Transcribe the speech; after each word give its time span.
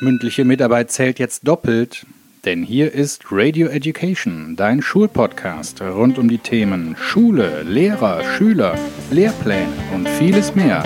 Mündliche 0.00 0.44
Mitarbeit 0.44 0.90
zählt 0.90 1.18
jetzt 1.18 1.46
doppelt, 1.46 2.04
denn 2.44 2.62
hier 2.62 2.92
ist 2.92 3.26
Radio 3.30 3.68
Education, 3.68 4.54
dein 4.56 4.82
Schulpodcast 4.82 5.80
rund 5.82 6.18
um 6.18 6.28
die 6.28 6.38
Themen 6.38 6.96
Schule, 6.98 7.62
Lehrer, 7.62 8.22
Schüler, 8.24 8.76
Lehrpläne 9.10 9.72
und 9.94 10.08
vieles 10.08 10.54
mehr. 10.54 10.82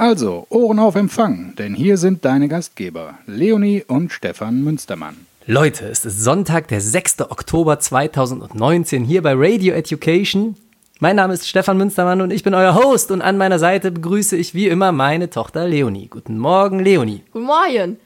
Also, 0.00 0.46
Ohren 0.48 0.78
auf 0.78 0.94
Empfang, 0.94 1.54
denn 1.58 1.74
hier 1.74 1.98
sind 1.98 2.24
deine 2.24 2.48
Gastgeber, 2.48 3.18
Leonie 3.26 3.84
und 3.86 4.10
Stefan 4.10 4.64
Münstermann. 4.64 5.26
Leute, 5.44 5.84
es 5.88 6.06
ist 6.06 6.24
Sonntag, 6.24 6.68
der 6.68 6.80
6. 6.80 7.20
Oktober 7.28 7.78
2019 7.78 9.04
hier 9.04 9.20
bei 9.20 9.34
Radio 9.36 9.74
Education. 9.74 10.56
Mein 11.00 11.16
Name 11.16 11.34
ist 11.34 11.46
Stefan 11.46 11.76
Münstermann 11.76 12.22
und 12.22 12.30
ich 12.30 12.42
bin 12.42 12.54
euer 12.54 12.76
Host 12.76 13.10
und 13.10 13.20
an 13.20 13.36
meiner 13.36 13.58
Seite 13.58 13.90
begrüße 13.90 14.38
ich 14.38 14.54
wie 14.54 14.68
immer 14.68 14.90
meine 14.90 15.28
Tochter 15.28 15.68
Leonie. 15.68 16.06
Guten 16.06 16.38
Morgen, 16.38 16.78
Leonie. 16.78 17.22
Guten 17.34 17.44
Morgen. 17.44 17.98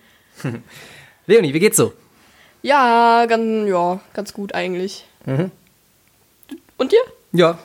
Leonie, 1.29 1.55
wie 1.55 1.61
geht's 1.61 1.77
so? 1.77 1.93
Ja, 2.63 3.25
ganz, 3.27 3.69
ja, 3.69 4.01
ganz 4.15 4.33
gut 4.33 4.53
eigentlich. 4.53 5.07
Mhm. 5.27 5.53
Und 6.77 6.91
dir? 6.91 7.03
Ja. 7.31 7.57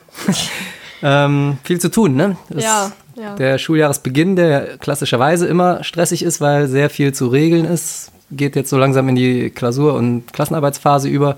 ähm, 1.02 1.58
viel 1.64 1.80
zu 1.80 1.90
tun, 1.90 2.14
ne? 2.14 2.36
Das 2.48 2.62
Ja, 2.62 2.92
ja. 3.20 3.34
Der 3.36 3.58
Schuljahresbeginn, 3.58 4.36
der 4.36 4.78
klassischerweise 4.78 5.46
immer 5.46 5.84
stressig 5.84 6.22
ist, 6.22 6.40
weil 6.40 6.66
sehr 6.68 6.90
viel 6.90 7.12
zu 7.12 7.28
regeln 7.28 7.64
ist, 7.64 8.10
geht 8.30 8.56
jetzt 8.56 8.70
so 8.70 8.78
langsam 8.78 9.08
in 9.08 9.14
die 9.16 9.50
Klausur- 9.50 9.94
und 9.94 10.32
Klassenarbeitsphase 10.32 11.08
über. 11.08 11.36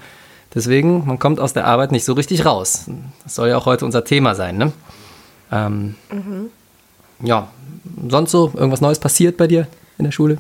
Deswegen, 0.55 1.07
man 1.07 1.19
kommt 1.19 1.41
aus 1.41 1.55
der 1.55 1.67
Arbeit 1.67 1.93
nicht 1.93 2.05
so 2.05 2.13
richtig 2.13 2.45
raus. 2.45 2.85
Das 3.25 3.35
soll 3.35 3.49
ja 3.49 3.57
auch 3.57 3.65
heute 3.67 3.85
unser 3.87 4.05
Thema 4.05 4.35
sein, 4.35 4.59
ne? 4.59 4.73
Ähm, 5.51 5.95
Ja, 7.23 7.49
sonst 8.09 8.31
so 8.33 8.51
irgendwas 8.55 8.81
Neues 8.81 8.99
passiert 8.99 9.37
bei 9.37 9.47
dir 9.47 9.67
in 9.99 10.05
der 10.05 10.13
Schule? 10.13 10.39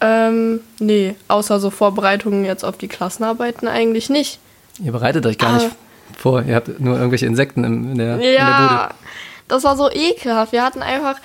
Ähm, 0.00 0.60
nee, 0.78 1.14
außer 1.28 1.60
so 1.60 1.68
Vorbereitungen 1.70 2.44
jetzt 2.44 2.64
auf 2.64 2.78
die 2.78 2.88
Klassenarbeiten 2.88 3.68
eigentlich 3.68 4.08
nicht. 4.08 4.38
Ihr 4.82 4.92
bereitet 4.92 5.26
euch 5.26 5.36
gar 5.36 5.50
Ah. 5.50 5.56
nicht 5.56 5.70
vor. 6.16 6.42
Ihr 6.42 6.54
habt 6.56 6.80
nur 6.80 6.96
irgendwelche 6.96 7.26
Insekten 7.26 7.64
in, 7.64 7.98
der, 7.98 8.14
in 8.14 8.20
der 8.20 8.32
Ja, 8.32 8.86
Bude. 8.86 8.94
Das 9.50 9.64
war 9.64 9.76
so 9.76 9.90
ekelhaft. 9.90 10.52
Wir 10.52 10.64
hatten 10.64 10.82
einfach, 10.82 11.16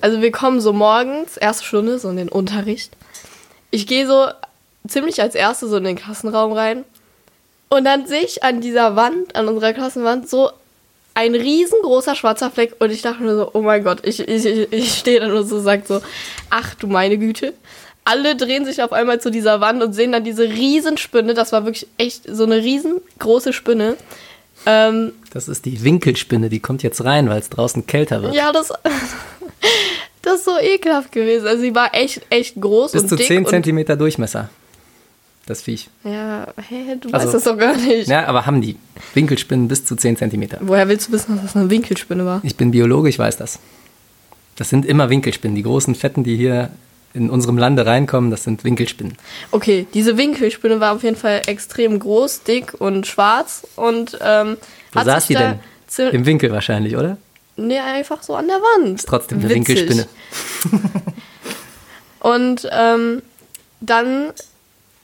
also 0.00 0.20
wir 0.20 0.32
kommen 0.32 0.60
so 0.60 0.72
morgens, 0.72 1.36
erste 1.36 1.64
Stunde, 1.64 1.98
so 1.98 2.10
in 2.10 2.16
den 2.16 2.28
Unterricht. 2.28 2.92
Ich 3.70 3.86
gehe 3.86 4.06
so 4.06 4.28
ziemlich 4.88 5.20
als 5.20 5.34
Erste 5.34 5.68
so 5.68 5.76
in 5.76 5.84
den 5.84 5.96
Klassenraum 5.96 6.52
rein. 6.52 6.84
Und 7.68 7.84
dann 7.84 8.06
sehe 8.06 8.22
ich 8.22 8.42
an 8.42 8.60
dieser 8.60 8.96
Wand, 8.96 9.34
an 9.36 9.48
unserer 9.48 9.72
Klassenwand, 9.72 10.28
so 10.28 10.50
ein 11.14 11.34
riesengroßer 11.34 12.14
schwarzer 12.14 12.50
Fleck. 12.50 12.76
Und 12.78 12.90
ich 12.90 13.02
dachte 13.02 13.22
mir 13.22 13.36
so, 13.36 13.50
oh 13.52 13.62
mein 13.62 13.84
Gott, 13.84 14.06
ich, 14.06 14.20
ich, 14.20 14.44
ich, 14.44 14.72
ich 14.72 14.98
stehe 14.98 15.20
da 15.20 15.28
nur 15.28 15.44
so 15.44 15.56
und 15.56 15.62
sage 15.62 15.82
so, 15.86 16.00
ach 16.50 16.74
du 16.74 16.86
meine 16.86 17.18
Güte. 17.18 17.54
Alle 18.04 18.36
drehen 18.36 18.64
sich 18.64 18.82
auf 18.82 18.92
einmal 18.92 19.20
zu 19.20 19.30
dieser 19.30 19.60
Wand 19.60 19.82
und 19.82 19.94
sehen 19.94 20.12
dann 20.12 20.24
diese 20.24 20.44
Riesenspinne. 20.44 21.32
Das 21.32 21.52
war 21.52 21.64
wirklich 21.64 21.86
echt 21.96 22.24
so 22.28 22.44
eine 22.44 22.56
riesengroße 22.56 23.52
Spinne. 23.52 23.96
Ähm, 24.66 25.12
Das 25.32 25.48
ist 25.48 25.64
die 25.64 25.82
Winkelspinne, 25.84 26.48
die 26.48 26.60
kommt 26.60 26.82
jetzt 26.82 27.04
rein, 27.04 27.28
weil 27.28 27.38
es 27.38 27.50
draußen 27.50 27.86
kälter 27.86 28.22
wird. 28.22 28.34
ja, 28.34 28.52
das, 28.52 28.68
das 30.22 30.34
ist 30.36 30.44
so 30.44 30.58
ekelhaft 30.60 31.12
gewesen. 31.12 31.46
Also 31.46 31.62
sie 31.62 31.74
war 31.74 31.94
echt, 31.94 32.22
echt 32.30 32.60
groß 32.60 32.92
Bis 32.92 33.02
und 33.02 33.08
zu 33.08 33.16
dick. 33.16 33.26
10 33.26 33.38
und, 33.44 33.48
Zentimeter 33.48 33.96
Durchmesser. 33.96 34.48
Das 35.46 35.60
Viech. 35.60 35.90
Ja, 36.04 36.46
hä, 36.68 36.96
du 36.98 37.10
Also- 37.12 37.26
weißt 37.26 37.34
das 37.34 37.44
doch 37.44 37.58
gar 37.58 37.76
nicht. 37.76 38.08
Ja, 38.08 38.24
aber 38.26 38.46
haben 38.46 38.62
die. 38.62 38.76
Winkelspinnen 39.12 39.68
bis 39.68 39.84
zu 39.84 39.94
10 39.94 40.16
Zentimeter. 40.16 40.58
Woher 40.62 40.88
willst 40.88 41.08
du 41.08 41.12
wissen, 41.12 41.34
dass 41.36 41.44
das 41.44 41.56
eine 41.56 41.68
Winkelspinne 41.68 42.24
war? 42.24 42.40
Ich 42.42 42.56
bin 42.56 42.70
Biologe, 42.70 43.10
ich 43.10 43.18
weiß 43.18 43.36
das. 43.36 43.58
Das 44.56 44.70
sind 44.70 44.86
immer 44.86 45.10
Winkelspinnen. 45.10 45.54
Die 45.54 45.62
großen 45.62 45.94
Fetten, 45.94 46.24
die 46.24 46.36
hier 46.36 46.70
in 47.14 47.30
unserem 47.30 47.56
Lande 47.56 47.86
reinkommen, 47.86 48.30
das 48.30 48.44
sind 48.44 48.64
Winkelspinnen. 48.64 49.16
Okay, 49.52 49.86
diese 49.94 50.16
Winkelspinne 50.18 50.80
war 50.80 50.94
auf 50.94 51.02
jeden 51.02 51.16
Fall 51.16 51.42
extrem 51.46 51.98
groß, 51.98 52.42
dick 52.42 52.74
und 52.80 53.06
schwarz 53.06 53.66
und 53.76 54.18
ähm, 54.20 54.56
Wo 54.92 55.00
hat 55.00 55.06
saß 55.06 55.26
die 55.28 55.34
denn? 55.34 55.58
Im 56.10 56.26
Winkel 56.26 56.50
wahrscheinlich, 56.50 56.96
oder? 56.96 57.18
Nee, 57.56 57.78
einfach 57.78 58.22
so 58.22 58.34
an 58.34 58.48
der 58.48 58.56
Wand. 58.56 58.98
Ist 58.98 59.08
trotzdem 59.08 59.38
eine 59.38 59.48
Witzig. 59.48 59.68
Winkelspinne. 59.68 60.06
Und 62.24 62.66
ähm, 62.72 63.20
dann 63.82 64.32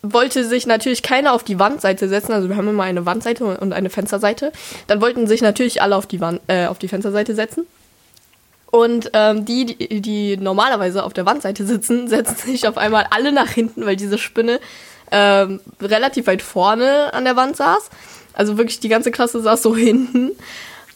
wollte 0.02 0.42
sich 0.46 0.66
natürlich 0.66 1.02
keiner 1.02 1.34
auf 1.34 1.44
die 1.44 1.58
Wandseite 1.58 2.08
setzen. 2.08 2.32
Also 2.32 2.48
wir 2.48 2.56
haben 2.56 2.66
immer 2.66 2.84
eine 2.84 3.04
Wandseite 3.04 3.44
und 3.44 3.74
eine 3.74 3.90
Fensterseite. 3.90 4.52
Dann 4.86 5.02
wollten 5.02 5.26
sich 5.26 5.42
natürlich 5.42 5.82
alle 5.82 5.96
auf 5.96 6.06
die, 6.06 6.20
Wand, 6.20 6.40
äh, 6.46 6.64
auf 6.64 6.78
die 6.78 6.88
Fensterseite 6.88 7.34
setzen. 7.34 7.66
Und 8.70 9.10
ähm, 9.14 9.44
die, 9.44 9.66
die, 9.66 10.00
die 10.00 10.36
normalerweise 10.36 11.02
auf 11.02 11.12
der 11.12 11.26
Wandseite 11.26 11.66
sitzen, 11.66 12.08
setzen 12.08 12.36
sich 12.36 12.68
auf 12.68 12.76
einmal 12.76 13.06
alle 13.10 13.32
nach 13.32 13.50
hinten, 13.50 13.84
weil 13.86 13.96
diese 13.96 14.18
Spinne 14.18 14.60
ähm, 15.10 15.60
relativ 15.80 16.26
weit 16.26 16.42
vorne 16.42 17.12
an 17.12 17.24
der 17.24 17.36
Wand 17.36 17.56
saß. 17.56 17.90
Also 18.32 18.56
wirklich 18.58 18.80
die 18.80 18.88
ganze 18.88 19.10
Klasse 19.10 19.40
saß 19.40 19.62
so 19.62 19.76
hinten. 19.76 20.32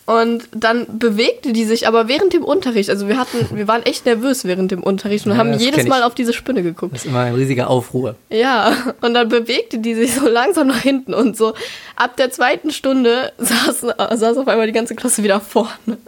Und 0.06 0.48
dann 0.54 0.98
bewegte 0.98 1.54
die 1.54 1.64
sich 1.64 1.88
aber 1.88 2.08
während 2.08 2.34
dem 2.34 2.44
Unterricht. 2.44 2.90
Also 2.90 3.08
wir 3.08 3.18
hatten, 3.18 3.56
wir 3.56 3.66
waren 3.66 3.82
echt 3.84 4.04
nervös 4.04 4.44
während 4.44 4.70
dem 4.70 4.82
Unterricht 4.82 5.24
und 5.24 5.32
Ja, 5.32 5.38
haben 5.38 5.54
jedes. 5.54 5.86
Mal 5.86 6.02
auf 6.02 6.14
diese 6.14 6.34
Spinne 6.34 6.62
geguckt. 6.62 6.94
Das 6.94 7.04
ist 7.04 7.08
immer 7.08 7.20
ein 7.20 7.34
riesiger 7.34 7.70
Aufruhr. 7.70 8.14
Ja, 8.28 8.72
und 9.00 9.14
dann 9.14 9.28
bewegte 9.28 9.78
die 9.78 9.94
sich 9.94 10.14
so 10.14 10.28
langsam 10.28 10.66
nach 10.66 10.80
hinten 10.80 11.14
und 11.14 11.36
so 11.36 11.54
ab 11.96 12.16
der 12.16 12.30
zweiten 12.30 12.70
Stunde 12.70 13.32
saß, 13.38 13.86
saß 14.14 14.36
auf 14.36 14.48
einmal 14.48 14.66
die 14.66 14.72
ganze 14.72 14.94
Klasse 14.94 15.22
wieder 15.22 15.40
vorne, 15.40 15.98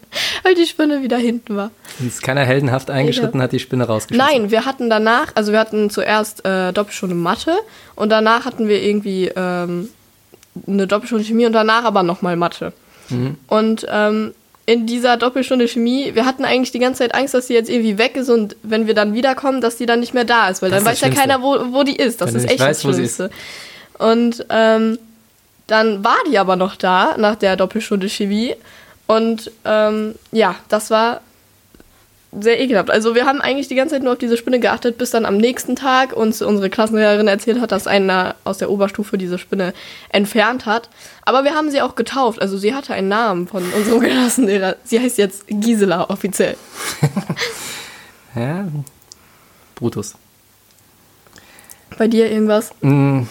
weil 0.42 0.54
die 0.54 0.66
Spinne 0.66 1.02
wieder 1.02 1.16
hinten 1.16 1.56
war. 1.56 1.70
Und 1.98 2.08
ist 2.08 2.22
keiner 2.22 2.44
heldenhaft 2.44 2.90
eingeschritten, 2.90 3.40
hat 3.40 3.52
die 3.52 3.60
Spinne 3.60 3.84
rausgeschossen. 3.84 4.40
Nein, 4.42 4.50
wir 4.50 4.64
hatten 4.64 4.90
danach, 4.90 5.32
also 5.34 5.52
wir 5.52 5.58
hatten 5.58 5.88
zuerst 5.90 6.44
äh, 6.44 6.72
Doppelstunde 6.72 7.14
Mathe 7.14 7.56
und 7.94 8.10
danach 8.10 8.44
hatten 8.44 8.68
wir 8.68 8.82
irgendwie 8.82 9.30
ähm, 9.34 9.88
eine 10.66 10.86
Doppelstunde 10.86 11.24
Chemie 11.24 11.46
und 11.46 11.52
danach 11.52 11.84
aber 11.84 12.02
nochmal 12.02 12.36
Mathe. 12.36 12.72
Und 13.48 13.86
ähm, 13.88 14.34
in 14.66 14.86
dieser 14.86 15.16
Doppelstunde 15.16 15.68
Chemie, 15.68 16.14
wir 16.14 16.26
hatten 16.26 16.44
eigentlich 16.44 16.72
die 16.72 16.80
ganze 16.80 16.98
Zeit 16.98 17.14
Angst, 17.14 17.34
dass 17.34 17.46
sie 17.46 17.54
jetzt 17.54 17.70
irgendwie 17.70 17.98
weg 17.98 18.16
ist 18.16 18.28
und 18.28 18.56
wenn 18.64 18.86
wir 18.88 18.94
dann 18.94 19.14
wiederkommen, 19.14 19.60
dass 19.60 19.76
die 19.76 19.86
dann 19.86 20.00
nicht 20.00 20.12
mehr 20.12 20.24
da 20.24 20.48
ist, 20.48 20.60
weil 20.60 20.70
Das 20.70 20.82
dann 20.82 20.92
ist 20.92 21.02
weiß 21.02 21.08
ja 21.08 21.14
keiner, 21.14 21.40
wo, 21.40 21.72
wo 21.72 21.84
die 21.84 21.96
ist. 21.96 22.20
Das 22.20 22.34
Wenn 22.34 22.40
ist 22.40 22.50
echt 22.50 22.60
weißt, 22.60 22.84
das. 22.84 22.94
Schlimmste. 22.94 23.30
Und 23.98 24.44
ähm, 24.50 24.98
dann 25.68 26.04
war 26.04 26.16
die 26.30 26.38
aber 26.38 26.56
noch 26.56 26.74
da 26.76 27.16
nach 27.16 27.36
der 27.36 27.56
Doppelstunde 27.56 28.08
Chemie 28.08 28.54
und 29.06 29.52
ähm, 29.64 30.16
ja, 30.32 30.56
das 30.68 30.90
war 30.90 31.20
sehr 32.32 32.60
ekelhaft. 32.60 32.90
Also 32.90 33.14
wir 33.14 33.24
haben 33.24 33.40
eigentlich 33.40 33.68
die 33.68 33.74
ganze 33.74 33.94
Zeit 33.94 34.02
nur 34.02 34.12
auf 34.12 34.18
diese 34.18 34.36
Spinne 34.36 34.60
geachtet, 34.60 34.98
bis 34.98 35.10
dann 35.10 35.24
am 35.24 35.36
nächsten 35.36 35.76
Tag 35.76 36.12
uns 36.14 36.42
unsere 36.42 36.68
Klassenlehrerin 36.68 37.28
erzählt 37.28 37.60
hat, 37.60 37.72
dass 37.72 37.86
einer 37.86 38.34
aus 38.44 38.58
der 38.58 38.70
Oberstufe 38.70 39.16
diese 39.16 39.38
Spinne 39.38 39.72
entfernt 40.10 40.66
hat. 40.66 40.90
Aber 41.24 41.44
wir 41.44 41.54
haben 41.54 41.70
sie 41.70 41.80
auch 41.80 41.94
getauft. 41.94 42.42
Also 42.42 42.58
sie 42.58 42.74
hatte 42.74 42.92
einen 42.92 43.08
Namen 43.08 43.46
von 43.46 43.62
unserem 43.72 44.00
Klassenlehrer. 44.02 44.76
Sie 44.84 45.00
heißt 45.00 45.18
jetzt 45.18 45.44
Gisela 45.48 46.10
offiziell. 46.10 46.56
Ja, 48.34 48.68
Brutus. 49.76 50.14
Bei 51.96 52.06
dir 52.06 52.30
irgendwas? 52.30 52.70
Mm, 52.82 53.22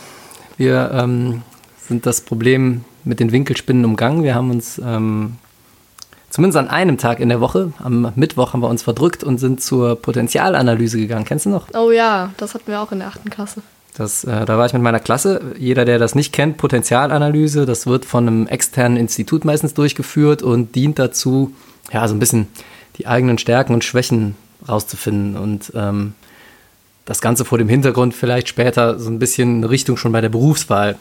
Wir 0.58 0.90
ähm, 0.94 1.44
sind 1.80 2.08
das 2.08 2.22
Problem 2.22 2.84
mit 3.04 3.20
den 3.20 3.32
Winkelspinnen 3.32 3.86
umgangen. 3.86 4.24
Wir 4.24 4.34
haben 4.34 4.50
uns 4.50 4.82
ähm, 4.84 5.36
zumindest 6.36 6.58
an 6.58 6.68
einem 6.68 6.98
Tag 6.98 7.22
in 7.22 7.30
der 7.30 7.40
Woche, 7.40 7.72
am 7.80 8.12
Mittwoch, 8.16 8.52
haben 8.52 8.60
wir 8.60 8.68
uns 8.68 8.84
verdrückt 8.84 9.24
und 9.24 9.38
sind 9.38 9.62
zur 9.62 9.96
Potenzialanalyse 9.96 10.98
gegangen. 10.98 11.24
Kennst 11.24 11.46
du 11.46 11.50
noch? 11.50 11.68
Oh 11.74 11.92
ja, 11.92 12.32
das 12.36 12.54
hatten 12.54 12.68
wir 12.68 12.82
auch 12.82 12.92
in 12.92 13.00
der 13.00 13.08
achten 13.08 13.30
Klasse. 13.30 13.62
Das, 13.98 14.26
äh, 14.26 14.44
da 14.44 14.58
war 14.58 14.66
ich 14.66 14.74
mit 14.74 14.82
meiner 14.82 15.00
Klasse. 15.00 15.40
Jeder, 15.58 15.86
der 15.86 15.98
das 15.98 16.14
nicht 16.14 16.34
kennt, 16.34 16.58
Potenzialanalyse, 16.58 17.66
das 17.66 17.88
wird 17.88 18.04
von 18.04 18.28
einem 18.28 18.48
externen 18.48 18.98
Institut 18.98 19.46
meistens 19.46 19.74
durchgeführt 19.76 20.44
und 20.44 20.76
dient 20.76 21.00
dazu, 21.00 21.54
ja, 21.94 22.06
so 22.06 22.14
ein 22.14 22.20
bisschen 22.20 22.48
die 22.98 23.08
eigenen 23.08 23.38
Stärken 23.38 23.74
und 23.74 23.86
Schwächen 23.86 24.36
rauszufinden 24.68 25.38
und 25.38 25.72
ähm, 25.74 26.16
das 27.06 27.22
Ganze 27.22 27.46
vor 27.46 27.60
dem 27.60 27.70
Hintergrund 27.70 28.14
vielleicht 28.14 28.50
später 28.50 29.00
so 29.00 29.10
ein 29.10 29.20
bisschen 29.20 29.60
eine 29.60 29.70
Richtung 29.70 29.96
schon 29.96 30.12
bei 30.12 30.20
der 30.20 30.30
Berufswahl 30.30 30.98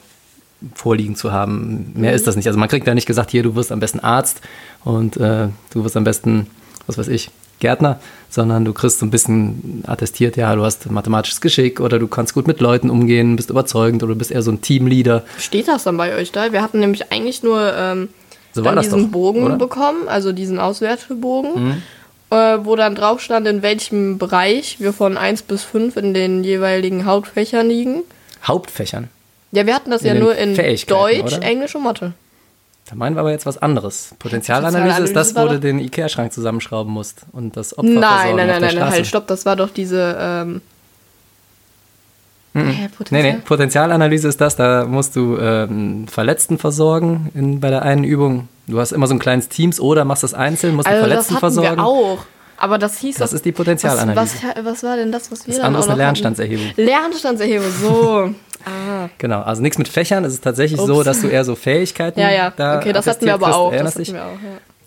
vorliegen 0.74 1.16
zu 1.16 1.32
haben. 1.32 1.92
Mehr 1.94 2.12
ist 2.12 2.26
das 2.26 2.36
nicht. 2.36 2.46
Also 2.46 2.58
man 2.58 2.68
kriegt 2.68 2.86
da 2.86 2.94
nicht 2.94 3.06
gesagt, 3.06 3.30
hier, 3.30 3.42
du 3.42 3.54
wirst 3.54 3.72
am 3.72 3.80
besten 3.80 4.00
Arzt 4.00 4.40
und 4.84 5.16
äh, 5.16 5.48
du 5.72 5.84
wirst 5.84 5.96
am 5.96 6.04
besten, 6.04 6.46
was 6.86 6.98
weiß 6.98 7.08
ich, 7.08 7.30
Gärtner, 7.60 8.00
sondern 8.30 8.64
du 8.64 8.72
kriegst 8.72 8.98
so 8.98 9.06
ein 9.06 9.10
bisschen 9.10 9.84
attestiert, 9.86 10.36
ja, 10.36 10.54
du 10.54 10.64
hast 10.64 10.90
mathematisches 10.90 11.40
Geschick 11.40 11.80
oder 11.80 11.98
du 11.98 12.08
kannst 12.08 12.34
gut 12.34 12.46
mit 12.46 12.60
Leuten 12.60 12.90
umgehen, 12.90 13.36
bist 13.36 13.50
überzeugend 13.50 14.02
oder 14.02 14.12
du 14.12 14.18
bist 14.18 14.30
eher 14.32 14.42
so 14.42 14.50
ein 14.50 14.60
Teamleader. 14.60 15.22
Steht 15.38 15.68
das 15.68 15.84
dann 15.84 15.96
bei 15.96 16.14
euch 16.16 16.32
da? 16.32 16.52
Wir 16.52 16.62
hatten 16.62 16.80
nämlich 16.80 17.12
eigentlich 17.12 17.42
nur 17.42 17.72
ähm, 17.76 18.08
So 18.52 18.62
diesen 18.62 19.04
doch, 19.04 19.10
Bogen 19.10 19.44
oder? 19.44 19.54
Mhm. 19.54 19.58
bekommen, 19.58 20.08
also 20.08 20.32
diesen 20.32 20.58
Auswertebogen. 20.58 21.82
äh, 22.30 22.58
wo 22.64 22.76
dann 22.76 22.94
drauf 22.94 23.20
stand, 23.20 23.46
in 23.46 23.62
welchem 23.62 24.18
Bereich 24.18 24.80
wir 24.80 24.92
von 24.92 25.16
1 25.16 25.42
bis 25.42 25.62
5 25.62 25.96
in 25.96 26.14
den 26.14 26.42
jeweiligen 26.44 27.06
Hauptfächern 27.06 27.68
liegen. 27.68 28.02
Hauptfächern. 28.42 29.08
Ja, 29.54 29.66
wir 29.66 29.74
hatten 29.74 29.90
das 29.90 30.02
In 30.02 30.08
ja 30.08 30.14
den 30.14 30.22
nur 30.22 30.34
in 30.36 30.54
Deutsch, 30.54 30.84
oder? 31.34 31.42
Englisch 31.42 31.74
und 31.74 31.82
Mathe. 31.84 32.12
Da 32.88 32.94
meinen 32.96 33.16
wir 33.16 33.20
aber 33.20 33.30
jetzt 33.30 33.46
was 33.46 33.56
anderes. 33.58 34.14
Potenzialanalyse 34.18 35.02
ist 35.04 35.16
das, 35.16 35.34
wo 35.34 35.46
du 35.48 35.58
den 35.58 35.78
Ikea-Schrank 35.78 36.32
zusammenschrauben 36.32 36.92
musst 36.92 37.22
und 37.32 37.56
das 37.56 37.76
Opfer 37.78 37.88
Nein, 37.88 38.36
nein, 38.36 38.46
nein, 38.46 38.60
nein, 38.60 38.70
Straße. 38.72 38.90
halt, 38.92 39.06
stopp, 39.06 39.26
das 39.26 39.46
war 39.46 39.56
doch 39.56 39.70
diese. 39.70 40.16
Ähm, 40.20 40.60
Hä, 42.56 42.60
Nee, 42.62 42.88
Potenzial? 42.96 43.32
nee, 43.34 43.38
Potenzialanalyse 43.44 44.28
ist 44.28 44.40
das, 44.40 44.54
da 44.54 44.84
musst 44.84 45.16
du 45.16 45.36
ähm, 45.38 46.06
Verletzten 46.06 46.56
versorgen 46.58 47.30
in, 47.34 47.58
bei 47.58 47.68
der 47.70 47.82
einen 47.82 48.04
Übung. 48.04 48.48
Du 48.68 48.78
hast 48.78 48.92
immer 48.92 49.08
so 49.08 49.14
ein 49.14 49.18
kleines 49.18 49.48
Teams 49.48 49.80
oder 49.80 50.04
machst 50.04 50.22
das 50.22 50.34
einzeln, 50.34 50.76
musst 50.76 50.86
Also 50.86 51.00
das 51.00 51.08
Verletzten 51.08 51.34
hatten 51.34 51.40
versorgen. 51.40 51.76
wir 51.78 51.84
auch. 51.84 52.18
Aber 52.56 52.78
das 52.78 52.98
hieß 52.98 53.16
Das 53.16 53.30
doch- 53.30 53.34
ist 53.36 53.44
die 53.44 53.50
Potenzialanalyse. 53.50 54.14
Was, 54.16 54.56
was, 54.56 54.64
was 54.64 54.82
war 54.84 54.96
denn 54.96 55.10
das, 55.10 55.32
was 55.32 55.46
wir 55.48 55.54
Das 55.54 55.64
andere 55.64 55.80
ist 55.82 55.88
eine 55.88 55.96
noch 55.98 56.04
hatten? 56.04 56.22
Lernstandserhebung. 56.22 56.66
Lernstandserhebung, 56.76 57.70
so. 57.82 58.30
ah. 58.66 59.08
Genau, 59.18 59.42
also 59.42 59.62
nichts 59.62 59.78
mit 59.78 59.88
Fächern. 59.88 60.24
Es 60.24 60.32
ist 60.34 60.44
tatsächlich 60.44 60.80
so, 60.80 60.96
Ups. 60.96 61.04
dass 61.04 61.20
du 61.20 61.28
eher 61.28 61.44
so 61.44 61.54
Fähigkeiten 61.54 62.18
Ja, 62.20 62.30
ja. 62.30 62.52
da 62.56 62.78
okay, 62.78 62.92
das 62.92 63.06
hatten 63.06 63.26
wir 63.26 63.34
aber 63.34 63.46
kriegst. 63.46 63.58
auch. 63.58 63.72
Das 63.72 63.94
hatten 63.96 64.14
wir 64.14 64.24
auch 64.24 64.38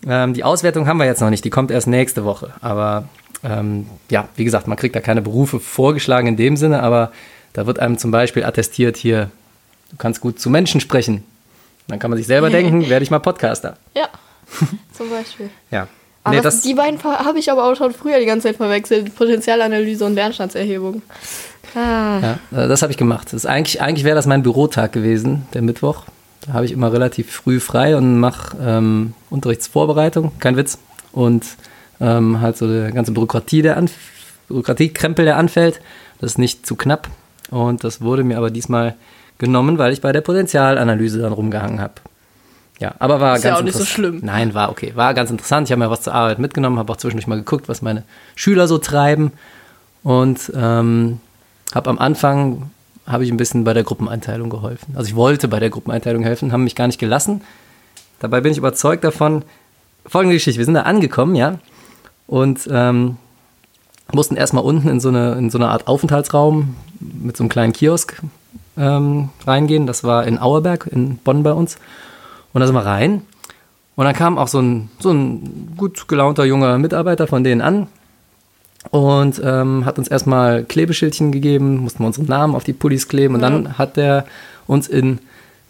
ja. 0.06 0.24
Ähm, 0.24 0.34
die 0.34 0.44
Auswertung 0.44 0.86
haben 0.86 0.98
wir 0.98 1.06
jetzt 1.06 1.20
noch 1.20 1.30
nicht, 1.30 1.44
die 1.44 1.50
kommt 1.50 1.70
erst 1.70 1.86
nächste 1.86 2.24
Woche. 2.24 2.52
Aber 2.60 3.08
ähm, 3.44 3.86
ja, 4.10 4.28
wie 4.36 4.44
gesagt, 4.44 4.66
man 4.66 4.76
kriegt 4.76 4.94
da 4.96 5.00
keine 5.00 5.22
Berufe 5.22 5.60
vorgeschlagen 5.60 6.28
in 6.28 6.36
dem 6.36 6.56
Sinne, 6.56 6.82
aber 6.82 7.12
da 7.52 7.66
wird 7.66 7.78
einem 7.78 7.98
zum 7.98 8.10
Beispiel 8.10 8.44
attestiert 8.44 8.96
hier, 8.96 9.30
du 9.90 9.96
kannst 9.96 10.20
gut 10.20 10.38
zu 10.40 10.50
Menschen 10.50 10.80
sprechen. 10.80 11.24
Dann 11.88 11.98
kann 11.98 12.10
man 12.10 12.18
sich 12.18 12.26
selber 12.26 12.50
denken, 12.50 12.88
werde 12.88 13.02
ich 13.02 13.10
mal 13.10 13.18
Podcaster. 13.18 13.76
Ja, 13.96 14.08
zum 14.92 15.10
Beispiel. 15.10 15.50
Ja. 15.70 15.88
Aber 16.24 16.36
Nee, 16.36 16.42
das, 16.42 16.60
die 16.60 16.74
beiden 16.74 17.02
habe 17.02 17.38
ich 17.38 17.50
aber 17.50 17.64
auch 17.64 17.74
schon 17.74 17.94
früher 17.94 18.18
die 18.18 18.26
ganze 18.26 18.48
Zeit 18.48 18.56
verwechselt. 18.56 19.14
Potenzialanalyse 19.16 20.04
und 20.04 20.14
Lernstandserhebung. 20.14 21.02
Ah. 21.74 22.20
ja, 22.20 22.38
äh, 22.52 22.68
das 22.68 22.82
habe 22.82 22.92
ich 22.92 22.98
gemacht. 22.98 23.32
Das 23.32 23.46
eigentlich 23.46 23.80
eigentlich 23.80 24.04
wäre 24.04 24.16
das 24.16 24.26
mein 24.26 24.42
Bürotag 24.42 24.92
gewesen, 24.92 25.46
der 25.54 25.62
Mittwoch. 25.62 26.04
Da 26.46 26.52
habe 26.54 26.64
ich 26.64 26.72
immer 26.72 26.92
relativ 26.92 27.30
früh 27.30 27.60
frei 27.60 27.96
und 27.96 28.18
mache 28.20 28.56
ähm, 28.60 29.14
Unterrichtsvorbereitung, 29.30 30.32
kein 30.38 30.56
Witz. 30.56 30.78
Und 31.12 31.44
ähm, 32.00 32.40
halt 32.40 32.56
so 32.56 32.66
die 32.66 32.92
ganze 32.92 33.12
Bürokratie, 33.12 33.62
der 33.62 33.76
Anf 33.76 33.92
Bürokratiekrempel, 34.48 35.24
der 35.24 35.36
anfällt. 35.36 35.80
Das 36.20 36.32
ist 36.32 36.38
nicht 36.38 36.66
zu 36.66 36.74
knapp. 36.74 37.08
Und 37.50 37.84
das 37.84 38.00
wurde 38.00 38.24
mir 38.24 38.38
aber 38.38 38.50
diesmal 38.50 38.94
genommen, 39.38 39.78
weil 39.78 39.92
ich 39.92 40.00
bei 40.00 40.12
der 40.12 40.20
Potenzialanalyse 40.20 41.20
dann 41.20 41.32
rumgehangen 41.32 41.80
habe. 41.80 41.94
Ja, 42.78 42.94
aber 42.98 43.20
war 43.20 43.36
Ist 43.36 43.44
ja 43.44 43.50
ganz 43.50 43.60
auch 43.60 43.64
nicht 43.64 43.76
so 43.76 43.84
schlimm. 43.84 44.20
Nein, 44.22 44.54
war 44.54 44.70
okay. 44.70 44.92
War 44.94 45.12
ganz 45.14 45.30
interessant. 45.30 45.66
Ich 45.66 45.72
habe 45.72 45.80
mir 45.80 45.90
was 45.90 46.02
zur 46.02 46.14
Arbeit 46.14 46.38
mitgenommen, 46.38 46.78
habe 46.78 46.92
auch 46.92 46.96
zwischendurch 46.96 47.26
mal 47.26 47.36
geguckt, 47.36 47.68
was 47.68 47.82
meine 47.82 48.04
Schüler 48.36 48.68
so 48.68 48.78
treiben. 48.78 49.32
Und 50.04 50.52
ähm, 50.54 51.20
habe 51.74 51.90
am 51.90 51.98
Anfang 51.98 52.70
habe 53.06 53.24
ich 53.24 53.30
ein 53.30 53.36
bisschen 53.36 53.64
bei 53.64 53.72
der 53.72 53.84
Gruppeneinteilung 53.84 54.50
geholfen. 54.50 54.94
Also 54.96 55.08
ich 55.08 55.16
wollte 55.16 55.48
bei 55.48 55.60
der 55.60 55.70
Gruppeneinteilung 55.70 56.22
helfen, 56.22 56.52
haben 56.52 56.64
mich 56.64 56.74
gar 56.74 56.86
nicht 56.86 56.98
gelassen. 56.98 57.42
Dabei 58.20 58.40
bin 58.40 58.52
ich 58.52 58.58
überzeugt 58.58 59.04
davon. 59.04 59.42
Folgende 60.06 60.36
Geschichte: 60.36 60.58
Wir 60.58 60.64
sind 60.64 60.74
da 60.74 60.82
angekommen, 60.82 61.34
ja, 61.34 61.58
und 62.26 62.68
ähm, 62.70 63.16
mussten 64.12 64.36
erstmal 64.36 64.64
unten 64.64 64.88
in 64.88 65.00
so, 65.00 65.08
eine, 65.08 65.32
in 65.34 65.50
so 65.50 65.58
eine 65.58 65.68
Art 65.68 65.86
Aufenthaltsraum 65.86 66.76
mit 67.00 67.36
so 67.36 67.42
einem 67.42 67.50
kleinen 67.50 67.72
Kiosk 67.72 68.20
ähm, 68.76 69.30
reingehen. 69.46 69.86
Das 69.86 70.04
war 70.04 70.26
in 70.26 70.38
Auerberg, 70.38 70.86
in 70.90 71.16
Bonn 71.18 71.42
bei 71.42 71.52
uns. 71.52 71.78
Und 72.52 72.60
da 72.60 72.66
sind 72.66 72.76
wir 72.76 72.86
rein. 72.86 73.22
Und 73.96 74.04
dann 74.04 74.14
kam 74.14 74.38
auch 74.38 74.48
so 74.48 74.60
ein, 74.60 74.90
so 75.00 75.10
ein 75.10 75.74
gut 75.76 76.08
gelaunter 76.08 76.44
junger 76.44 76.78
Mitarbeiter 76.78 77.26
von 77.26 77.44
denen 77.44 77.60
an 77.60 77.88
und 78.90 79.40
ähm, 79.44 79.84
hat 79.84 79.98
uns 79.98 80.08
erstmal 80.08 80.64
Klebeschildchen 80.64 81.32
gegeben, 81.32 81.78
mussten 81.78 82.00
wir 82.00 82.06
unseren 82.06 82.26
Namen 82.26 82.54
auf 82.54 82.64
die 82.64 82.72
Pullis 82.72 83.08
kleben 83.08 83.34
und 83.34 83.42
dann 83.42 83.78
hat 83.78 83.98
er 83.98 84.24
uns 84.66 84.88
in 84.88 85.18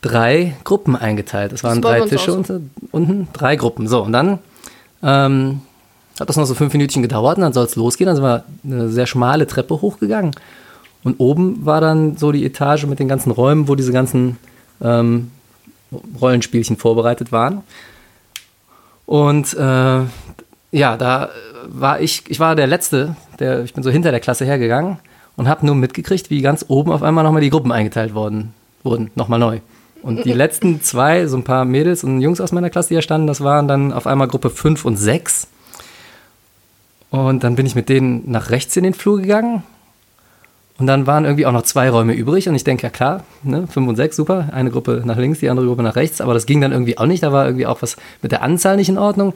drei 0.01 0.57
Gruppen 0.65 0.97
eingeteilt. 0.97 1.53
Das 1.53 1.65
waren 1.65 1.83
drei 1.83 2.03
Tische 2.03 2.33
auch 2.33 2.37
unter, 2.37 2.61
unten, 2.93 3.29
drei 3.33 3.57
Gruppen. 3.57 3.89
So, 3.89 4.03
und 4.03 4.13
dann 4.13 4.39
ähm, 5.03 5.63
hat 6.21 6.29
das 6.29 6.37
noch 6.37 6.47
so 6.47 6.55
fünf 6.55 6.73
Minütchen 6.73 7.03
gedauert 7.03 7.39
und 7.39 7.43
dann 7.43 7.53
soll 7.53 7.65
es 7.65 7.77
losgehen. 7.77 8.07
Dann 8.07 8.17
sind 8.17 8.25
wir 8.25 8.45
eine 8.65 8.89
sehr 8.89 9.07
schmale 9.07 9.47
Treppe 9.47 9.81
hochgegangen. 9.81 10.33
Und 11.05 11.17
oben 11.19 11.65
war 11.65 11.81
dann 11.81 12.17
so 12.17 12.33
die 12.33 12.45
Etage 12.45 12.87
mit 12.87 12.99
den 12.99 13.09
ganzen 13.09 13.31
Räumen, 13.31 13.69
wo 13.69 13.75
diese 13.75 13.93
ganzen 13.93 14.37
ähm, 14.81 15.31
Rollenspielchen 16.21 16.77
vorbereitet 16.77 17.33
waren. 17.33 17.63
Und 19.07 19.55
äh, 19.55 20.01
ja, 20.71 20.97
da 20.97 21.31
war 21.67 22.01
ich, 22.01 22.25
ich 22.29 22.41
war 22.41 22.55
der 22.55 22.67
Letzte, 22.67 23.17
der, 23.39 23.65
ich 23.65 23.75
bin 23.75 23.83
so 23.83 23.91
hinter 23.91 24.11
der 24.11 24.21
Klasse 24.21 24.45
hergegangen 24.45 24.99
und 25.37 25.49
habe 25.49 25.65
nur 25.65 25.75
mitgekriegt, 25.75 26.31
wie 26.31 26.43
ganz 26.43 26.65
oben 26.69 26.93
auf 26.93 27.03
einmal 27.03 27.25
nochmal 27.25 27.41
die 27.41 27.51
Gruppen 27.51 27.73
eingeteilt 27.73 28.15
worden, 28.15 28.55
wurden, 28.83 29.11
nochmal 29.15 29.39
neu. 29.39 29.61
Und 30.03 30.25
die 30.25 30.33
letzten 30.35 30.83
zwei, 30.83 31.27
so 31.27 31.37
ein 31.37 31.45
paar 31.45 31.65
Mädels 31.65 32.05
und 32.05 32.21
Jungs 32.21 32.41
aus 32.41 32.53
meiner 32.53 32.71
Klasse, 32.71 32.91
die 32.91 32.95
da 32.97 33.03
standen, 33.03 33.27
das 33.27 33.41
waren 33.41 33.69
dann 33.69 33.93
auf 33.93 34.07
einmal 34.07 34.29
Gruppe 34.29 34.51
5 34.51 34.85
und 34.85 34.97
6. 34.97 35.49
Und 37.11 37.43
dann 37.45 37.57
bin 37.57 37.67
ich 37.67 37.75
mit 37.75 37.89
denen 37.89 38.31
nach 38.31 38.51
rechts 38.51 38.77
in 38.77 38.85
den 38.85 38.95
Flur 38.95 39.21
gegangen. 39.21 39.63
Und 40.79 40.87
dann 40.87 41.07
waren 41.07 41.25
irgendwie 41.25 41.47
auch 41.47 41.53
noch 41.53 41.63
zwei 41.63 41.91
Räume 41.91 42.13
übrig. 42.15 42.49
Und 42.49 42.55
ich 42.55 42.63
denke, 42.63 42.85
ja 42.85 42.91
klar, 42.91 43.25
ne, 43.43 43.67
5 43.67 43.89
und 43.89 43.97
6, 43.97 44.15
super. 44.15 44.51
Eine 44.53 44.71
Gruppe 44.71 45.03
nach 45.05 45.17
links, 45.17 45.41
die 45.41 45.49
andere 45.51 45.67
Gruppe 45.67 45.83
nach 45.83 45.97
rechts. 45.97 46.21
Aber 46.21 46.35
das 46.35 46.47
ging 46.47 46.61
dann 46.61 46.71
irgendwie 46.71 46.99
auch 46.99 47.07
nicht. 47.07 47.23
Da 47.23 47.33
war 47.33 47.47
irgendwie 47.47 47.67
auch 47.67 47.83
was 47.83 47.97
mit 48.23 48.31
der 48.31 48.43
Anzahl 48.43 48.77
nicht 48.77 48.89
in 48.89 48.99
Ordnung. 48.99 49.35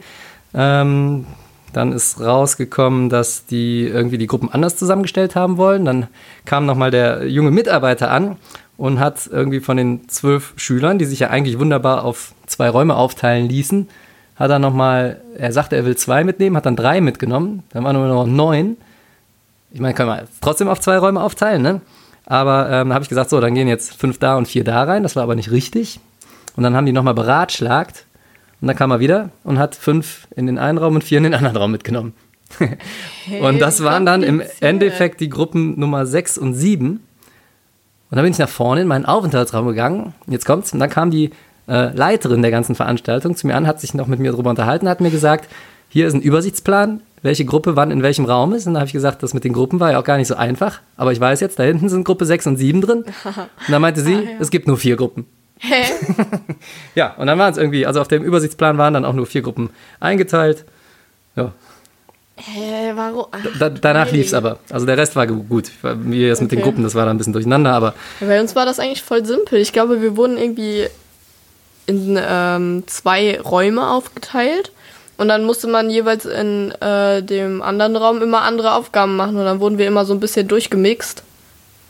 Ähm, 0.53 1.25
dann 1.73 1.91
ist 1.91 2.21
rausgekommen, 2.21 3.09
dass 3.09 3.45
die 3.45 3.87
irgendwie 3.87 4.19
die 4.19 4.27
Gruppen 4.27 4.51
anders 4.51 4.75
zusammengestellt 4.77 5.35
haben 5.35 5.57
wollen. 5.57 5.85
Dann 5.85 6.07
kam 6.45 6.65
nochmal 6.65 6.91
der 6.91 7.27
junge 7.27 7.51
Mitarbeiter 7.51 8.11
an 8.11 8.37
und 8.77 8.99
hat 8.99 9.27
irgendwie 9.31 9.59
von 9.59 9.77
den 9.77 10.07
zwölf 10.07 10.53
Schülern, 10.55 10.99
die 10.99 11.05
sich 11.05 11.19
ja 11.19 11.29
eigentlich 11.29 11.59
wunderbar 11.59 12.03
auf 12.03 12.33
zwei 12.45 12.69
Räume 12.69 12.95
aufteilen 12.95 13.49
ließen, 13.49 13.89
hat 14.35 14.51
er 14.51 14.59
nochmal, 14.59 15.21
er 15.37 15.51
sagte, 15.51 15.75
er 15.75 15.85
will 15.85 15.95
zwei 15.95 16.23
mitnehmen, 16.23 16.57
hat 16.57 16.65
dann 16.65 16.75
drei 16.75 17.01
mitgenommen, 17.01 17.63
dann 17.71 17.83
waren 17.83 17.95
nur 17.95 18.07
noch 18.07 18.25
neun. 18.25 18.77
Ich 19.71 19.79
meine, 19.79 19.93
kann 19.93 20.07
man 20.07 20.21
trotzdem 20.41 20.67
auf 20.67 20.79
zwei 20.79 20.97
Räume 20.97 21.21
aufteilen, 21.21 21.61
ne? 21.61 21.81
Aber 22.25 22.69
ähm, 22.69 22.93
habe 22.93 23.03
ich 23.03 23.09
gesagt, 23.09 23.29
so, 23.29 23.41
dann 23.41 23.53
gehen 23.53 23.67
jetzt 23.67 23.95
fünf 23.95 24.17
da 24.17 24.37
und 24.37 24.47
vier 24.47 24.63
da 24.63 24.83
rein. 24.83 25.03
Das 25.03 25.15
war 25.15 25.23
aber 25.23 25.35
nicht 25.35 25.51
richtig. 25.51 25.99
Und 26.55 26.63
dann 26.63 26.75
haben 26.75 26.85
die 26.85 26.93
nochmal 26.93 27.13
beratschlagt. 27.13 28.05
Und 28.63 28.67
dann 28.67 28.77
kam 28.77 28.91
er 28.91 29.01
wieder 29.01 29.29
und 29.43 29.59
hat 29.59 29.75
fünf 29.75 30.25
in 30.37 30.45
den 30.45 30.57
einen 30.57 30.77
Raum 30.77 30.95
und 30.95 31.03
vier 31.03 31.17
in 31.17 31.25
den 31.25 31.33
anderen 31.33 31.57
Raum 31.57 31.69
mitgenommen. 31.69 32.13
und 33.41 33.59
das 33.59 33.83
waren 33.83 34.05
dann 34.05 34.23
im. 34.23 34.41
Endeffekt 34.61 35.19
die 35.19 35.27
Gruppen 35.27 35.77
Nummer 35.77 36.05
sechs 36.05 36.37
und 36.37 36.53
sieben. 36.53 37.01
Und 38.09 38.15
dann 38.15 38.23
bin 38.23 38.31
ich 38.31 38.39
nach 38.39 38.47
vorne 38.47 38.79
in 38.79 38.87
meinen 38.87 39.03
Aufenthaltsraum 39.03 39.67
gegangen. 39.67 40.13
Und 40.25 40.31
Jetzt 40.31 40.45
kommt's. 40.45 40.71
Und 40.71 40.79
dann 40.79 40.89
kam 40.89 41.11
die 41.11 41.31
äh, 41.67 41.93
Leiterin 41.93 42.41
der 42.41 42.51
ganzen 42.51 42.73
Veranstaltung 42.73 43.35
zu 43.35 43.47
mir 43.47 43.55
an, 43.57 43.67
hat 43.67 43.81
sich 43.81 43.93
noch 43.93 44.07
mit 44.07 44.21
mir 44.21 44.31
darüber 44.31 44.51
unterhalten, 44.51 44.87
hat 44.87 45.01
mir 45.01 45.11
gesagt, 45.11 45.49
hier 45.89 46.07
ist 46.07 46.13
ein 46.13 46.21
Übersichtsplan, 46.21 47.01
welche 47.21 47.43
Gruppe 47.43 47.75
wann 47.75 47.91
in 47.91 48.01
welchem 48.01 48.23
Raum 48.23 48.53
ist. 48.53 48.65
Und 48.65 48.75
dann 48.75 48.79
habe 48.79 48.87
ich 48.87 48.93
gesagt, 48.93 49.23
das 49.23 49.33
mit 49.33 49.43
den 49.43 49.51
Gruppen 49.51 49.81
war 49.81 49.91
ja 49.91 49.99
auch 49.99 50.05
gar 50.05 50.15
nicht 50.15 50.29
so 50.29 50.35
einfach. 50.35 50.79
Aber 50.95 51.11
ich 51.11 51.19
weiß 51.19 51.41
jetzt, 51.41 51.59
da 51.59 51.63
hinten 51.63 51.89
sind 51.89 52.05
Gruppe 52.05 52.25
6 52.25 52.47
und 52.47 52.55
7 52.55 52.79
drin. 52.79 52.99
Und 53.25 53.67
dann 53.67 53.81
meinte 53.81 53.99
sie, 53.99 54.25
es 54.39 54.51
gibt 54.51 54.69
nur 54.69 54.77
vier 54.77 54.95
Gruppen. 54.95 55.25
Hä? 55.65 55.83
Ja, 56.95 57.13
und 57.17 57.27
dann 57.27 57.39
waren 57.39 57.51
es 57.51 57.57
irgendwie, 57.57 57.85
also 57.85 58.01
auf 58.01 58.07
dem 58.07 58.23
Übersichtsplan 58.23 58.77
waren 58.77 58.93
dann 58.93 59.05
auch 59.05 59.13
nur 59.13 59.25
vier 59.25 59.41
Gruppen 59.41 59.69
eingeteilt. 59.99 60.65
Ja, 61.35 61.51
Hä, 62.35 62.91
warum? 62.95 63.25
Ach, 63.31 63.39
da, 63.59 63.69
danach 63.69 64.11
lief 64.11 64.25
es 64.27 64.33
aber. 64.33 64.57
Also 64.71 64.85
der 64.87 64.97
Rest 64.97 65.15
war 65.15 65.27
gu- 65.27 65.43
gut. 65.43 65.69
Wie 65.83 66.27
das 66.27 66.41
mit 66.41 66.51
den. 66.51 66.61
Gruppen, 66.61 66.83
das 66.83 66.95
war 66.95 67.05
dann 67.05 67.15
ein 67.15 67.17
bisschen 67.19 67.33
durcheinander, 67.33 67.71
aber 67.73 67.93
Ja, 68.19 68.27
Bei 68.27 68.41
uns 68.41 68.55
war 68.55 68.65
das 68.65 68.79
eigentlich 68.79 69.03
voll 69.03 69.23
simpel. 69.25 69.59
Ich 69.59 69.71
glaube, 69.71 70.01
wir 70.01 70.17
wurden 70.17 70.37
irgendwie 70.37 70.87
in 71.85 72.19
ähm, 72.19 72.83
zwei 72.87 73.39
Räume 73.39 73.87
aufgeteilt. 73.89 74.71
Und 75.17 75.27
dann 75.27 75.43
musste 75.45 75.67
man 75.67 75.91
jeweils 75.91 76.25
in 76.25 76.71
äh, 76.81 77.21
dem 77.21 77.61
anderen 77.61 77.95
Raum 77.95 78.21
immer 78.21 78.41
andere 78.41 78.73
Aufgaben 78.73 79.15
machen. 79.15 79.37
Und 79.37 79.45
dann 79.45 79.59
wurden 79.59 79.77
wir 79.77 79.87
immer 79.87 80.03
so 80.05 80.13
ein 80.13 80.19
bisschen 80.19 80.47
durchgemixt. 80.47 81.23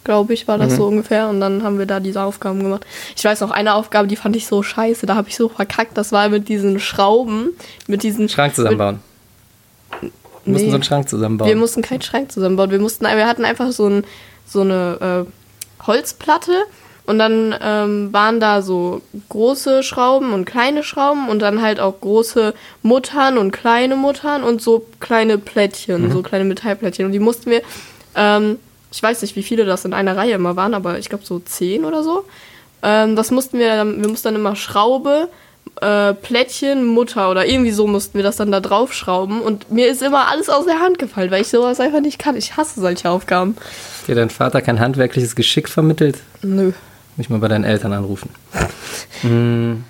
Glaube 0.04 0.34
ich, 0.34 0.48
war 0.48 0.58
das 0.58 0.76
so 0.76 0.86
ungefähr. 0.88 1.30
Und 1.30 1.40
dann 1.40 1.64
haben 1.64 1.80
wir 1.80 1.86
da 1.86 2.00
diese 2.00 2.22
Aufgaben 2.22 2.62
gemacht. 2.64 2.86
Ich 3.16 3.24
weiß 3.24 3.42
noch, 3.42 3.52
eine 3.52 3.74
Aufgabe, 3.76 4.08
die 4.08 4.16
fand 4.16 4.36
ich 4.36 4.48
so 4.48 4.62
scheiße. 4.64 5.06
Da 5.06 5.16
habe 5.16 5.30
ich 5.30 5.36
so 5.36 5.50
verkackt. 5.50 5.98
Das 5.98 6.12
war 6.12 6.28
mit 6.30 6.50
diesen 6.50 6.80
Schrauben. 6.80 7.50
Mit 7.88 8.04
diesen. 8.04 8.28
Schrank 8.30 8.56
zusammenbauen. 8.56 9.00
Wir 10.02 10.52
mussten 10.52 10.66
Nee. 10.66 10.70
so 10.72 10.76
einen 10.76 10.84
Schrank 10.84 11.10
zusammenbauen. 11.10 11.50
Wir 11.50 11.56
mussten 11.56 11.82
keinen 11.82 12.02
Schrank 12.02 12.32
zusammenbauen. 12.32 12.70
Wir 12.72 12.80
mussten, 12.80 13.06
wir 13.06 13.28
hatten 13.28 13.46
einfach 13.46 13.72
so, 13.72 13.88
ein, 13.88 14.04
so 14.46 14.62
eine 14.62 15.26
äh, 15.26 15.86
Holzplatte 15.88 16.52
und 17.06 17.20
dann 17.20 17.56
ähm, 17.62 18.12
waren 18.14 18.40
da 18.40 18.62
so 18.62 19.02
große 19.30 19.84
Schrauben 19.84 20.34
und 20.34 20.46
kleine 20.46 20.84
Schrauben 20.84 21.30
und 21.30 21.40
dann 21.40 21.62
halt 21.62 21.80
auch 21.80 22.00
große 22.00 22.54
Muttern 22.82 23.38
und 23.38 23.52
kleine 23.52 23.96
Muttern 23.96 24.44
und 24.44 24.62
so 24.62 24.86
kleine 25.00 25.38
Plättchen, 25.38 26.12
so 26.12 26.22
kleine 26.24 26.46
Metallplättchen. 26.46 27.06
Und 27.06 27.12
die 27.12 27.20
mussten 27.20 27.50
wir, 27.52 27.62
ähm, 28.16 28.58
ich 28.94 29.02
weiß 29.02 29.24
nicht, 29.24 29.36
wie 29.36 29.44
viele 29.44 29.66
das 29.66 29.86
in 29.86 29.94
einer 29.94 30.16
Reihe 30.16 30.36
immer 30.36 30.56
waren, 30.56 30.74
aber 30.74 31.00
ich 31.00 31.10
glaube 31.10 31.26
so 31.26 31.40
zehn 31.40 31.84
oder 31.84 32.04
so. 32.04 32.26
Ähm, 32.84 33.16
das 33.16 33.32
mussten 33.32 33.58
wir 33.58 33.76
dann, 33.76 34.02
wir 34.02 34.08
mussten 34.08 34.28
dann 34.28 34.36
immer 34.36 34.56
Schraube 34.56 35.30
äh, 35.82 36.14
Plättchen 36.14 36.86
Mutter 36.86 37.32
oder 37.32 37.46
irgendwie 37.46 37.72
so 37.72 37.88
mussten 37.88 38.18
wir 38.18 38.24
das 38.24 38.36
dann 38.36 38.52
da 38.52 38.60
draufschrauben. 38.60 39.42
Und 39.42 39.72
mir 39.72 39.88
ist 39.88 40.02
immer 40.04 40.28
alles 40.28 40.50
aus 40.50 40.66
der 40.66 40.80
Hand 40.80 41.00
gefallen, 41.00 41.32
weil 41.32 41.42
ich 41.42 41.48
sowas 41.48 41.80
einfach 41.80 42.02
nicht 42.02 42.20
kann. 42.20 42.36
Ich 42.36 42.56
hasse 42.56 42.80
solche 42.80 43.10
Aufgaben. 43.10 43.56
Hat 44.02 44.08
dir 44.08 44.16
dein 44.16 44.30
Vater 44.30 44.62
kein 44.62 44.80
handwerkliches 44.80 45.36
Geschick 45.36 45.68
vermittelt? 45.70 46.20
Nö. 46.44 46.66
Muss 47.16 47.26
ich 47.26 47.30
mal 47.30 47.40
bei 47.40 47.48
deinen 47.48 47.64
Eltern 47.66 47.94
anrufen. 47.94 48.30
Hm. 49.22 49.86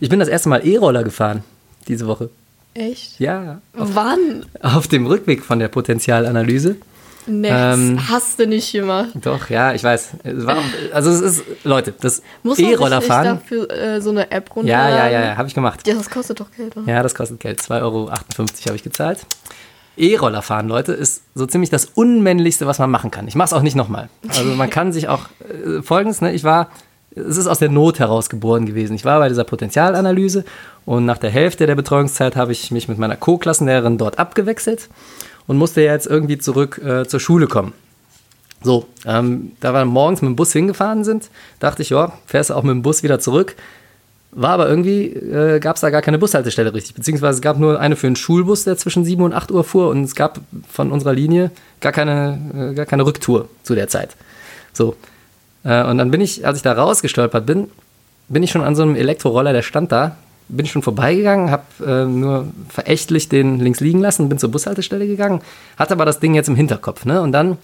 Ich 0.00 0.08
bin 0.08 0.18
das 0.18 0.28
erste 0.28 0.48
Mal 0.48 0.66
E-Roller 0.66 1.04
gefahren 1.04 1.44
diese 1.86 2.06
Woche. 2.06 2.30
Echt? 2.72 3.20
Ja, 3.20 3.60
Wann? 3.74 4.46
auf 4.62 4.88
dem 4.88 5.06
Rückweg 5.06 5.44
von 5.44 5.58
der 5.58 5.68
Potenzialanalyse. 5.68 6.76
Nee, 7.26 7.48
Ähm, 7.50 7.96
das 7.96 8.08
hast 8.08 8.38
du 8.38 8.46
nicht 8.46 8.72
gemacht. 8.72 9.10
Doch, 9.14 9.48
ja, 9.48 9.72
ich 9.74 9.84
weiß. 9.84 10.10
War, 10.24 10.56
also 10.92 11.10
es 11.10 11.20
ist, 11.20 11.42
Leute, 11.64 11.94
das 12.00 12.22
Muss 12.42 12.58
man 12.58 12.66
sich 12.66 12.74
E-Roller 12.74 12.98
nicht 12.98 13.06
fahren. 13.08 13.24
dafür 13.40 13.70
äh, 13.70 14.00
so 14.00 14.10
eine 14.10 14.30
App 14.30 14.48
Ja, 14.48 14.54
runterladen? 14.54 14.96
ja, 14.96 15.08
ja, 15.10 15.20
ja 15.26 15.36
habe 15.36 15.48
ich 15.48 15.54
gemacht. 15.54 15.86
Ja, 15.86 15.94
das 15.94 16.10
kostet 16.10 16.40
doch 16.40 16.50
Geld, 16.56 16.76
oder? 16.76 16.90
Ja, 16.92 17.02
das 17.02 17.14
kostet 17.14 17.38
Geld. 17.40 17.60
2,58 17.60 17.82
Euro 17.82 18.10
habe 18.10 18.76
ich 18.76 18.82
gezahlt. 18.82 19.20
E-Roller 19.96 20.42
fahren, 20.42 20.68
Leute, 20.68 20.92
ist 20.92 21.22
so 21.34 21.46
ziemlich 21.46 21.70
das 21.70 21.84
Unmännlichste, 21.84 22.66
was 22.66 22.78
man 22.78 22.90
machen 22.90 23.10
kann. 23.10 23.28
Ich 23.28 23.34
mache 23.34 23.46
es 23.46 23.52
auch 23.52 23.62
nicht 23.62 23.76
nochmal. 23.76 24.08
Also 24.28 24.44
man 24.54 24.70
kann 24.70 24.92
sich 24.92 25.08
auch 25.08 25.26
äh, 25.40 25.82
folgendes, 25.82 26.22
ne, 26.22 26.32
ich 26.32 26.44
war, 26.44 26.70
es 27.14 27.36
ist 27.36 27.46
aus 27.46 27.58
der 27.58 27.68
Not 27.68 27.98
heraus 27.98 28.30
geboren 28.30 28.64
gewesen. 28.64 28.94
Ich 28.94 29.04
war 29.04 29.18
bei 29.18 29.28
dieser 29.28 29.44
Potenzialanalyse 29.44 30.44
und 30.86 31.04
nach 31.04 31.18
der 31.18 31.30
Hälfte 31.30 31.66
der 31.66 31.74
Betreuungszeit 31.74 32.36
habe 32.36 32.52
ich 32.52 32.70
mich 32.70 32.88
mit 32.88 32.96
meiner 32.98 33.16
Co-Klassenlehrerin 33.16 33.98
dort 33.98 34.18
abgewechselt 34.18 34.88
und 35.46 35.56
musste 35.56 35.82
jetzt 35.82 36.06
irgendwie 36.06 36.38
zurück 36.38 36.80
äh, 36.84 37.06
zur 37.06 37.20
Schule 37.20 37.46
kommen. 37.46 37.72
So, 38.62 38.86
ähm, 39.06 39.52
da 39.60 39.72
wir 39.72 39.84
morgens 39.84 40.22
mit 40.22 40.30
dem 40.30 40.36
Bus 40.36 40.52
hingefahren 40.52 41.04
sind, 41.04 41.30
dachte 41.58 41.82
ich, 41.82 41.90
ja, 41.90 42.12
fährst 42.26 42.50
du 42.50 42.54
auch 42.54 42.62
mit 42.62 42.70
dem 42.70 42.82
Bus 42.82 43.02
wieder 43.02 43.18
zurück. 43.18 43.56
War 44.30 44.50
aber 44.50 44.68
irgendwie, 44.68 45.08
äh, 45.08 45.58
gab 45.60 45.76
es 45.76 45.82
da 45.82 45.90
gar 45.90 46.00
keine 46.00 46.18
Bushaltestelle 46.18 46.72
richtig. 46.72 46.94
Beziehungsweise 46.94 47.36
es 47.36 47.42
gab 47.42 47.58
nur 47.58 47.80
eine 47.80 47.96
für 47.96 48.06
einen 48.06 48.16
Schulbus, 48.16 48.64
der 48.64 48.78
zwischen 48.78 49.04
7 49.04 49.22
und 49.22 49.34
8 49.34 49.50
Uhr 49.50 49.64
fuhr 49.64 49.90
und 49.90 50.04
es 50.04 50.14
gab 50.14 50.40
von 50.70 50.90
unserer 50.90 51.12
Linie 51.12 51.50
gar 51.80 51.92
keine, 51.92 52.70
äh, 52.72 52.74
gar 52.74 52.86
keine 52.86 53.04
Rücktour 53.04 53.48
zu 53.62 53.74
der 53.74 53.88
Zeit. 53.88 54.16
So. 54.72 54.96
Äh, 55.64 55.84
und 55.84 55.98
dann 55.98 56.10
bin 56.10 56.20
ich, 56.20 56.46
als 56.46 56.56
ich 56.58 56.62
da 56.62 56.72
rausgestolpert 56.72 57.44
bin, 57.44 57.68
bin 58.28 58.42
ich 58.42 58.50
schon 58.50 58.62
an 58.62 58.74
so 58.74 58.82
einem 58.82 58.96
Elektroroller, 58.96 59.52
der 59.52 59.62
stand 59.62 59.92
da, 59.92 60.16
bin 60.48 60.66
schon 60.66 60.82
vorbeigegangen, 60.82 61.50
habe 61.50 61.62
äh, 61.84 62.04
nur 62.04 62.46
verächtlich 62.68 63.28
den 63.28 63.58
links 63.58 63.80
liegen 63.80 64.00
lassen, 64.00 64.28
bin 64.28 64.38
zur 64.38 64.50
Bushaltestelle 64.50 65.06
gegangen, 65.06 65.40
hatte 65.78 65.94
aber 65.94 66.04
das 66.04 66.20
Ding 66.20 66.34
jetzt 66.34 66.48
im 66.48 66.56
Hinterkopf. 66.56 67.04
Ne? 67.04 67.20
Und 67.22 67.32
dann, 67.32 67.58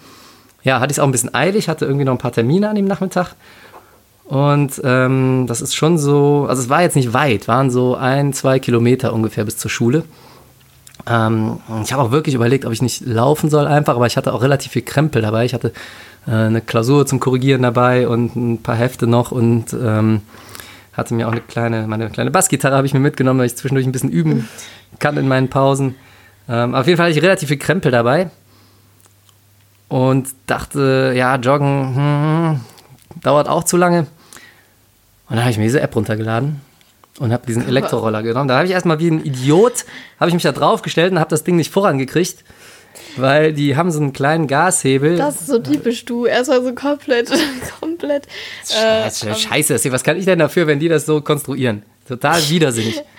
ja, 0.62 0.80
hatte 0.80 0.90
ich 0.90 0.96
es 0.96 1.00
auch 1.00 1.06
ein 1.06 1.12
bisschen 1.12 1.34
eilig, 1.34 1.68
hatte 1.68 1.84
irgendwie 1.84 2.04
noch 2.04 2.12
ein 2.12 2.18
paar 2.18 2.32
Termine 2.32 2.68
an 2.68 2.76
dem 2.76 2.86
Nachmittag. 2.86 3.34
Und 4.24 4.80
ähm, 4.84 5.46
das 5.46 5.62
ist 5.62 5.74
schon 5.74 5.96
so, 5.96 6.46
also 6.48 6.62
es 6.62 6.68
war 6.68 6.82
jetzt 6.82 6.96
nicht 6.96 7.14
weit, 7.14 7.48
waren 7.48 7.70
so 7.70 7.94
ein, 7.94 8.34
zwei 8.34 8.58
Kilometer 8.58 9.14
ungefähr 9.14 9.44
bis 9.44 9.56
zur 9.56 9.70
Schule. 9.70 10.04
Ähm, 11.06 11.60
ich 11.82 11.92
habe 11.92 12.02
auch 12.02 12.10
wirklich 12.10 12.34
überlegt, 12.34 12.66
ob 12.66 12.72
ich 12.72 12.82
nicht 12.82 13.06
laufen 13.06 13.48
soll 13.48 13.66
einfach, 13.66 13.96
aber 13.96 14.06
ich 14.06 14.16
hatte 14.18 14.34
auch 14.34 14.42
relativ 14.42 14.72
viel 14.72 14.82
Krempel 14.82 15.22
dabei. 15.22 15.46
Ich 15.46 15.54
hatte 15.54 15.72
äh, 16.26 16.32
eine 16.32 16.60
Klausur 16.60 17.06
zum 17.06 17.20
Korrigieren 17.20 17.62
dabei 17.62 18.06
und 18.06 18.36
ein 18.36 18.62
paar 18.62 18.76
Hefte 18.76 19.06
noch 19.06 19.32
und 19.32 19.72
ähm, 19.72 20.20
hatte 20.98 21.14
mir 21.14 21.28
auch 21.28 21.32
eine 21.32 21.40
kleine, 21.40 21.86
meine 21.86 22.10
kleine 22.10 22.30
Bassgitarre 22.30 22.76
habe 22.76 22.86
ich 22.86 22.92
mir 22.92 23.00
mitgenommen, 23.00 23.38
weil 23.38 23.46
ich 23.46 23.56
zwischendurch 23.56 23.86
ein 23.86 23.92
bisschen 23.92 24.10
üben 24.10 24.48
kann 24.98 25.16
in 25.16 25.28
meinen 25.28 25.48
Pausen. 25.48 25.94
Ähm, 26.48 26.74
auf 26.74 26.86
jeden 26.86 26.96
Fall 26.96 27.06
hatte 27.06 27.16
ich 27.16 27.24
relativ 27.24 27.48
viel 27.48 27.58
Krempel 27.58 27.92
dabei 27.92 28.30
und 29.88 30.28
dachte, 30.46 31.12
ja, 31.14 31.36
joggen 31.36 31.94
hm, 31.94 32.60
dauert 33.22 33.48
auch 33.48 33.64
zu 33.64 33.76
lange. 33.76 34.00
Und 34.00 35.36
dann 35.36 35.40
habe 35.40 35.50
ich 35.50 35.58
mir 35.58 35.64
diese 35.64 35.80
App 35.80 35.94
runtergeladen 35.94 36.60
und 37.20 37.32
habe 37.32 37.46
diesen 37.46 37.66
Elektroroller 37.66 38.22
genommen. 38.22 38.48
Da 38.48 38.56
habe 38.56 38.66
ich 38.66 38.72
erstmal 38.72 38.98
wie 38.98 39.10
ein 39.10 39.24
Idiot, 39.24 39.84
habe 40.18 40.30
ich 40.30 40.34
mich 40.34 40.42
da 40.42 40.52
draufgestellt 40.52 41.12
und 41.12 41.20
habe 41.20 41.30
das 41.30 41.44
Ding 41.44 41.56
nicht 41.56 41.72
vorangekriegt, 41.72 42.44
weil 43.16 43.52
die 43.52 43.76
haben 43.76 43.90
so 43.90 44.00
einen 44.00 44.12
kleinen 44.12 44.46
Gashebel. 44.46 45.16
Das 45.16 45.36
ist 45.40 45.46
so 45.48 45.58
typisch 45.58 46.04
du. 46.04 46.26
Erstmal 46.26 46.62
so 46.62 46.74
komplett, 46.74 47.30
komplett. 47.80 48.26
Äh, 48.70 49.10
Scheiße, 49.10 49.34
Scheiße, 49.34 49.92
was 49.92 50.02
kann 50.04 50.16
ich 50.16 50.24
denn 50.24 50.38
dafür, 50.38 50.66
wenn 50.66 50.78
die 50.78 50.88
das 50.88 51.06
so 51.06 51.20
konstruieren? 51.20 51.82
Total 52.06 52.40
widersinnig. 52.48 53.02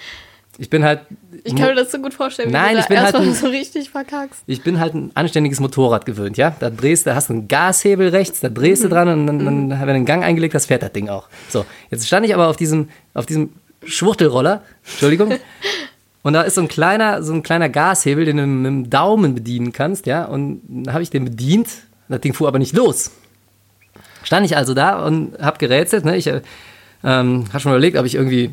Ich 0.62 0.69
bin 0.69 0.83
halt. 0.83 1.00
ich 1.45 1.55
kann 1.55 1.69
mir 1.69 1.75
das 1.75 1.89
so 1.89 2.00
gut 2.00 2.13
vorstellen, 2.13 2.51
Nein, 2.51 2.74
du 2.74 2.81
ich 2.81 2.88
bin 2.88 3.00
halt 3.01 3.15
ein- 3.15 3.33
so 3.33 3.48
richtig 3.48 3.89
verkackst. 3.91 4.41
Ich 4.45 4.62
bin 4.62 4.77
halt 4.77 4.93
ein 4.93 5.09
anständiges 5.15 5.62
Motorrad 5.62 6.05
gewöhnt, 6.05 6.36
ja. 6.36 6.53
Da 6.59 6.69
drehst 6.69 7.05
du, 7.07 7.15
hast 7.15 7.29
einen 7.29 7.48
Gashebel 7.48 8.09
rechts, 8.09 8.41
da 8.41 8.50
drehst 8.50 8.83
du 8.83 8.89
dran 8.89 9.07
und 9.07 9.25
dann, 9.25 9.45
dann 9.45 9.69
wenn 9.69 9.79
du 9.88 9.93
einen 9.93 10.05
Gang 10.05 10.21
eingelegt 10.21 10.53
hast, 10.55 10.65
fährt 10.65 10.83
das 10.83 10.91
Ding 10.91 11.07
auch. 11.07 11.29
So, 11.48 11.65
jetzt 11.91 12.05
stand 12.05 12.25
ich 12.25 12.33
aber 12.33 12.50
auf 12.50 12.57
diesem, 12.57 12.89
auf 13.13 13.25
diesem 13.25 13.53
Schwuchtelroller, 13.86 14.62
Entschuldigung, 14.83 15.31
und 16.21 16.33
da 16.33 16.41
ist 16.41 16.55
so 16.55 16.61
ein 16.61 16.67
kleiner, 16.67 17.23
so 17.23 17.33
ein 17.33 17.43
kleiner 17.43 17.69
Gashebel, 17.69 18.25
den 18.25 18.38
du 18.38 18.45
mit 18.45 18.65
dem 18.65 18.89
Daumen 18.89 19.35
bedienen 19.35 19.71
kannst, 19.71 20.05
ja. 20.05 20.25
Und 20.25 20.61
dann 20.67 20.93
habe 20.93 21.03
ich 21.03 21.09
den 21.09 21.25
bedient, 21.25 21.69
das 22.09 22.21
Ding 22.21 22.33
fuhr 22.33 22.47
aber 22.47 22.59
nicht 22.59 22.75
los. 22.75 23.11
Stand 24.23 24.45
ich 24.45 24.57
also 24.57 24.73
da 24.73 25.05
und 25.05 25.39
habe 25.39 25.57
gerätselt, 25.57 26.03
ne? 26.03 26.17
Ich 26.17 26.27
äh, 26.27 26.41
ähm, 27.03 27.45
habe 27.49 27.59
schon 27.59 27.71
überlegt, 27.71 27.97
ob 27.97 28.05
ich 28.05 28.15
irgendwie 28.15 28.51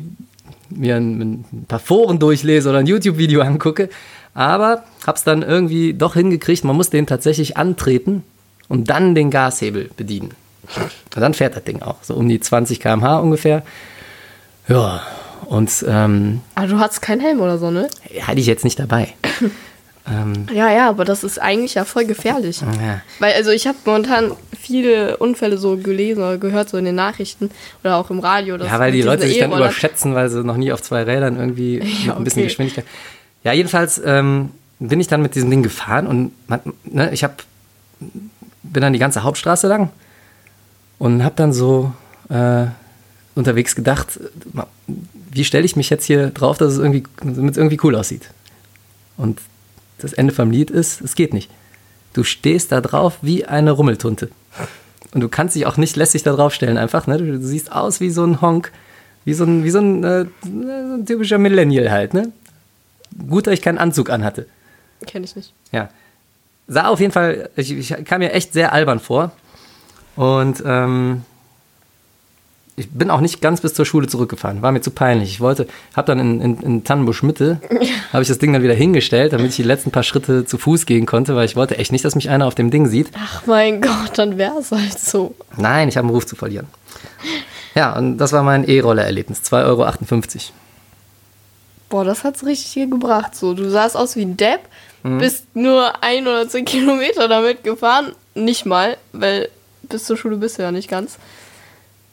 mir 0.69 0.95
ein, 0.95 1.45
ein 1.51 1.65
paar 1.67 1.79
Foren 1.79 2.19
durchlese 2.19 2.69
oder 2.69 2.79
ein 2.79 2.87
YouTube-Video 2.87 3.41
angucke. 3.41 3.89
Aber 4.33 4.83
habe 5.05 5.17
es 5.17 5.23
dann 5.23 5.41
irgendwie 5.41 5.93
doch 5.93 6.13
hingekriegt, 6.13 6.63
man 6.63 6.75
muss 6.75 6.89
den 6.89 7.07
tatsächlich 7.07 7.57
antreten 7.57 8.23
und 8.67 8.89
dann 8.89 9.15
den 9.15 9.31
Gashebel 9.31 9.89
bedienen. 9.97 10.31
Und 11.15 11.21
dann 11.21 11.33
fährt 11.33 11.55
das 11.55 11.63
Ding 11.63 11.81
auch, 11.81 12.03
so 12.03 12.13
um 12.13 12.29
die 12.29 12.39
20 12.39 12.79
km/h 12.79 13.17
ungefähr. 13.17 13.63
Ja, 14.67 15.01
und 15.47 15.85
ähm, 15.87 16.41
Aber 16.55 16.67
du 16.67 16.79
hattest 16.79 17.01
keinen 17.01 17.21
Helm 17.21 17.39
oder 17.39 17.57
so, 17.57 17.71
ne? 17.71 17.89
hatte 18.21 18.39
ich 18.39 18.47
jetzt 18.47 18.63
nicht 18.63 18.79
dabei. 18.79 19.13
ähm, 20.07 20.47
Ja, 20.53 20.71
ja, 20.71 20.89
aber 20.89 21.05
das 21.05 21.23
ist 21.23 21.39
eigentlich 21.39 21.75
ja 21.75 21.85
voll 21.85 22.05
gefährlich. 22.05 22.61
ja. 22.61 23.01
Weil, 23.19 23.33
also 23.33 23.51
ich 23.51 23.65
habe 23.65 23.77
momentan 23.85 24.31
viele 24.59 25.17
Unfälle 25.17 25.57
so 25.57 25.77
gelesen 25.77 26.19
oder 26.21 26.37
gehört, 26.37 26.69
so 26.69 26.77
in 26.77 26.85
den 26.85 26.95
Nachrichten 26.95 27.49
oder 27.83 27.95
auch 27.95 28.09
im 28.09 28.19
Radio. 28.19 28.57
dass 28.57 28.67
Ja, 28.67 28.79
weil 28.79 28.91
die 28.91 29.01
Leute 29.01 29.27
sich 29.27 29.39
dann 29.39 29.51
überschätzen, 29.53 30.15
weil 30.15 30.29
sie 30.29 30.43
noch 30.43 30.57
nie 30.57 30.71
auf 30.71 30.81
zwei 30.81 31.03
Rädern 31.03 31.37
irgendwie 31.37 31.79
mit 32.05 32.15
ein 32.15 32.23
bisschen. 32.23 32.43
Geschwindigkeit. 32.43 32.85
Ja, 33.43 33.53
jedenfalls 33.53 34.01
ähm, 34.03 34.51
bin 34.79 34.99
ich 34.99 35.07
dann 35.07 35.21
mit 35.21 35.35
diesem 35.35 35.49
Ding 35.49 35.63
gefahren 35.63 36.07
und 36.07 36.31
man, 36.47 36.59
ne, 36.83 37.09
ich 37.13 37.23
hab, 37.23 37.43
bin 37.99 38.81
dann 38.81 38.91
die 38.91 38.99
ganze 38.99 39.23
Hauptstraße 39.23 39.67
lang 39.67 39.91
und 40.99 41.23
habe 41.23 41.35
dann 41.37 41.53
so 41.53 41.93
äh, 42.29 42.65
unterwegs 43.35 43.75
gedacht, 43.75 44.19
wie 45.37 45.45
stelle 45.45 45.65
ich 45.65 45.75
mich 45.75 45.89
jetzt 45.89 46.05
hier 46.05 46.31
drauf, 46.31 46.57
dass 46.57 46.73
es 46.73 46.79
irgendwie, 46.79 47.03
damit 47.21 47.51
es 47.51 47.57
irgendwie 47.57 47.79
cool 47.83 47.95
aussieht. 47.95 48.31
Und 49.17 49.39
das 49.99 50.13
Ende 50.13 50.33
vom 50.33 50.51
Lied 50.51 50.71
ist, 50.71 51.01
es 51.01 51.15
geht 51.15 51.33
nicht. 51.33 51.49
Du 52.13 52.23
stehst 52.23 52.71
da 52.71 52.81
drauf 52.81 53.19
wie 53.21 53.45
eine 53.45 53.71
Rummeltunte. 53.71 54.29
Und 55.13 55.21
du 55.21 55.29
kannst 55.29 55.55
dich 55.55 55.65
auch 55.65 55.77
nicht 55.77 55.95
lässig 55.95 56.23
da 56.23 56.33
drauf 56.33 56.53
stellen, 56.53 56.77
einfach. 56.77 57.07
Ne? 57.07 57.17
Du 57.17 57.39
siehst 57.39 57.71
aus 57.71 57.99
wie 57.99 58.09
so 58.09 58.23
ein 58.25 58.41
Honk, 58.41 58.71
wie 59.25 59.33
so 59.33 59.43
ein, 59.43 59.63
wie 59.63 59.69
so 59.69 59.79
ein, 59.79 60.03
äh, 60.03 60.25
so 60.43 60.49
ein 60.95 61.05
typischer 61.05 61.37
Millennial 61.37 61.91
halt. 61.91 62.13
Ne? 62.13 62.31
Gut, 63.29 63.47
dass 63.47 63.53
ich 63.53 63.61
keinen 63.61 63.77
Anzug 63.77 64.09
anhatte. 64.09 64.47
Kenn 65.05 65.23
ich 65.23 65.35
nicht. 65.35 65.53
Ja. 65.71 65.89
Sah 66.67 66.87
auf 66.87 66.99
jeden 66.99 67.13
Fall, 67.13 67.49
ich, 67.55 67.71
ich 67.71 68.05
kam 68.05 68.19
mir 68.19 68.33
echt 68.33 68.53
sehr 68.53 68.73
albern 68.73 68.99
vor. 68.99 69.31
Und 70.15 70.63
ähm, 70.65 71.21
ich 72.79 72.89
bin 72.91 73.09
auch 73.09 73.21
nicht 73.21 73.41
ganz 73.41 73.59
bis 73.61 73.73
zur 73.73 73.85
Schule 73.85 74.07
zurückgefahren. 74.07 74.61
War 74.61 74.71
mir 74.71 74.81
zu 74.81 74.91
peinlich. 74.91 75.31
Ich 75.31 75.39
wollte, 75.41 75.67
habe 75.95 76.05
dann 76.07 76.19
in, 76.19 76.41
in, 76.41 76.59
in 76.61 76.83
Tannenbusch 76.83 77.23
Mitte, 77.23 77.59
habe 78.13 78.21
ich 78.21 78.27
das 78.29 78.37
Ding 78.37 78.53
dann 78.53 78.61
wieder 78.61 78.75
hingestellt, 78.75 79.33
damit 79.33 79.49
ich 79.49 79.55
die 79.55 79.63
letzten 79.63 79.89
paar 79.91 80.03
Schritte 80.03 80.45
zu 80.45 80.57
Fuß 80.59 80.85
gehen 80.85 81.05
konnte, 81.07 81.35
weil 81.35 81.45
ich 81.45 81.55
wollte 81.55 81.77
echt 81.79 81.91
nicht, 81.91 82.05
dass 82.05 82.13
mich 82.15 82.29
einer 82.29 82.45
auf 82.45 82.53
dem 82.55 82.69
Ding 82.71 82.85
sieht. 82.87 83.09
Ach 83.17 83.45
mein 83.47 83.81
Gott, 83.81 84.11
dann 84.17 84.37
wäre 84.37 84.59
es 84.59 84.71
halt 84.71 84.97
so. 84.99 85.33
Nein, 85.57 85.89
ich 85.89 85.97
habe 85.97 86.05
einen 86.07 86.15
Ruf 86.15 86.25
zu 86.27 86.35
verlieren. 86.35 86.67
Ja, 87.73 87.97
und 87.97 88.17
das 88.19 88.31
war 88.31 88.43
mein 88.43 88.63
E-Roller-Erlebnis. 88.67 89.41
2,58 89.43 89.65
Euro. 89.65 89.91
Boah, 91.89 92.03
das 92.05 92.23
hat's 92.23 92.45
richtig 92.45 92.67
hier 92.71 92.87
gebracht. 92.87 93.35
So, 93.35 93.53
du 93.53 93.69
sahst 93.69 93.95
aus 93.97 94.15
wie 94.15 94.21
ein 94.23 94.37
Depp, 94.37 94.61
Mhm. 95.03 95.19
bist 95.19 95.45
nur 95.55 96.03
ein 96.03 96.23
oder 96.27 96.49
zehn 96.49 96.65
Kilometer 96.65 97.27
damit 97.27 97.63
gefahren. 97.63 98.13
Nicht 98.35 98.65
mal, 98.65 98.97
weil 99.13 99.49
bis 99.83 100.03
zur 100.05 100.17
Schule 100.17 100.37
bist 100.37 100.57
du 100.57 100.63
ja 100.63 100.71
nicht 100.71 100.89
ganz. 100.89 101.17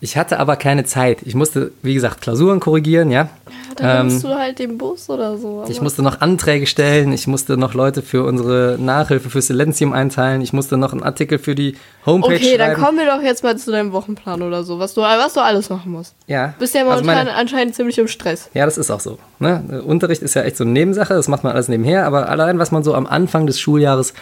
Ich 0.04 0.18
hatte 0.18 0.38
aber 0.38 0.56
keine 0.56 0.84
Zeit. 0.84 1.20
Ich 1.25 1.34
musste, 1.34 1.73
wie 1.80 1.94
gesagt, 1.94 2.20
Klausuren 2.20 2.61
korrigieren, 2.61 3.11
ja. 3.11 3.23
Ja, 3.23 3.28
dann 3.76 4.00
Ähm, 4.02 4.06
nimmst 4.08 4.23
du 4.25 4.28
halt 4.34 4.58
den 4.58 4.76
Bus 4.76 5.08
oder 5.08 5.38
so. 5.38 5.64
Ich 5.66 5.80
musste 5.80 6.02
noch 6.02 6.20
Anträge 6.20 6.66
stellen, 6.66 7.11
ich 7.11 7.26
musste 7.26 7.56
noch 7.56 7.73
Leute 7.73 8.02
für 8.02 8.23
unsere 8.25 8.76
Nachhilfe 8.78 9.30
für 9.30 9.40
Silenzium 9.40 9.94
einteilen, 9.94 10.42
ich 10.42 10.52
musste 10.52 10.76
noch 10.76 10.92
einen 10.92 11.02
Artikel 11.02 11.38
für 11.38 11.54
die 11.54 11.76
Homepage 12.04 12.34
Okay, 12.34 12.58
dann 12.58 12.73
schreiben. 12.73 12.82
kommen 12.82 12.99
wir 12.99 13.06
doch 13.06 13.23
jetzt 13.23 13.42
mal 13.44 13.56
zu 13.56 13.70
deinem 13.73 13.92
Wochenplan 13.92 14.42
oder 14.42 14.62
so, 14.62 14.78
was 14.78 14.92
du, 14.92 15.00
was 15.00 15.32
du 15.32 15.40
alles 15.40 15.70
machen 15.70 15.90
musst. 15.92 16.14
Ja. 16.26 16.52
Bist 16.58 16.75
ja 16.75 16.82
Also 16.82 17.02
momentan 17.02 17.25
meine- 17.25 17.34
anscheinend 17.38 17.75
ziemlich 17.75 17.96
im 17.96 18.06
Stress. 18.06 18.50
Ja, 18.52 18.66
das 18.66 18.76
ist 18.76 18.90
auch 18.90 19.00
so. 19.00 19.18
Ne? 19.38 19.82
Unterricht 19.87 20.20
ist 20.20 20.34
ja 20.34 20.42
echt 20.42 20.58
so 20.58 20.64
eine 20.64 20.73
Nebensache, 20.75 21.14
das 21.14 21.28
macht 21.28 21.44
man 21.44 21.54
alles 21.54 21.68
nebenher, 21.68 22.04
aber 22.04 22.28
allein, 22.28 22.58
was 22.58 22.70
man 22.73 22.84
so 22.84 22.92
am 22.94 23.06
Anfang 23.06 23.46
des 23.46 23.58
Schuljahres 23.58 24.12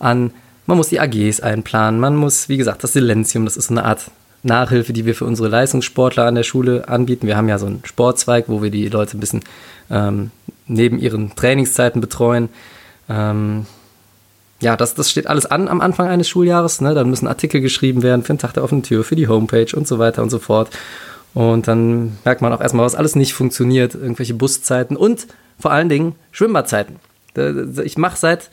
an, 0.00 0.32
man 0.66 0.76
muss 0.76 0.88
die 0.90 1.00
AGs 1.00 1.40
einplanen, 1.40 1.98
man 1.98 2.14
muss, 2.14 2.50
wie 2.50 2.58
gesagt, 2.58 2.84
das 2.84 2.92
Silenzium, 2.92 3.46
das 3.46 3.56
ist 3.56 3.68
so 3.68 3.74
eine 3.74 3.86
Art 3.86 4.02
Nachhilfe, 4.42 4.92
die 4.92 5.04
wir 5.06 5.14
für 5.14 5.24
unsere 5.24 5.48
Leistungssportler 5.48 6.26
an 6.26 6.34
der 6.34 6.42
Schule 6.42 6.88
anbieten. 6.88 7.26
Wir 7.26 7.36
haben 7.36 7.48
ja 7.48 7.58
so 7.58 7.66
einen 7.66 7.82
Sportzweig, 7.84 8.44
wo 8.48 8.62
wir 8.62 8.70
die 8.70 8.88
Leute 8.88 9.16
ein 9.16 9.20
bisschen 9.20 9.42
ähm, 9.90 10.30
neben 10.66 10.98
ihren 10.98 11.34
Trainingszeiten 11.34 12.00
betreuen. 12.00 12.48
Ähm, 13.08 13.66
ja, 14.60 14.76
das, 14.76 14.94
das 14.94 15.10
steht 15.10 15.26
alles 15.26 15.46
an 15.46 15.68
am 15.68 15.80
Anfang 15.80 16.08
eines 16.08 16.28
Schuljahres. 16.28 16.80
Ne? 16.80 16.94
Dann 16.94 17.10
müssen 17.10 17.26
Artikel 17.26 17.60
geschrieben 17.60 18.02
werden 18.02 18.22
für 18.22 18.32
den 18.32 18.38
Tag 18.38 18.54
der 18.54 18.64
offenen 18.64 18.82
Tür, 18.82 19.04
für 19.04 19.16
die 19.16 19.28
Homepage 19.28 19.74
und 19.74 19.88
so 19.88 19.98
weiter 19.98 20.22
und 20.22 20.30
so 20.30 20.38
fort. 20.38 20.70
Und 21.32 21.68
dann 21.68 22.18
merkt 22.24 22.42
man 22.42 22.52
auch 22.52 22.60
erstmal, 22.60 22.84
was 22.84 22.94
alles 22.94 23.16
nicht 23.16 23.34
funktioniert. 23.34 23.94
Irgendwelche 23.94 24.34
Buszeiten 24.34 24.96
und 24.96 25.26
vor 25.58 25.70
allen 25.70 25.88
Dingen 25.88 26.14
Schwimmbadzeiten. 26.32 26.96
Ich 27.84 27.96
mache 27.96 28.16
seit, 28.16 28.50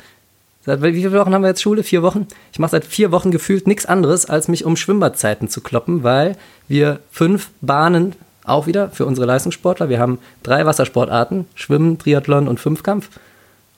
seit, 0.68 0.84
wie 0.84 0.94
viele 0.94 1.14
Wochen 1.14 1.34
haben 1.34 1.42
wir 1.42 1.48
jetzt 1.48 1.64
Schule? 1.64 1.82
Vier 1.82 2.04
Wochen? 2.04 2.28
Ich 2.52 2.60
mache 2.60 2.72
seit 2.72 2.86
vier 2.86 3.12
Wochen 3.12 3.32
gefühlt 3.32 3.66
nichts 3.66 3.88
anderes, 3.88 4.28
als 4.28 4.48
mich 4.48 4.66
um 4.66 4.76
Schwimmbadzeiten 4.76 5.50
zu 5.50 5.62
kloppen, 5.62 6.04
weil 6.04 6.38
wir 6.68 7.00
fünf 7.10 7.50
Bahnen 7.62 8.14
auch 8.44 8.68
wieder 8.68 8.92
für 8.92 9.06
unsere 9.06 9.26
Leistungssportler. 9.26 9.90
Wir 9.90 10.00
haben 10.00 10.20
drei 10.44 10.66
Wassersportarten, 10.66 11.48
Schwimmen, 11.56 11.98
Triathlon 11.98 12.48
und 12.48 12.60
Fünfkampf 12.60 13.10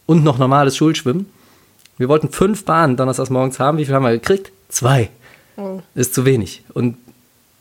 und 0.05 0.24
noch 0.24 0.38
normales 0.38 0.75
Schulschwimmen. 0.75 1.27
Wir 1.98 2.10
wollten 2.10 2.29
fünf 2.29 2.65
Bahnen 2.65 2.98
donnerstags 2.98 3.29
morgens 3.29 3.60
haben. 3.60 3.77
Wie 3.77 3.86
viel 3.86 3.96
haben 3.96 4.03
wir 4.03 4.12
gekriegt? 4.12 4.51
Zwei. 4.69 5.10
Oh. 5.58 5.81
Ist 5.96 6.13
zu 6.13 6.25
wenig. 6.25 6.63
Und 6.74 6.98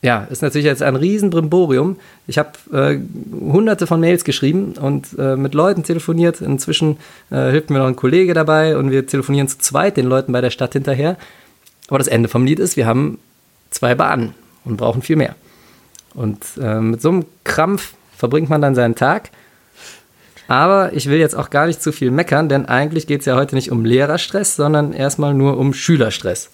ja, 0.00 0.24
ist 0.30 0.42
natürlich 0.42 0.66
jetzt 0.66 0.82
ein 0.82 0.94
Riesenbrimborium. 0.94 1.96
Ich 2.28 2.38
habe 2.38 2.50
äh, 2.72 3.00
hunderte 3.32 3.86
von 3.88 3.98
Mails 3.98 4.22
geschrieben 4.22 4.74
und 4.80 5.18
äh, 5.18 5.34
mit 5.36 5.54
Leuten 5.54 5.82
telefoniert. 5.82 6.40
Inzwischen 6.40 6.98
äh, 7.30 7.50
hilft 7.50 7.70
mir 7.70 7.78
noch 7.78 7.88
ein 7.88 7.96
Kollege 7.96 8.32
dabei 8.32 8.76
und 8.76 8.92
wir 8.92 9.06
telefonieren 9.06 9.48
zu 9.48 9.58
zweit 9.58 9.96
den 9.96 10.06
Leuten 10.06 10.32
bei 10.32 10.40
der 10.40 10.50
Stadt 10.50 10.74
hinterher. 10.74 11.16
Aber 11.88 11.98
das 11.98 12.06
Ende 12.06 12.28
vom 12.28 12.44
Lied 12.44 12.60
ist, 12.60 12.76
wir 12.76 12.86
haben 12.86 13.18
zwei 13.70 13.96
Bahnen 13.96 14.34
und 14.64 14.76
brauchen 14.76 15.02
viel 15.02 15.16
mehr. 15.16 15.34
Und 16.14 16.44
äh, 16.60 16.80
mit 16.80 17.02
so 17.02 17.08
einem 17.08 17.24
Krampf 17.42 17.94
verbringt 18.16 18.50
man 18.50 18.60
dann 18.60 18.76
seinen 18.76 18.94
Tag. 18.94 19.30
Aber 20.46 20.92
ich 20.92 21.08
will 21.08 21.18
jetzt 21.18 21.34
auch 21.34 21.50
gar 21.50 21.66
nicht 21.66 21.82
zu 21.82 21.92
viel 21.92 22.10
meckern, 22.10 22.48
denn 22.48 22.66
eigentlich 22.66 23.06
geht 23.06 23.20
es 23.20 23.26
ja 23.26 23.36
heute 23.36 23.54
nicht 23.54 23.70
um 23.70 23.84
Lehrerstress, 23.84 24.56
sondern 24.56 24.92
erstmal 24.92 25.34
nur 25.34 25.58
um 25.58 25.74
Schülerstress. 25.74 26.50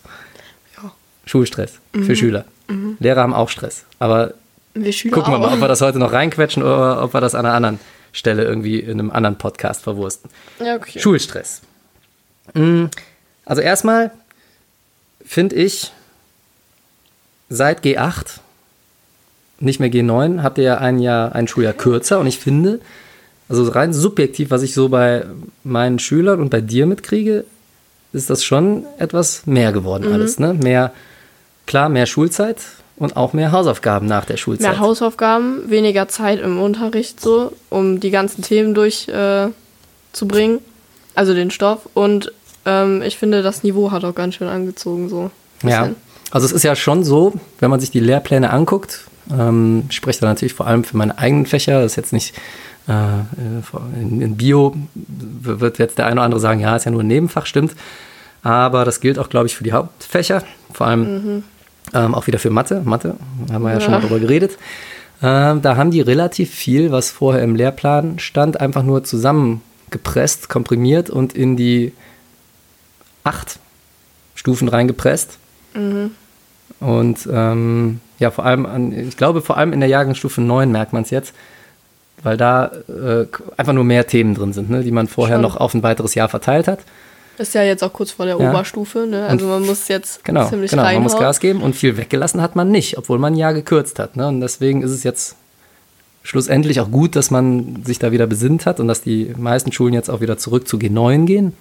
Ja. 0.77 0.93
Schulstress 1.27 1.79
mhm. 1.93 2.05
für 2.05 2.17
Schüler. 2.17 2.45
Mhm. 2.69 2.97
Lehrer 3.01 3.23
haben 3.23 3.35
auch 3.35 3.49
Stress. 3.49 3.85
Aber 3.99 4.35
wir 4.75 4.93
gucken 5.11 5.33
wir 5.33 5.39
mal, 5.39 5.55
ob 5.55 5.61
wir 5.61 5.69
das 5.69 5.81
heute 5.81 5.99
noch 5.99 6.13
reinquetschen 6.13 6.63
oder 6.63 7.03
ob 7.03 7.15
wir 7.15 7.21
das 7.21 7.35
an 7.35 7.47
einer 7.47 7.55
anderen 7.55 7.79
Stelle 8.13 8.45
irgendwie 8.45 8.81
in 8.81 8.99
einem 8.99 9.11
anderen 9.11 9.37
Podcast 9.37 9.83
verwursten. 9.83 10.31
Ja, 10.65 10.77
okay. 10.77 10.99
Schulstress. 10.99 11.63
Mhm. 12.55 12.91
Also 13.45 13.63
erstmal 13.63 14.11
finde 15.25 15.57
ich, 15.57 15.93
seit 17.49 17.85
G8, 17.85 18.41
nicht 19.61 19.81
mehr 19.81 19.91
G9, 19.91 20.43
habt 20.43 20.59
ihr 20.59 20.65
ja 20.65 20.79
ein 20.79 20.99
Jahr, 20.99 21.35
ein 21.35 21.49
Schuljahr 21.49 21.73
kürzer 21.73 22.19
und 22.19 22.27
ich 22.27 22.39
finde, 22.39 22.81
also 23.49 23.69
rein 23.69 23.93
subjektiv, 23.93 24.51
was 24.51 24.63
ich 24.63 24.75
so 24.75 24.89
bei 24.89 25.27
meinen 25.63 25.99
Schülern 25.99 26.41
und 26.41 26.51
bei 26.51 26.61
dir 26.61 26.87
mitkriege, 26.87 27.45
ist 28.13 28.31
das 28.31 28.45
schon 28.45 28.85
etwas 28.99 29.47
mehr 29.47 29.73
geworden 29.73 30.07
mhm. 30.09 30.15
alles. 30.15 30.39
Ne? 30.39 30.55
Mehr, 30.55 30.93
klar, 31.67 31.89
mehr 31.89 32.07
Schulzeit 32.07 32.59
und 32.97 33.17
auch 33.17 33.33
mehr 33.33 33.53
Hausaufgaben 33.53 34.07
nach 34.07 34.25
der 34.25 34.37
Schulzeit. 34.37 34.71
Mehr 34.71 34.81
Hausaufgaben, 34.81 35.69
weniger 35.69 36.09
Zeit 36.09 36.41
im 36.41 36.61
Unterricht 36.61 37.21
so, 37.21 37.53
um 37.71 38.01
die 38.01 38.11
ganzen 38.11 38.43
Themen 38.43 38.75
durchzubringen, 38.75 40.59
äh, 40.59 40.63
also 41.15 41.35
den 41.35 41.51
Stoff. 41.51 41.89
Und 41.95 42.33
ähm, 42.65 43.03
ich 43.03 43.19
finde, 43.19 43.43
das 43.43 43.63
Niveau 43.63 43.91
hat 43.91 44.05
auch 44.05 44.15
ganz 44.15 44.37
schön 44.37 44.49
angezogen 44.49 45.09
so. 45.09 45.31
Ja, 45.63 45.91
also 46.31 46.47
es 46.47 46.53
ist 46.53 46.63
ja 46.63 46.77
schon 46.77 47.05
so, 47.05 47.33
wenn 47.59 47.71
man 47.71 47.81
sich 47.81 47.91
die 47.91 48.01
Lehrpläne 48.01 48.51
anguckt, 48.51 49.05
ähm, 49.31 49.85
ich 49.89 49.97
spreche 49.97 50.21
da 50.21 50.27
natürlich 50.27 50.55
vor 50.55 50.67
allem 50.67 50.85
für 50.85 50.97
meine 50.97 51.17
eigenen 51.19 51.47
Fächer, 51.47 51.81
das 51.81 51.93
ist 51.93 51.97
jetzt 51.97 52.13
nicht 52.13 52.35
äh, 52.89 53.21
in, 54.01 54.21
in, 54.21 54.37
Bio 54.37 54.75
wird 54.97 55.79
jetzt 55.79 55.99
der 55.99 56.07
eine 56.07 56.17
oder 56.17 56.25
andere 56.25 56.41
sagen, 56.41 56.61
ja, 56.61 56.77
ist 56.77 56.85
ja 56.85 56.91
nur 56.91 57.03
ein 57.03 57.07
Nebenfach, 57.07 57.47
stimmt. 57.47 57.75
Aber 58.43 58.85
das 58.85 59.01
gilt 59.01 59.19
auch, 59.19 59.31
glaube 59.31 59.47
ich, 59.47 59.57
für 59.57 59.65
die 59.65 59.73
Hauptfächer, 59.73 60.43
vor 60.73 60.87
allem 60.87 61.01
mhm. 61.01 61.45
Ähm, 61.95 62.15
auch 62.15 62.27
wieder 62.27 62.39
für 62.39 62.51
Mathe. 62.51 62.83
Mathe, 62.85 63.17
haben 63.53 63.63
wir 63.63 63.71
ja, 63.71 63.75
ja 63.77 63.81
schon 63.81 63.93
mal 63.93 64.01
drüber 64.01 64.19
geredet. 64.19 64.59
Ähm, 65.23 65.63
da 65.63 65.77
haben 65.77 65.91
die 65.91 66.01
relativ 66.01 66.51
viel, 66.51 66.91
was 66.91 67.11
vorher 67.11 67.43
im 67.43 67.55
Lehrplan 67.55 68.19
stand, 68.19 68.61
einfach 68.61 68.83
nur 68.83 69.05
zusammengepresst, 69.05 70.49
komprimiert 70.49 71.09
und 71.09 71.35
in 71.35 71.57
die 71.57 71.93
acht 73.23 73.59
Stufen 74.35 74.69
reingepresst. 74.69 75.39
Mhm. 75.75 76.11
Und 76.81 77.29
ähm, 77.33 78.01
ja, 78.19 78.31
vor 78.31 78.45
allem, 78.45 78.67
an, 78.67 78.93
ich 78.93 79.17
glaube, 79.17 79.41
vor 79.41 79.57
allem 79.57 79.73
in 79.73 79.81
der 79.81 79.89
Jahrgangsstufe 79.89 80.41
9 80.41 80.71
merkt 80.71 80.93
man 80.93 81.03
es 81.03 81.11
jetzt, 81.11 81.35
weil 82.23 82.37
da 82.37 82.71
äh, 82.89 83.27
einfach 83.57 83.73
nur 83.73 83.85
mehr 83.85 84.07
Themen 84.07 84.35
drin 84.35 84.53
sind, 84.53 84.71
ne, 84.71 84.83
die 84.83 84.91
man 84.91 85.09
vorher 85.09 85.37
Schon. 85.37 85.43
noch 85.43 85.57
auf 85.57 85.75
ein 85.75 85.83
weiteres 85.83 86.15
Jahr 86.15 86.29
verteilt 86.29 86.69
hat. 86.69 86.81
Ist 87.37 87.55
ja 87.55 87.63
jetzt 87.63 87.83
auch 87.83 87.93
kurz 87.93 88.13
vor 88.13 88.27
der 88.27 88.39
ja. 88.39 88.51
Oberstufe, 88.51 89.07
ne? 89.07 89.27
Also 89.27 89.47
man 89.47 89.67
muss 89.67 89.89
jetzt 89.89 90.25
genau, 90.25 90.49
ziemlich 90.49 90.71
genau, 90.71 90.83
reinhauen. 90.83 91.03
man 91.03 91.13
muss 91.13 91.21
Gas 91.21 91.41
geben 91.41 91.63
und 91.63 91.75
viel 91.75 91.97
weggelassen 91.97 92.41
hat 92.41 92.55
man 92.55 92.71
nicht, 92.71 92.97
obwohl 92.97 93.19
man 93.19 93.35
Jahr 93.35 93.55
gekürzt 93.55 93.99
hat. 93.99 94.17
Ne? 94.17 94.29
Und 94.29 94.41
deswegen 94.41 94.83
ist 94.83 94.93
es 94.93 95.03
jetzt 95.03 95.37
schlussendlich 96.23 96.81
auch 96.81 96.91
gut, 96.91 97.17
dass 97.17 97.31
man 97.31 97.83
sich 97.85 97.99
da 97.99 98.13
wieder 98.13 98.27
besinnt 98.27 98.67
hat 98.67 98.79
und 98.79 98.89
dass 98.89 99.03
die 99.03 99.33
meisten 99.37 99.73
Schulen 99.73 99.95
jetzt 99.95 100.11
auch 100.11 100.21
wieder 100.21 100.39
zurück 100.39 100.69
zu 100.69 100.77
G9 100.77 101.27
gehen. 101.27 101.53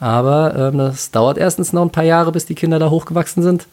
Aber 0.00 0.70
ähm, 0.72 0.78
das 0.78 1.10
dauert 1.10 1.38
erstens 1.38 1.72
noch 1.72 1.82
ein 1.82 1.90
paar 1.90 2.04
Jahre, 2.04 2.32
bis 2.32 2.46
die 2.46 2.54
Kinder 2.54 2.78
da 2.78 2.90
hochgewachsen 2.90 3.42
sind. 3.42 3.66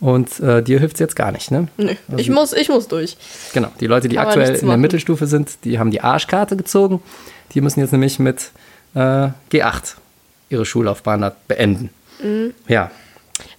Und 0.00 0.40
äh, 0.40 0.62
dir 0.62 0.80
hilft 0.80 0.96
es 0.96 1.00
jetzt 1.00 1.16
gar 1.16 1.32
nicht, 1.32 1.50
ne? 1.50 1.68
Nö, 1.78 1.94
also, 2.08 2.18
ich, 2.18 2.28
muss, 2.28 2.52
ich 2.52 2.68
muss 2.68 2.88
durch. 2.88 3.16
Genau, 3.54 3.68
die 3.80 3.86
Leute, 3.86 4.08
die 4.08 4.16
Kann 4.16 4.26
aktuell 4.26 4.54
in 4.56 4.66
der 4.66 4.76
Mittelstufe 4.76 5.26
sind, 5.26 5.64
die 5.64 5.78
haben 5.78 5.90
die 5.90 6.02
Arschkarte 6.02 6.56
gezogen. 6.56 7.00
Die 7.54 7.60
müssen 7.60 7.80
jetzt 7.80 7.92
nämlich 7.92 8.18
mit 8.18 8.50
äh, 8.94 9.28
G8 9.50 9.94
ihre 10.48 10.64
Schullaufbahn 10.64 11.32
beenden. 11.48 11.90
Mhm. 12.22 12.54
Ja. 12.68 12.90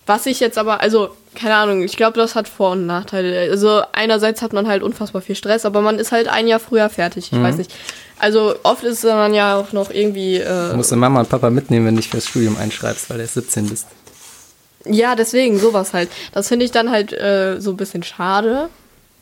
Was 0.05 0.25
ich 0.25 0.39
jetzt 0.39 0.57
aber, 0.57 0.81
also, 0.81 1.09
keine 1.33 1.55
Ahnung, 1.55 1.83
ich 1.83 1.97
glaube, 1.97 2.17
das 2.17 2.35
hat 2.35 2.47
Vor- 2.47 2.71
und 2.71 2.85
Nachteile. 2.85 3.49
Also, 3.49 3.81
einerseits 3.91 4.41
hat 4.41 4.53
man 4.53 4.67
halt 4.67 4.83
unfassbar 4.83 5.21
viel 5.21 5.35
Stress, 5.35 5.65
aber 5.65 5.81
man 5.81 5.99
ist 5.99 6.11
halt 6.11 6.27
ein 6.27 6.47
Jahr 6.47 6.59
früher 6.59 6.89
fertig. 6.89 7.31
Ich 7.31 7.37
mhm. 7.37 7.43
weiß 7.43 7.57
nicht. 7.57 7.73
Also, 8.19 8.55
oft 8.63 8.83
ist 8.83 9.03
man 9.03 9.33
ja 9.33 9.57
auch 9.57 9.73
noch 9.73 9.89
irgendwie. 9.89 10.37
Äh, 10.37 10.69
du 10.69 10.77
musst 10.77 10.95
Mama 10.95 11.19
und 11.19 11.29
Papa 11.29 11.49
mitnehmen, 11.49 11.87
wenn 11.87 11.95
du 11.95 12.01
dich 12.01 12.09
fürs 12.09 12.27
Studium 12.27 12.57
einschreibst, 12.57 13.09
weil 13.09 13.17
du 13.17 13.23
erst 13.23 13.33
17 13.33 13.67
bist. 13.67 13.87
Ja, 14.85 15.15
deswegen, 15.15 15.57
sowas 15.59 15.93
halt. 15.93 16.09
Das 16.33 16.47
finde 16.47 16.65
ich 16.65 16.71
dann 16.71 16.91
halt 16.91 17.11
äh, 17.11 17.59
so 17.59 17.71
ein 17.71 17.77
bisschen 17.77 18.03
schade. 18.03 18.69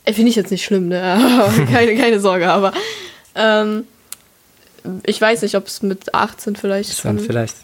Äh, 0.04 0.12
finde 0.12 0.28
ich 0.28 0.36
jetzt 0.36 0.50
nicht 0.50 0.64
schlimm, 0.64 0.88
ne? 0.88 1.18
keine, 1.72 1.96
keine 1.96 2.20
Sorge, 2.20 2.50
aber 2.50 2.72
ähm, 3.34 3.84
ich 5.04 5.20
weiß 5.20 5.42
nicht, 5.42 5.56
ob 5.56 5.66
es 5.66 5.82
mit 5.82 6.14
18 6.14 6.56
vielleicht 6.56 6.90
ist 6.90 7.04
dann 7.04 7.18
vielleicht. 7.18 7.56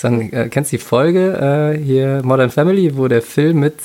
Dann, 0.00 0.32
äh, 0.32 0.48
kennst 0.48 0.72
du 0.72 0.76
die 0.76 0.82
Folge 0.82 1.74
äh, 1.76 1.78
hier 1.78 2.22
Modern 2.24 2.50
Family, 2.50 2.96
wo 2.96 3.08
der 3.08 3.22
Film 3.22 3.60
mit 3.60 3.76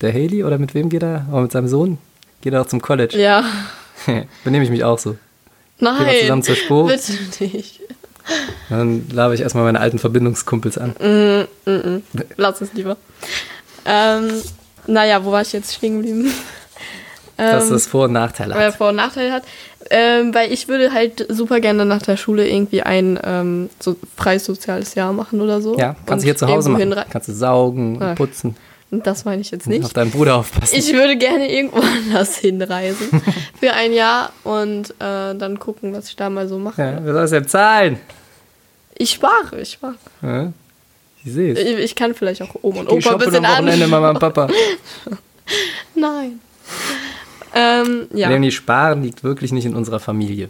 der 0.00 0.12
Haley 0.12 0.44
oder 0.44 0.58
mit 0.58 0.74
wem 0.74 0.88
geht 0.88 1.02
er? 1.02 1.26
Oder 1.30 1.42
mit 1.42 1.52
seinem 1.52 1.68
Sohn? 1.68 1.98
Geht 2.40 2.52
er 2.52 2.62
auch 2.62 2.66
zum 2.66 2.82
College? 2.82 3.16
Ja. 3.16 3.44
Benehme 4.44 4.64
ich 4.64 4.70
mich 4.70 4.84
auch 4.84 4.98
so. 4.98 5.16
Nein. 5.78 5.98
Gehen 5.98 6.06
wir 6.06 6.20
zusammen 6.20 6.42
zur 6.42 6.56
Spo. 6.56 6.84
Bitte 6.84 7.12
nicht. 7.44 7.80
Dann 8.68 9.08
labe 9.10 9.34
ich 9.34 9.40
erstmal 9.40 9.64
meine 9.64 9.80
alten 9.80 9.98
Verbindungskumpels 9.98 10.78
an. 10.78 10.94
Mm, 11.00 11.70
mm, 11.70 11.96
mm. 11.96 12.02
Lass 12.36 12.60
es 12.60 12.72
lieber. 12.72 12.96
Ähm, 13.84 14.30
naja, 14.86 15.24
wo 15.24 15.32
war 15.32 15.42
ich 15.42 15.52
jetzt 15.52 15.74
stehen 15.74 15.96
geblieben? 15.96 16.32
Dass 17.36 17.68
das 17.68 17.86
Vor- 17.86 18.04
und 18.04 18.12
Nachteile 18.12 18.54
hat. 18.54 18.60
Weil 18.60 18.68
er 18.68 18.72
Vor- 18.72 18.90
und 18.90 18.96
Nachteile 18.96 19.32
hat. 19.32 19.42
Ähm, 19.90 20.32
weil 20.34 20.52
ich 20.52 20.68
würde 20.68 20.92
halt 20.92 21.26
super 21.28 21.60
gerne 21.60 21.84
nach 21.84 22.02
der 22.02 22.16
Schule 22.16 22.48
irgendwie 22.48 22.82
ein 22.82 23.18
ähm, 23.24 23.68
so 23.80 23.96
freies 24.16 24.44
soziales 24.44 24.94
Jahr 24.94 25.12
machen 25.12 25.40
oder 25.40 25.60
so. 25.60 25.76
Ja, 25.78 25.96
kannst 26.06 26.24
du 26.24 26.26
hier 26.26 26.36
zu 26.36 26.46
Hause 26.46 26.70
machen. 26.70 26.94
Kannst 27.10 27.28
du 27.28 27.32
saugen, 27.32 28.00
ja. 28.00 28.14
putzen. 28.14 28.56
Das 28.90 29.24
meine 29.24 29.40
ich 29.40 29.50
jetzt 29.50 29.66
nicht. 29.66 29.84
Auf 29.84 29.94
deinen 29.94 30.10
Bruder 30.10 30.36
aufpassen. 30.36 30.76
Ich 30.76 30.92
würde 30.92 31.16
gerne 31.16 31.50
irgendwo 31.50 31.80
anders 32.06 32.36
hinreisen 32.36 33.22
für 33.58 33.72
ein 33.72 33.92
Jahr 33.94 34.32
und 34.44 34.90
äh, 34.90 35.34
dann 35.34 35.58
gucken, 35.58 35.94
was 35.94 36.08
ich 36.08 36.16
da 36.16 36.28
mal 36.28 36.46
so 36.46 36.58
mache. 36.58 36.82
Ja, 36.82 36.98
wer 37.02 37.14
soll 37.14 37.24
es 37.24 37.30
denn 37.30 37.48
zahlen? 37.48 37.98
Ich 38.98 39.12
spare, 39.12 39.60
ich 39.62 39.70
spare. 39.70 39.94
Ja, 40.20 40.52
ich 41.24 41.32
sehe 41.32 41.54
es. 41.54 41.58
Ich, 41.58 41.78
ich, 41.78 41.94
kann 41.94 42.14
vielleicht 42.14 42.42
auch 42.42 42.54
Oma 42.60 42.80
und 42.80 42.90
Opa 42.90 43.12
ein 43.12 43.18
bisschen 43.18 43.44
am 43.44 43.52
Wochenende 43.64 43.86
Mama 43.88 44.10
und 44.10 44.18
Papa. 44.18 44.48
Nein. 45.94 46.40
Ähm, 47.54 48.06
ja. 48.14 48.36
Die 48.36 48.50
Sparen 48.50 49.02
liegt 49.02 49.24
wirklich 49.24 49.52
nicht 49.52 49.64
in 49.64 49.74
unserer 49.74 50.00
Familie. 50.00 50.48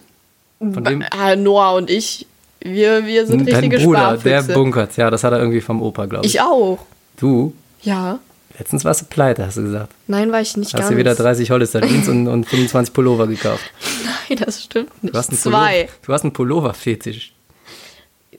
Von 0.59 0.85
dem 0.85 1.03
äh, 1.03 1.35
Noah 1.37 1.75
und 1.75 1.91
ich, 1.91 2.27
wir, 2.61 3.05
wir 3.05 3.27
sind 3.27 3.49
Dein 3.49 3.57
richtige 3.57 3.79
Bruder, 3.79 3.99
Sparfüchse. 3.99 4.47
der 4.47 4.55
bunkert. 4.55 4.97
Ja, 4.97 5.11
das 5.11 5.25
hat 5.25 5.33
er 5.33 5.41
irgendwie 5.41 5.61
vom 5.61 5.83
Opa, 5.83 6.07
glaube 6.07 6.25
ich. 6.25 6.35
Ich 6.35 6.41
auch. 6.41 6.79
Du? 7.17 7.53
Ja. 7.83 8.21
Letztens 8.59 8.85
warst 8.85 9.01
du 9.01 9.07
pleite, 9.07 9.47
hast 9.47 9.57
du 9.57 9.63
gesagt. 9.63 9.93
Nein, 10.07 10.31
war 10.31 10.41
ich 10.41 10.57
nicht 10.57 10.67
hast 10.67 10.73
ganz. 10.75 10.85
Hast 10.85 10.93
du 10.93 10.97
wieder 10.97 11.15
30 11.15 11.51
Hollister 11.51 11.81
Jeans 11.81 12.09
und, 12.09 12.29
und 12.29 12.45
25 12.45 12.95
Pullover 12.95 13.27
gekauft? 13.27 13.65
Nein, 14.29 14.39
das 14.39 14.63
stimmt 14.63 15.03
nicht. 15.03 15.15
Du 15.15 15.19
hast 15.19 15.31
einen 15.31 15.39
Zwei. 15.39 15.85
Pullover, 15.85 15.93
du 16.07 16.13
hast 16.13 16.23
einen 16.23 16.33
Pullover-Fetisch. 16.33 17.33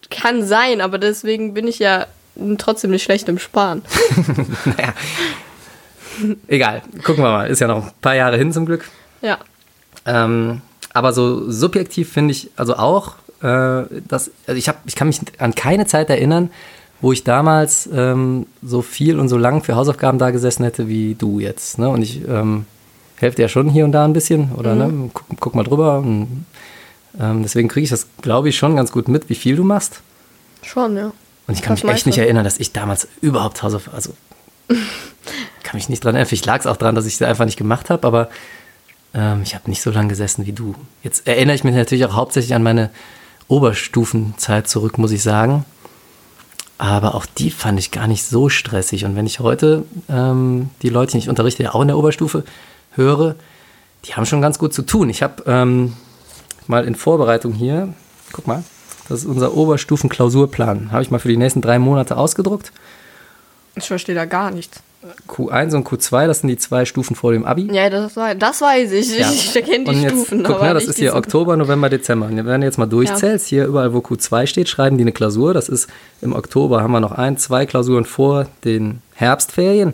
Kann 0.10 0.45
sein, 0.45 0.80
aber 0.80 0.99
deswegen 0.99 1.54
bin 1.54 1.67
ich 1.67 1.80
ja 1.80 2.06
trotzdem 2.58 2.91
nicht 2.91 3.04
schlecht 3.04 3.28
im 3.28 3.39
Sparen. 3.39 3.82
naja. 4.65 4.93
Egal, 6.47 6.82
gucken 7.04 7.23
wir 7.23 7.32
mal. 7.32 7.47
Ist 7.47 7.60
ja 7.60 7.67
noch 7.67 7.86
ein 7.86 7.91
paar 8.02 8.15
Jahre 8.15 8.38
hin 8.38 8.52
zum 8.52 8.65
Glück. 8.65 8.86
Ja. 9.21 9.38
Ähm, 10.06 10.62
aber 10.93 11.13
so 11.13 11.49
subjektiv 11.49 12.12
finde 12.12 12.32
ich 12.32 12.52
also 12.56 12.76
auch, 12.76 13.15
äh, 13.41 13.86
dass 14.08 14.32
also 14.47 14.58
ich, 14.58 14.69
hab, 14.69 14.82
ich 14.86 14.95
kann 14.95 15.08
mich 15.08 15.21
an 15.39 15.56
keine 15.56 15.86
Zeit 15.88 16.10
erinnern, 16.10 16.49
wo 17.02 17.12
ich 17.12 17.23
damals 17.23 17.89
ähm, 17.93 18.45
so 18.62 18.82
viel 18.82 19.19
und 19.19 19.28
so 19.28 19.38
lang 19.38 19.63
für 19.63 19.76
Hausaufgaben 19.76 20.19
da 20.19 20.32
gesessen 20.32 20.63
hätte 20.63 20.88
wie 20.88 21.15
du 21.15 21.39
jetzt. 21.39 21.80
Ne? 21.80 21.89
Und 21.89 22.02
ich 22.02 22.21
ähm, 22.28 22.65
helfe 23.17 23.38
dir 23.38 23.43
ja 23.43 23.49
schon 23.49 23.69
hier 23.69 23.86
und 23.86 23.91
da 23.91 24.06
ein 24.06 24.13
bisschen 24.13 24.52
oder 24.54 24.76
ne? 24.76 25.10
guck, 25.13 25.26
guck 25.39 25.56
mal 25.56 25.63
drüber. 25.63 25.99
Und, 25.99 26.45
ähm, 27.19 27.43
deswegen 27.43 27.67
kriege 27.67 27.84
ich 27.84 27.89
das, 27.89 28.08
glaube 28.21 28.49
ich, 28.49 28.58
schon 28.58 28.76
ganz 28.76 28.91
gut 28.91 29.08
mit, 29.08 29.30
wie 29.30 29.36
viel 29.36 29.56
du 29.56 29.63
machst. 29.63 30.02
Schon, 30.62 30.95
ja. 30.95 31.12
Und 31.47 31.56
ich 31.56 31.62
kann 31.62 31.76
Das 31.76 31.84
mich 31.84 31.93
echt 31.93 32.06
nicht 32.06 32.17
erinnern, 32.17 32.43
dass 32.43 32.60
ich 32.60 32.71
damals 32.71 33.08
überhaupt 33.21 33.63
Hausaufgaben, 33.63 33.95
also 33.95 34.13
kann 35.63 35.76
mich 35.76 35.89
nicht 35.89 36.04
dran 36.04 36.15
erinnern. 36.15 36.28
Vielleicht 36.28 36.45
lag 36.45 36.60
es 36.60 36.67
auch 36.67 36.78
daran, 36.78 36.95
dass 36.95 37.06
ich 37.06 37.17
sie 37.17 37.26
einfach 37.26 37.45
nicht 37.45 37.58
gemacht 37.58 37.89
habe, 37.89 38.06
aber 38.06 38.30
ähm, 39.13 39.41
ich 39.43 39.56
habe 39.56 39.69
nicht 39.69 39.82
so 39.82 39.91
lange 39.91 40.10
gesessen 40.10 40.45
wie 40.45 40.54
du. 40.54 40.76
Jetzt 41.02 41.28
erinnere 41.28 41.56
ich 41.56 41.63
mich 41.63 41.76
natürlich 41.76 42.06
auch 42.06 42.13
hauptsächlich 42.13 42.54
an 42.54 42.63
meine 42.63 42.89
Oberstufenzeit 43.47 44.67
zurück, 44.67 44.97
muss 44.97 45.12
ich 45.12 45.23
sagen. 45.23 45.65
Aber 46.78 47.15
auch 47.15 47.26
die 47.26 47.52
fand 47.52 47.80
ich 47.80 47.91
gar 47.91 48.08
nicht 48.08 48.23
so 48.26 48.49
stressig. 48.49 49.06
Und 49.06 49.15
wenn 49.15 49.26
ich 49.26 49.39
heute 49.39 49.86
ähm, 50.10 50.69
die 50.82 50.89
Leute, 50.89 51.13
die 51.13 51.19
ich 51.19 51.30
unterrichte, 51.30 51.63
ja 51.63 51.73
auch 51.73 51.82
in 51.82 51.88
der 51.88 51.97
Oberstufe, 51.97 52.43
höre, 52.91 53.36
die 54.06 54.15
haben 54.15 54.26
schon 54.26 54.41
ganz 54.41 54.60
gut 54.60 54.73
zu 54.73 54.82
tun. 54.82 55.10
Ich 55.10 55.23
habe 55.23 55.43
ähm, 55.45 55.93
mal 56.67 56.86
in 56.86 56.95
Vorbereitung 56.95 57.54
hier, 57.54 57.93
guck 58.32 58.47
mal, 58.47 58.63
das 59.08 59.19
ist 59.19 59.26
unser 59.26 59.54
Oberstufen-Klausurplan. 59.54 60.91
Habe 60.91 61.04
ich 61.04 61.12
mal 61.12 61.19
für 61.19 61.30
die 61.30 61.38
nächsten 61.38 61.62
drei 61.62 61.80
Monate 61.80 62.17
ausgedruckt. 62.17 62.71
Ich 63.76 63.88
verstehe 63.88 64.15
da 64.15 64.26
gar 64.26 64.52
nichts. 64.52 64.82
Q1 65.28 65.76
und 65.76 65.88
Q2, 65.88 66.28
das 66.28 66.39
sind 66.39 66.50
die 66.50 66.58
zwei 66.58 66.86
Stufen 66.86 67.16
vor 67.16 67.32
dem 67.34 67.46
Abi. 67.46 67.70
Ja, 67.74 67.89
das, 67.89 68.16
wei- 68.16 68.36
das 68.36 68.62
weiß 68.62 68.92
ich. 68.94 69.18
Ja. 69.20 69.30
Ich 69.32 69.54
kenne 69.54 69.84
die 69.86 69.89
und 69.89 70.02
jetzt, 70.02 70.12
Stufen. 70.13 70.44
guck 70.44 70.60
mal, 70.62 70.74
das 70.74 70.86
ist 70.86 70.98
hier 70.98 71.16
Oktober, 71.16 71.58
November, 71.58 71.89
Dezember. 71.89 72.28
Und 72.28 72.46
wenn 72.46 72.62
du 72.62 72.68
jetzt 72.68 72.78
mal 72.78 72.86
durchzählst, 72.86 73.48
hier 73.48 73.66
überall, 73.66 73.94
wo 73.94 74.00
Q2 74.00 74.48
steht, 74.48 74.70
schreiben 74.70 74.98
die 74.98 75.04
eine 75.04 75.12
Klausur. 75.12 75.54
Das 75.54 75.70
ist 75.70 75.89
im 76.22 76.34
Oktober 76.34 76.82
haben 76.82 76.92
wir 76.92 77.00
noch 77.00 77.12
ein, 77.12 77.38
zwei 77.38 77.66
Klausuren 77.66 78.06
vor 78.06 78.48
den 78.63 79.02
Herbstferien. 79.13 79.94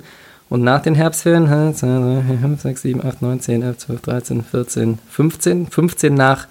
Und 0.49 0.63
nach 0.63 0.81
den 0.81 0.95
Herbstferien, 0.95 1.47
1, 1.47 1.77
2, 1.79 1.87
3, 1.87 2.23
4, 2.27 2.37
5, 2.39 2.61
6, 2.61 2.81
7, 2.81 3.05
8, 3.05 3.21
9, 3.21 3.39
10, 3.39 3.61
11, 3.61 3.77
12, 3.77 4.01
13, 4.01 4.43
14, 4.43 4.99
15. 5.09 5.67
15 5.67 6.13
nach 6.15 6.47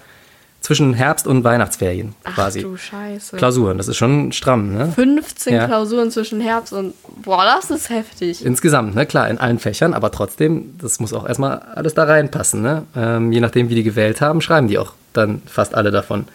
zwischen 0.69 0.93
Herbst- 0.93 1.25
und 1.25 1.43
Weihnachtsferien 1.43 2.13
Ach 2.23 2.35
quasi. 2.35 2.61
du 2.61 2.77
Scheiße. 2.77 3.37
Klausuren, 3.37 3.79
das 3.79 3.87
ist 3.87 3.97
schon 3.97 4.31
stramm, 4.31 4.71
ne? 4.71 4.91
15 4.91 5.55
Ja. 5.55 5.65
Klausuren 5.65 6.11
zwischen 6.11 6.39
Herbst 6.41 6.73
und. 6.73 6.93
Boah, 7.23 7.43
das 7.43 7.71
ist 7.71 7.89
heftig. 7.89 8.45
Insgesamt, 8.45 8.93
ne, 8.93 9.07
klar, 9.07 9.27
in 9.31 9.39
allen 9.39 9.57
Fächern, 9.57 9.95
aber 9.95 10.11
trotzdem, 10.11 10.75
das 10.79 10.99
muss 10.99 11.11
auch 11.11 11.27
erstmal 11.27 11.57
alles 11.73 11.95
da 11.95 12.03
reinpassen, 12.03 12.61
ne? 12.61 12.83
Ähm, 12.95 13.31
je 13.31 13.39
nachdem, 13.39 13.69
wie 13.69 13.73
die 13.73 13.81
gewählt 13.81 14.21
haben, 14.21 14.41
schreiben 14.41 14.67
die 14.67 14.77
auch 14.77 14.93
dann 15.13 15.41
fast 15.47 15.73
alle 15.73 15.89
davon. 15.89 16.25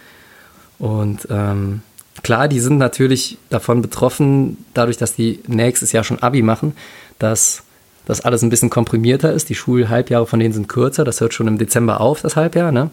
Und 0.80 1.28
ähm, 1.30 1.82
klar, 2.24 2.48
die 2.48 2.58
sind 2.58 2.78
natürlich 2.78 3.38
davon 3.50 3.82
betroffen, 3.82 4.64
dadurch, 4.74 4.96
dass 4.96 5.14
die 5.14 5.38
nächstes 5.46 5.92
Jahr 5.92 6.02
schon 6.02 6.18
Abi 6.24 6.42
machen, 6.42 6.76
dass 7.20 7.62
das 8.04 8.22
alles 8.22 8.42
ein 8.42 8.50
bisschen 8.50 8.68
komprimierter 8.68 9.32
ist. 9.32 9.48
Die 9.48 9.54
Schulhalbjahre 9.54 10.26
von 10.26 10.40
denen 10.40 10.52
sind 10.52 10.68
kürzer, 10.68 11.04
das 11.04 11.20
hört 11.20 11.34
schon 11.34 11.46
im 11.46 11.56
Dezember 11.56 12.00
auf, 12.00 12.20
das 12.20 12.34
Halbjahr, 12.34 12.72
ne? 12.72 12.90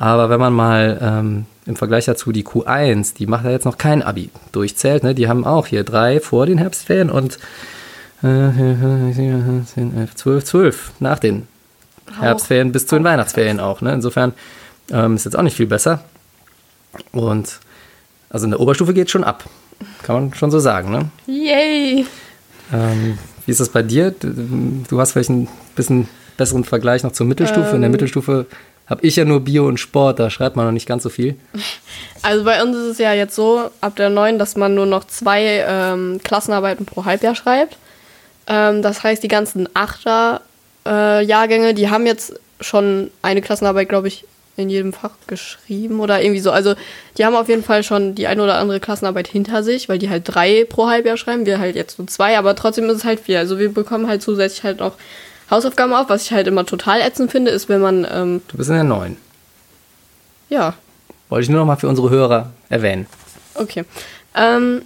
Aber 0.00 0.30
wenn 0.30 0.40
man 0.40 0.54
mal 0.54 0.98
ähm, 1.02 1.44
im 1.66 1.76
Vergleich 1.76 2.06
dazu 2.06 2.32
die 2.32 2.42
Q1, 2.42 3.14
die 3.16 3.26
macht 3.26 3.44
ja 3.44 3.50
jetzt 3.50 3.66
noch 3.66 3.76
kein 3.76 4.02
Abi, 4.02 4.30
durchzählt, 4.50 5.04
ne? 5.04 5.14
die 5.14 5.28
haben 5.28 5.44
auch 5.44 5.66
hier 5.66 5.84
drei 5.84 6.20
vor 6.20 6.46
den 6.46 6.56
Herbstferien 6.56 7.10
und 7.10 7.38
äh, 8.22 8.50
10, 9.12 9.92
11, 9.94 10.14
12, 10.14 10.44
12 10.44 10.92
nach 11.00 11.18
den 11.18 11.46
Herbstferien 12.18 12.72
bis 12.72 12.86
zu 12.86 12.96
den 12.96 13.04
Weihnachtsferien 13.04 13.60
auch. 13.60 13.82
Ne? 13.82 13.92
Insofern 13.92 14.32
ähm, 14.90 15.16
ist 15.16 15.26
jetzt 15.26 15.36
auch 15.36 15.42
nicht 15.42 15.58
viel 15.58 15.66
besser. 15.66 16.02
Und 17.12 17.60
also 18.30 18.46
in 18.46 18.52
der 18.52 18.60
Oberstufe 18.60 18.94
geht 18.94 19.10
schon 19.10 19.22
ab. 19.22 19.44
Kann 20.02 20.16
man 20.16 20.34
schon 20.34 20.50
so 20.50 20.60
sagen. 20.60 20.90
Ne? 20.90 21.10
Yay! 21.26 22.06
Ähm, 22.72 23.18
wie 23.44 23.50
ist 23.50 23.60
das 23.60 23.68
bei 23.68 23.82
dir? 23.82 24.14
Du, 24.18 24.98
hast 24.98 25.12
vielleicht 25.12 25.28
ein 25.28 25.46
bisschen 25.76 26.08
besseren 26.38 26.64
Vergleich 26.64 27.02
noch 27.02 27.12
zur 27.12 27.26
Mittelstufe. 27.26 27.74
In 27.74 27.82
der 27.82 27.88
Ähm. 27.88 27.92
Mittelstufe 27.92 28.46
habe 28.90 29.06
ich 29.06 29.16
ja 29.16 29.24
nur 29.24 29.40
Bio 29.40 29.66
und 29.66 29.78
Sport, 29.78 30.18
da 30.18 30.28
schreibt 30.28 30.56
man 30.56 30.66
noch 30.66 30.72
nicht 30.72 30.86
ganz 30.86 31.04
so 31.04 31.08
viel. 31.08 31.36
Also 32.22 32.44
bei 32.44 32.62
uns 32.62 32.76
ist 32.76 32.84
es 32.84 32.98
ja 32.98 33.14
jetzt 33.14 33.34
so, 33.34 33.70
ab 33.80 33.96
der 33.96 34.10
9, 34.10 34.38
dass 34.38 34.54
man 34.54 34.74
nur 34.74 34.84
noch 34.84 35.04
zwei 35.04 35.64
ähm, 35.66 36.20
Klassenarbeiten 36.22 36.84
pro 36.84 37.06
Halbjahr 37.06 37.34
schreibt. 37.34 37.78
Ähm, 38.46 38.82
das 38.82 39.02
heißt, 39.02 39.22
die 39.22 39.28
ganzen 39.28 39.70
Achter-Jahrgänge, 39.72 41.72
die 41.72 41.88
haben 41.88 42.04
jetzt 42.04 42.38
schon 42.60 43.10
eine 43.22 43.40
Klassenarbeit, 43.40 43.88
glaube 43.88 44.08
ich, 44.08 44.26
in 44.56 44.68
jedem 44.68 44.92
Fach 44.92 45.12
geschrieben 45.26 46.00
oder 46.00 46.20
irgendwie 46.20 46.40
so. 46.40 46.50
Also 46.50 46.74
die 47.16 47.24
haben 47.24 47.34
auf 47.34 47.48
jeden 47.48 47.64
Fall 47.64 47.82
schon 47.82 48.14
die 48.14 48.26
eine 48.26 48.42
oder 48.42 48.56
andere 48.56 48.80
Klassenarbeit 48.80 49.26
hinter 49.26 49.62
sich, 49.62 49.88
weil 49.88 49.98
die 49.98 50.10
halt 50.10 50.24
drei 50.26 50.66
pro 50.68 50.88
Halbjahr 50.88 51.16
schreiben, 51.16 51.46
wir 51.46 51.58
halt 51.58 51.74
jetzt 51.74 51.98
nur 51.98 52.08
zwei, 52.08 52.36
aber 52.36 52.54
trotzdem 52.54 52.84
ist 52.90 52.98
es 52.98 53.04
halt 53.04 53.20
viel. 53.20 53.38
Also 53.38 53.58
wir 53.58 53.72
bekommen 53.72 54.08
halt 54.08 54.20
zusätzlich 54.20 54.62
halt 54.62 54.80
noch 54.80 54.96
Hausaufgaben 55.50 55.92
auf, 55.92 56.08
was 56.08 56.22
ich 56.24 56.32
halt 56.32 56.46
immer 56.46 56.64
total 56.64 57.00
ätzend 57.00 57.30
finde, 57.30 57.50
ist, 57.50 57.68
wenn 57.68 57.80
man, 57.80 58.06
ähm, 58.10 58.42
Du 58.48 58.56
bist 58.56 58.68
in 58.70 58.76
der 58.76 58.84
9. 58.84 59.16
ja, 60.48 60.74
Wollte 61.28 61.44
ich 61.44 61.48
nur 61.50 61.60
noch 61.60 61.66
mal 61.66 61.76
für 61.76 61.88
unsere 61.88 62.10
Hörer 62.10 62.50
erwähnen. 62.68 63.06
Okay. 63.54 63.84
Ähm, 64.34 64.82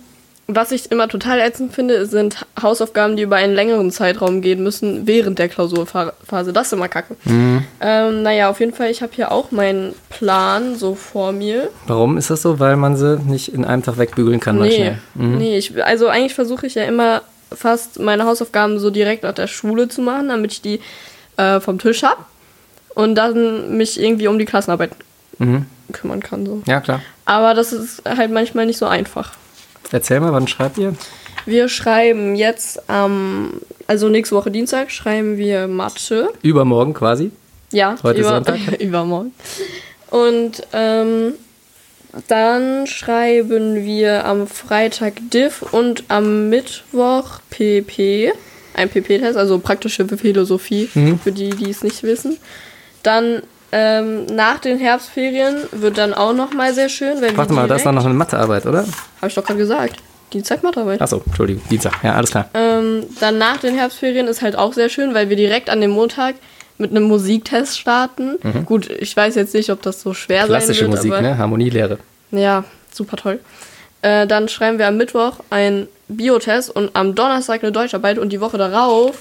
was 0.47 0.73
ich 0.73 0.91
immer 0.93 1.09
total 1.09 1.41
ätzend 1.41 1.73
finde, 1.73 2.05
sind 2.05 2.45
Hausaufgaben, 2.61 3.17
die 3.17 3.23
über 3.23 3.37
einen 3.37 3.55
längeren 3.55 3.91
Zeitraum 3.91 4.43
gehen 4.43 4.63
müssen, 4.63 5.07
während 5.07 5.39
der 5.39 5.49
Klausurphase. 5.49 6.53
Das 6.53 6.67
ist 6.67 6.73
immer 6.75 6.89
kacke. 6.89 7.17
Ähm, 7.27 8.23
naja, 8.23 8.51
auf 8.51 8.61
jeden 8.61 8.75
Fall, 8.75 8.91
ich 8.91 9.01
habe 9.01 9.13
hier 9.15 9.33
auch 9.33 9.53
meinen 9.53 9.95
Plan 10.11 10.77
so 10.77 10.95
vor 10.95 11.33
mir. 11.33 11.71
Warum 11.87 12.19
ist 12.19 12.29
das 12.29 12.43
so? 12.43 12.61
Weil 12.61 12.77
man 12.77 12.95
sie 12.99 13.19
nicht 13.21 13.55
in 13.55 13.65
einem 13.65 13.83
Tag 13.83 13.97
wegbügeln 13.97 14.39
kann, 14.39 14.59
Nee, 14.59 14.75
schnell. 14.75 14.99
Mhm. 15.15 15.39
nee 15.39 15.57
ich, 15.57 15.83
also 15.83 16.09
eigentlich 16.09 16.35
versuche 16.35 16.67
ich 16.67 16.75
ja 16.75 16.85
immer 16.85 17.23
fast 17.53 17.99
meine 18.01 18.25
Hausaufgaben 18.25 18.79
so 18.79 18.91
direkt 18.91 19.23
nach 19.25 19.35
der 19.35 19.47
Schule 19.47 19.89
zu 19.89 20.01
machen, 20.03 20.29
damit 20.29 20.53
ich 20.53 20.63
die 20.63 20.81
äh, 21.37 21.61
vom 21.61 21.79
Tisch 21.79 22.03
habe 22.03 22.21
und 22.95 23.15
dann 23.17 23.77
mich 23.77 24.01
irgendwie 24.01 24.29
um 24.29 24.39
die 24.39 24.45
Klassenarbeit 24.45 24.91
Mhm. 25.39 25.67
kümmern 25.93 26.21
kann. 26.23 26.47
So. 26.47 26.63
Ja, 26.67 26.81
klar. 26.81 27.01
Aber 27.25 27.55
das 27.55 27.73
ist 27.73 28.03
halt 28.07 28.31
manchmal 28.31 28.67
nicht 28.67 28.79
so 28.79 28.87
einfach. 28.87 29.33
Erzähl 29.91 30.21
mal, 30.21 30.33
wann 30.33 30.47
schreibt 30.47 30.79
ihr? 30.79 30.95
Wir 31.45 31.69
schreiben 31.69 32.37
jetzt 32.37 32.89
am, 32.89 33.55
also 33.89 34.09
nächste 34.09 34.37
Woche 34.37 34.51
Dienstag 34.53 34.91
schreiben 34.93 35.37
wir 35.37 35.67
Mathe. 35.67 36.31
Übermorgen 36.43 36.95
quasi. 36.95 37.33
Ja, 37.73 37.97
Heute 38.05 38.21
über, 38.21 38.29
Sonntag. 38.29 38.59
übermorgen. 38.81 39.33
Und 40.11 40.63
ähm, 40.73 41.35
dann 42.29 42.87
schreiben 42.87 43.85
wir 43.85 44.25
am 44.25 44.47
Freitag 44.47 45.15
Diff 45.33 45.63
und 45.63 46.05
am 46.09 46.49
Mittwoch 46.49 47.41
PP. 47.51 48.33
Ein 48.75 48.89
PP-Test, 48.89 49.37
also 49.37 49.59
praktische 49.59 50.07
Philosophie, 50.07 50.89
Mhm. 50.95 51.19
für 51.21 51.31
die, 51.33 51.51
die 51.51 51.71
es 51.71 51.83
nicht 51.85 52.03
wissen. 52.03 52.39
Dann 53.03 53.43
ähm, 53.71 54.27
nach 54.27 54.59
den 54.59 54.79
Herbstferien 54.79 55.57
wird 55.73 55.99
dann 55.99 56.15
auch 56.15 56.33
noch 56.33 56.53
mal 56.53 56.73
sehr 56.75 56.89
schön, 56.89 57.21
wenn 57.21 57.37
Warte 57.37 57.53
mal, 57.53 57.67
da 57.69 57.75
ist 57.77 57.85
doch 57.87 57.93
noch 57.93 58.05
eine 58.05 58.15
Mathearbeit, 58.15 58.67
oder? 58.67 58.81
Habe 59.21 59.29
ich 59.29 59.35
doch 59.35 59.45
gerade 59.45 59.59
gesagt. 59.59 59.97
Dienstag 60.33 60.63
Mathearbeit. 60.65 61.01
Achso, 61.01 61.23
Entschuldigung, 61.27 61.63
Dienstag. 61.71 61.93
Ja, 62.03 62.15
alles 62.15 62.31
klar. 62.31 62.49
Ähm, 62.55 63.05
dann 63.21 63.39
nach 63.39 63.59
den 63.59 63.77
Herbstferien 63.77 64.27
ist 64.27 64.43
halt 64.43 64.57
auch 64.57 64.73
sehr 64.73 64.89
schön, 64.89 65.15
weil 65.15 65.29
wir 65.29 65.37
direkt 65.37 65.71
an 65.71 65.81
dem 65.81 65.91
Montag 65.91 66.35
mit 66.79 66.91
einem 66.91 67.05
Musiktest 67.05 67.79
starten. 67.79 68.39
Gut, 68.67 68.91
ich 68.91 69.17
weiß 69.17 69.35
jetzt 69.37 69.55
nicht, 69.55 69.71
ob 69.71 69.83
das 69.83 70.01
so 70.01 70.13
schwer 70.15 70.43
Mhm. 70.45 70.49
Klassische 70.49 70.81
sein 70.81 70.91
wird, 70.93 70.97
Musik, 70.99 71.13
aber 71.13 71.23
ne? 71.23 71.39
Harmonielehre. 71.39 71.99
ja, 72.33 72.65
super 72.93 73.17
toll. 73.17 73.41
Äh, 74.03 74.27
dann 74.27 74.49
schreiben 74.49 74.79
wir 74.79 74.87
am 74.89 74.97
Mittwoch 74.97 75.35
einen 75.51 75.89
Biotest 76.09 76.75
und 76.75 76.91
am 76.95 77.15
Donnerstag 77.15 77.63
eine 77.63 77.73
Deutscharbeit 77.73 78.19
und 78.19 78.31
die 78.33 78.41
Woche 78.41 78.59
darauf 78.59 79.15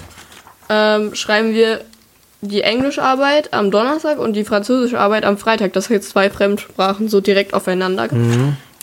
ähm, 0.69 1.13
schreiben 1.15 1.53
wir 1.53 1.81
die 2.41 2.61
englische 2.61 3.01
Arbeit 3.01 3.53
am 3.53 3.71
Donnerstag 3.71 4.19
und 4.19 4.33
die 4.33 4.43
französische 4.43 4.99
Arbeit 4.99 5.23
am 5.23 5.37
Freitag. 5.37 5.71
Das 5.73 5.85
sind 5.85 5.95
jetzt 5.95 6.09
zwei 6.09 6.29
Fremdsprachen 6.29 7.07
so 7.07 7.21
direkt 7.21 7.53
aufeinander 7.53 8.07
ge 8.09 8.19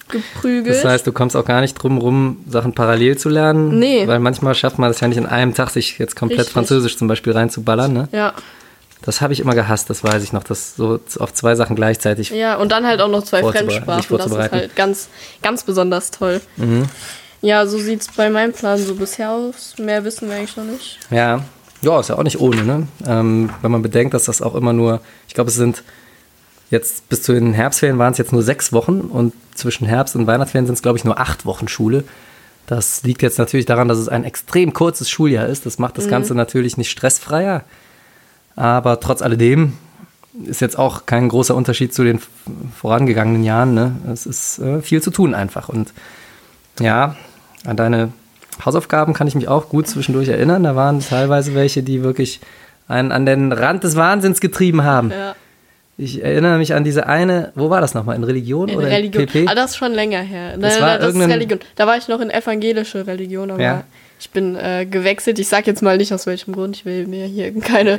geprügelt. 0.08 0.76
Mhm. 0.76 0.82
Das 0.82 0.84
heißt, 0.84 1.06
du 1.06 1.12
kommst 1.12 1.36
auch 1.36 1.44
gar 1.44 1.60
nicht 1.60 1.74
drum 1.74 1.98
rum, 1.98 2.38
Sachen 2.48 2.72
parallel 2.74 3.16
zu 3.18 3.28
lernen. 3.28 3.78
Nee. 3.78 4.06
Weil 4.08 4.18
manchmal 4.18 4.54
schafft 4.54 4.78
man 4.78 4.90
das 4.90 5.00
ja 5.00 5.06
nicht 5.08 5.18
in 5.18 5.26
einem 5.26 5.54
Tag, 5.54 5.70
sich 5.70 5.98
jetzt 5.98 6.16
komplett 6.16 6.40
Richtig. 6.40 6.54
Französisch 6.54 6.96
zum 6.96 7.06
Beispiel 7.06 7.32
reinzuballern. 7.32 7.92
Ne? 7.92 8.08
ja, 8.12 8.32
Das 9.02 9.20
habe 9.20 9.32
ich 9.32 9.40
immer 9.40 9.54
gehasst, 9.54 9.88
das 9.88 10.04
weiß 10.04 10.22
ich 10.22 10.32
noch, 10.32 10.44
das 10.44 10.76
so 10.76 11.00
auf 11.18 11.32
zwei 11.32 11.54
Sachen 11.54 11.74
gleichzeitig. 11.74 12.30
Ja, 12.30 12.56
und 12.56 12.70
dann 12.70 12.86
halt 12.86 13.00
auch 13.00 13.08
noch 13.08 13.24
zwei 13.24 13.42
Fremdsprachen. 13.42 14.04
Das 14.18 14.26
ist 14.26 14.36
halt 14.52 14.76
ganz, 14.76 15.08
ganz 15.42 15.62
besonders 15.64 16.10
toll. 16.10 16.40
Mhm. 16.56 16.84
Ja, 17.40 17.66
so 17.66 17.78
sieht's 17.78 18.08
bei 18.14 18.28
meinem 18.28 18.52
Plan 18.52 18.78
so 18.78 18.94
bisher 18.94 19.30
aus. 19.30 19.74
Mehr 19.78 20.04
wissen 20.04 20.28
wir 20.28 20.36
eigentlich 20.36 20.56
noch 20.56 20.64
nicht. 20.64 20.98
Ja, 21.10 21.42
ja, 21.80 22.00
ist 22.00 22.10
ja 22.10 22.18
auch 22.18 22.22
nicht 22.22 22.38
ohne, 22.40 22.62
ne? 22.64 22.86
Ähm, 23.06 23.50
wenn 23.62 23.70
man 23.70 23.80
bedenkt, 23.80 24.12
dass 24.12 24.24
das 24.24 24.42
auch 24.42 24.54
immer 24.54 24.74
nur, 24.74 25.00
ich 25.26 25.32
glaube, 25.32 25.48
es 25.48 25.56
sind 25.56 25.82
jetzt 26.70 27.08
bis 27.08 27.22
zu 27.22 27.32
den 27.32 27.54
Herbstferien 27.54 27.98
waren 27.98 28.12
es 28.12 28.18
jetzt 28.18 28.32
nur 28.32 28.42
sechs 28.42 28.72
Wochen 28.72 29.00
und 29.00 29.32
zwischen 29.54 29.86
Herbst 29.86 30.14
und 30.14 30.26
Weihnachtsferien 30.26 30.66
sind 30.66 30.74
es, 30.74 30.82
glaube 30.82 30.98
ich, 30.98 31.04
nur 31.04 31.18
acht 31.18 31.46
Wochen 31.46 31.66
Schule. 31.68 32.04
Das 32.66 33.02
liegt 33.02 33.22
jetzt 33.22 33.38
natürlich 33.38 33.66
daran, 33.66 33.88
dass 33.88 33.98
es 33.98 34.08
ein 34.08 34.24
extrem 34.24 34.72
kurzes 34.74 35.08
Schuljahr 35.10 35.46
ist. 35.46 35.64
Das 35.66 35.78
macht 35.78 35.96
das 35.96 36.04
Mhm. 36.06 36.10
Ganze 36.10 36.34
natürlich 36.34 36.76
nicht 36.76 36.90
stressfreier. 36.90 37.64
Aber 38.60 39.00
trotz 39.00 39.22
alledem 39.22 39.72
ist 40.44 40.60
jetzt 40.60 40.78
auch 40.78 41.06
kein 41.06 41.28
großer 41.28 41.54
Unterschied 41.54 41.94
zu 41.94 42.04
den 42.04 42.20
vorangegangenen 42.76 43.42
Jahren. 43.42 43.74
Ne? 43.74 43.92
Es 44.12 44.26
ist 44.26 44.58
äh, 44.58 44.82
viel 44.82 45.02
zu 45.02 45.10
tun 45.10 45.34
einfach. 45.34 45.68
Und 45.68 45.92
ja, 46.78 47.16
an 47.64 47.76
deine 47.76 48.12
Hausaufgaben 48.64 49.14
kann 49.14 49.26
ich 49.26 49.34
mich 49.34 49.48
auch 49.48 49.68
gut 49.70 49.88
zwischendurch 49.88 50.28
erinnern. 50.28 50.62
Da 50.62 50.76
waren 50.76 51.00
teilweise 51.00 51.54
welche, 51.54 51.82
die 51.82 52.02
wirklich 52.02 52.40
einen 52.86 53.12
an 53.12 53.24
den 53.24 53.52
Rand 53.52 53.82
des 53.84 53.96
Wahnsinns 53.96 54.40
getrieben 54.40 54.84
haben. 54.84 55.10
Ja, 55.10 55.34
Ich 55.96 56.22
erinnere 56.22 56.58
mich 56.58 56.74
an 56.74 56.84
diese 56.84 57.06
eine, 57.06 57.52
wo 57.54 57.70
war 57.70 57.80
das 57.80 57.94
nochmal? 57.94 58.16
In 58.16 58.24
Religion 58.24 58.68
in 58.68 58.76
oder 58.76 58.88
Religion. 58.88 59.22
in 59.22 59.28
PP? 59.28 59.46
Ah, 59.48 59.54
das 59.54 59.70
ist 59.72 59.76
schon 59.78 59.92
länger 59.92 60.20
her. 60.20 60.56
Das 60.58 60.76
Da- 60.78 60.82
war 60.82 60.98
das 60.98 61.14
Religion. 61.14 61.60
Da 61.76 61.86
war 61.86 61.96
ich 61.96 62.08
noch 62.08 62.20
in 62.20 62.30
evangelische 62.30 63.06
Religion, 63.06 63.50
aber 63.52 63.62
Ja. 63.62 63.84
Ich 64.20 64.30
bin 64.30 64.54
äh, 64.56 64.86
gewechselt. 64.86 65.38
Ich 65.38 65.48
sag 65.48 65.66
jetzt 65.66 65.82
mal 65.82 65.96
nicht 65.96 66.12
aus 66.12 66.26
welchem 66.26 66.52
Grund. 66.54 66.76
Ich 66.76 66.84
will 66.84 67.06
mir 67.06 67.26
hier 67.26 67.58
keine. 67.60 67.98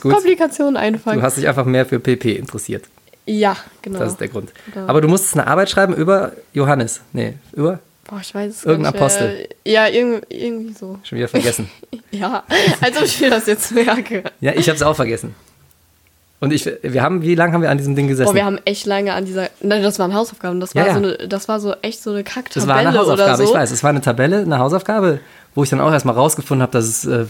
Komplikationen 0.00 0.76
einfangen. 0.76 1.20
Du 1.20 1.24
hast 1.24 1.38
dich 1.38 1.48
einfach 1.48 1.64
mehr 1.64 1.86
für 1.86 1.98
PP 1.98 2.36
interessiert. 2.36 2.84
ja, 3.26 3.56
genau. 3.80 3.98
Das 3.98 4.12
ist 4.12 4.20
der 4.20 4.28
Grund. 4.28 4.52
Genau. 4.72 4.86
Aber 4.86 5.00
du 5.00 5.08
musstest 5.08 5.34
eine 5.34 5.46
Arbeit 5.46 5.70
schreiben 5.70 5.94
über 5.94 6.32
Johannes. 6.52 7.00
Nee, 7.12 7.34
über? 7.52 7.80
Boah, 8.08 8.20
ich 8.20 8.34
weiß 8.34 8.56
es 8.56 8.64
Irgendein. 8.64 8.94
Apostel. 8.94 9.48
Ja, 9.64 9.86
irgendwie, 9.86 10.22
irgendwie 10.28 10.74
so. 10.74 10.98
Schon 11.04 11.18
wieder 11.18 11.28
vergessen. 11.28 11.70
Ja, 12.10 12.44
als 12.82 12.98
ob 12.98 13.04
ich 13.04 13.20
mir 13.22 13.30
das 13.30 13.46
jetzt 13.46 13.72
merke. 13.72 14.24
ja, 14.42 14.52
ich 14.52 14.68
habe 14.68 14.76
es 14.76 14.82
auch 14.82 14.94
vergessen. 14.94 15.34
Und 16.40 16.52
ich, 16.52 16.68
wir 16.82 17.02
haben, 17.02 17.22
wie 17.22 17.34
lange 17.34 17.54
haben 17.54 17.62
wir 17.62 17.70
an 17.70 17.78
diesem 17.78 17.96
Ding 17.96 18.06
gesessen? 18.06 18.28
Boah, 18.28 18.34
wir 18.34 18.44
haben 18.44 18.58
echt 18.66 18.84
lange 18.84 19.14
an 19.14 19.24
dieser. 19.24 19.48
Nein, 19.60 19.82
das 19.82 19.98
waren 19.98 20.12
Hausaufgaben. 20.12 20.60
Das 20.60 20.74
war, 20.74 20.82
Ja, 20.82 20.88
ja. 20.88 20.94
So, 20.94 20.98
eine, 20.98 21.28
das 21.28 21.48
war 21.48 21.58
so 21.60 21.74
echt 21.80 22.02
so 22.02 22.10
eine 22.10 22.22
Kacktabelle 22.22 22.66
das 22.66 22.66
war 22.66 22.76
eine 22.76 22.98
Hausaufgabe, 22.98 23.36
so. 23.36 23.44
ich 23.44 23.54
weiß. 23.54 23.70
Es 23.70 23.82
war 23.82 23.90
eine 23.90 24.02
Tabelle, 24.02 24.40
eine 24.40 24.58
Hausaufgabe, 24.58 25.20
wo 25.54 25.62
ich 25.62 25.70
dann 25.70 25.80
auch 25.80 25.92
erstmal 25.92 26.14
rausgefunden 26.14 26.62
habe, 26.62 26.72
dass 26.72 26.86
es 26.86 27.04
äh, 27.04 27.24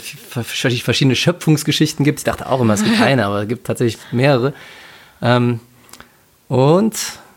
verschiedene 0.44 1.16
Schöpfungsgeschichten 1.16 2.04
gibt. 2.04 2.20
Ich 2.20 2.24
dachte 2.24 2.48
auch 2.48 2.60
immer, 2.60 2.74
es 2.74 2.84
gibt 2.84 3.00
eine, 3.02 3.26
aber 3.26 3.42
es 3.42 3.48
gibt 3.48 3.66
tatsächlich 3.66 4.00
mehrere. 4.12 4.52
Ähm, 5.20 5.60
und 6.48 6.94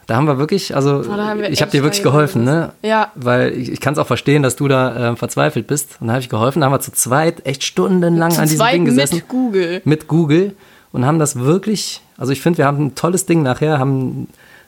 da 0.07 0.17
haben 0.17 0.27
wir 0.27 0.37
wirklich, 0.37 0.75
also 0.75 1.03
wir 1.03 1.49
ich 1.49 1.61
habe 1.61 1.71
dir 1.71 1.81
wirklich 1.81 2.03
geholfen, 2.03 2.43
ne? 2.43 2.73
Ja. 2.83 3.11
Weil 3.15 3.53
ich, 3.53 3.71
ich 3.71 3.79
kann 3.79 3.93
es 3.93 3.99
auch 3.99 4.05
verstehen, 4.05 4.43
dass 4.43 4.55
du 4.55 4.67
da 4.67 5.13
äh, 5.13 5.15
verzweifelt 5.15 5.65
bist. 5.65 5.97
Und 5.99 6.07
da 6.07 6.13
habe 6.13 6.21
ich 6.21 6.29
geholfen. 6.29 6.59
Da 6.59 6.67
haben 6.67 6.73
wir 6.73 6.79
zu 6.79 6.91
zweit 6.91 7.45
echt 7.45 7.63
stundenlang 7.63 8.31
Zu 8.31 8.41
an 8.41 8.47
diesem 8.47 8.67
Ding 8.67 8.85
gesessen. 8.85 9.15
mit 9.15 9.27
Google. 9.27 9.81
mit 9.83 10.07
Google 10.07 10.55
und 10.91 11.05
haben 11.05 11.17
das 11.17 11.39
wirklich, 11.39 12.01
also 12.17 12.31
ich 12.31 12.41
finde, 12.41 12.59
wir 12.59 12.65
haben 12.65 12.85
ein 12.85 12.95
tolles 12.95 13.25
Ding 13.25 13.41
nachher, 13.41 13.79
haben 13.79 14.27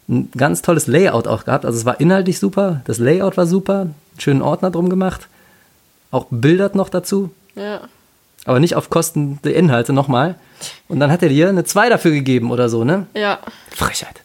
ein 0.09 0.29
ganz 0.35 0.61
tolles 0.61 0.87
Layout 0.87 1.27
auch 1.27 1.45
gehabt. 1.45 1.65
Also 1.65 1.77
es 1.77 1.85
war 1.85 1.99
inhaltlich 1.99 2.39
super, 2.39 2.81
das 2.85 2.97
Layout 2.97 3.37
war 3.37 3.45
super, 3.45 3.87
schönen 4.17 4.41
Ordner 4.41 4.71
drum 4.71 4.89
gemacht, 4.89 5.27
auch 6.11 6.27
Bilder 6.29 6.71
noch 6.73 6.89
dazu, 6.89 7.31
Ja. 7.55 7.81
aber 8.45 8.59
nicht 8.59 8.75
auf 8.75 8.89
Kosten 8.89 9.39
der 9.43 9.55
Inhalte 9.55 9.93
nochmal. 9.93 10.35
Und 10.87 10.99
dann 10.99 11.11
hat 11.11 11.21
er 11.21 11.29
dir 11.29 11.49
eine 11.49 11.63
2 11.65 11.89
dafür 11.89 12.11
gegeben 12.11 12.51
oder 12.51 12.69
so, 12.69 12.83
ne? 12.83 13.07
Ja. 13.13 13.39
Frechheit. 13.75 14.21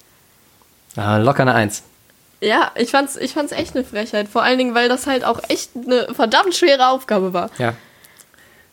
Ja, 0.96 1.18
locker 1.18 1.42
eine 1.42 1.54
1. 1.54 1.82
Ja, 2.40 2.72
ich 2.74 2.90
fand's, 2.90 3.16
ich 3.16 3.32
fand's 3.34 3.52
echt 3.52 3.74
eine 3.76 3.84
Frechheit. 3.84 4.28
Vor 4.28 4.42
allen 4.42 4.58
Dingen, 4.58 4.74
weil 4.74 4.88
das 4.88 5.06
halt 5.06 5.24
auch 5.24 5.40
echt 5.48 5.70
eine 5.76 6.08
verdammt 6.14 6.54
schwere 6.54 6.88
Aufgabe 6.88 7.32
war. 7.32 7.50
Ja. 7.58 7.74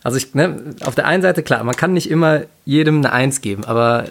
Also 0.04 0.18
ich, 0.18 0.34
ne, 0.34 0.76
auf 0.86 0.96
der 0.96 1.06
einen 1.06 1.22
Seite, 1.22 1.44
klar, 1.44 1.64
man 1.64 1.76
kann 1.76 1.94
nicht 1.94 2.10
immer 2.10 2.42
jedem 2.66 2.98
eine 3.00 3.12
1 3.12 3.42
geben, 3.42 3.66
aber 3.66 4.06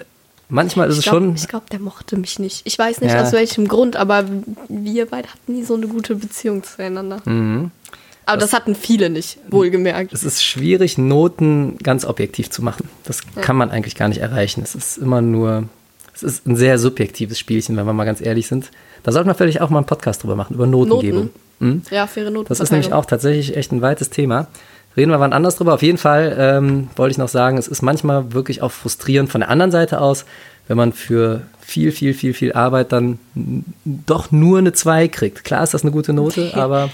manchmal 0.49 0.89
ist 0.89 0.95
es 0.99 1.05
Ich 1.05 1.11
glaube, 1.11 1.27
schon. 1.27 1.35
glaub, 1.49 1.71
der 1.71 1.81
mochte 1.81 2.17
mich 2.17 2.39
nicht. 2.39 2.63
Ich 2.67 2.79
weiß 2.79 3.01
nicht 3.01 3.13
Ja. 3.15 3.23
aus 3.23 3.33
welchem 3.33 3.67
Grund, 3.69 3.97
aber 3.97 4.25
wir 4.69 5.07
beide 5.07 5.29
hatten 5.29 5.55
nie 5.55 5.65
so 5.65 5.75
eine 5.75 5.89
gute 5.89 6.15
Beziehung 6.15 6.63
zueinander. 6.63 7.21
Mhm. 7.25 7.71
Aber 8.29 8.39
das, 8.39 8.53
hatten 8.53 8.75
viele 8.75 9.09
nicht, 9.09 9.39
wohlgemerkt. 9.49 10.13
Es 10.13 10.23
ist 10.23 10.45
schwierig, 10.45 10.99
Noten 10.99 11.79
ganz 11.79 12.05
objektiv 12.05 12.51
zu 12.51 12.63
machen. 12.63 12.89
Das 13.05 13.23
kann 13.41 13.57
man 13.57 13.71
eigentlich 13.71 13.95
gar 13.95 14.09
nicht 14.09 14.21
erreichen. 14.21 14.61
Es 14.63 14.75
ist 14.75 14.99
immer 14.99 15.23
nur, 15.23 15.65
es 16.15 16.23
ist 16.23 16.47
ein 16.47 16.55
sehr 16.55 16.79
subjektives 16.79 17.39
Spielchen, 17.39 17.77
wenn 17.77 17.87
wir 17.87 17.95
mal 17.95 18.05
ganz 18.05 18.21
ehrlich 18.21 18.47
sind. 18.47 18.71
Da 19.03 19.13
sollten 19.13 19.31
wir 19.31 19.35
vielleicht 19.35 19.63
auch 19.63 19.71
mal 19.71 19.79
einen 19.79 19.87
Podcast 19.87 20.23
drüber 20.23 20.37
machen, 20.37 20.55
über 20.55 20.67
Notengebung. 20.67 21.31
Mhm. 21.61 21.83
Ja, 21.91 22.07
faire 22.07 22.31
Noten. 22.31 22.49
Das 22.49 22.61
ist 22.61 22.71
nämlich 22.71 22.93
auch 22.93 23.07
tatsächlich 23.07 23.57
echt 23.57 23.73
ein 23.73 23.81
weites 23.81 24.11
Thema. 24.11 24.49
Reden 24.95 25.11
wir 25.11 25.21
wann 25.21 25.33
anders 25.33 25.57
drüber. 25.57 25.73
Auf 25.73 25.83
jeden 25.83 25.97
Fall 25.97 26.37
ähm, 26.39 26.89
wollte 26.97 27.13
ich 27.13 27.19
noch 27.19 27.29
sagen, 27.29 27.57
es 27.57 27.67
ist 27.67 27.81
manchmal 27.81 28.35
wirklich 28.35 28.61
auch 28.61 28.73
frustrierend 28.73 29.31
von 29.31 29.41
der 29.41 29.49
anderen 29.49 29.71
Seite 29.71 30.03
aus, 30.03 30.27
wenn 30.67 30.77
man 30.77 30.93
für 30.93 31.43
viel, 31.61 31.93
viel, 31.93 32.13
viel, 32.13 32.35
viel 32.35 32.53
Arbeit 32.53 32.93
dann 32.93 33.19
doch 33.85 34.31
nur 34.33 34.59
eine 34.59 34.75
2 34.75 35.09
kriegt. 35.09 35.45
Klar 35.45 35.65
ist 35.65 35.73
das 35.73 35.83
eine 35.83 35.93
gute 35.93 36.13
Note, 36.13 36.53
aber 36.55 36.91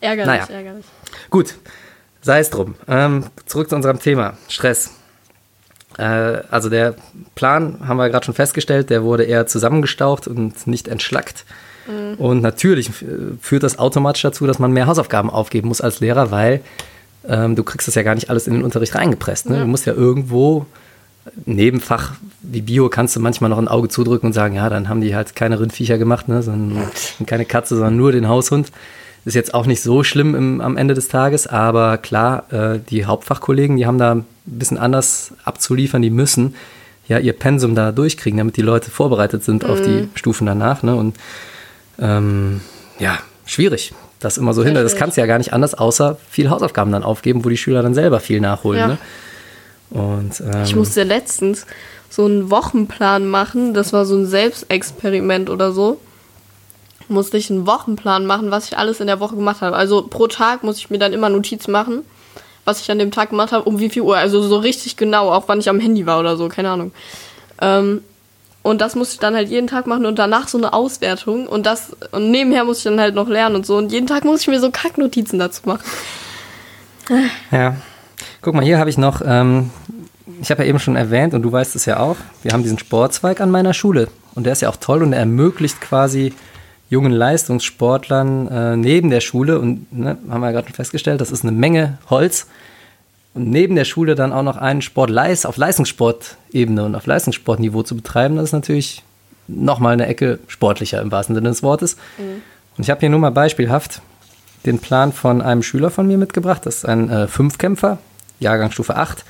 Ärgerlich, 0.00 0.26
Naja. 0.26 0.46
ärgerlich. 0.48 0.84
Gut, 1.30 1.54
sei 2.22 2.40
es 2.40 2.50
drum. 2.50 2.74
Ähm, 2.88 3.24
zurück 3.46 3.68
zu 3.68 3.76
unserem 3.76 3.98
Thema, 3.98 4.34
Stress. 4.48 4.90
Äh, 5.98 6.02
also 6.02 6.68
der 6.68 6.94
Plan, 7.34 7.78
haben 7.86 7.96
wir 7.96 8.08
gerade 8.10 8.24
schon 8.24 8.34
festgestellt, 8.34 8.90
der 8.90 9.02
wurde 9.02 9.24
eher 9.24 9.46
zusammengestaucht 9.46 10.28
und 10.28 10.66
nicht 10.66 10.88
entschlackt. 10.88 11.44
Und 12.18 12.42
natürlich 12.42 12.90
führt 13.40 13.62
das 13.62 13.78
automatisch 13.78 14.22
dazu, 14.22 14.44
dass 14.44 14.58
man 14.58 14.72
mehr 14.72 14.88
Hausaufgaben 14.88 15.30
aufgeben 15.30 15.68
muss 15.68 15.80
als 15.80 16.00
Lehrer, 16.00 16.32
weil 16.32 16.60
ähm, 17.28 17.54
du 17.54 17.62
kriegst 17.62 17.86
das 17.86 17.94
ja 17.94 18.02
gar 18.02 18.16
nicht 18.16 18.28
alles 18.28 18.48
in 18.48 18.54
den 18.54 18.64
Unterricht 18.64 18.96
reingepresst. 18.96 19.48
Ne? 19.48 19.60
Du 19.60 19.66
musst 19.66 19.86
ja 19.86 19.92
irgendwo, 19.92 20.66
Nebenfach 21.44 22.14
wie 22.42 22.62
Bio 22.62 22.88
kannst 22.88 23.14
du 23.14 23.20
manchmal 23.20 23.50
noch 23.50 23.58
ein 23.58 23.68
Auge 23.68 23.88
zudrücken 23.88 24.26
und 24.26 24.32
sagen, 24.32 24.56
ja, 24.56 24.68
dann 24.68 24.88
haben 24.88 25.00
die 25.00 25.14
halt 25.14 25.36
keine 25.36 25.60
Rindviecher 25.60 25.96
gemacht, 25.96 26.26
ne? 26.26 26.42
sondern 26.42 26.88
keine 27.26 27.44
Katze, 27.44 27.76
sondern 27.76 27.96
nur 27.96 28.10
den 28.10 28.28
Haushund. 28.28 28.72
Ist 29.26 29.34
jetzt 29.34 29.54
auch 29.54 29.66
nicht 29.66 29.82
so 29.82 30.04
schlimm 30.04 30.34
im, 30.36 30.60
am 30.60 30.76
Ende 30.76 30.94
des 30.94 31.08
Tages, 31.08 31.48
aber 31.48 31.98
klar, 31.98 32.50
äh, 32.52 32.78
die 32.78 33.06
Hauptfachkollegen, 33.06 33.76
die 33.76 33.84
haben 33.84 33.98
da 33.98 34.14
ein 34.14 34.24
bisschen 34.44 34.78
anders 34.78 35.32
abzuliefern, 35.44 36.00
die 36.00 36.10
müssen 36.10 36.54
ja 37.08 37.18
ihr 37.18 37.32
Pensum 37.32 37.74
da 37.74 37.90
durchkriegen, 37.90 38.38
damit 38.38 38.56
die 38.56 38.62
Leute 38.62 38.90
vorbereitet 38.90 39.42
sind 39.42 39.64
auf 39.64 39.82
die 39.82 40.08
Stufen 40.14 40.46
danach. 40.46 40.84
Ne? 40.84 40.94
Und 40.94 41.16
ähm, 41.98 42.60
ja, 43.00 43.18
schwierig, 43.44 43.94
das 44.20 44.38
immer 44.38 44.54
so 44.54 44.64
hinter. 44.64 44.84
Das 44.84 44.94
kannst 44.94 45.16
du 45.16 45.20
ja 45.20 45.26
gar 45.26 45.38
nicht 45.38 45.52
anders, 45.52 45.74
außer 45.74 46.18
viel 46.30 46.48
Hausaufgaben 46.48 46.92
dann 46.92 47.02
aufgeben, 47.02 47.44
wo 47.44 47.48
die 47.48 47.56
Schüler 47.56 47.82
dann 47.82 47.94
selber 47.94 48.20
viel 48.20 48.40
nachholen. 48.40 48.80
Ja. 48.80 48.86
Ne? 48.86 48.98
Und, 49.90 50.40
ähm, 50.40 50.62
Ich 50.64 50.76
musste 50.76 51.02
letztens 51.02 51.66
so 52.08 52.24
einen 52.24 52.50
Wochenplan 52.50 53.26
machen. 53.26 53.74
Das 53.74 53.92
war 53.92 54.04
so 54.04 54.16
ein 54.16 54.26
Selbstexperiment 54.26 55.50
oder 55.50 55.72
so. 55.72 56.00
Musste 57.08 57.36
ich 57.36 57.50
einen 57.50 57.66
Wochenplan 57.66 58.26
machen, 58.26 58.50
was 58.50 58.66
ich 58.66 58.78
alles 58.78 59.00
in 59.00 59.06
der 59.06 59.20
Woche 59.20 59.36
gemacht 59.36 59.60
habe. 59.60 59.76
Also 59.76 60.02
pro 60.02 60.26
Tag 60.26 60.64
muss 60.64 60.78
ich 60.78 60.90
mir 60.90 60.98
dann 60.98 61.12
immer 61.12 61.28
Notiz 61.28 61.68
machen, 61.68 62.02
was 62.64 62.80
ich 62.80 62.90
an 62.90 62.98
dem 62.98 63.12
Tag 63.12 63.30
gemacht 63.30 63.52
habe, 63.52 63.64
um 63.64 63.78
wie 63.78 63.90
viel 63.90 64.02
Uhr. 64.02 64.16
Also 64.16 64.42
so 64.42 64.56
richtig 64.58 64.96
genau, 64.96 65.30
auch 65.30 65.44
wann 65.46 65.60
ich 65.60 65.68
am 65.68 65.78
Handy 65.78 66.06
war 66.06 66.18
oder 66.18 66.36
so, 66.36 66.48
keine 66.48 66.70
Ahnung. 66.70 66.92
Ähm, 67.60 68.02
und 68.62 68.80
das 68.80 68.96
musste 68.96 69.14
ich 69.14 69.20
dann 69.20 69.36
halt 69.36 69.48
jeden 69.48 69.68
Tag 69.68 69.86
machen 69.86 70.06
und 70.06 70.18
danach 70.18 70.48
so 70.48 70.58
eine 70.58 70.72
Auswertung. 70.72 71.46
Und 71.46 71.66
das, 71.66 71.96
und 72.10 72.32
nebenher 72.32 72.64
muss 72.64 72.78
ich 72.78 72.84
dann 72.84 72.98
halt 72.98 73.14
noch 73.14 73.28
lernen 73.28 73.54
und 73.54 73.64
so. 73.64 73.76
Und 73.76 73.92
jeden 73.92 74.08
Tag 74.08 74.24
muss 74.24 74.40
ich 74.40 74.48
mir 74.48 74.58
so 74.58 74.72
Kacknotizen 74.72 75.38
dazu 75.38 75.62
machen. 75.66 75.84
Ja. 77.52 77.76
Guck 78.42 78.54
mal, 78.54 78.64
hier 78.64 78.78
habe 78.78 78.90
ich 78.90 78.98
noch, 78.98 79.22
ähm, 79.24 79.70
ich 80.40 80.50
habe 80.50 80.64
ja 80.64 80.68
eben 80.68 80.78
schon 80.78 80.96
erwähnt 80.96 81.34
und 81.34 81.42
du 81.42 81.52
weißt 81.52 81.76
es 81.76 81.84
ja 81.84 82.00
auch, 82.00 82.16
wir 82.42 82.52
haben 82.52 82.62
diesen 82.62 82.78
Sportzweig 82.78 83.40
an 83.40 83.50
meiner 83.50 83.74
Schule 83.74 84.08
und 84.34 84.44
der 84.44 84.52
ist 84.52 84.62
ja 84.62 84.68
auch 84.68 84.76
toll 84.76 85.02
und 85.02 85.12
er 85.12 85.20
ermöglicht 85.20 85.80
quasi 85.80 86.32
jungen 86.88 87.12
Leistungssportlern 87.12 88.48
äh, 88.48 88.76
neben 88.76 89.10
der 89.10 89.20
Schule 89.20 89.58
und 89.58 89.92
ne, 89.92 90.16
haben 90.28 90.40
wir 90.40 90.46
ja 90.46 90.52
gerade 90.52 90.68
schon 90.68 90.76
festgestellt, 90.76 91.20
das 91.20 91.32
ist 91.32 91.42
eine 91.42 91.52
Menge 91.52 91.98
Holz 92.08 92.46
und 93.34 93.50
neben 93.50 93.74
der 93.74 93.84
Schule 93.84 94.14
dann 94.14 94.32
auch 94.32 94.42
noch 94.42 94.56
einen 94.56 94.82
Sport 94.82 95.10
auf 95.44 95.56
Leistungssportebene 95.56 96.84
und 96.84 96.94
auf 96.94 97.06
Leistungssportniveau 97.06 97.82
zu 97.82 97.96
betreiben, 97.96 98.36
das 98.36 98.46
ist 98.46 98.52
natürlich 98.52 99.02
nochmal 99.48 99.92
eine 99.92 100.06
Ecke 100.06 100.38
sportlicher 100.48 101.00
im 101.02 101.12
wahrsten 101.12 101.34
Sinne 101.34 101.48
des 101.48 101.62
Wortes. 101.62 101.96
Und 102.18 102.82
ich 102.82 102.90
habe 102.90 103.00
hier 103.00 103.10
nur 103.10 103.20
mal 103.20 103.30
beispielhaft 103.30 104.00
den 104.64 104.78
Plan 104.78 105.12
von 105.12 105.40
einem 105.40 105.62
Schüler 105.62 105.90
von 105.90 106.06
mir 106.06 106.18
mitgebracht. 106.18 106.66
Das 106.66 106.78
ist 106.78 106.84
ein 106.84 107.08
äh, 107.08 107.28
Fünfkämpfer, 107.28 107.98
Jahrgangsstufe 108.40 108.96
8. 108.96 109.24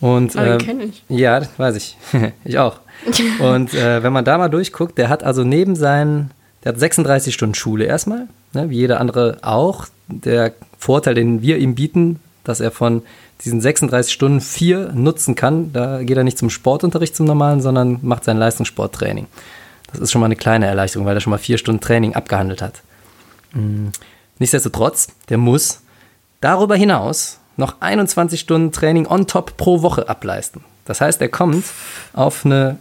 Und, 0.00 0.36
Ah, 0.36 0.44
den 0.44 0.52
äh, 0.52 0.58
kenn 0.58 0.80
ich. 0.80 1.04
Ja, 1.08 1.42
weiß 1.56 1.76
ich. 1.76 1.96
ich 2.44 2.58
auch. 2.58 2.80
Und 3.40 3.74
äh, 3.74 4.02
wenn 4.02 4.12
man 4.12 4.24
da 4.24 4.38
mal 4.38 4.48
durchguckt, 4.48 4.98
der 4.98 5.08
hat 5.08 5.22
also 5.24 5.44
neben 5.44 5.76
seinen, 5.76 6.30
der 6.64 6.72
hat 6.72 6.78
36 6.78 7.34
Stunden 7.34 7.54
Schule 7.54 7.84
erstmal, 7.84 8.28
ne, 8.52 8.70
wie 8.70 8.76
jeder 8.76 9.00
andere 9.00 9.38
auch. 9.42 9.86
Der 10.08 10.52
Vorteil, 10.78 11.14
den 11.14 11.42
wir 11.42 11.58
ihm 11.58 11.74
bieten, 11.74 12.20
dass 12.44 12.60
er 12.60 12.70
von 12.70 13.02
diesen 13.44 13.60
36 13.60 14.12
Stunden 14.12 14.40
vier 14.40 14.92
nutzen 14.92 15.34
kann. 15.34 15.72
Da 15.72 16.02
geht 16.02 16.16
er 16.16 16.24
nicht 16.24 16.38
zum 16.38 16.50
Sportunterricht 16.50 17.16
zum 17.16 17.26
normalen, 17.26 17.60
sondern 17.60 18.00
macht 18.02 18.24
sein 18.24 18.36
Leistungssporttraining. 18.36 19.26
Das 19.90 20.00
ist 20.00 20.12
schon 20.12 20.20
mal 20.20 20.26
eine 20.26 20.36
kleine 20.36 20.66
Erleichterung, 20.66 21.06
weil 21.06 21.16
er 21.16 21.20
schon 21.20 21.30
mal 21.30 21.38
vier 21.38 21.58
Stunden 21.58 21.80
Training 21.80 22.14
abgehandelt 22.14 22.62
hat. 22.62 22.82
Nichtsdestotrotz, 24.38 25.08
der 25.28 25.38
muss 25.38 25.80
darüber 26.40 26.76
hinaus 26.76 27.38
noch 27.56 27.80
21 27.80 28.40
Stunden 28.40 28.72
Training 28.72 29.06
on 29.06 29.26
top 29.26 29.56
pro 29.56 29.82
Woche 29.82 30.08
ableisten. 30.08 30.62
Das 30.84 31.00
heißt, 31.00 31.20
er 31.20 31.28
kommt 31.28 31.64
auf 32.12 32.44
eine, 32.44 32.78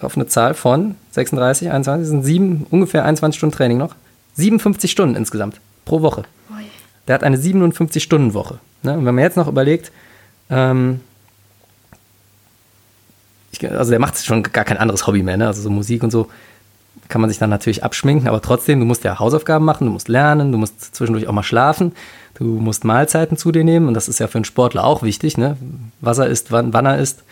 auf 0.00 0.16
eine 0.16 0.26
Zahl 0.26 0.54
von 0.54 0.96
36, 1.12 1.70
21, 1.70 2.02
das 2.02 2.10
sind 2.10 2.24
sieben, 2.24 2.66
ungefähr 2.70 3.04
21 3.04 3.38
Stunden 3.38 3.56
Training 3.56 3.78
noch. 3.78 3.94
57 4.34 4.90
Stunden 4.90 5.16
insgesamt 5.16 5.60
pro 5.84 6.02
Woche. 6.02 6.24
Der 7.08 7.14
hat 7.14 7.22
eine 7.22 7.36
57-Stunden-Woche. 7.36 8.58
Ne? 8.82 8.98
Und 8.98 9.06
wenn 9.06 9.14
man 9.14 9.22
jetzt 9.22 9.36
noch 9.36 9.48
überlegt, 9.48 9.92
ähm, 10.50 11.00
ich, 13.52 13.70
also 13.70 13.90
der 13.90 14.00
macht 14.00 14.22
schon 14.24 14.42
gar 14.42 14.64
kein 14.64 14.76
anderes 14.76 15.06
Hobby 15.06 15.22
mehr, 15.22 15.36
ne? 15.36 15.46
also 15.46 15.62
so 15.62 15.70
Musik 15.70 16.02
und 16.02 16.10
so 16.10 16.28
kann 17.08 17.20
man 17.20 17.30
sich 17.30 17.38
dann 17.38 17.50
natürlich 17.50 17.84
abschminken, 17.84 18.26
aber 18.26 18.42
trotzdem, 18.42 18.80
du 18.80 18.86
musst 18.86 19.04
ja 19.04 19.20
Hausaufgaben 19.20 19.64
machen, 19.64 19.86
du 19.86 19.92
musst 19.92 20.08
lernen, 20.08 20.50
du 20.50 20.58
musst 20.58 20.94
zwischendurch 20.96 21.28
auch 21.28 21.32
mal 21.32 21.44
schlafen, 21.44 21.92
du 22.34 22.44
musst 22.44 22.84
Mahlzeiten 22.84 23.36
zu 23.36 23.52
dir 23.52 23.62
nehmen 23.62 23.86
und 23.86 23.94
das 23.94 24.08
ist 24.08 24.18
ja 24.18 24.26
für 24.26 24.38
einen 24.38 24.44
Sportler 24.44 24.84
auch 24.84 25.02
wichtig, 25.02 25.38
ne? 25.38 25.56
was 26.00 26.18
er 26.18 26.26
isst, 26.26 26.50
wann, 26.50 26.72
wann 26.72 26.86
er 26.86 26.98
isst 26.98 27.22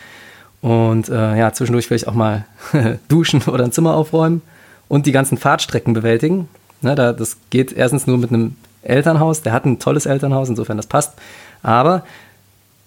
und 0.65 1.11
äh, 1.11 1.37
ja, 1.37 1.53
zwischendurch 1.53 1.89
vielleicht 1.89 2.09
auch 2.09 2.15
mal 2.15 2.47
duschen 3.09 3.43
oder 3.43 3.65
ein 3.65 3.73
Zimmer 3.73 3.95
aufräumen 3.95 4.41
und 4.89 5.05
die 5.05 5.13
ganzen 5.13 5.37
Fahrtstrecken 5.37 5.93
bewältigen. 5.93 6.49
Ne, 6.81 6.95
da, 6.95 7.13
das 7.13 7.37
geht 7.51 7.71
erstens 7.71 8.07
nur 8.07 8.17
mit 8.17 8.31
einem 8.31 8.57
Elternhaus, 8.81 9.43
der 9.43 9.53
hat 9.53 9.67
ein 9.67 9.79
tolles 9.79 10.07
Elternhaus, 10.07 10.49
insofern 10.49 10.79
das 10.79 10.87
passt, 10.87 11.13
aber 11.63 12.03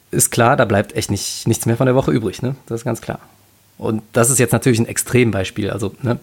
ist 0.10 0.32
klar, 0.32 0.58
da 0.58 0.66
bleibt 0.66 0.96
echt 0.96 1.12
nicht, 1.12 1.48
nichts 1.48 1.68
mehr 1.68 1.78
von 1.78 1.86
der 1.86 1.94
Woche 1.94 2.12
übrig, 2.12 2.42
ne? 2.42 2.56
das 2.66 2.82
ist 2.82 2.86
ganz 2.86 3.00
klar. 3.00 3.20
Und 3.78 4.02
das 4.12 4.32
ist 4.32 4.40
jetzt 4.40 4.54
natürlich 4.54 4.80
ein 4.80 4.88
Extrembeispiel. 4.88 5.70
Also 5.70 5.94
ne, 6.02 6.18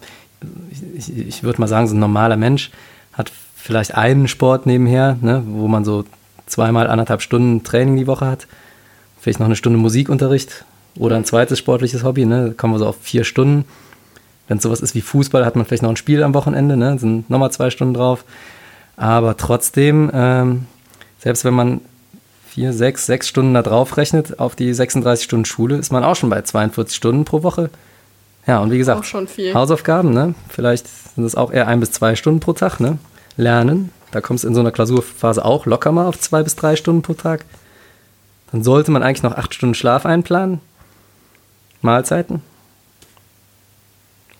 ich, 0.97 1.17
ich 1.17 1.43
würde 1.43 1.61
mal 1.61 1.67
sagen, 1.67 1.87
so 1.87 1.95
ein 1.95 1.99
normaler 1.99 2.35
Mensch 2.35 2.69
hat 3.13 3.31
vielleicht 3.55 3.95
einen 3.95 4.27
Sport 4.27 4.65
nebenher, 4.65 5.17
ne, 5.21 5.41
wo 5.47 5.69
man 5.69 5.85
so 5.85 6.03
zweimal 6.47 6.87
anderthalb 6.87 7.21
Stunden 7.21 7.63
Training 7.63 7.95
die 7.95 8.07
Woche 8.07 8.25
hat, 8.25 8.45
vielleicht 9.21 9.39
noch 9.39 9.45
eine 9.45 9.55
Stunde 9.55 9.79
Musikunterricht 9.79 10.65
oder 10.97 11.15
ein 11.15 11.25
zweites 11.25 11.59
sportliches 11.59 12.03
Hobby, 12.03 12.25
ne, 12.25 12.47
da 12.47 12.53
kommen 12.53 12.73
wir 12.73 12.79
so 12.79 12.87
auf 12.87 12.97
vier 13.01 13.23
Stunden. 13.23 13.65
Wenn 14.47 14.57
es 14.57 14.63
sowas 14.63 14.81
ist 14.81 14.95
wie 14.95 15.01
Fußball, 15.01 15.45
hat 15.45 15.55
man 15.55 15.65
vielleicht 15.65 15.83
noch 15.83 15.89
ein 15.89 15.97
Spiel 15.97 16.23
am 16.23 16.33
Wochenende, 16.33 16.77
ne, 16.77 16.97
sind 16.99 17.29
nochmal 17.29 17.51
zwei 17.51 17.69
Stunden 17.69 17.93
drauf. 17.93 18.23
Aber 18.97 19.35
trotzdem, 19.37 20.11
ähm, 20.13 20.67
selbst 21.19 21.43
wenn 21.43 21.53
man 21.53 21.81
vier, 22.47 22.71
sechs, 22.71 23.05
sechs 23.05 23.27
Stunden 23.27 23.53
da 23.53 23.61
drauf 23.61 23.97
rechnet 23.97 24.39
auf 24.39 24.55
die 24.55 24.73
36 24.73 25.25
Stunden 25.25 25.45
Schule, 25.45 25.75
ist 25.75 25.91
man 25.91 26.03
auch 26.03 26.15
schon 26.15 26.29
bei 26.29 26.41
42 26.41 26.95
Stunden 26.95 27.25
pro 27.25 27.43
Woche. 27.43 27.69
Ja, 28.47 28.59
und 28.59 28.71
wie 28.71 28.77
gesagt, 28.77 29.13
Hausaufgaben, 29.53 30.13
ne? 30.13 30.35
Vielleicht 30.49 30.87
sind 31.15 31.25
es 31.25 31.35
auch 31.35 31.51
eher 31.51 31.67
ein 31.67 31.79
bis 31.79 31.91
zwei 31.91 32.15
Stunden 32.15 32.39
pro 32.39 32.53
Tag, 32.53 32.79
ne? 32.79 32.97
Lernen. 33.37 33.89
Da 34.11 34.21
kommst 34.21 34.43
du 34.43 34.47
in 34.47 34.53
so 34.53 34.61
einer 34.61 34.71
Klausurphase 34.71 35.43
auch 35.43 35.65
locker 35.65 35.91
mal 35.91 36.07
auf 36.07 36.19
zwei 36.19 36.43
bis 36.43 36.55
drei 36.55 36.75
Stunden 36.75 37.01
pro 37.01 37.13
Tag. 37.13 37.43
Dann 38.51 38.63
sollte 38.63 38.91
man 38.91 39.03
eigentlich 39.03 39.23
noch 39.23 39.35
acht 39.35 39.53
Stunden 39.53 39.75
Schlaf 39.75 40.05
einplanen. 40.05 40.61
Mahlzeiten. 41.85 42.41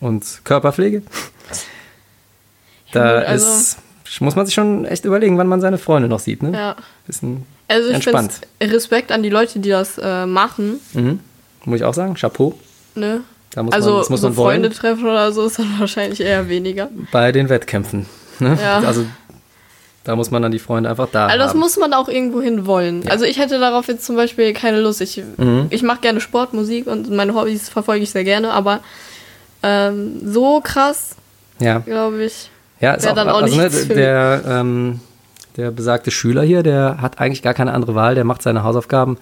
Und 0.00 0.42
Körperpflege. 0.44 1.02
Da 2.92 3.22
ja, 3.22 3.26
also 3.26 3.46
ist, 3.46 3.78
muss 4.20 4.36
man 4.36 4.46
sich 4.46 4.54
schon 4.54 4.84
echt 4.84 5.04
überlegen, 5.04 5.38
wann 5.38 5.48
man 5.48 5.60
seine 5.60 5.78
Freunde 5.78 6.08
noch 6.08 6.20
sieht, 6.20 6.42
ne? 6.42 6.52
Ja. 6.52 6.76
Bisschen 7.06 7.46
also 7.68 7.90
ich 7.90 8.04
finde 8.04 8.30
Respekt 8.60 9.10
an 9.10 9.22
die 9.22 9.30
Leute, 9.30 9.58
die 9.58 9.70
das 9.70 9.98
äh, 9.98 10.26
machen. 10.26 10.80
Mhm. 10.92 11.20
Muss 11.64 11.80
ich 11.80 11.84
auch 11.84 11.94
sagen, 11.94 12.14
Chapeau. 12.14 12.56
Ne? 12.94 13.22
Muss 13.56 13.72
also 13.72 13.90
man, 13.90 14.04
muss 14.10 14.20
so 14.20 14.28
man 14.28 14.34
Freunde 14.34 14.70
treffen 14.70 15.04
oder 15.04 15.32
so 15.32 15.46
ist 15.46 15.58
dann 15.58 15.74
wahrscheinlich 15.78 16.20
eher 16.20 16.48
weniger. 16.48 16.90
Bei 17.10 17.32
den 17.32 17.48
Wettkämpfen. 17.48 18.06
Ne? 18.38 18.56
Ja. 18.60 18.80
Also 18.80 19.06
da 20.06 20.14
muss 20.14 20.30
man 20.30 20.40
dann 20.40 20.52
die 20.52 20.60
Freunde 20.60 20.88
einfach 20.88 21.08
da 21.10 21.26
Also 21.26 21.38
das 21.38 21.50
haben. 21.50 21.58
muss 21.58 21.76
man 21.76 21.92
auch 21.92 22.08
irgendwo 22.08 22.40
hin 22.40 22.64
wollen. 22.64 23.02
Ja. 23.02 23.10
Also 23.10 23.24
ich 23.24 23.40
hätte 23.40 23.58
darauf 23.58 23.88
jetzt 23.88 24.06
zum 24.06 24.14
Beispiel 24.14 24.52
keine 24.52 24.80
Lust. 24.80 25.00
Ich, 25.00 25.20
mhm. 25.36 25.66
ich 25.70 25.82
mache 25.82 26.00
gerne 26.00 26.20
Sport, 26.20 26.54
Musik 26.54 26.86
und 26.86 27.10
meine 27.10 27.34
Hobbys 27.34 27.68
verfolge 27.68 28.04
ich 28.04 28.10
sehr 28.10 28.22
gerne, 28.22 28.52
aber 28.52 28.80
ähm, 29.64 30.20
so 30.24 30.60
krass, 30.62 31.16
ja. 31.58 31.80
glaube 31.80 32.22
ich, 32.22 32.50
ja, 32.80 32.94
ist 32.94 33.08
auch, 33.08 33.16
dann 33.16 33.28
auch 33.28 33.42
also, 33.42 33.56
ne, 33.56 33.68
der, 33.68 34.42
ähm, 34.46 35.00
der 35.56 35.72
besagte 35.72 36.12
Schüler 36.12 36.42
hier, 36.42 36.62
der 36.62 36.98
hat 37.00 37.18
eigentlich 37.18 37.42
gar 37.42 37.54
keine 37.54 37.72
andere 37.72 37.96
Wahl, 37.96 38.14
der 38.14 38.24
macht 38.24 38.42
seine 38.42 38.62
Hausaufgaben 38.62 39.18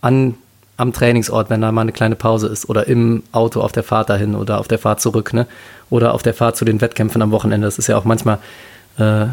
an 0.00 0.36
am 0.76 0.92
Trainingsort, 0.92 1.50
wenn 1.50 1.60
da 1.60 1.72
mal 1.72 1.82
eine 1.82 1.92
kleine 1.92 2.14
Pause 2.14 2.46
ist 2.46 2.68
oder 2.68 2.86
im 2.86 3.24
Auto 3.32 3.60
auf 3.60 3.72
der 3.72 3.82
Fahrt 3.82 4.08
dahin 4.10 4.36
oder 4.36 4.60
auf 4.60 4.68
der 4.68 4.78
Fahrt 4.78 5.00
zurück, 5.00 5.34
ne? 5.34 5.46
Oder 5.90 6.14
auf 6.14 6.22
der 6.22 6.34
Fahrt 6.34 6.56
zu 6.56 6.64
den 6.64 6.80
Wettkämpfen 6.80 7.20
am 7.20 7.32
Wochenende. 7.32 7.66
Das 7.66 7.78
ist 7.78 7.88
ja 7.88 7.98
auch 7.98 8.04
manchmal 8.04 8.38
äh, 8.98 9.26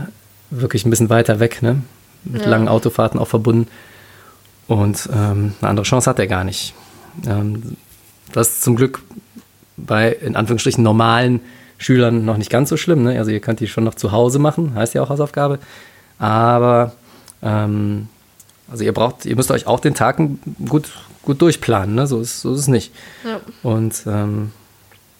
wirklich 0.49 0.85
ein 0.85 0.89
bisschen 0.89 1.09
weiter 1.09 1.39
weg, 1.39 1.61
ne? 1.61 1.81
Mit 2.23 2.43
ja. 2.43 2.49
langen 2.49 2.67
Autofahrten 2.67 3.19
auch 3.19 3.27
verbunden. 3.27 3.67
Und 4.67 5.09
ähm, 5.13 5.53
eine 5.61 5.69
andere 5.69 5.85
Chance 5.85 6.09
hat 6.09 6.19
er 6.19 6.27
gar 6.27 6.43
nicht. 6.43 6.73
Ähm, 7.25 7.77
das 8.33 8.49
ist 8.49 8.63
zum 8.63 8.75
Glück 8.75 9.01
bei 9.77 10.11
in 10.11 10.35
Anführungsstrichen 10.35 10.83
normalen 10.83 11.39
Schülern 11.77 12.25
noch 12.25 12.37
nicht 12.37 12.49
ganz 12.49 12.69
so 12.69 12.77
schlimm. 12.77 13.03
Ne? 13.03 13.17
Also 13.17 13.31
ihr 13.31 13.39
könnt 13.39 13.59
die 13.59 13.67
schon 13.67 13.83
noch 13.83 13.95
zu 13.95 14.11
Hause 14.11 14.39
machen, 14.39 14.73
heißt 14.75 14.93
ja 14.93 15.03
auch 15.03 15.09
Hausaufgabe. 15.09 15.59
Aber 16.19 16.93
ähm, 17.41 18.09
also 18.69 18.83
ihr 18.83 18.93
braucht, 18.93 19.25
ihr 19.25 19.35
müsst 19.35 19.51
euch 19.51 19.67
auch 19.67 19.79
den 19.79 19.93
Tag 19.93 20.19
gut, 20.67 20.91
gut 21.21 21.41
durchplanen, 21.41 21.95
ne? 21.95 22.07
so, 22.07 22.19
ist, 22.19 22.41
so 22.41 22.53
ist 22.53 22.61
es 22.61 22.67
nicht. 22.67 22.91
Ja. 23.23 23.39
Und 23.63 24.03
ähm, 24.07 24.51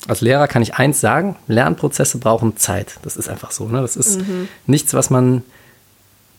als 0.08 0.22
Lehrer 0.22 0.48
kann 0.48 0.62
ich 0.62 0.76
eins 0.76 1.02
sagen, 1.02 1.36
Lernprozesse 1.48 2.20
brauchen 2.20 2.58
Zeit. 2.58 3.00
Das 3.02 3.18
ist 3.18 3.30
einfach 3.30 3.52
so. 3.52 3.68
Ne? 3.68 3.82
Das 3.82 3.96
ist 3.96 4.20
mhm. 4.22 4.48
nichts, 4.66 4.94
was 4.94 5.10
man 5.10 5.44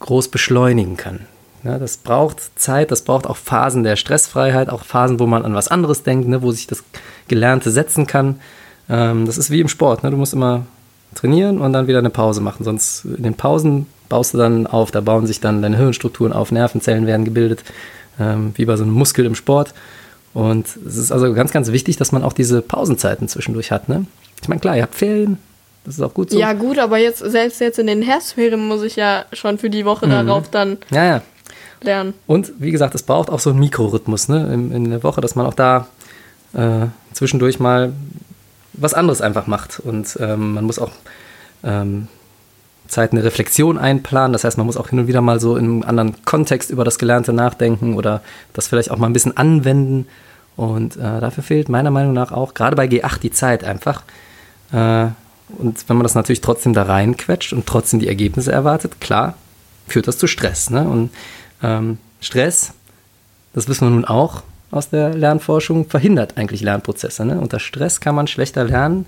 groß 0.01 0.29
beschleunigen 0.29 0.97
kann. 0.97 1.21
Ja, 1.65 1.79
das 1.79 1.97
braucht 1.97 2.59
Zeit, 2.59 2.93
das 2.93 3.03
braucht 3.03 3.27
auch 3.27 3.37
Phasen 3.37 3.83
der 3.83 3.97
Stressfreiheit, 3.97 4.69
auch 4.71 4.85
Phasen, 4.85 5.19
wo 5.19 5.27
man 5.27 5.45
an 5.45 5.55
was 5.55 5.69
anderes 5.69 6.05
denkt, 6.05 6.29
ne, 6.29 6.41
wo 6.41 6.53
sich 6.53 6.69
das 6.69 6.85
Gelernte 7.27 7.73
setzen 7.73 8.07
kann. 8.07 8.39
Ähm, 8.89 9.27
das 9.27 9.39
ist 9.39 9.51
wie 9.51 9.61
im 9.61 9.69
Sport. 9.69 10.05
Ne? 10.05 10.11
Du 10.11 10.17
musst 10.17 10.33
immer 10.33 10.67
trainieren 11.15 11.61
und 11.61 11.73
dann 11.73 11.89
wieder 11.89 11.99
eine 11.99 12.11
Pause 12.11 12.41
machen. 12.41 12.65
Sonst 12.65 13.05
in 13.05 13.25
den 13.25 13.35
Pausen 13.35 13.87
baust 14.09 14.35
du 14.35 14.39
dann 14.39 14.67
auf, 14.67 14.93
da 14.93 15.01
bauen 15.01 15.27
sich 15.27 15.41
dann 15.41 15.61
deine 15.61 15.77
Hirnstrukturen 15.77 16.33
auf, 16.33 16.53
Nervenzellen 16.53 17.07
werden 17.07 17.25
gebildet, 17.25 17.65
ähm, 18.21 18.53
wie 18.55 18.65
bei 18.65 18.77
so 18.77 18.85
einem 18.85 18.93
Muskel 18.93 19.27
im 19.27 19.35
Sport. 19.35 19.75
Und 20.35 20.67
es 20.87 20.97
ist 20.97 21.11
also 21.11 21.33
ganz, 21.35 21.53
ganz 21.53 21.73
wichtig, 21.73 21.97
dass 21.97 22.13
man 22.13 22.23
auch 22.23 22.33
diese 22.33 22.63
Pausenzeiten 22.63 23.29
zwischendurch 23.29 23.71
hat. 23.71 23.89
Ne? 23.89 24.07
Ich 24.43 24.49
meine, 24.49 24.61
klar, 24.61 24.77
ihr 24.77 24.83
habt 24.83 24.95
Ferien, 24.95 25.39
das 25.85 25.95
ist 25.95 26.03
auch 26.03 26.15
gut 26.15 26.31
so. 26.31 26.39
Ja, 26.39 26.53
gut, 26.53 26.79
aber 26.79 26.99
jetzt, 26.99 27.19
selbst 27.19 27.61
jetzt 27.61 27.79
in 27.79 27.87
den 27.87 28.03
Herbstferien 28.03 28.67
muss 28.69 28.83
ich 28.83 28.97
ja 28.97 29.25
schon 29.33 29.59
für 29.59 29.71
die 29.71 29.85
Woche 29.85 30.07
mhm. 30.07 30.11
darauf 30.11 30.51
dann 30.51 30.79
ja, 30.91 31.05
ja. 31.05 31.23
lernen. 31.81 32.15
Und 32.27 32.53
wie 32.59 32.71
gesagt, 32.71 32.95
es 32.95 33.03
braucht 33.03 33.31
auch 33.31 33.41
so 33.41 33.51
einen 33.51 33.59
Mikrorhythmus 33.59 34.29
ne? 34.29 34.53
in, 34.53 34.73
in 34.73 34.91
der 34.91 35.03
Woche, 35.03 35.21
dass 35.21 35.35
man 35.35 35.47
auch 35.47 35.55
da 35.55 35.89
äh, 36.53 36.87
zwischendurch 37.13 37.59
mal 37.59 37.93
was 38.75 38.95
anderes 38.95 39.21
einfach 39.21 39.47
macht. 39.47 39.81
Und 39.81 40.19
ähm, 40.21 40.55
man 40.55 40.65
muss 40.65 40.79
auch 40.79 40.93
ähm, 41.65 42.09
Zeit 42.89 43.13
eine 43.13 43.23
Reflexion 43.23 43.79
einplanen. 43.79 44.33
Das 44.33 44.45
heißt, 44.45 44.59
man 44.59 44.67
muss 44.67 44.77
auch 44.77 44.89
hin 44.89 44.99
und 44.99 45.07
wieder 45.07 45.21
mal 45.21 45.41
so 45.41 45.57
in 45.57 45.65
einem 45.65 45.83
anderen 45.83 46.25
Kontext 46.25 46.71
über 46.71 46.85
das 46.85 46.99
Gelernte 46.99 47.33
nachdenken 47.33 47.95
oder 47.95 48.23
das 48.53 48.69
vielleicht 48.69 48.91
auch 48.91 48.99
mal 48.99 49.07
ein 49.07 49.13
bisschen 49.13 49.37
anwenden. 49.37 50.07
Und 50.57 50.97
äh, 50.97 51.21
dafür 51.21 51.45
fehlt 51.45 51.69
meiner 51.69 51.91
Meinung 51.91 52.13
nach 52.13 52.33
auch 52.33 52.55
gerade 52.55 52.77
bei 52.77 52.87
G8 52.87 53.21
die 53.21 53.31
Zeit 53.31 53.63
einfach. 53.65 54.03
Äh, 54.73 55.07
und 55.57 55.89
wenn 55.89 55.97
man 55.97 56.03
das 56.03 56.15
natürlich 56.15 56.41
trotzdem 56.41 56.75
da 56.75 56.83
reinquetscht 56.83 57.53
und 57.53 57.67
trotzdem 57.67 58.01
die 58.01 58.09
Ergebnisse 58.09 58.53
erwartet, 58.53 59.01
klar, 59.01 59.35
führt 59.87 60.09
das 60.09 60.19
zu 60.19 60.27
Stress. 60.27 60.71
Ne? 60.71 60.83
Und 60.83 61.11
ähm, 61.63 61.99
Stress, 62.21 62.73
das 63.55 63.69
wissen 63.69 63.87
wir 63.87 63.91
nun 63.91 64.05
auch 64.05 64.43
aus 64.71 64.91
der 64.91 65.15
Lernforschung, 65.15 65.89
verhindert 65.89 66.37
eigentlich 66.37 66.61
Lernprozesse. 66.61 67.25
Ne? 67.25 67.41
Unter 67.41 67.61
Stress 67.61 68.01
kann 68.01 68.15
man 68.15 68.27
schlechter 68.27 68.65
lernen 68.65 69.07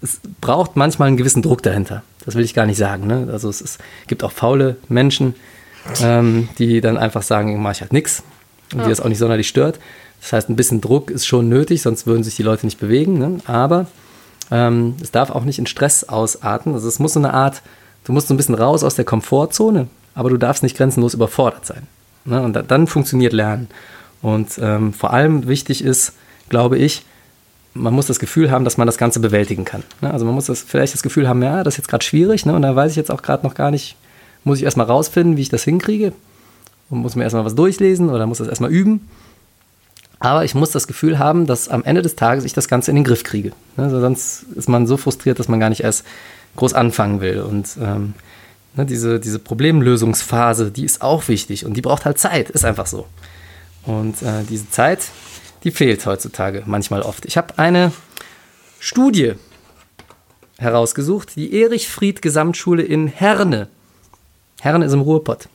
es 0.00 0.20
braucht 0.40 0.76
manchmal 0.76 1.08
einen 1.08 1.16
gewissen 1.16 1.42
Druck 1.42 1.62
dahinter. 1.62 2.02
Das 2.24 2.34
will 2.34 2.44
ich 2.44 2.54
gar 2.54 2.66
nicht 2.66 2.78
sagen. 2.78 3.06
Ne? 3.06 3.28
Also 3.30 3.48
es 3.48 3.60
ist, 3.60 3.78
gibt 4.06 4.24
auch 4.24 4.32
faule 4.32 4.76
Menschen, 4.88 5.34
ähm, 6.02 6.48
die 6.58 6.80
dann 6.80 6.96
einfach 6.96 7.22
sagen, 7.22 7.60
mache 7.62 7.72
ich 7.72 7.80
halt 7.80 7.92
nichts 7.92 8.22
und 8.72 8.78
ja. 8.78 8.84
die 8.84 8.90
das 8.90 9.00
auch 9.00 9.08
nicht 9.08 9.18
sonderlich 9.18 9.48
stört. 9.48 9.78
Das 10.20 10.32
heißt, 10.32 10.48
ein 10.48 10.56
bisschen 10.56 10.80
Druck 10.80 11.10
ist 11.10 11.26
schon 11.26 11.48
nötig, 11.48 11.82
sonst 11.82 12.06
würden 12.06 12.24
sich 12.24 12.36
die 12.36 12.42
Leute 12.42 12.66
nicht 12.66 12.80
bewegen. 12.80 13.18
Ne? 13.18 13.38
Aber 13.46 13.86
ähm, 14.50 14.96
es 15.00 15.10
darf 15.10 15.30
auch 15.30 15.44
nicht 15.44 15.58
in 15.58 15.66
Stress 15.66 16.04
ausarten. 16.04 16.74
Also 16.74 16.88
es 16.88 16.98
muss 16.98 17.12
so 17.12 17.20
eine 17.20 17.34
Art, 17.34 17.62
du 18.04 18.12
musst 18.12 18.28
so 18.28 18.34
ein 18.34 18.36
bisschen 18.36 18.54
raus 18.54 18.82
aus 18.82 18.94
der 18.94 19.04
Komfortzone, 19.04 19.88
aber 20.14 20.30
du 20.30 20.36
darfst 20.36 20.62
nicht 20.62 20.76
grenzenlos 20.76 21.14
überfordert 21.14 21.66
sein. 21.66 21.86
Ne? 22.24 22.42
Und 22.42 22.54
da, 22.54 22.62
dann 22.62 22.86
funktioniert 22.86 23.32
Lernen. 23.32 23.68
Und 24.20 24.58
ähm, 24.60 24.92
vor 24.92 25.12
allem 25.12 25.46
wichtig 25.46 25.84
ist, 25.84 26.14
glaube 26.48 26.78
ich, 26.78 27.04
man 27.74 27.94
muss 27.94 28.06
das 28.06 28.18
Gefühl 28.18 28.50
haben, 28.50 28.64
dass 28.64 28.76
man 28.76 28.86
das 28.86 28.98
Ganze 28.98 29.20
bewältigen 29.20 29.64
kann. 29.64 29.82
Ne? 30.00 30.12
Also 30.12 30.24
man 30.24 30.34
muss 30.34 30.46
das, 30.46 30.62
vielleicht 30.62 30.94
das 30.94 31.02
Gefühl 31.02 31.28
haben, 31.28 31.42
ja, 31.42 31.62
das 31.62 31.74
ist 31.74 31.78
jetzt 31.78 31.88
gerade 31.88 32.04
schwierig 32.04 32.46
ne? 32.46 32.54
und 32.54 32.62
da 32.62 32.74
weiß 32.74 32.90
ich 32.90 32.96
jetzt 32.96 33.10
auch 33.10 33.22
gerade 33.22 33.46
noch 33.46 33.54
gar 33.54 33.70
nicht, 33.70 33.96
muss 34.44 34.58
ich 34.58 34.64
erstmal 34.64 34.86
rausfinden, 34.86 35.36
wie 35.36 35.42
ich 35.42 35.48
das 35.48 35.64
hinkriege 35.64 36.12
und 36.90 36.98
muss 36.98 37.16
mir 37.16 37.24
erstmal 37.24 37.44
was 37.44 37.54
durchlesen 37.54 38.10
oder 38.10 38.26
muss 38.26 38.38
das 38.38 38.48
erstmal 38.48 38.70
üben. 38.70 39.08
Aber 40.20 40.44
ich 40.44 40.54
muss 40.54 40.70
das 40.70 40.88
Gefühl 40.88 41.18
haben, 41.18 41.46
dass 41.46 41.68
am 41.68 41.84
Ende 41.84 42.02
des 42.02 42.16
Tages 42.16 42.44
ich 42.44 42.52
das 42.52 42.66
Ganze 42.66 42.90
in 42.90 42.96
den 42.96 43.04
Griff 43.04 43.22
kriege. 43.22 43.52
Ne? 43.76 43.84
Also 43.84 44.00
sonst 44.00 44.44
ist 44.56 44.68
man 44.68 44.86
so 44.86 44.96
frustriert, 44.96 45.38
dass 45.38 45.48
man 45.48 45.60
gar 45.60 45.68
nicht 45.68 45.84
erst 45.84 46.04
groß 46.56 46.74
anfangen 46.74 47.20
will. 47.20 47.40
Und 47.42 47.76
ähm, 47.80 48.14
ne, 48.74 48.84
diese, 48.84 49.20
diese 49.20 49.38
Problemlösungsphase, 49.38 50.72
die 50.72 50.84
ist 50.84 51.02
auch 51.02 51.28
wichtig 51.28 51.64
und 51.64 51.74
die 51.74 51.82
braucht 51.82 52.04
halt 52.04 52.18
Zeit, 52.18 52.50
ist 52.50 52.64
einfach 52.64 52.86
so. 52.86 53.06
Und 53.84 54.22
äh, 54.22 54.42
diese 54.48 54.68
Zeit, 54.70 55.00
die 55.64 55.70
fehlt 55.70 56.04
heutzutage 56.06 56.62
manchmal 56.66 57.02
oft. 57.02 57.26
Ich 57.26 57.36
habe 57.36 57.58
eine 57.58 57.92
Studie 58.80 59.34
herausgesucht, 60.58 61.36
die 61.36 61.60
Erich 61.60 61.88
Fried 61.88 62.22
Gesamtschule 62.22 62.82
in 62.82 63.06
Herne. 63.06 63.68
Herne 64.60 64.84
ist 64.84 64.92
im 64.92 65.00
Ruhrpott. 65.00 65.48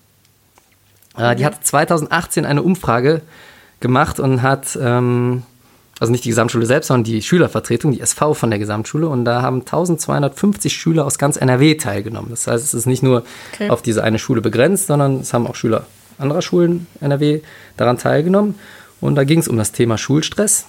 Äh, 1.18 1.36
die 1.36 1.46
hat 1.46 1.66
2018 1.66 2.46
eine 2.46 2.64
Umfrage 2.64 3.22
gemacht 3.80 4.20
und 4.20 4.42
hat, 4.42 4.78
ähm, 4.82 5.44
also 6.00 6.12
nicht 6.12 6.24
die 6.24 6.30
Gesamtschule 6.30 6.66
selbst, 6.66 6.88
sondern 6.88 7.04
die 7.04 7.22
Schülervertretung, 7.22 7.92
die 7.92 8.00
SV 8.00 8.34
von 8.34 8.50
der 8.50 8.60
Gesamtschule. 8.60 9.08
Und 9.08 9.26
da 9.26 9.42
haben 9.42 9.60
1250 9.60 10.74
Schüler 10.74 11.06
aus 11.06 11.18
ganz 11.18 11.38
NRW 11.38 11.76
teilgenommen. 11.76 12.30
Das 12.30 12.48
heißt, 12.48 12.64
es 12.64 12.74
ist 12.74 12.86
nicht 12.86 13.04
nur 13.04 13.24
Okay. 13.54 13.70
auf 13.70 13.82
diese 13.82 14.04
eine 14.04 14.20
Schule 14.20 14.42
begrenzt, 14.42 14.88
sondern 14.88 15.20
es 15.20 15.34
haben 15.34 15.46
auch 15.48 15.56
Schüler 15.56 15.86
anderer 16.18 16.42
Schulen 16.42 16.88
NRW 17.02 17.42
daran 17.78 17.98
teilgenommen. 17.98 18.56
Und 19.04 19.16
da 19.16 19.26
ging 19.26 19.40
es 19.40 19.48
um 19.50 19.58
das 19.58 19.74
Thema 19.74 19.98
Schulstress. 19.98 20.66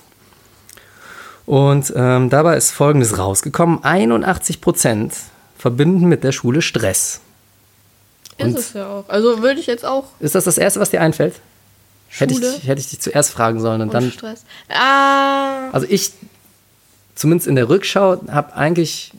Und 1.47 1.93
ähm, 1.95 2.31
dabei 2.31 2.57
ist 2.57 2.73
Folgendes 2.73 3.17
rausgekommen. 3.19 3.85
81 3.85 4.61
Prozent 4.61 5.15
verbinden 5.59 6.07
mit 6.09 6.25
der 6.25 6.33
Schule 6.33 6.61
Stress. 6.63 7.21
Ist 8.39 8.45
Und- 8.47 8.59
es 8.59 8.73
ja 8.73 8.89
auch. 8.89 9.09
Also 9.09 9.41
würde 9.43 9.61
ich 9.61 9.67
jetzt 9.67 9.85
auch 9.85 10.05
Ist 10.19 10.35
das 10.35 10.45
das 10.45 10.59
Erste, 10.59 10.81
was 10.81 10.91
dir 10.91 11.01
einfällt? 11.01 11.35
Hätte 12.09 12.35
ich, 12.35 12.67
hätte 12.67 12.81
ich 12.81 12.89
dich 12.91 13.01
zuerst 13.01 13.31
fragen 13.31 13.61
sollen 13.61 13.81
und 13.83 13.89
und 13.89 13.95
dann. 13.95 14.11
Stress. 14.11 14.45
Ah, 14.69 15.69
Also 15.73 15.87
ich, 15.89 16.13
zumindest 17.15 17.47
in 17.49 17.55
der 17.57 17.69
Rückschau, 17.69 18.21
habe 18.31 18.55
eigentlich 18.57 19.13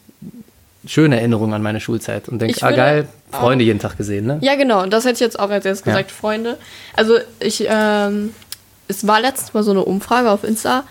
schöne 0.87 1.17
Erinnerungen 1.17 1.53
an 1.53 1.61
meine 1.61 1.79
Schulzeit 1.79 2.27
und 2.29 2.39
denke, 2.39 2.55
Ich 2.57 2.63
ah 2.63 2.71
geil, 2.71 3.07
auch- 3.31 3.39
Freunde 3.39 3.65
jeden 3.65 3.79
Tag 3.79 3.97
gesehen, 3.97 4.25
ne? 4.27 4.39
ja 4.41 4.55
genau, 4.55 4.85
das 4.85 5.03
hätte 5.03 5.15
ich 5.15 5.19
jetzt 5.19 5.39
auch 5.39 5.49
als 5.49 5.65
erstes 5.65 5.85
Ja. 5.85 5.93
gesagt, 5.93 6.11
Freunde. 6.11 6.57
Also 6.95 7.17
ich, 7.39 7.65
ähm, 7.67 8.33
es 8.87 9.05
war 9.07 9.19
letztens 9.21 9.53
mal 9.53 9.63
so 9.63 9.71
eine 9.71 9.83
Umfrage 9.83 10.29
auf 10.29 10.43
Insta 10.43 10.83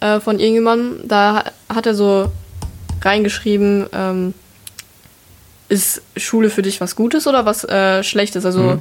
äh, 0.00 0.20
von 0.20 0.38
irgendjemandem, 0.38 1.06
da 1.08 1.44
hat 1.68 1.86
er 1.86 1.94
so 1.94 2.30
reingeschrieben, 3.02 3.86
ähm, 3.92 4.34
ist 5.68 6.02
Schule 6.16 6.50
für 6.50 6.62
dich 6.62 6.80
was 6.80 6.96
Gutes 6.96 7.26
oder 7.26 7.44
was 7.46 7.64
äh, 7.64 8.02
Schlechtes? 8.02 8.44
Also 8.44 8.80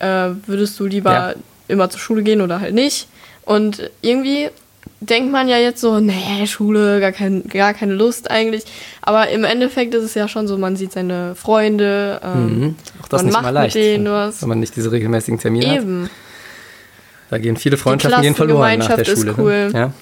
äh, 0.00 0.30
würdest 0.46 0.78
du 0.78 0.84
lieber 0.86 1.12
Ja. 1.12 1.34
immer 1.68 1.88
zur 1.90 2.00
Schule 2.00 2.22
gehen 2.22 2.40
oder 2.40 2.60
halt 2.60 2.74
nicht? 2.74 3.08
Und 3.44 3.90
irgendwie 4.02 4.50
denkt 5.00 5.32
man 5.32 5.48
ja 5.48 5.56
jetzt 5.58 5.80
so, 5.80 6.00
nee, 6.00 6.46
Schule, 6.46 7.00
gar, 7.00 7.12
kein, 7.12 7.48
gar 7.48 7.72
keine 7.72 7.94
Lust 7.94 8.30
eigentlich. 8.30 8.64
Aber 9.00 9.28
im 9.28 9.44
Endeffekt 9.44 9.94
ist 9.94 10.04
es 10.04 10.14
ja 10.14 10.28
schon 10.28 10.46
so, 10.46 10.58
man 10.58 10.76
sieht 10.76 10.92
seine 10.92 11.34
Freunde, 11.34 12.20
ähm, 12.22 12.58
Mhm. 12.60 12.74
Auch 13.02 13.08
das 13.08 13.20
man 13.20 13.26
nicht 13.26 13.32
macht 13.34 13.42
mal 13.44 13.50
leicht, 13.50 13.74
mit 13.76 13.84
denen 13.84 14.06
was. 14.12 14.42
wenn 14.42 14.48
man 14.50 14.60
nicht 14.60 14.76
diese 14.76 14.92
regelmäßigen 14.92 15.38
Termine 15.40 15.68
hat. 15.70 15.76
Eben. 15.76 16.10
Da 17.30 17.38
gehen 17.38 17.56
viele 17.56 17.76
Freundschaften 17.76 18.22
gehen 18.22 18.34
verloren 18.34 18.78
nach 18.78 18.86
der 18.88 18.96
Klassengemeinschaft 19.04 19.28
ist 19.28 19.36
Schule. 19.36 19.66
cool. 19.66 19.72
Ne? 19.72 19.78
Ja? 19.78 19.92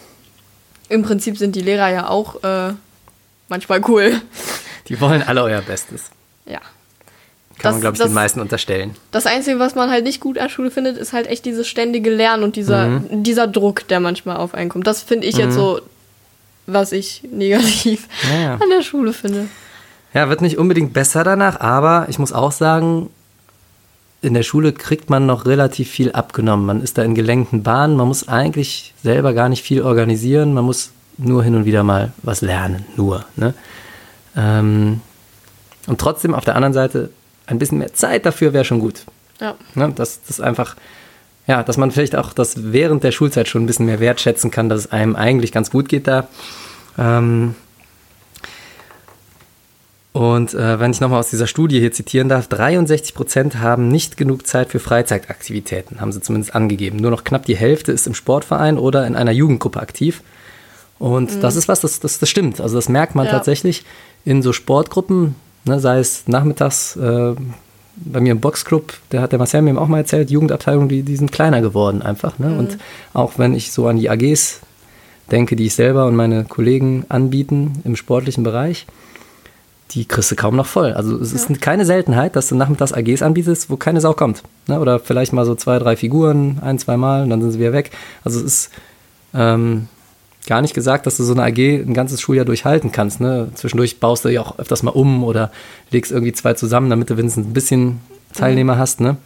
Im 0.88 1.02
Prinzip 1.02 1.36
sind 1.38 1.56
die 1.56 1.62
Lehrer 1.62 1.90
ja 1.90 2.08
auch 2.08 2.42
äh, 2.44 2.72
manchmal 3.48 3.80
cool. 3.88 4.20
Die 4.88 5.00
wollen 5.00 5.22
alle 5.24 5.42
euer 5.42 5.60
Bestes. 5.62 6.10
Ja. 6.46 6.60
Kann 7.58 7.62
Das- 7.62 7.72
man, 7.72 7.80
glaube 7.80 7.94
ich, 7.96 7.98
das- 8.00 8.08
den 8.10 8.14
meisten 8.14 8.40
unterstellen. 8.40 8.94
Das 9.10 9.26
Einzige, 9.26 9.58
was 9.58 9.74
man 9.74 9.90
halt 9.90 10.04
nicht 10.04 10.20
gut 10.20 10.38
an 10.38 10.48
Schule 10.50 10.70
findet, 10.70 10.96
ist 10.96 11.12
halt 11.12 11.26
echt 11.26 11.44
dieses 11.44 11.66
ständige 11.66 12.10
Lernen 12.10 12.44
und 12.44 12.54
dieser, 12.54 12.86
Mhm. 12.86 13.22
dieser 13.24 13.46
Druck, 13.48 13.88
der 13.88 13.98
manchmal 13.98 14.36
auf 14.36 14.54
einen 14.54 14.68
kommt. 14.68 14.86
Das 14.86 15.02
finde 15.02 15.26
ich 15.26 15.36
jetzt 15.36 15.54
so, 15.54 15.80
was 16.66 16.92
ich 16.92 17.22
negativ 17.32 18.06
Ja, 18.32 18.40
ja. 18.40 18.54
an 18.54 18.68
der 18.70 18.82
Schule 18.82 19.12
finde. 19.12 19.48
Ja, 20.14 20.28
wird 20.28 20.40
nicht 20.40 20.58
unbedingt 20.58 20.92
besser 20.92 21.24
danach, 21.24 21.58
aber 21.60 22.06
ich 22.08 22.18
muss 22.18 22.32
auch 22.32 22.52
sagen, 22.52 23.10
in 24.26 24.34
der 24.34 24.42
Schule 24.42 24.72
kriegt 24.72 25.08
man 25.08 25.24
noch 25.24 25.46
relativ 25.46 25.88
viel 25.88 26.10
abgenommen. 26.10 26.66
Man 26.66 26.82
ist 26.82 26.98
da 26.98 27.04
in 27.04 27.14
gelenkten 27.14 27.62
Bahnen, 27.62 27.96
man 27.96 28.08
muss 28.08 28.26
eigentlich 28.26 28.92
selber 29.00 29.32
gar 29.32 29.48
nicht 29.48 29.62
viel 29.62 29.82
organisieren, 29.82 30.52
man 30.52 30.64
muss 30.64 30.90
nur 31.16 31.44
hin 31.44 31.54
und 31.54 31.64
wieder 31.64 31.84
mal 31.84 32.12
was 32.24 32.40
lernen, 32.40 32.84
nur. 32.96 33.24
Ne? 33.36 33.54
Ähm, 34.36 35.00
und 35.86 36.00
trotzdem 36.00 36.34
auf 36.34 36.44
der 36.44 36.56
anderen 36.56 36.72
Seite 36.72 37.10
ein 37.46 37.60
bisschen 37.60 37.78
mehr 37.78 37.94
Zeit 37.94 38.26
dafür 38.26 38.52
wäre 38.52 38.64
schon 38.64 38.80
gut. 38.80 39.04
Ja. 39.40 39.54
Ne? 39.76 39.92
Dass 39.94 40.20
das 40.24 40.40
einfach, 40.40 40.74
ja, 41.46 41.62
dass 41.62 41.76
man 41.76 41.92
vielleicht 41.92 42.16
auch 42.16 42.32
das 42.32 42.72
während 42.72 43.04
der 43.04 43.12
Schulzeit 43.12 43.46
schon 43.46 43.62
ein 43.62 43.66
bisschen 43.66 43.86
mehr 43.86 44.00
wertschätzen 44.00 44.50
kann, 44.50 44.68
dass 44.68 44.80
es 44.80 44.92
einem 44.92 45.14
eigentlich 45.14 45.52
ganz 45.52 45.70
gut 45.70 45.88
geht 45.88 46.08
da. 46.08 46.26
Ähm, 46.98 47.54
und 50.16 50.54
äh, 50.54 50.80
wenn 50.80 50.92
ich 50.92 51.00
nochmal 51.02 51.20
aus 51.20 51.28
dieser 51.28 51.46
Studie 51.46 51.78
hier 51.78 51.92
zitieren 51.92 52.30
darf, 52.30 52.48
63 52.48 53.14
Prozent 53.14 53.58
haben 53.58 53.88
nicht 53.88 54.16
genug 54.16 54.46
Zeit 54.46 54.70
für 54.70 54.78
Freizeitaktivitäten, 54.80 56.00
haben 56.00 56.10
sie 56.10 56.22
zumindest 56.22 56.54
angegeben. 56.54 56.96
Nur 56.96 57.10
noch 57.10 57.22
knapp 57.22 57.44
die 57.44 57.54
Hälfte 57.54 57.92
ist 57.92 58.06
im 58.06 58.14
Sportverein 58.14 58.78
oder 58.78 59.06
in 59.06 59.14
einer 59.14 59.32
Jugendgruppe 59.32 59.78
aktiv. 59.78 60.22
Und 60.98 61.42
das 61.42 61.56
ist 61.56 61.68
was, 61.68 61.82
das, 61.82 62.00
das, 62.00 62.18
das 62.18 62.30
stimmt. 62.30 62.62
Also 62.62 62.76
das 62.76 62.88
merkt 62.88 63.14
man 63.14 63.26
Ja. 63.26 63.32
tatsächlich 63.32 63.84
in 64.24 64.40
so 64.40 64.54
Sportgruppen, 64.54 65.34
ne, 65.66 65.80
sei 65.80 65.98
es 65.98 66.26
nachmittags 66.26 66.96
äh, 66.96 67.34
bei 67.96 68.20
mir 68.20 68.32
im 68.32 68.40
Boxclub, 68.40 68.94
der 69.12 69.20
hat 69.20 69.32
der 69.32 69.38
Marcel 69.38 69.60
mir 69.60 69.68
eben 69.68 69.78
auch 69.78 69.86
mal 69.86 69.98
erzählt, 69.98 70.30
Jugendabteilungen, 70.30 70.88
die, 70.88 71.02
die 71.02 71.16
sind 71.16 71.30
kleiner 71.30 71.60
geworden 71.60 72.00
einfach. 72.00 72.38
Ne? 72.38 72.56
Und 72.58 72.78
auch 73.12 73.34
wenn 73.36 73.52
ich 73.52 73.70
so 73.70 73.86
an 73.86 73.98
die 73.98 74.08
AGs 74.08 74.60
denke, 75.30 75.56
die 75.56 75.66
ich 75.66 75.74
selber 75.74 76.06
und 76.06 76.16
meine 76.16 76.44
Kollegen 76.44 77.04
anbieten 77.10 77.82
im 77.84 77.96
sportlichen 77.96 78.44
Bereich, 78.44 78.86
die 79.92 80.04
kriegst 80.04 80.30
du 80.30 80.36
kaum 80.36 80.56
noch 80.56 80.66
voll. 80.66 80.92
Also 80.92 81.16
es 81.16 81.32
ist 81.32 81.60
keine 81.60 81.84
Seltenheit, 81.84 82.36
dass 82.36 82.48
du 82.48 82.56
nachmittags 82.56 82.92
AGs 82.92 83.22
anbietest, 83.22 83.70
wo 83.70 83.76
keine 83.76 84.00
Sau 84.00 84.14
kommt. 84.14 84.42
Ne? 84.66 84.80
Oder 84.80 84.98
vielleicht 84.98 85.32
mal 85.32 85.46
so 85.46 85.54
zwei, 85.54 85.78
drei 85.78 85.96
Figuren, 85.96 86.58
ein, 86.60 86.78
zwei 86.78 86.96
Mal 86.96 87.22
und 87.22 87.30
dann 87.30 87.40
sind 87.40 87.52
sie 87.52 87.60
wieder 87.60 87.72
weg. 87.72 87.92
Also 88.24 88.40
es 88.40 88.44
ist 88.44 88.70
ähm, 89.32 89.88
gar 90.46 90.60
nicht 90.60 90.74
gesagt, 90.74 91.06
dass 91.06 91.16
du 91.16 91.24
so 91.24 91.32
eine 91.32 91.44
AG 91.44 91.58
ein 91.58 91.94
ganzes 91.94 92.20
Schuljahr 92.20 92.44
durchhalten 92.44 92.90
kannst. 92.90 93.20
Ne? 93.20 93.48
Zwischendurch 93.54 94.00
baust 94.00 94.24
du 94.24 94.28
ja 94.28 94.40
auch 94.40 94.58
öfters 94.58 94.82
mal 94.82 94.90
um 94.90 95.22
oder 95.22 95.52
legst 95.90 96.10
irgendwie 96.10 96.32
zwei 96.32 96.54
zusammen, 96.54 96.90
damit 96.90 97.10
du 97.10 97.16
wenigstens 97.16 97.46
ein 97.46 97.52
bisschen 97.52 98.00
Teilnehmer 98.34 98.78
hast. 98.78 99.00
Ne? 99.00 99.16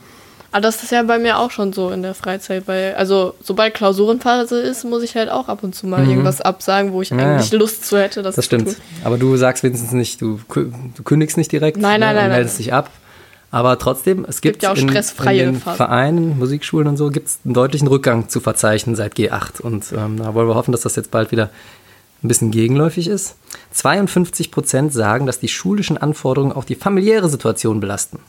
Aber 0.52 0.60
das 0.62 0.82
ist 0.82 0.90
ja 0.90 1.02
bei 1.04 1.18
mir 1.18 1.38
auch 1.38 1.50
schon 1.50 1.72
so 1.72 1.90
in 1.90 2.02
der 2.02 2.14
Freizeit, 2.14 2.66
weil, 2.66 2.94
also 2.94 3.34
sobald 3.42 3.74
Klausurenphase 3.74 4.60
ist, 4.60 4.84
muss 4.84 5.02
ich 5.02 5.14
halt 5.14 5.30
auch 5.30 5.48
ab 5.48 5.62
und 5.62 5.74
zu 5.74 5.86
mal 5.86 6.06
irgendwas 6.08 6.40
absagen, 6.40 6.92
wo 6.92 7.02
ich 7.02 7.10
Mhm. 7.10 7.18
Ja, 7.20 7.32
eigentlich 7.32 7.52
ja. 7.52 7.58
Lust 7.58 7.84
zu 7.84 7.98
hätte. 7.98 8.22
Das, 8.22 8.34
Das 8.36 8.44
stimmt. 8.44 8.76
Aber 9.04 9.16
du 9.18 9.36
sagst 9.36 9.62
wenigstens 9.62 9.92
nicht, 9.92 10.20
du, 10.20 10.40
du 10.48 11.02
kündigst 11.04 11.36
nicht 11.36 11.52
direkt 11.52 11.76
Nein, 11.76 12.00
nein, 12.00 12.00
ne, 12.00 12.06
nein, 12.06 12.16
und 12.16 12.30
nein. 12.30 12.38
meldest 12.38 12.58
dich 12.58 12.72
ab. 12.72 12.90
Aber 13.52 13.78
trotzdem, 13.78 14.24
es 14.28 14.40
gibt, 14.40 14.54
Gibt 14.54 14.62
ja 14.62 14.72
auch 14.72 14.76
in, 14.76 14.88
stressfreie 14.88 15.42
in 15.42 15.52
den 15.54 15.60
Phasen. 15.60 15.76
Vereinen, 15.76 16.38
Musikschulen 16.38 16.86
und 16.86 16.96
so, 16.96 17.10
gibt 17.10 17.28
es 17.28 17.38
einen 17.44 17.54
deutlichen 17.54 17.88
Rückgang 17.88 18.28
zu 18.28 18.40
verzeichnen 18.40 18.94
seit 18.94 19.14
G8. 19.14 19.60
Und 19.60 19.92
ähm, 19.92 20.18
da 20.18 20.34
wollen 20.34 20.48
wir 20.48 20.54
hoffen, 20.54 20.72
dass 20.72 20.82
das 20.82 20.94
jetzt 20.96 21.10
bald 21.10 21.32
wieder 21.32 21.50
ein 22.22 22.28
bisschen 22.28 22.50
gegenläufig 22.50 23.08
ist. 23.08 23.36
52 23.72 24.50
Prozent 24.52 24.92
sagen, 24.92 25.26
dass 25.26 25.40
die 25.40 25.48
schulischen 25.48 25.96
Anforderungen 25.98 26.52
auch 26.52 26.64
die 26.64 26.76
familiäre 26.76 27.28
Situation 27.28 27.80
belasten. 27.80 28.20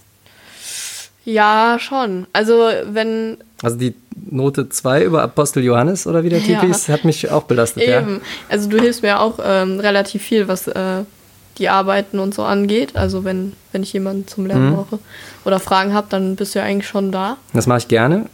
Ja, 1.24 1.78
schon. 1.80 2.26
Also 2.34 2.70
wenn 2.90 3.38
Also 3.62 3.78
die 3.78 3.94
Note 4.30 4.70
2 4.70 5.04
über 5.04 5.22
Apostel 5.22 5.64
Johannes 5.64 6.08
oder 6.08 6.24
wie 6.24 6.30
der 6.30 6.40
Typ 6.40 6.50
Ja. 6.50 6.62
hieß, 6.64 6.90
hat 6.90 7.06
mich 7.06 7.30
auch 7.30 7.44
belastet. 7.44 7.86
Ja? 7.88 8.00
eben, 8.02 8.22
also 8.50 8.70
du 8.70 8.80
hilfst 8.80 9.04
mir 9.04 9.20
auch 9.20 9.40
ähm, 9.44 9.80
relativ 9.80 10.24
viel, 10.24 10.48
was 10.48 10.68
äh, 10.68 11.04
die 11.58 11.70
Arbeiten 11.70 12.18
und 12.20 12.34
so 12.34 12.44
angeht. 12.44 12.96
Also 12.96 13.24
wenn, 13.24 13.54
wenn 13.72 13.84
ich 13.84 13.94
jemanden 13.94 14.28
zum 14.28 14.46
Lernen 14.48 14.70
Mhm. 14.72 14.76
brauche 14.76 15.00
oder 15.46 15.60
Fragen 15.60 15.94
habe, 15.94 16.08
dann 16.10 16.36
bist 16.36 16.56
du 16.56 16.60
ja 16.60 16.66
eigentlich 16.66 16.88
schon 16.88 17.12
da. 17.12 17.38
Das 17.54 17.68
mache 17.68 17.80
ich 17.80 17.88
gerne. 17.88 18.26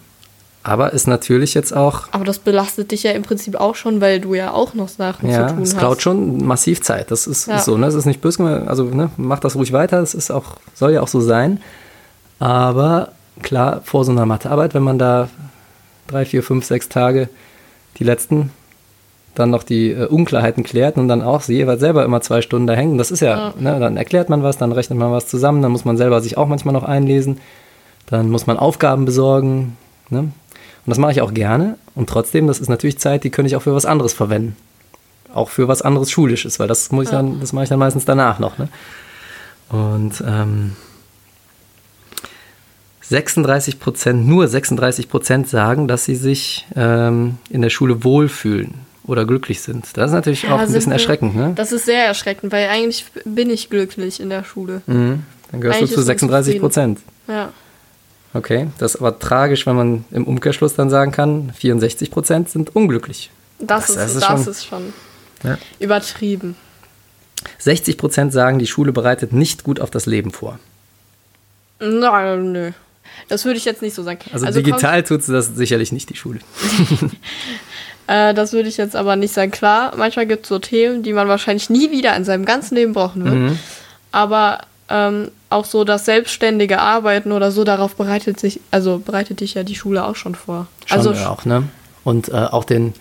Aber 0.64 0.92
ist 0.92 1.08
natürlich 1.08 1.54
jetzt 1.54 1.74
auch 1.74 2.08
Aber 2.12 2.26
das 2.26 2.40
belastet 2.40 2.92
dich 2.92 3.04
ja 3.04 3.12
im 3.12 3.24
Prinzip 3.24 3.56
auch 3.56 3.76
schon, 3.76 4.02
weil 4.02 4.20
du 4.20 4.34
ja 4.34 4.52
auch 4.52 4.74
noch 4.74 4.90
Sachen 4.90 5.30
Ja, 5.30 5.48
zu 5.48 5.54
tun 5.56 5.64
es 5.64 5.74
hast. 5.74 5.80
klaut 5.80 6.02
schon 6.02 6.46
massiv 6.46 6.82
Zeit. 6.82 7.10
Das 7.10 7.26
ist, 7.26 7.48
Ja. 7.48 7.56
ist 7.58 7.66
so, 7.66 7.78
ne? 7.78 7.86
Das 7.86 7.96
ist 7.96 8.06
nicht 8.06 8.20
böse, 8.22 8.64
also 8.68 8.84
ne, 8.84 9.10
mach 9.18 9.40
das 9.40 9.56
ruhig 9.56 9.72
weiter. 9.72 10.00
Das 10.02 10.14
ist 10.14 10.30
auch, 10.30 10.58
soll 10.74 10.92
ja 10.92 11.02
auch 11.02 11.08
so 11.08 11.22
sein. 11.22 11.62
Aber 12.40 13.10
klar, 13.42 13.82
vor 13.84 14.06
so 14.06 14.12
einer 14.12 14.26
Mathearbeit, 14.26 14.74
wenn 14.74 14.84
man 14.84 15.00
da 15.00 15.30
drei, 16.08 16.26
vier, 16.26 16.44
fünf, 16.44 16.66
sechs 16.66 16.90
Tage 16.90 17.30
die 17.98 18.04
letzten 18.04 18.52
dann 19.36 19.52
noch 19.52 19.64
die 19.64 19.92
äh, 19.92 20.08
Unklarheiten 20.08 20.64
klärt 20.64 20.98
und 20.98 21.08
dann 21.08 21.22
auch 21.22 21.42
sie 21.42 21.56
jeweils 21.56 21.80
selber 21.80 22.04
immer 22.04 22.22
zwei 22.22 22.42
Stunden 22.42 22.66
da 22.66 22.74
hängen. 22.74 22.98
Das 22.98 23.12
ist 23.12 23.20
ja, 23.20 23.38
Ja. 23.38 23.54
Ne, 23.60 23.80
dann 23.80 23.96
erklärt 23.96 24.30
man 24.30 24.42
was, 24.42 24.58
dann 24.58 24.72
rechnet 24.72 24.98
man 24.98 25.12
was 25.12 25.28
zusammen, 25.28 25.62
dann 25.62 25.72
muss 25.72 25.86
man 25.86 25.98
selber 25.98 26.22
sich 26.22 26.38
auch 26.38 26.48
manchmal 26.48 26.74
noch 26.74 26.84
einlesen, 26.84 27.40
dann 28.08 28.30
muss 28.30 28.48
man 28.48 28.58
Aufgaben 28.58 29.06
besorgen. 29.06 29.78
Ne? 30.10 30.20
Und 30.20 30.32
das 30.86 30.98
mache 30.98 31.12
ich 31.12 31.22
auch 31.22 31.36
gerne. 31.36 31.78
Und 31.94 32.10
trotzdem, 32.10 32.48
das 32.48 32.60
ist 32.60 32.70
natürlich 32.70 32.98
Zeit, 32.98 33.24
die 33.24 33.30
könnte 33.30 33.48
ich 33.48 33.56
auch 33.56 33.62
für 33.62 33.76
was 33.76 33.86
anderes 33.86 34.14
verwenden 34.14 34.56
auch 35.34 35.50
für 35.50 35.68
was 35.68 35.82
anderes 35.82 36.12
Schulisches, 36.12 36.60
weil 36.60 36.68
das 36.68 36.92
muss 36.92 37.06
ich 37.06 37.12
dann, 37.12 37.40
das 37.40 37.54
mache 37.54 37.64
ich 37.64 37.70
dann 37.70 37.80
meistens 37.80 38.06
danach 38.06 38.40
noch. 38.40 38.58
Ne? 38.58 38.70
Und 39.70 40.24
ähm, 40.26 40.76
36 43.10 43.80
Prozent, 43.80 44.28
nur 44.28 44.48
36 44.48 45.10
Prozent 45.10 45.48
sagen, 45.48 45.88
dass 45.88 46.06
sie 46.06 46.16
sich 46.16 46.66
ähm, 46.76 47.38
in 47.50 47.62
der 47.62 47.70
Schule 47.70 48.04
wohlfühlen 48.04 48.74
oder 49.06 49.26
glücklich 49.26 49.62
sind. 49.62 49.86
Das 49.96 50.10
ist 50.12 50.14
natürlich 50.16 50.44
Ja, 50.44 50.56
auch 50.56 50.60
ein 50.60 50.72
bisschen 50.72 50.88
wir- 50.92 50.94
erschreckend. 50.94 51.36
Ne? 51.36 51.54
Das 51.56 51.72
ist 51.72 51.86
sehr 51.86 52.06
erschreckend, 52.06 52.52
weil 52.52 52.68
eigentlich 52.68 53.06
bin 53.24 53.50
ich 53.50 53.70
glücklich 53.70 54.20
in 54.20 54.30
der 54.30 54.44
Schule. 54.44 54.82
Mhm. 54.88 55.24
Dann 55.52 55.62
gehörst 55.62 55.80
Eigentlich 55.80 55.92
du 55.92 55.96
zu 55.96 56.02
ist 56.02 56.08
man 56.08 56.18
36 56.18 56.60
Prozent. 56.60 57.00
Ja. 57.30 57.54
Okay, 58.34 58.68
das 58.78 58.96
ist 58.96 59.02
aber 59.02 59.18
tragisch, 59.18 59.66
wenn 59.66 59.76
man 59.78 60.06
im 60.12 60.26
Umkehrschluss 60.26 60.76
dann 60.76 60.90
sagen 60.90 61.14
kann, 61.14 61.52
64 61.58 62.12
Prozent 62.12 62.50
sind 62.50 62.76
unglücklich. 62.76 63.32
Das, 63.60 63.88
Das- 63.88 63.90
ist, 63.92 63.96
das 63.98 64.14
ist 64.16 64.22
das 64.22 64.44
schon- 64.44 64.52
ist 64.52 64.66
schon 64.66 64.94
Ja. 65.44 65.58
übertrieben. 65.80 66.56
60 67.60 67.98
Prozent 67.98 68.34
sagen, 68.34 68.60
die 68.60 68.68
Schule 68.68 68.92
bereitet 68.92 69.32
nicht 69.32 69.64
gut 69.64 69.80
auf 69.80 69.90
das 69.92 70.06
Leben 70.06 70.32
vor. 70.32 70.60
Na, 71.80 72.36
nö. 72.36 72.72
Das 73.28 73.46
würde 73.46 73.58
ich 73.58 73.66
jetzt 73.66 73.82
nicht 73.82 73.94
so 73.94 74.04
sagen. 74.04 74.20
Also, 74.32 74.52
digital 74.52 75.04
tut 75.04 75.24
sie 75.24 75.34
das 75.34 75.48
sicherlich 75.48 75.92
nicht, 75.92 76.10
die 76.10 76.16
Schule. 76.16 76.40
Äh, 78.08 78.34
das 78.34 78.54
würde 78.54 78.70
ich 78.70 78.78
jetzt 78.78 78.96
aber 78.96 79.16
nicht 79.16 79.34
sagen. 79.34 79.52
Klar, 79.52 79.94
manchmal 79.98 80.26
gibt 80.26 80.44
es 80.44 80.50
so 80.50 80.60
Themen, 80.60 81.04
die 81.04 81.14
man 81.14 81.28
wahrscheinlich 81.28 81.70
nie 81.70 81.92
wieder 81.92 82.16
in 82.16 82.24
seinem 82.24 82.46
ganzen 82.46 82.76
Leben 82.76 82.94
brauchen 82.94 83.26
wird. 83.26 83.36
Mhm. 83.36 83.60
Aber 84.14 84.60
ähm, 84.90 85.30
auch 85.50 85.66
so 85.66 85.84
das 85.84 86.06
selbstständige 86.06 86.80
Arbeiten 86.80 87.34
oder 87.34 87.52
so, 87.52 87.66
darauf 87.66 87.96
bereitet 87.96 88.40
sich, 88.40 88.62
also 88.72 89.00
bereitet 89.00 89.42
dich 89.42 89.54
ja 89.54 89.64
die 89.64 89.76
Schule 89.76 90.06
auch 90.06 90.16
schon 90.16 90.36
vor. 90.36 90.68
Schon 90.86 90.98
also 90.98 91.12
auch, 91.12 91.44
ne? 91.44 91.64
Und 92.06 92.30
äh, 92.30 92.36
auch 92.36 92.64
den 92.64 92.94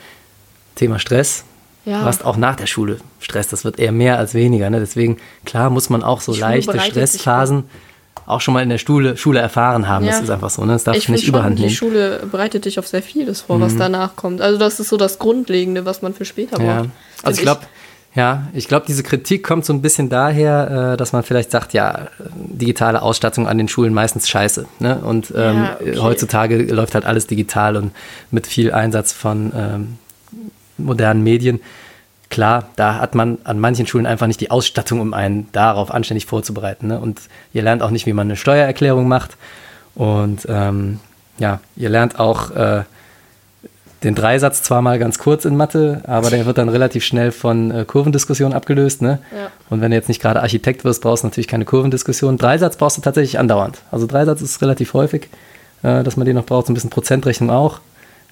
Thema 0.74 0.98
Stress. 0.98 1.44
Ja. 1.84 2.00
Du 2.00 2.06
hast 2.06 2.24
auch 2.24 2.36
nach 2.36 2.56
der 2.56 2.66
Schule 2.66 2.98
Stress, 3.20 3.46
das 3.46 3.64
wird 3.64 3.78
eher 3.78 3.92
mehr 3.92 4.18
als 4.18 4.34
weniger. 4.34 4.68
Ne? 4.70 4.80
Deswegen, 4.80 5.18
klar, 5.44 5.70
muss 5.70 5.88
man 5.88 6.02
auch 6.02 6.20
so 6.20 6.34
leichte 6.34 6.80
Stressphasen 6.80 7.64
auch 8.26 8.40
schon 8.40 8.54
mal 8.54 8.62
in 8.62 8.68
der 8.68 8.78
Schule, 8.78 9.16
Schule 9.16 9.38
erfahren 9.40 9.88
haben. 9.88 10.04
Das 10.06 10.16
Ja. 10.16 10.22
ist 10.24 10.30
einfach 10.30 10.50
so, 10.50 10.64
ne? 10.64 10.72
Das 10.72 10.84
darf 10.84 10.96
ich 10.96 11.04
ich 11.04 11.08
nicht 11.08 11.28
überhand 11.28 11.58
die 11.58 11.62
nehmen. 11.62 11.72
Mhm. 11.72 11.76
Schule 11.76 12.20
bereitet 12.30 12.64
dich 12.64 12.78
auf 12.78 12.86
sehr 12.86 13.02
vieles 13.02 13.42
vor, 13.42 13.60
was 13.60 13.76
danach 13.76 14.16
kommt. 14.16 14.40
Also 14.40 14.58
das 14.58 14.80
ist 14.80 14.88
so 14.88 14.96
das 14.96 15.18
Grundlegende, 15.18 15.84
was 15.86 16.02
man 16.02 16.12
für 16.14 16.24
später 16.24 16.60
Ja. 16.60 16.78
braucht. 16.82 16.90
Also 17.22 17.38
ich 17.38 17.42
glaube, 17.42 17.60
ja, 18.14 18.48
ich 18.54 18.66
glaube, 18.66 18.86
diese 18.88 19.02
Kritik 19.02 19.44
kommt 19.44 19.64
so 19.66 19.72
ein 19.74 19.82
bisschen 19.82 20.08
daher, 20.08 20.92
äh, 20.94 20.96
dass 20.96 21.12
man 21.12 21.22
vielleicht 21.22 21.50
sagt, 21.50 21.72
ja, 21.74 22.08
digitale 22.34 23.02
Ausstattung 23.02 23.46
an 23.46 23.58
den 23.58 23.68
Schulen 23.68 23.92
meistens 23.92 24.26
scheiße. 24.28 24.66
Ne? 24.78 24.96
Und 25.04 25.32
ähm, 25.36 25.64
Ja, 25.64 25.76
okay. 25.80 25.98
heutzutage 25.98 26.62
läuft 26.62 26.94
halt 26.94 27.04
alles 27.04 27.26
digital 27.26 27.76
und 27.76 27.92
mit 28.30 28.46
viel 28.46 28.72
Einsatz 28.72 29.12
von 29.12 29.52
ähm, 29.54 29.98
modernen 30.78 31.22
Medien. 31.22 31.60
Klar, 32.28 32.68
da 32.76 32.98
hat 32.98 33.14
man 33.14 33.38
an 33.44 33.60
manchen 33.60 33.86
Schulen 33.86 34.06
einfach 34.06 34.26
nicht 34.26 34.40
die 34.40 34.50
Ausstattung, 34.50 35.00
um 35.00 35.14
einen 35.14 35.48
darauf 35.52 35.92
anständig 35.92 36.26
vorzubereiten. 36.26 36.88
Ne? 36.88 36.98
Und 36.98 37.20
ihr 37.52 37.62
lernt 37.62 37.82
auch 37.82 37.90
nicht, 37.90 38.06
wie 38.06 38.12
man 38.12 38.26
eine 38.26 38.36
Steuererklärung 38.36 39.06
macht. 39.06 39.36
Und 39.94 40.46
ähm, 40.48 40.98
ja, 41.38 41.60
ihr 41.76 41.88
lernt 41.88 42.18
auch 42.18 42.50
äh, 42.50 42.82
den 44.02 44.14
Dreisatz 44.14 44.62
zwar 44.62 44.82
mal 44.82 44.98
ganz 44.98 45.18
kurz 45.18 45.44
in 45.44 45.56
Mathe, 45.56 46.02
aber 46.06 46.30
der 46.30 46.46
wird 46.46 46.58
dann 46.58 46.68
relativ 46.68 47.04
schnell 47.04 47.32
von 47.32 47.70
äh, 47.70 47.84
Kurvendiskussion 47.86 48.52
abgelöst. 48.52 49.02
Ne? 49.02 49.20
Ja. 49.32 49.50
Und 49.70 49.80
wenn 49.80 49.90
du 49.90 49.96
jetzt 49.96 50.08
nicht 50.08 50.20
gerade 50.20 50.42
Architekt 50.42 50.84
wirst, 50.84 51.02
brauchst 51.02 51.22
du 51.22 51.28
natürlich 51.28 51.48
keine 51.48 51.64
Kurvendiskussion. 51.64 52.38
Dreisatz 52.38 52.76
brauchst 52.76 52.98
du 52.98 53.02
tatsächlich 53.02 53.38
andauernd. 53.38 53.78
Also 53.90 54.06
Dreisatz 54.06 54.42
ist 54.42 54.60
relativ 54.62 54.94
häufig, 54.94 55.28
äh, 55.82 56.02
dass 56.02 56.16
man 56.16 56.26
den 56.26 56.36
noch 56.36 56.44
braucht. 56.44 56.66
So 56.66 56.72
ein 56.72 56.74
bisschen 56.74 56.90
Prozentrechnung 56.90 57.50
auch, 57.50 57.80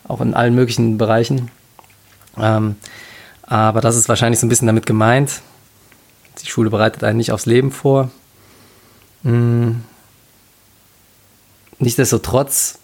auch 0.07 0.21
in 0.21 0.35
allen 0.35 0.55
möglichen 0.55 0.99
Bereichen. 0.99 1.51
Ähm, 2.39 2.77
aber 3.47 3.81
das 3.81 3.97
ist 3.97 4.09
wahrscheinlich 4.09 4.41
so 4.41 4.47
ein 4.47 4.49
bisschen 4.49 4.67
damit 4.67 4.87
gemeint. 4.87 5.41
Die 6.43 6.47
Schule 6.47 6.71
bereitet 6.71 7.05
einen 7.05 7.19
nicht 7.19 7.33
aufs 7.33 7.47
Leben 7.47 7.71
vor. 7.71 8.11
Hm. 9.23 9.83
Nichtsdestotrotz, 11.79 12.79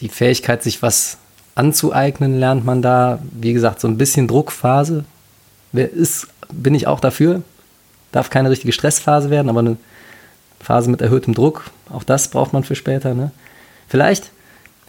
die 0.00 0.08
Fähigkeit, 0.08 0.62
sich 0.62 0.82
was 0.82 1.18
anzueignen, 1.54 2.38
lernt 2.38 2.64
man 2.64 2.82
da. 2.82 3.18
Wie 3.32 3.52
gesagt, 3.52 3.80
so 3.80 3.88
ein 3.88 3.98
bisschen 3.98 4.28
Druckphase. 4.28 5.04
Wer 5.72 5.90
ist, 5.92 6.28
bin 6.52 6.74
ich 6.74 6.86
auch 6.86 7.00
dafür. 7.00 7.42
Darf 8.12 8.30
keine 8.30 8.50
richtige 8.50 8.72
Stressphase 8.72 9.30
werden, 9.30 9.48
aber 9.48 9.60
eine 9.60 9.76
Phase 10.64 10.90
mit 10.90 11.02
erhöhtem 11.02 11.34
Druck, 11.34 11.70
auch 11.90 12.04
das 12.04 12.28
braucht 12.28 12.52
man 12.52 12.64
für 12.64 12.74
später. 12.74 13.14
Ne? 13.14 13.30
Vielleicht, 13.86 14.30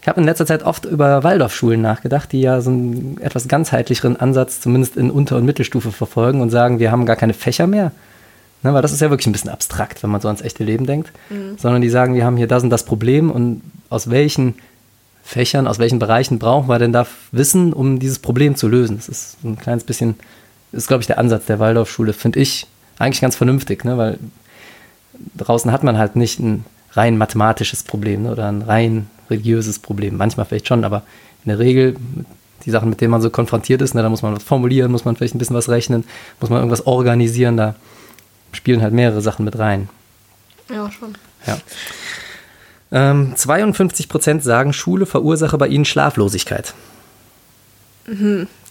ich 0.06 0.08
habe 0.08 0.20
in 0.20 0.26
letzter 0.26 0.46
Zeit 0.46 0.62
oft 0.62 0.84
über 0.84 1.24
Waldorfschulen 1.24 1.82
nachgedacht, 1.82 2.30
die 2.30 2.40
ja 2.40 2.60
so 2.60 2.70
einen 2.70 3.18
etwas 3.20 3.48
ganzheitlicheren 3.48 4.16
Ansatz 4.16 4.60
zumindest 4.60 4.96
in 4.96 5.10
Unter- 5.10 5.34
und 5.34 5.44
Mittelstufe 5.44 5.90
verfolgen 5.90 6.40
und 6.42 6.50
sagen, 6.50 6.78
wir 6.78 6.92
haben 6.92 7.06
gar 7.06 7.16
keine 7.16 7.34
Fächer 7.34 7.66
mehr. 7.66 7.90
Ne, 8.62 8.72
weil 8.72 8.82
das 8.82 8.92
ist 8.92 9.00
ja 9.00 9.10
wirklich 9.10 9.26
ein 9.26 9.32
bisschen 9.32 9.50
abstrakt, 9.50 10.04
wenn 10.04 10.10
man 10.10 10.20
so 10.20 10.28
ans 10.28 10.42
echte 10.42 10.62
Leben 10.62 10.86
denkt. 10.86 11.10
Sondern 11.56 11.82
die 11.82 11.88
sagen, 11.88 12.14
wir 12.14 12.24
haben 12.24 12.36
hier 12.36 12.46
das 12.46 12.62
und 12.62 12.70
das 12.70 12.84
Problem 12.84 13.32
und 13.32 13.62
aus 13.90 14.08
welchen 14.08 14.54
Fächern, 15.24 15.66
aus 15.66 15.80
welchen 15.80 15.98
Bereichen 15.98 16.38
brauchen 16.38 16.68
wir 16.68 16.78
denn 16.78 16.92
da 16.92 17.04
Wissen, 17.32 17.72
um 17.72 17.98
dieses 17.98 18.20
Problem 18.20 18.54
zu 18.54 18.68
lösen. 18.68 18.98
Das 18.98 19.08
ist 19.08 19.38
ein 19.42 19.58
kleines 19.58 19.82
bisschen, 19.82 20.14
ist 20.70 20.86
glaube 20.86 21.00
ich 21.00 21.08
der 21.08 21.18
Ansatz 21.18 21.46
der 21.46 21.58
Waldorfschule, 21.58 22.12
finde 22.12 22.38
ich 22.38 22.68
eigentlich 23.00 23.22
ganz 23.22 23.34
vernünftig, 23.34 23.84
ne? 23.84 23.98
weil 23.98 24.20
draußen 25.36 25.72
hat 25.72 25.82
man 25.82 25.98
halt 25.98 26.14
nicht 26.14 26.38
ein 26.38 26.64
rein 26.92 27.18
mathematisches 27.18 27.82
Problem 27.82 28.22
ne? 28.22 28.30
oder 28.30 28.46
ein 28.46 28.62
rein 28.62 29.08
religiöses 29.30 29.78
Problem. 29.78 30.16
Manchmal 30.16 30.46
vielleicht 30.46 30.68
schon, 30.68 30.84
aber 30.84 31.02
in 31.44 31.50
der 31.50 31.58
Regel 31.58 31.96
die 32.64 32.70
Sachen, 32.70 32.88
mit 32.90 33.00
denen 33.00 33.10
man 33.10 33.22
so 33.22 33.30
konfrontiert 33.30 33.80
ist, 33.82 33.94
ne, 33.94 34.02
da 34.02 34.08
muss 34.08 34.22
man 34.22 34.34
was 34.34 34.42
formulieren, 34.42 34.90
muss 34.90 35.04
man 35.04 35.14
vielleicht 35.16 35.34
ein 35.34 35.38
bisschen 35.38 35.56
was 35.56 35.68
rechnen, 35.68 36.04
muss 36.40 36.50
man 36.50 36.58
irgendwas 36.58 36.86
organisieren, 36.86 37.56
da 37.56 37.74
spielen 38.52 38.82
halt 38.82 38.92
mehrere 38.94 39.20
Sachen 39.20 39.44
mit 39.44 39.58
rein. 39.58 39.88
Ja, 40.72 40.90
schon. 40.90 41.14
Ja. 41.46 41.58
Ähm, 42.92 43.34
52 43.36 44.08
Prozent 44.08 44.42
sagen, 44.42 44.72
Schule 44.72 45.06
verursache 45.06 45.58
bei 45.58 45.68
ihnen 45.68 45.84
Schlaflosigkeit. 45.84 46.72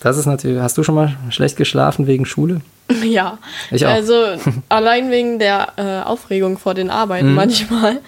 Das 0.01 0.17
ist 0.17 0.25
natürlich, 0.25 0.61
hast 0.61 0.77
du 0.77 0.83
schon 0.83 0.95
mal 0.95 1.17
schlecht 1.29 1.57
geschlafen 1.57 2.07
wegen 2.07 2.25
Schule? 2.25 2.61
Ja, 3.03 3.39
Ich 3.71 3.85
auch. 3.85 3.89
also 3.91 4.13
allein 4.69 5.09
wegen 5.11 5.39
der 5.39 5.69
äh, 5.77 6.01
Aufregung 6.07 6.57
vor 6.57 6.73
den 6.75 6.89
Arbeiten 6.89 7.29
Mhm. 7.29 7.33
manchmal. 7.35 7.99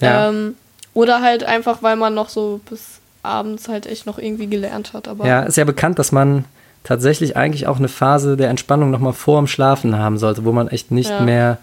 Ja. 0.00 0.28
Ähm, 0.30 0.54
oder 0.94 1.22
halt 1.22 1.44
einfach, 1.44 1.82
weil 1.82 1.96
man 1.96 2.14
noch 2.14 2.28
so 2.28 2.60
bis 2.68 3.00
abends 3.22 3.68
halt 3.68 3.86
echt 3.86 4.06
noch 4.06 4.18
irgendwie 4.18 4.46
gelernt 4.46 4.92
hat. 4.92 5.08
Aber 5.08 5.26
Ja, 5.26 5.42
ist 5.42 5.56
ja 5.56 5.64
bekannt, 5.64 5.98
dass 5.98 6.12
man 6.12 6.44
tatsächlich 6.84 7.36
eigentlich 7.36 7.66
auch 7.66 7.78
eine 7.78 7.88
Phase 7.88 8.36
der 8.36 8.48
Entspannung 8.48 8.90
nochmal 8.90 9.12
vor 9.12 9.38
dem 9.40 9.46
Schlafen 9.46 9.98
haben 9.98 10.18
sollte, 10.18 10.44
wo 10.44 10.52
man 10.52 10.68
echt 10.68 10.90
nicht 10.90 11.10
Ja. 11.10 11.20
mehr 11.20 11.58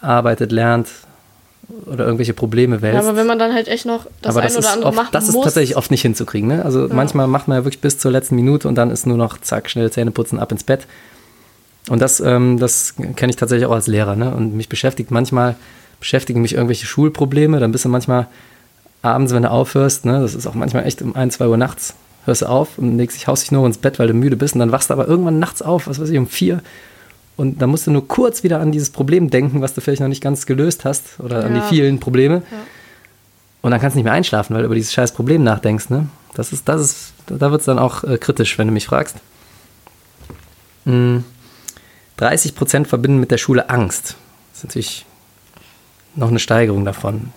arbeitet, 0.00 0.52
lernt 0.52 0.88
oder 1.86 2.04
irgendwelche 2.04 2.34
Probleme 2.34 2.76
Ja, 2.76 2.82
wälzt. 2.82 3.06
aber 3.08 3.16
wenn 3.16 3.26
man 3.26 3.38
dann 3.38 3.52
halt 3.54 3.68
echt 3.68 3.86
noch 3.86 4.06
das 4.22 4.34
aber 4.36 4.40
ein 4.46 4.48
das 4.54 4.58
oder 4.58 4.72
andere 4.72 4.88
oft, 4.88 4.96
machen 4.96 5.08
das 5.12 5.28
ist 5.28 5.34
muss. 5.34 5.44
tatsächlich 5.44 5.76
oft 5.76 5.90
nicht 5.90 6.02
hinzukriegen. 6.02 6.48
Ne? 6.48 6.64
Also 6.64 6.88
manchmal 6.90 7.26
macht 7.26 7.48
man 7.48 7.58
ja 7.58 7.64
wirklich 7.64 7.80
bis 7.80 7.98
zur 7.98 8.10
letzten 8.12 8.36
Minute 8.36 8.68
und 8.68 8.74
dann 8.76 8.90
ist 8.90 9.06
nur 9.06 9.16
noch 9.16 9.38
zack, 9.40 9.68
schnell 9.70 9.90
Zähne 9.90 10.10
putzen, 10.10 10.38
ab 10.38 10.52
ins 10.52 10.64
Bett. 10.64 10.86
Und 11.90 12.00
das, 12.00 12.20
ähm, 12.20 12.58
das 12.58 12.94
kenne 13.16 13.30
ich 13.30 13.36
tatsächlich 13.36 13.66
auch 13.66 13.72
als 13.74 13.86
Lehrer. 13.86 14.16
Ne? 14.16 14.34
Und 14.34 14.54
mich 14.54 14.68
beschäftigt 14.68 15.10
manchmal, 15.10 15.56
beschäftigen 16.00 16.40
mich 16.42 16.54
irgendwelche 16.54 16.86
Schulprobleme. 16.86 17.60
Dann 17.60 17.72
bist 17.72 17.84
du 17.84 17.88
manchmal 17.90 18.26
abends, 19.04 19.32
wenn 19.32 19.42
du 19.42 19.50
aufhörst, 19.50 20.04
ne? 20.04 20.20
das 20.20 20.34
ist 20.34 20.46
auch 20.46 20.54
manchmal 20.54 20.86
echt 20.86 21.02
um 21.02 21.14
1, 21.14 21.34
2 21.34 21.48
Uhr 21.48 21.56
nachts, 21.56 21.94
hörst 22.24 22.42
du 22.42 22.46
auf 22.46 22.78
und 22.78 22.96
legst 22.96 23.16
dich, 23.16 23.26
haust 23.26 23.42
dich 23.42 23.52
nur 23.52 23.66
ins 23.66 23.78
Bett, 23.78 23.98
weil 23.98 24.08
du 24.08 24.14
müde 24.14 24.36
bist. 24.36 24.54
Und 24.54 24.60
dann 24.60 24.72
wachst 24.72 24.90
du 24.90 24.94
aber 24.94 25.06
irgendwann 25.06 25.38
nachts 25.38 25.62
auf, 25.62 25.86
was 25.86 26.00
weiß 26.00 26.08
ich, 26.08 26.18
um 26.18 26.26
vier. 26.26 26.62
Und 27.36 27.60
dann 27.60 27.70
musst 27.70 27.86
du 27.86 27.90
nur 27.90 28.06
kurz 28.06 28.42
wieder 28.44 28.60
an 28.60 28.72
dieses 28.72 28.90
Problem 28.90 29.28
denken, 29.28 29.60
was 29.60 29.74
du 29.74 29.80
vielleicht 29.80 30.00
noch 30.00 30.08
nicht 30.08 30.22
ganz 30.22 30.46
gelöst 30.46 30.84
hast 30.84 31.18
oder 31.18 31.44
an 31.44 31.52
die 31.54 31.60
Ja. 31.60 31.66
vielen 31.66 32.00
Probleme. 32.00 32.36
Ja. 32.50 32.58
Und 33.62 33.70
dann 33.72 33.80
kannst 33.80 33.94
du 33.94 33.98
nicht 33.98 34.04
mehr 34.04 34.12
einschlafen, 34.12 34.54
weil 34.54 34.62
du 34.62 34.66
über 34.66 34.74
dieses 34.74 34.92
scheiß 34.92 35.12
Problem 35.12 35.42
nachdenkst. 35.42 35.90
Ne? 35.90 36.08
Das 36.34 36.52
ist, 36.52 36.68
das 36.68 36.80
ist, 36.80 37.12
da 37.26 37.50
wird 37.50 37.60
es 37.60 37.66
dann 37.66 37.78
auch 37.78 38.04
äh, 38.04 38.18
kritisch, 38.18 38.56
wenn 38.58 38.68
du 38.68 38.72
mich 38.72 38.86
fragst. 38.86 39.16
Hm. 40.84 41.24
30 42.18 42.54
Prozent 42.54 42.88
verbinden 42.88 43.18
mit 43.18 43.30
der 43.30 43.38
Schule 43.38 43.68
Angst. 43.70 44.16
Das 44.52 44.58
ist 44.58 44.64
natürlich 44.64 45.06
noch 46.14 46.28
eine 46.28 46.38
Steigerung 46.38 46.84
davon. 46.84 47.32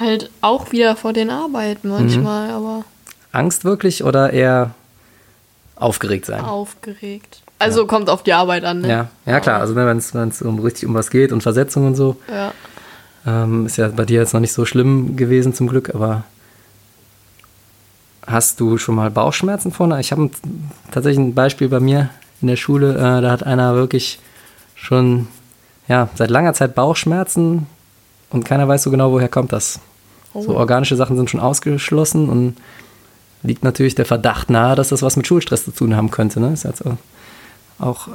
Halt 0.00 0.30
auch 0.40 0.72
wieder 0.72 0.96
vor 0.96 1.12
den 1.12 1.30
Arbeiten 1.30 1.88
Mhm. 1.88 1.94
manchmal, 1.94 2.50
aber 2.50 2.84
Angst 3.32 3.64
wirklich 3.64 4.02
oder 4.02 4.32
eher 4.32 4.70
aufgeregt 5.76 6.26
sein? 6.26 6.44
aufgeregt. 6.44 7.42
Also 7.58 7.86
kommt 7.86 8.08
auf 8.08 8.22
die 8.22 8.32
Arbeit 8.32 8.64
an, 8.64 8.80
ne? 8.80 8.88
Ja, 8.88 9.08
ja 9.26 9.40
klar, 9.40 9.60
also 9.60 9.74
wenn 9.76 9.98
es 9.98 10.40
um 10.42 10.58
richtig 10.60 10.86
um 10.86 10.94
was 10.94 11.10
geht 11.10 11.30
und 11.30 11.42
Versetzung 11.42 11.86
und 11.86 11.94
so, 11.94 12.16
Ja. 12.32 12.52
ähm, 13.26 13.66
ist 13.66 13.76
ja 13.76 13.88
bei 13.88 14.06
dir 14.06 14.20
jetzt 14.20 14.32
noch 14.32 14.40
nicht 14.40 14.54
so 14.54 14.64
schlimm 14.64 15.16
gewesen 15.16 15.52
zum 15.52 15.68
Glück, 15.68 15.94
aber 15.94 16.24
hast 18.26 18.60
du 18.60 18.78
schon 18.78 18.94
mal 18.94 19.10
Bauchschmerzen 19.10 19.72
vorne? 19.72 20.00
Ich 20.00 20.12
habe 20.12 20.30
tatsächlich 20.90 21.18
ein 21.18 21.34
Beispiel 21.34 21.68
bei 21.68 21.80
mir 21.80 22.08
in 22.40 22.48
der 22.48 22.56
Schule, 22.56 22.94
äh, 22.94 23.20
da 23.20 23.30
hat 23.30 23.42
einer 23.44 23.74
wirklich 23.74 24.18
schon 24.74 25.28
ja, 25.88 26.08
seit 26.14 26.30
langer 26.30 26.54
Zeit 26.54 26.74
Bauchschmerzen 26.74 27.66
und 28.30 28.44
keiner 28.44 28.68
weiß 28.68 28.82
so 28.84 28.90
genau, 28.90 29.12
woher 29.12 29.28
kommt 29.28 29.52
das. 29.52 29.80
Oh. 30.34 30.42
So 30.42 30.56
organische 30.56 30.96
Sachen 30.96 31.16
sind 31.16 31.30
schon 31.30 31.40
ausgeschlossen 31.40 32.28
und 32.28 32.56
liegt 33.42 33.64
natürlich 33.64 33.94
der 33.94 34.06
Verdacht 34.06 34.50
nahe, 34.50 34.76
dass 34.76 34.90
das 34.90 35.02
was 35.02 35.16
mit 35.16 35.26
Schulstress 35.26 35.64
zu 35.64 35.72
tun 35.72 35.96
haben 35.96 36.10
könnte. 36.10 36.40
Ne? 36.40 36.52
Ist 36.52 36.66
also 36.66 36.98
auch 37.78 38.08
äh, 38.08 38.10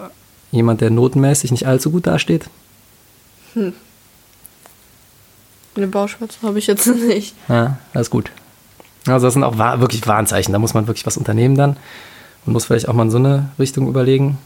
jemand, 0.52 0.82
der 0.82 0.92
notenmäßig 0.92 1.52
nicht 1.52 1.68
allzu 1.68 1.92
gut 1.92 2.08
dasteht. 2.08 2.50
Eine 3.56 3.74
Bauchschmerzen 5.88 6.48
habe 6.48 6.60
ich 6.60 6.68
jetzt 6.68 6.88
nicht. 6.88 7.36
Ja, 7.50 7.78
das 7.94 8.04
ist 8.04 8.12
gut. 8.12 8.32
Also 9.08 9.28
das 9.28 9.34
sind 9.34 9.44
auch 9.44 9.58
wirklich 9.58 10.08
Warnzeichen. 10.08 10.54
Da 10.54 10.60
muss 10.60 10.74
man 10.74 10.88
wirklich 10.88 11.06
was 11.06 11.18
unternehmen 11.18 11.56
dann 11.56 11.78
und 12.46 12.54
muss 12.54 12.66
vielleicht 12.66 12.88
auch 12.88 12.94
mal 12.94 13.04
in 13.04 13.12
so 13.12 13.18
eine 13.18 13.50
Richtung 13.60 13.88
überlegen. 13.88 14.38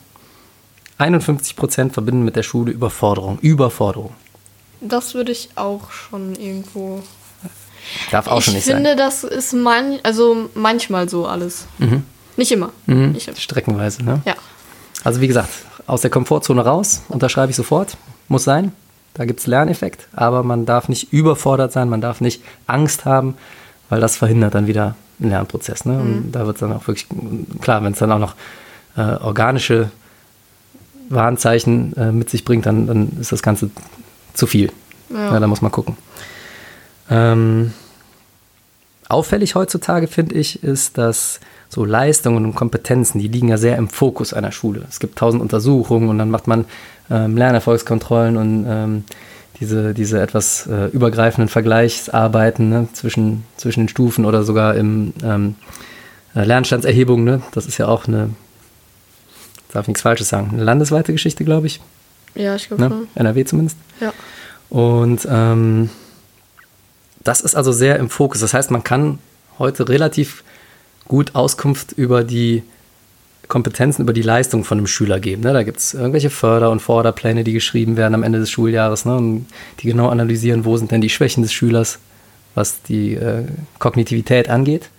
51 0.97 1.55
Prozent 1.55 1.93
verbinden 1.93 2.23
mit 2.23 2.35
der 2.35 2.43
Schule 2.43 2.71
Überforderung. 2.71 3.39
Überforderung. 3.39 4.13
Das 4.81 5.13
würde 5.13 5.31
ich 5.31 5.49
auch 5.55 5.91
schon 5.91 6.35
irgendwo. 6.35 7.01
Darf 8.11 8.27
auch 8.27 8.39
ich 8.39 8.45
schon 8.45 8.53
nicht 8.55 8.65
finde, 8.65 8.95
das 8.95 9.23
ist 9.23 9.53
man, 9.53 9.99
also 10.03 10.49
manchmal 10.55 11.09
so 11.09 11.25
alles. 11.25 11.65
Nicht 12.37 12.51
immer. 12.51 12.71
sein. 12.87 13.11
Nicht 13.11 13.27
immer. 13.27 13.35
Mhm. 13.35 13.39
Streckenweise, 13.39 14.03
ne? 14.03 14.21
Ja. 14.25 14.35
Also 15.03 15.21
wie 15.21 15.27
gesagt, 15.27 15.49
aus 15.87 16.01
der 16.01 16.09
Komfortzone 16.09 16.63
raus, 16.63 17.01
unterschreibe 17.09 17.49
ich 17.49 17.55
sofort. 17.55 17.97
Muss 18.27 18.43
sein. 18.43 18.71
Da 19.15 19.25
gibt 19.25 19.39
es 19.39 19.47
Lerneffekt, 19.47 20.07
aber 20.13 20.43
man 20.43 20.65
darf 20.65 20.87
nicht 20.87 21.11
überfordert 21.11 21.73
sein, 21.73 21.89
man 21.89 21.99
darf 21.99 22.21
nicht 22.21 22.43
Angst 22.67 23.05
haben, 23.05 23.35
weil 23.89 23.99
das 23.99 24.15
verhindert 24.15 24.55
dann 24.55 24.67
wieder 24.67 24.95
einen 25.19 25.31
Lernprozess. 25.31 25.85
Ne? 25.85 25.99
Und 25.99 26.31
da 26.31 26.45
wird 26.45 26.57
es 26.57 26.59
dann 26.61 26.71
auch 26.71 26.87
wirklich, 26.87 27.07
klar, 27.59 27.83
wenn 27.83 27.93
es 27.93 27.99
dann 27.99 28.11
auch 28.11 28.19
noch 28.19 28.35
äh, 28.95 29.01
organische 29.01 29.91
Warnzeichen 31.09 31.97
äh, 31.97 32.11
mit 32.11 32.29
sich 32.29 32.45
bringt, 32.45 32.65
dann, 32.65 32.87
dann 32.87 33.17
ist 33.19 33.31
das 33.31 33.41
Ganze 33.41 33.71
zu 34.33 34.47
viel. 34.47 34.71
Ja. 35.09 35.33
Ja, 35.33 35.39
da 35.39 35.47
muss 35.47 35.61
man 35.61 35.71
gucken. 35.71 35.97
Ähm, 37.09 37.73
auffällig 39.07 39.55
heutzutage, 39.55 40.07
finde 40.07 40.35
ich, 40.35 40.63
ist, 40.63 40.97
dass 40.97 41.39
so 41.69 41.85
Leistungen 41.85 42.45
und 42.45 42.55
Kompetenzen, 42.55 43.19
die 43.19 43.27
liegen 43.27 43.49
ja 43.49 43.57
sehr 43.57 43.77
im 43.77 43.89
Fokus 43.89 44.33
einer 44.33 44.51
Schule. 44.51 44.83
Es 44.89 44.99
gibt 44.99 45.17
tausend 45.17 45.41
Untersuchungen 45.41 46.09
und 46.09 46.17
dann 46.17 46.31
macht 46.31 46.47
man 46.47 46.65
ähm, 47.11 47.37
Lernerfolgskontrollen 47.37 48.37
und 48.37 48.65
ähm, 48.67 49.03
diese, 49.59 49.93
diese 49.93 50.21
etwas 50.21 50.67
äh, 50.67 50.85
übergreifenden 50.87 51.49
Vergleichsarbeiten 51.49 52.69
ne, 52.69 52.87
zwischen, 52.93 53.43
zwischen 53.57 53.81
den 53.81 53.89
Stufen 53.89 54.25
oder 54.25 54.43
sogar 54.43 54.75
im 54.75 55.13
ähm, 55.23 55.55
äh, 56.33 56.43
Lernstandserhebung. 56.43 57.23
Ne? 57.23 57.41
Das 57.51 57.65
ist 57.65 57.77
ja 57.77 57.87
auch 57.87 58.07
eine, 58.07 58.29
darf 59.73 59.87
nichts 59.87 60.01
Falsches 60.01 60.29
sagen, 60.29 60.51
eine 60.53 60.63
landesweite 60.63 61.11
Geschichte, 61.11 61.43
glaube 61.43 61.67
ich. 61.67 61.81
Ja, 62.35 62.55
ich 62.55 62.67
glaube 62.67 62.83
Ne? 62.83 62.89
schon. 62.89 63.07
NRW 63.15 63.45
zumindest. 63.45 63.77
Ja. 63.99 64.13
Und 64.69 65.27
ähm, 65.29 65.89
das 67.23 67.41
ist 67.41 67.55
also 67.55 67.71
sehr 67.71 67.97
im 67.97 68.09
Fokus. 68.09 68.41
Das 68.41 68.53
heißt, 68.53 68.71
man 68.71 68.83
kann 68.83 69.19
heute 69.57 69.89
relativ 69.89 70.43
gut 71.07 71.35
Auskunft 71.35 71.91
über 71.91 72.23
die 72.23 72.63
Kompetenzen, 73.47 74.03
über 74.03 74.13
die 74.13 74.21
Leistung 74.21 74.63
von 74.63 74.77
einem 74.77 74.87
Schüler 74.87 75.19
geben. 75.19 75.41
Ne? 75.41 75.53
Da 75.53 75.63
gibt 75.63 75.79
es 75.79 75.93
irgendwelche 75.95 76.29
Förder- 76.29 76.69
und 76.69 76.81
Forderpläne, 76.81 77.43
die 77.43 77.53
geschrieben 77.53 77.97
werden 77.97 78.13
am 78.13 78.23
Ende 78.23 78.39
des 78.39 78.51
Schuljahres, 78.51 79.05
ne? 79.05 79.15
und 79.15 79.47
die 79.79 79.87
genau 79.87 80.09
analysieren, 80.09 80.65
wo 80.65 80.77
sind 80.77 80.91
denn 80.91 81.01
die 81.01 81.09
Schwächen 81.09 81.41
des 81.41 81.51
Schülers, 81.51 81.97
was 82.53 82.83
die 82.83 83.15
äh, 83.15 83.45
Kognitivität 83.79 84.49
angeht. 84.49 84.89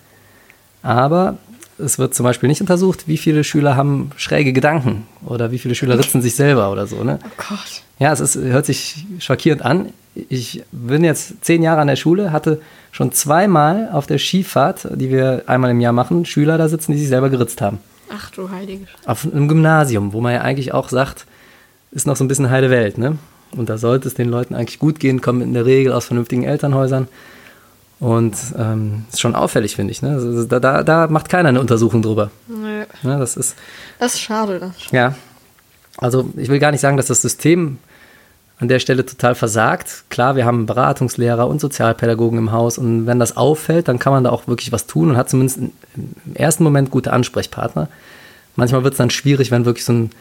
Aber 0.83 1.37
es 1.77 1.97
wird 1.97 2.13
zum 2.13 2.25
Beispiel 2.25 2.49
nicht 2.49 2.61
untersucht, 2.61 3.07
wie 3.07 3.17
viele 3.17 3.43
Schüler 3.43 3.75
haben 3.75 4.11
schräge 4.17 4.51
Gedanken 4.51 5.07
oder 5.25 5.51
wie 5.51 5.57
viele 5.57 5.73
Schüler 5.73 5.97
ritzen 5.97 6.21
sich 6.21 6.35
selber 6.35 6.71
oder 6.71 6.87
so. 6.87 7.03
Ne? 7.03 7.19
Oh 7.23 7.43
Gott. 7.49 7.83
Ja, 7.99 8.11
es 8.11 8.19
ist, 8.19 8.35
hört 8.35 8.65
sich 8.65 9.05
schockierend 9.19 9.63
an. 9.63 9.93
Ich 10.15 10.63
bin 10.71 11.03
jetzt 11.03 11.43
zehn 11.45 11.63
Jahre 11.63 11.81
an 11.81 11.87
der 11.87 11.95
Schule, 11.95 12.31
hatte 12.31 12.61
schon 12.91 13.11
zweimal 13.13 13.89
auf 13.93 14.07
der 14.07 14.17
Skifahrt, 14.17 14.87
die 14.95 15.09
wir 15.09 15.43
einmal 15.47 15.71
im 15.71 15.79
Jahr 15.79 15.93
machen, 15.93 16.25
Schüler 16.25 16.57
da 16.57 16.67
sitzen, 16.67 16.91
die 16.91 16.97
sich 16.99 17.07
selber 17.07 17.29
geritzt 17.29 17.61
haben. 17.61 17.79
Ach 18.13 18.29
du 18.31 18.49
heilige 18.49 18.83
Sch- 18.85 19.07
Auf 19.07 19.25
einem 19.31 19.47
Gymnasium, 19.47 20.11
wo 20.11 20.19
man 20.19 20.33
ja 20.33 20.41
eigentlich 20.41 20.73
auch 20.73 20.89
sagt, 20.89 21.25
ist 21.91 22.07
noch 22.07 22.17
so 22.17 22.25
ein 22.25 22.27
bisschen 22.27 22.49
heile 22.49 22.69
Welt, 22.69 22.97
ne? 22.97 23.17
Und 23.55 23.69
da 23.69 23.77
sollte 23.77 24.07
es 24.09 24.13
den 24.13 24.29
Leuten 24.29 24.53
eigentlich 24.55 24.79
gut 24.79 24.99
gehen, 24.99 25.21
kommen 25.21 25.41
in 25.41 25.53
der 25.53 25.65
Regel 25.65 25.91
aus 25.93 26.05
vernünftigen 26.05 26.43
Elternhäusern. 26.43 27.07
Und 27.99 28.35
ähm, 28.57 29.05
ist 29.11 29.21
schon 29.21 29.35
auffällig, 29.35 29.75
finde 29.75 29.91
ich. 29.91 30.01
Ne? 30.01 30.09
Also 30.11 30.43
da, 30.45 30.59
da, 30.59 30.83
da 30.83 31.07
macht 31.07 31.29
keiner 31.29 31.49
eine 31.49 31.59
Untersuchung 31.59 32.01
drüber. 32.01 32.31
Nö. 32.47 32.83
Ne? 33.03 33.19
Das 33.19 33.37
ist, 33.37 33.55
Das 33.99 34.15
ist 34.15 34.21
schade. 34.21 34.59
Das 34.59 34.71
ist 34.71 34.81
schade. 34.85 34.95
ja. 34.97 35.15
Also 35.97 36.29
ich 36.35 36.49
will 36.49 36.57
gar 36.59 36.71
nicht 36.71 36.81
sagen, 36.81 36.97
dass 36.97 37.07
das 37.07 37.21
System 37.21 37.77
an 38.61 38.67
der 38.67 38.79
Stelle 38.79 39.03
total 39.05 39.33
versagt. 39.33 40.03
Klar, 40.09 40.35
wir 40.35 40.45
haben 40.45 40.67
Beratungslehrer 40.67 41.47
und 41.47 41.59
Sozialpädagogen 41.59 42.37
im 42.37 42.51
Haus 42.51 42.77
und 42.77 43.07
wenn 43.07 43.17
das 43.17 43.35
auffällt, 43.35 43.87
dann 43.87 43.97
kann 43.97 44.13
man 44.13 44.23
da 44.23 44.29
auch 44.29 44.47
wirklich 44.47 44.71
was 44.71 44.85
tun 44.85 45.09
und 45.09 45.17
hat 45.17 45.31
zumindest 45.31 45.57
im 45.57 46.11
ersten 46.35 46.63
Moment 46.63 46.91
gute 46.91 47.11
Ansprechpartner. 47.11 47.89
Manchmal 48.55 48.83
wird 48.83 48.93
es 48.93 48.99
dann 48.99 49.09
schwierig, 49.09 49.49
wenn 49.49 49.65
wirklich 49.65 49.83
so, 49.83 49.93
ein, 49.93 50.11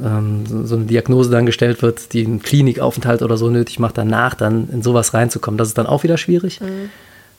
ähm, 0.00 0.66
so, 0.66 0.76
eine 0.76 0.84
Diagnose 0.84 1.30
dann 1.30 1.46
gestellt 1.46 1.82
wird, 1.82 2.12
die 2.12 2.24
einen 2.24 2.42
Klinikaufenthalt 2.42 3.22
oder 3.22 3.36
so 3.36 3.50
nötig 3.50 3.80
macht, 3.80 3.98
danach 3.98 4.34
dann 4.34 4.68
in 4.70 4.82
sowas 4.82 5.12
reinzukommen. 5.12 5.58
Das 5.58 5.66
ist 5.66 5.78
dann 5.78 5.86
auch 5.86 6.04
wieder 6.04 6.16
schwierig. 6.16 6.60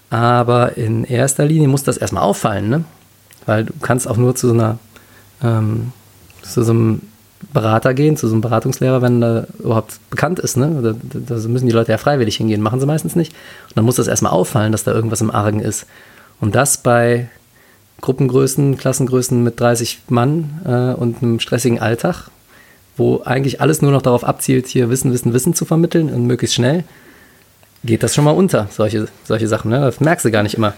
Aber 0.09 0.76
in 0.78 1.05
erster 1.05 1.45
Linie 1.45 1.69
muss 1.69 1.84
das 1.84 1.95
erstmal 1.95 2.24
auffallen, 2.24 2.67
ne? 2.67 2.84
Weil 3.45 3.63
du 3.63 3.74
kannst 3.82 4.05
auch 4.05 4.17
nur 4.17 4.36
zu 4.36 4.49
so 4.49 4.53
einer 4.53 4.78
ähm, 5.41 5.93
zu 6.41 6.63
so 6.63 6.72
einem 6.74 7.01
Berater 7.54 7.94
gehen, 7.94 8.18
zu 8.18 8.28
so 8.28 8.34
einem 8.34 8.42
Beratungslehrer, 8.42 9.02
wenn 9.02 9.22
er 9.24 9.48
überhaupt 9.60 10.00
bekannt 10.10 10.39
ist. 10.39 10.58
Ne? 10.58 10.96
Da, 11.12 11.20
da 11.36 11.48
müssen 11.48 11.66
die 11.66 11.72
Leute 11.72 11.92
ja 11.92 11.98
freiwillig 11.98 12.38
hingehen, 12.38 12.62
machen 12.62 12.80
sie 12.80 12.86
meistens 12.86 13.16
nicht. 13.16 13.34
Und 13.70 13.78
dann 13.78 13.86
muss 13.86 13.96
das 13.96 14.08
erstmal 14.08 14.32
auffallen, 14.32 14.72
dass 14.72 14.84
da 14.84 14.94
irgendwas 14.94 15.22
im 15.22 15.32
Argen 15.32 15.60
ist. 15.60 15.86
Und 16.39 16.56
das 16.56 16.78
bei 16.78 17.30
Gruppengrößen, 18.02 18.78
Klassengrößen 18.78 19.44
mit 19.44 19.60
30 19.60 20.02
Mann 20.10 20.62
äh, 20.66 21.00
und 21.00 21.22
einem 21.22 21.39
stressigen 21.39 21.80
Alltag, 21.80 22.30
wo 22.98 23.22
eigentlich 23.24 23.62
alles 23.62 23.82
nur 23.82 23.92
noch 23.92 24.02
darauf 24.02 24.24
abzielt, 24.24 24.68
hier 24.68 24.89
Wissen, 24.89 25.14
Wissen, 25.14 25.34
Wissen 25.34 25.54
zu 25.54 25.66
vermitteln 25.66 26.10
und 26.10 26.26
möglichst 26.26 26.56
schnell, 26.56 26.84
geht 27.84 28.04
das 28.04 28.14
schon 28.14 28.26
mal 28.26 28.32
unter, 28.32 28.68
solche, 28.72 29.08
solche 29.24 29.48
Sachen. 29.48 29.72
Ne? 29.72 29.80
Das 29.82 30.00
merkst 30.00 30.26
du 30.26 30.32
gar 30.32 30.44
nicht 30.44 30.56
immer. 30.56 30.74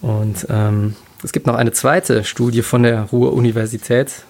Und 0.00 0.46
ähm, 0.50 0.96
es 1.22 1.32
gibt 1.32 1.46
noch 1.46 1.54
eine 1.54 1.72
zweite 1.72 2.24
Studie 2.24 2.62
von 2.62 2.82
der 2.82 3.02
Ruhr-Universität 3.04 4.24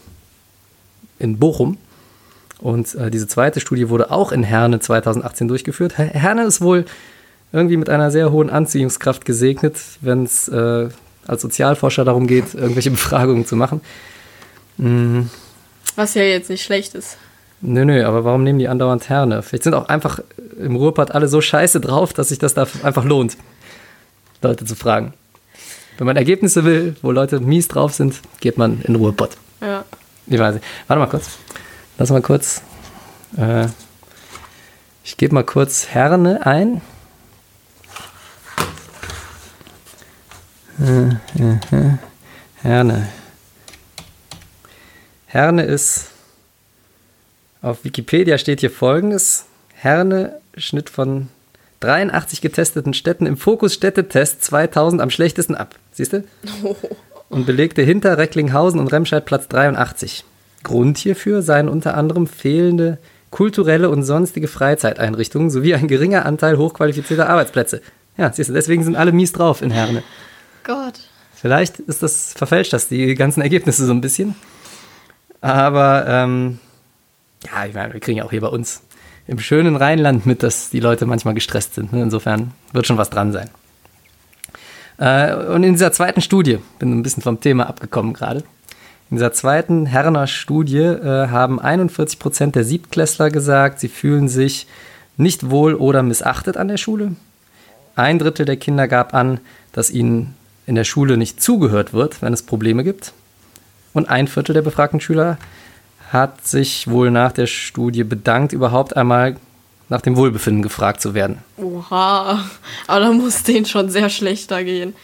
in 1.18 1.38
Bochum. 1.38 1.78
Und 2.60 2.94
äh, 2.94 3.10
diese 3.10 3.26
zweite 3.26 3.60
Studie 3.60 3.88
wurde 3.88 4.10
auch 4.10 4.32
in 4.32 4.42
Herne 4.42 4.80
2018 4.80 5.48
durchgeführt. 5.48 5.98
Her- 5.98 6.06
Herne 6.12 6.44
ist 6.44 6.60
wohl 6.60 6.84
irgendwie 7.52 7.76
mit 7.76 7.88
einer 7.90 8.10
sehr 8.10 8.32
hohen 8.32 8.50
Anziehungskraft 8.50 9.24
gesegnet, 9.24 9.76
wenn 10.00 10.24
es 10.24 10.48
äh, 10.48 10.88
als 11.26 11.42
Sozialforscher 11.42 12.04
darum 12.04 12.26
geht, 12.26 12.54
irgendwelche 12.54 12.90
Befragungen 12.92 13.46
zu 13.46 13.56
machen. 13.56 13.80
Mm, 14.76 15.22
Was 15.96 16.14
ja 16.14 16.22
jetzt 16.22 16.50
nicht 16.50 16.62
schlecht 16.64 16.94
ist. 16.94 17.16
Nö, 17.60 17.84
nö, 17.84 18.04
aber 18.04 18.24
warum 18.24 18.42
nehmen 18.44 18.58
die 18.58 18.68
andauernd 18.68 19.08
Herne? 19.08 19.42
Vielleicht 19.42 19.64
sind 19.64 19.74
auch 19.74 19.88
einfach 19.88 20.18
im 20.58 20.76
Ruhrpott 20.76 21.12
alle 21.12 21.28
so 21.28 21.40
scheiße 21.40 21.80
drauf, 21.80 22.12
dass 22.12 22.28
sich 22.28 22.38
das 22.38 22.54
da 22.54 22.66
einfach 22.82 23.04
lohnt, 23.04 23.36
Leute 24.42 24.64
zu 24.64 24.74
fragen. 24.74 25.14
Wenn 25.96 26.06
man 26.06 26.16
Ergebnisse 26.16 26.64
will, 26.64 26.96
wo 27.02 27.10
Leute 27.10 27.40
mies 27.40 27.68
drauf 27.68 27.94
sind, 27.94 28.20
geht 28.40 28.58
man 28.58 28.78
in 28.82 28.94
den 28.94 28.96
Ruhrpott. 28.96 29.36
Ja. 29.62 29.84
Ich 30.26 30.38
weiß 30.38 30.54
nicht. 30.54 30.66
Warte 30.86 31.00
mal 31.00 31.08
kurz. 31.08 31.38
Lass 31.98 32.10
mal 32.10 32.22
kurz. 32.22 32.62
Äh, 33.36 33.66
ich 35.04 35.16
gebe 35.16 35.34
mal 35.34 35.44
kurz 35.44 35.88
Herne 35.88 36.46
ein. 36.46 36.80
Herne. 42.62 43.08
Herne 45.26 45.62
ist. 45.62 46.10
Auf 47.62 47.84
Wikipedia 47.84 48.38
steht 48.38 48.60
hier 48.60 48.70
folgendes: 48.70 49.46
Herne, 49.74 50.40
Schnitt 50.56 50.90
von 50.90 51.28
83 51.80 52.40
getesteten 52.40 52.94
Städten 52.94 53.26
im 53.26 53.36
Fokus 53.36 53.74
Städtetest 53.74 54.42
2000 54.42 55.02
am 55.02 55.10
schlechtesten 55.10 55.54
ab. 55.54 55.74
Siehst 55.92 56.14
du? 56.14 56.24
und 57.28 57.46
belegte 57.46 57.82
hinter 57.82 58.18
Recklinghausen 58.18 58.80
und 58.80 58.92
Remscheid 58.92 59.24
Platz 59.24 59.48
83. 59.48 60.24
Grund 60.62 60.98
hierfür 60.98 61.42
seien 61.42 61.68
unter 61.68 61.96
anderem 61.96 62.26
fehlende 62.26 62.98
kulturelle 63.30 63.90
und 63.90 64.04
sonstige 64.04 64.46
Freizeiteinrichtungen 64.46 65.50
sowie 65.50 65.74
ein 65.74 65.88
geringer 65.88 66.24
Anteil 66.24 66.56
hochqualifizierter 66.56 67.28
Arbeitsplätze. 67.28 67.82
Ja, 68.16 68.32
siehst 68.32 68.48
du, 68.48 68.54
deswegen 68.54 68.84
sind 68.84 68.94
alle 68.94 69.10
mies 69.10 69.32
drauf 69.32 69.60
in 69.60 69.72
Herne. 69.72 70.04
Gott. 70.62 71.00
Vielleicht 71.34 71.80
ist 71.80 72.02
das, 72.02 72.32
verfälscht 72.32 72.72
das 72.72 72.88
die 72.88 73.14
ganzen 73.16 73.42
Ergebnisse 73.42 73.86
so 73.86 73.92
ein 73.92 74.00
bisschen. 74.00 74.36
Aber 75.40 76.06
ähm, 76.06 76.58
ja, 77.44 77.66
ich 77.66 77.74
meine, 77.74 77.92
wir 77.92 78.00
kriegen 78.00 78.18
ja 78.18 78.24
auch 78.24 78.30
hier 78.30 78.40
bei 78.40 78.48
uns 78.48 78.82
im 79.26 79.38
schönen 79.40 79.76
Rheinland 79.76 80.26
mit, 80.26 80.42
dass 80.42 80.70
die 80.70 80.80
Leute 80.80 81.04
manchmal 81.04 81.34
gestresst 81.34 81.74
sind. 81.74 81.92
Insofern 81.92 82.52
wird 82.72 82.86
schon 82.86 82.98
was 82.98 83.10
dran 83.10 83.32
sein. 83.32 83.50
Äh, 84.98 85.34
und 85.34 85.64
in 85.64 85.72
dieser 85.72 85.92
zweiten 85.92 86.20
Studie, 86.20 86.58
bin 86.78 86.92
ein 86.92 87.02
bisschen 87.02 87.22
vom 87.22 87.40
Thema 87.40 87.68
abgekommen 87.68 88.12
gerade, 88.12 88.44
in 89.10 89.18
dieser 89.18 89.32
zweiten 89.32 89.86
Herner 89.86 90.26
Studie 90.26 90.78
äh, 90.78 91.28
haben 91.28 91.60
41 91.60 92.18
Prozent 92.18 92.54
der 92.54 92.64
Siebtklässler 92.64 93.30
gesagt, 93.30 93.78
sie 93.78 93.88
fühlen 93.88 94.28
sich 94.28 94.66
nicht 95.16 95.50
wohl 95.50 95.74
oder 95.74 96.02
missachtet 96.02 96.56
an 96.56 96.68
der 96.68 96.78
Schule. 96.78 97.14
Ein 97.96 98.18
Drittel 98.18 98.46
der 98.46 98.56
Kinder 98.56 98.88
gab 98.88 99.14
an, 99.14 99.40
dass 99.72 99.90
ihnen 99.90 100.34
in 100.66 100.74
der 100.74 100.84
Schule 100.84 101.16
nicht 101.16 101.42
zugehört 101.42 101.92
wird, 101.92 102.22
wenn 102.22 102.32
es 102.32 102.42
Probleme 102.42 102.82
gibt. 102.82 103.12
Und 103.92 104.08
ein 104.08 104.26
Viertel 104.26 104.54
der 104.54 104.62
befragten 104.62 105.00
Schüler 105.00 105.38
hat 106.10 106.46
sich 106.46 106.88
wohl 106.88 107.10
nach 107.10 107.32
der 107.32 107.46
Studie 107.46 108.04
bedankt, 108.04 108.52
überhaupt 108.52 108.96
einmal 108.96 109.36
nach 109.88 110.00
dem 110.00 110.16
Wohlbefinden 110.16 110.62
gefragt 110.62 111.00
zu 111.02 111.14
werden. 111.14 111.38
Oha. 111.56 112.44
Aber 112.86 113.00
da 113.00 113.12
muss 113.12 113.42
denen 113.42 113.66
schon 113.66 113.90
sehr 113.90 114.08
schlecht 114.10 114.50
da 114.50 114.62
gehen. 114.62 114.94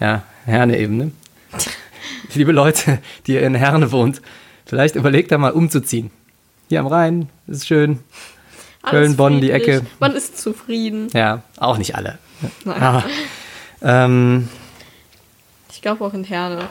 Ja, 0.00 0.22
Herne 0.44 0.78
eben, 0.78 0.96
ne? 0.96 1.10
Liebe 2.34 2.52
Leute, 2.52 2.98
die 3.26 3.32
ihr 3.34 3.42
in 3.42 3.54
Herne 3.54 3.90
wohnt, 3.92 4.20
vielleicht 4.66 4.94
überlegt 4.96 5.32
da 5.32 5.38
mal 5.38 5.52
umzuziehen. 5.52 6.10
Hier 6.68 6.80
am 6.80 6.86
Rhein, 6.86 7.28
ist 7.46 7.66
schön. 7.66 7.98
Köln, 8.82 9.04
Alles 9.04 9.16
Bonn, 9.16 9.40
die. 9.40 9.50
Ecke. 9.50 9.84
Man 9.98 10.14
ist 10.14 10.38
zufrieden. 10.38 11.08
Ja, 11.12 11.42
auch 11.56 11.78
nicht 11.78 11.94
alle. 11.96 12.18
Nein. 12.64 12.80
Aber, 12.82 13.04
ähm, 13.82 14.48
Ich 15.70 15.82
glaube 15.82 16.04
auch 16.04 16.14
in 16.14 16.24
Herne. 16.24 16.68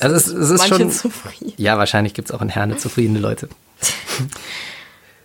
also 0.00 0.14
es, 0.14 0.26
es 0.26 0.50
ist 0.50 0.58
Manche 0.68 0.76
schon. 0.76 0.90
zufrieden. 0.90 1.54
Ja, 1.56 1.78
wahrscheinlich 1.78 2.12
gibt 2.14 2.28
es 2.30 2.34
auch 2.34 2.42
in 2.42 2.48
Herne 2.50 2.76
zufriedene 2.76 3.18
Leute. 3.20 3.48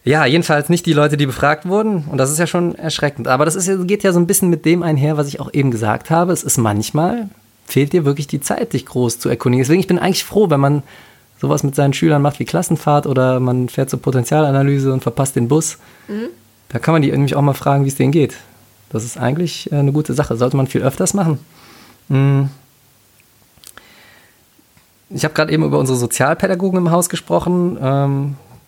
Ja, 0.04 0.26
jedenfalls 0.26 0.70
nicht 0.70 0.86
die 0.86 0.94
Leute, 0.94 1.16
die 1.16 1.28
befragt 1.28 1.68
wurden. 1.68 2.06
Und 2.10 2.18
das 2.18 2.32
ist 2.32 2.40
ja 2.40 2.48
schon 2.48 2.76
erschreckend. 2.76 3.28
Aber 3.28 3.46
das 3.46 3.56
ist, 3.56 3.88
geht 3.88 4.04
ja 4.04 4.14
so 4.14 4.20
ein 4.20 4.28
bisschen 4.28 4.50
mit 4.50 4.66
dem 4.66 4.82
einher, 4.82 5.18
was 5.18 5.28
ich 5.28 5.40
auch 5.40 5.54
eben 5.54 5.70
gesagt 5.70 6.10
habe. 6.10 6.34
Es 6.34 6.44
ist 6.44 6.58
manchmal, 6.58 7.30
fehlt 7.66 7.94
dir 7.94 8.04
wirklich 8.04 8.28
die 8.28 8.42
Zeit, 8.42 8.74
dich 8.74 8.86
groß 8.86 9.20
zu 9.20 9.30
erkundigen. 9.30 9.64
Deswegen, 9.64 9.80
ich 9.80 9.88
bin 9.88 10.00
eigentlich 10.00 10.24
froh, 10.24 10.50
wenn 10.50 10.60
man 10.60 10.84
sowas 11.40 11.64
mit 11.64 11.76
seinen 11.76 11.94
Schülern 11.94 12.22
macht 12.22 12.40
wie 12.40 12.46
Klassenfahrt 12.46 13.06
oder 13.08 13.40
man 13.40 13.70
fährt 13.70 13.90
zur 13.90 14.02
Potenzialanalyse 14.02 14.92
und 14.92 15.02
verpasst 15.02 15.36
den 15.36 15.48
Bus. 15.48 15.78
Da 16.70 16.80
kann 16.80 16.94
man 16.94 17.02
die 17.02 17.12
nämlich 17.12 17.36
auch 17.36 17.42
mal 17.42 17.54
fragen, 17.54 17.84
wie 17.84 17.90
es 17.90 17.96
denen 17.96 18.12
geht. 18.12 18.38
Das 18.90 19.04
ist 19.04 19.18
eigentlich 19.18 19.72
äh, 19.72 19.76
eine 19.76 19.92
gute 19.92 20.14
Sache. 20.14 20.36
Sollte 20.36 20.58
man 20.58 20.68
viel 20.68 20.82
öfters 20.82 21.14
machen. 21.14 21.40
Mm. 22.10 22.44
Ich 25.10 25.24
habe 25.24 25.34
gerade 25.34 25.52
eben 25.52 25.64
über 25.64 25.78
unsere 25.78 25.98
Sozialpädagogen 25.98 26.78
im 26.78 26.92
Haus 26.92 27.10
gesprochen. 27.10 27.78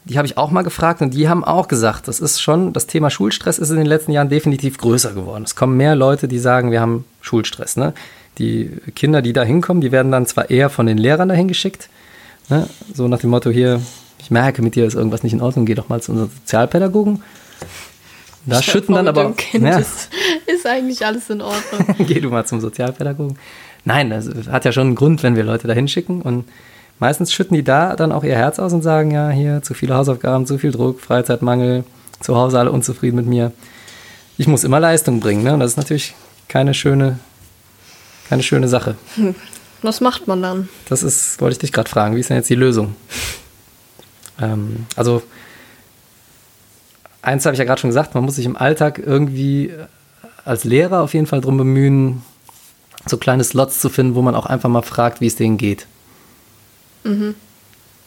Die 0.06 0.18
habe 0.18 0.26
ich 0.26 0.38
auch 0.38 0.51
mal 0.51 0.64
gefragt 0.64 1.01
und 1.01 1.14
die 1.14 1.30
haben 1.30 1.43
auch 1.43 1.68
gesagt, 1.68 2.08
das 2.08 2.20
ist 2.20 2.41
schon, 2.41 2.74
das 2.74 2.88
Thema 2.88 3.10
Schulstress 3.10 3.58
ist 3.58 3.70
in 3.70 3.78
den 3.78 3.86
letzten 3.86 4.12
Jahren 4.12 4.30
definitiv 4.30 4.78
größer 4.78 5.14
geworden. 5.14 5.43
Es 5.43 5.56
kommen 5.56 5.78
mehr 5.78 5.95
Leute, 5.95 6.28
die 6.28 6.39
sagen, 6.39 6.72
wir 6.72 6.82
haben 6.82 7.06
Schulstress. 7.22 7.78
Ne? 7.78 7.93
Die 8.38 8.70
Kinder, 8.95 9.22
die 9.22 9.32
da 9.32 9.43
hinkommen, 9.43 9.82
die 9.82 9.91
werden 9.91 10.12
dann 10.12 10.26
zwar 10.26 10.49
eher 10.49 10.70
von 10.70 10.88
den 10.88 10.97
Lehrern 10.97 11.30
dahin 11.30 11.47
geschickt, 11.47 11.89
ne? 12.49 12.68
so 12.93 13.08
nach 13.08 13.20
dem 13.20 13.30
Motto 13.30 13.49
hier, 13.49 13.82
ich 14.20 14.30
merke, 14.30 14.62
mit 14.62 14.76
dir 14.76 14.86
ist 14.86 14.95
irgendwas 14.95 15.24
nicht 15.24 15.34
in 15.34 15.41
Ordnung, 15.41 15.66
geh 15.66 15.76
doch 15.76 15.88
mal 15.88 16.01
zu 16.01 16.12
unseren 16.12 16.32
Sozialpädagogen. 16.32 17.24
Da 18.45 18.58
dir 18.58 18.64
schütten 18.64 18.95
dann 18.95 19.08
aber 19.08 19.32
Kind 19.34 19.66
ja. 19.66 19.78
ist, 19.78 20.10
ist 20.45 20.68
eigentlich 20.68 21.06
alles 21.06 21.30
in 21.30 21.41
Ordnung. 21.41 21.95
Geh 22.08 22.20
du 22.20 22.30
mal 22.30 22.45
zum 22.45 22.60
Sozialpädagogen. 22.60 23.38
Nein, 23.86 24.10
das 24.10 24.30
hat 24.49 24.66
ja 24.66 24.72
schon 24.72 24.88
einen 24.88 24.95
Grund, 24.95 25.24
wenn 25.24 25.36
wir 25.36 25.43
Leute 25.43 25.68
da 25.68 25.74
hinschicken. 25.74 26.22
Und 26.22 26.45
meistens 27.00 27.34
schütten 27.34 27.56
die 27.56 27.64
da 27.64 27.96
dann 27.96 28.12
auch 28.12 28.24
ihr 28.24 28.36
Herz 28.36 28.60
aus 28.60 28.74
und 28.74 28.82
sagen, 28.82 29.12
ja, 29.12 29.30
hier 29.30 29.62
zu 29.62 29.74
viele 29.74 29.96
Hausaufgaben, 29.96 30.46
zu 30.46 30.58
viel 30.58 30.72
Druck, 30.72 31.00
Freizeitmangel, 31.00 31.84
zu 32.20 32.36
Hause 32.36 32.60
alle 32.60 32.72
unzufrieden 32.72 33.18
mit 33.18 33.26
mir. 33.26 33.52
Ich 34.38 34.48
muss 34.48 34.64
immer 34.64 34.80
Leistung 34.80 35.20
bringen. 35.20 35.44
Ne? 35.44 35.54
Und 35.54 35.60
das 35.60 35.72
ist 35.72 35.78
natürlich 35.78 36.16
keine 36.48 36.74
schöne, 36.74 37.20
keine 38.30 38.44
schöne 38.44 38.68
Sache. 38.68 38.96
Was 39.82 40.00
macht 40.00 40.28
man 40.28 40.41
dann? 40.41 40.70
Das 40.88 41.04
ist, 41.04 41.41
wollte 41.41 41.54
ich 41.54 41.60
dich 41.60 41.72
gerade 41.74 41.89
fragen, 41.89 42.16
wie 42.16 42.22
ist 42.22 42.30
denn 42.30 42.38
jetzt 42.38 42.50
die 42.50 42.56
Lösung? 42.56 42.96
Ähm, 44.41 44.88
also, 44.96 45.22
eins 47.22 47.46
habe 47.46 47.54
ich 47.54 47.60
ja 47.60 47.66
gerade 47.66 47.82
schon 47.82 47.89
gesagt, 47.89 48.16
man 48.16 48.24
muss 48.24 48.38
sich 48.38 48.46
im 48.46 48.56
Alltag 48.56 49.02
irgendwie 49.04 49.68
äh, 49.68 49.86
als 50.46 50.64
Lehrer 50.64 51.02
auf 51.02 51.14
jeden 51.14 51.28
Fall 51.28 51.41
darum 51.41 51.58
bemühen, 51.58 52.24
so 53.06 53.18
kleine 53.18 53.44
Slots 53.44 53.80
zu 53.82 53.89
finden, 53.89 54.16
wo 54.16 54.22
man 54.22 54.36
auch 54.36 54.46
einfach 54.46 54.70
mal 54.70 54.82
fragt, 54.82 55.20
wie 55.20 55.28
es 55.28 55.36
denen 55.36 55.58
geht. 55.58 55.88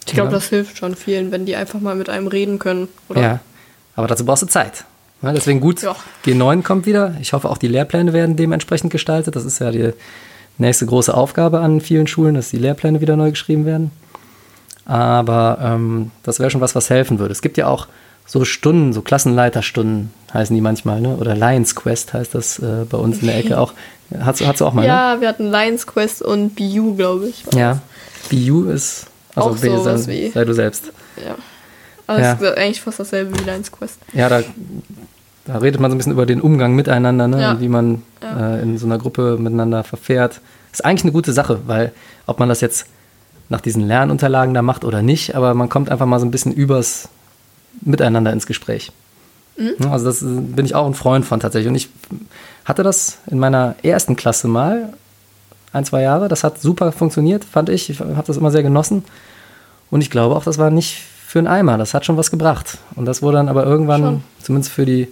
Ich 0.07 0.13
glaube, 0.13 0.31
das 0.31 0.49
hilft 0.49 0.79
schon 0.79 0.95
vielen, 0.95 1.33
wenn 1.33 1.47
die 1.47 1.57
einfach 1.57 1.81
mal 1.81 1.95
mit 1.95 2.09
einem 2.09 2.27
reden 2.29 2.59
können. 2.59 2.89
Oder? 3.09 3.21
Ja, 3.23 3.41
aber 3.97 4.07
dazu 4.07 4.25
brauchst 4.25 4.43
du 4.43 4.47
Zeit. 4.47 4.85
Ja, 5.23 5.33
deswegen 5.33 5.61
gut, 5.61 5.83
Ja. 5.83 5.97
G9 6.25 6.63
kommt 6.63 6.87
wieder. 6.87 7.15
Ich 7.21 7.33
hoffe, 7.33 7.49
auch 7.49 7.59
die 7.59 7.69
Lehrpläne 7.69 8.13
werden 8.13 8.37
dementsprechend 8.37 8.91
gestaltet. 8.93 9.35
Das 9.35 9.45
ist 9.45 9.59
ja 9.59 9.71
die 9.71 9.93
nächste 10.59 10.87
große 10.87 11.13
Aufgabe 11.15 11.61
an 11.61 11.81
vielen 11.81 12.07
Schulen, 12.07 12.35
dass 12.35 12.51
die 12.51 12.59
Lehrpläne 12.59 13.01
wieder 13.01 13.17
neu 13.17 13.31
geschrieben 13.31 13.65
werden. 13.67 13.91
Aber 14.85 15.59
ähm, 15.61 16.11
das 16.23 16.39
wäre 16.39 16.51
schon 16.51 16.61
was, 16.61 16.75
was 16.75 16.91
helfen 16.91 17.19
würde. 17.19 17.33
Es 17.33 17.43
gibt 17.43 17.57
ja 17.57 17.67
auch 17.67 17.89
so 18.27 18.45
Stunden, 18.45 18.93
so 18.93 19.03
Klassenleiterstunden 19.03 20.13
heißen 20.33 20.55
die 20.55 20.61
manchmal, 20.61 21.01
ne? 21.01 21.17
oder 21.17 21.35
Lions 21.35 21.75
Quest 21.75 22.13
heißt 22.13 22.35
das 22.35 22.59
äh, 22.59 22.85
bei 22.89 22.99
uns 22.99 23.21
in 23.21 23.27
der 23.29 23.37
Ecke 23.39 23.59
auch. 23.59 23.73
Hast, 24.21 24.41
du- 24.41 24.47
hast 24.47 24.61
du 24.61 24.67
auch 24.67 24.73
mal, 24.73 24.83
ne? 24.83 24.89
Ja, 24.89 25.21
wir 25.21 25.29
hatten 25.29 25.51
Lions 25.51 25.87
Quest 25.87 26.23
und 26.23 26.55
BU, 26.55 26.95
glaube 26.95 27.29
ich. 27.29 27.45
Ja. 27.55 27.81
BU 28.29 28.65
ist, 28.71 29.07
also 29.35 29.51
Auch 29.51 29.57
bitte 29.59 29.79
sowas 29.79 30.05
sei, 30.05 30.13
wie- 30.13 30.31
sei 30.31 30.45
du 30.45 30.53
selbst. 30.55 30.93
Ja. 31.25 31.35
Aber 32.07 32.21
Ja. 32.21 32.33
es 32.35 32.41
ist 32.41 32.57
eigentlich 32.57 32.81
fast 32.81 33.01
dasselbe 33.01 33.39
wie 33.39 33.45
Lions 33.45 33.71
Quest. 33.73 33.99
Ja, 34.13 34.29
da, 34.29 34.43
da 35.45 35.59
redet 35.59 35.81
man 35.81 35.91
so 35.91 35.95
ein 35.95 35.99
bisschen 35.99 36.13
über 36.13 36.27
den 36.27 36.41
Umgang 36.41 36.75
miteinander 36.75 37.27
ne? 37.29 37.41
Ja. 37.41 37.51
und 37.53 37.61
wie 37.61 37.69
man 37.69 38.03
Ja. 38.23 38.57
äh, 38.57 38.63
in 38.63 38.79
so 38.79 38.87
einer 38.87 38.99
Gruppe 38.99 39.37
miteinander 39.39 39.83
verfährt. 39.85 40.41
Ist 40.73 40.85
eigentlich 40.85 41.05
eine 41.05 41.13
gute 41.13 41.33
Sache, 41.33 41.61
weil 41.67 41.93
ob 42.27 42.39
man 42.39 42.49
das 42.49 42.61
jetzt 42.61 42.87
nach 43.49 43.61
diesen 43.61 43.87
Lernunterlagen 43.87 44.55
da 44.55 44.63
macht 44.63 44.85
oder 44.85 45.03
nicht, 45.03 45.35
aber 45.37 45.55
man 45.55 45.69
kommt 45.69 45.89
einfach 45.91 46.07
mal 46.07 46.19
so 46.21 46.27
ein 46.27 46.31
bisschen 46.31 46.53
übers 46.53 47.09
Miteinander 47.81 48.33
ins 48.33 48.47
Gespräch. 48.47 48.91
Ja, 49.59 49.91
Also 49.91 50.05
das 50.07 50.23
äh, 50.23 50.27
bin 50.27 50.65
ich 50.67 50.75
auch 50.75 50.87
ein 50.87 50.95
Freund 50.95 51.25
von 51.25 51.41
tatsächlich. 51.41 51.69
Und 51.69 51.75
ich 51.77 51.89
hatte 52.65 52.83
das 52.83 53.19
in 53.31 53.39
meiner 53.39 53.75
ersten 53.83 54.17
Klasse 54.17 54.49
mal, 54.49 54.93
ein, 55.77 55.85
zwei 55.85 56.03
Jahre. 56.03 56.29
Das 56.29 56.43
hat 56.43 56.61
super 56.61 56.91
funktioniert, 56.93 57.45
fand 57.45 57.69
ich. 57.69 57.91
Ich 57.91 58.01
habe 58.01 58.25
das 58.27 58.37
immer 58.37 58.51
sehr 58.51 58.63
genossen. 58.63 59.05
Und 59.91 60.01
ich 60.01 60.11
glaube 60.11 60.35
auch, 60.35 60.45
das 60.45 60.59
war 60.59 60.71
nicht 60.71 60.97
für 61.27 61.39
einen 61.39 61.49
Eimer. 61.49 61.79
Das 61.79 61.95
hat 61.95 62.05
schon 62.05 62.17
was 62.17 62.31
gebracht. 62.31 62.79
Und 62.95 63.05
das 63.05 63.23
wurde 63.23 63.37
dann 63.37 63.49
aber 63.49 63.65
irgendwann, 63.65 64.03
Schon. 64.03 64.25
zumindest 64.43 64.73
für 64.73 64.87
die, 64.87 65.09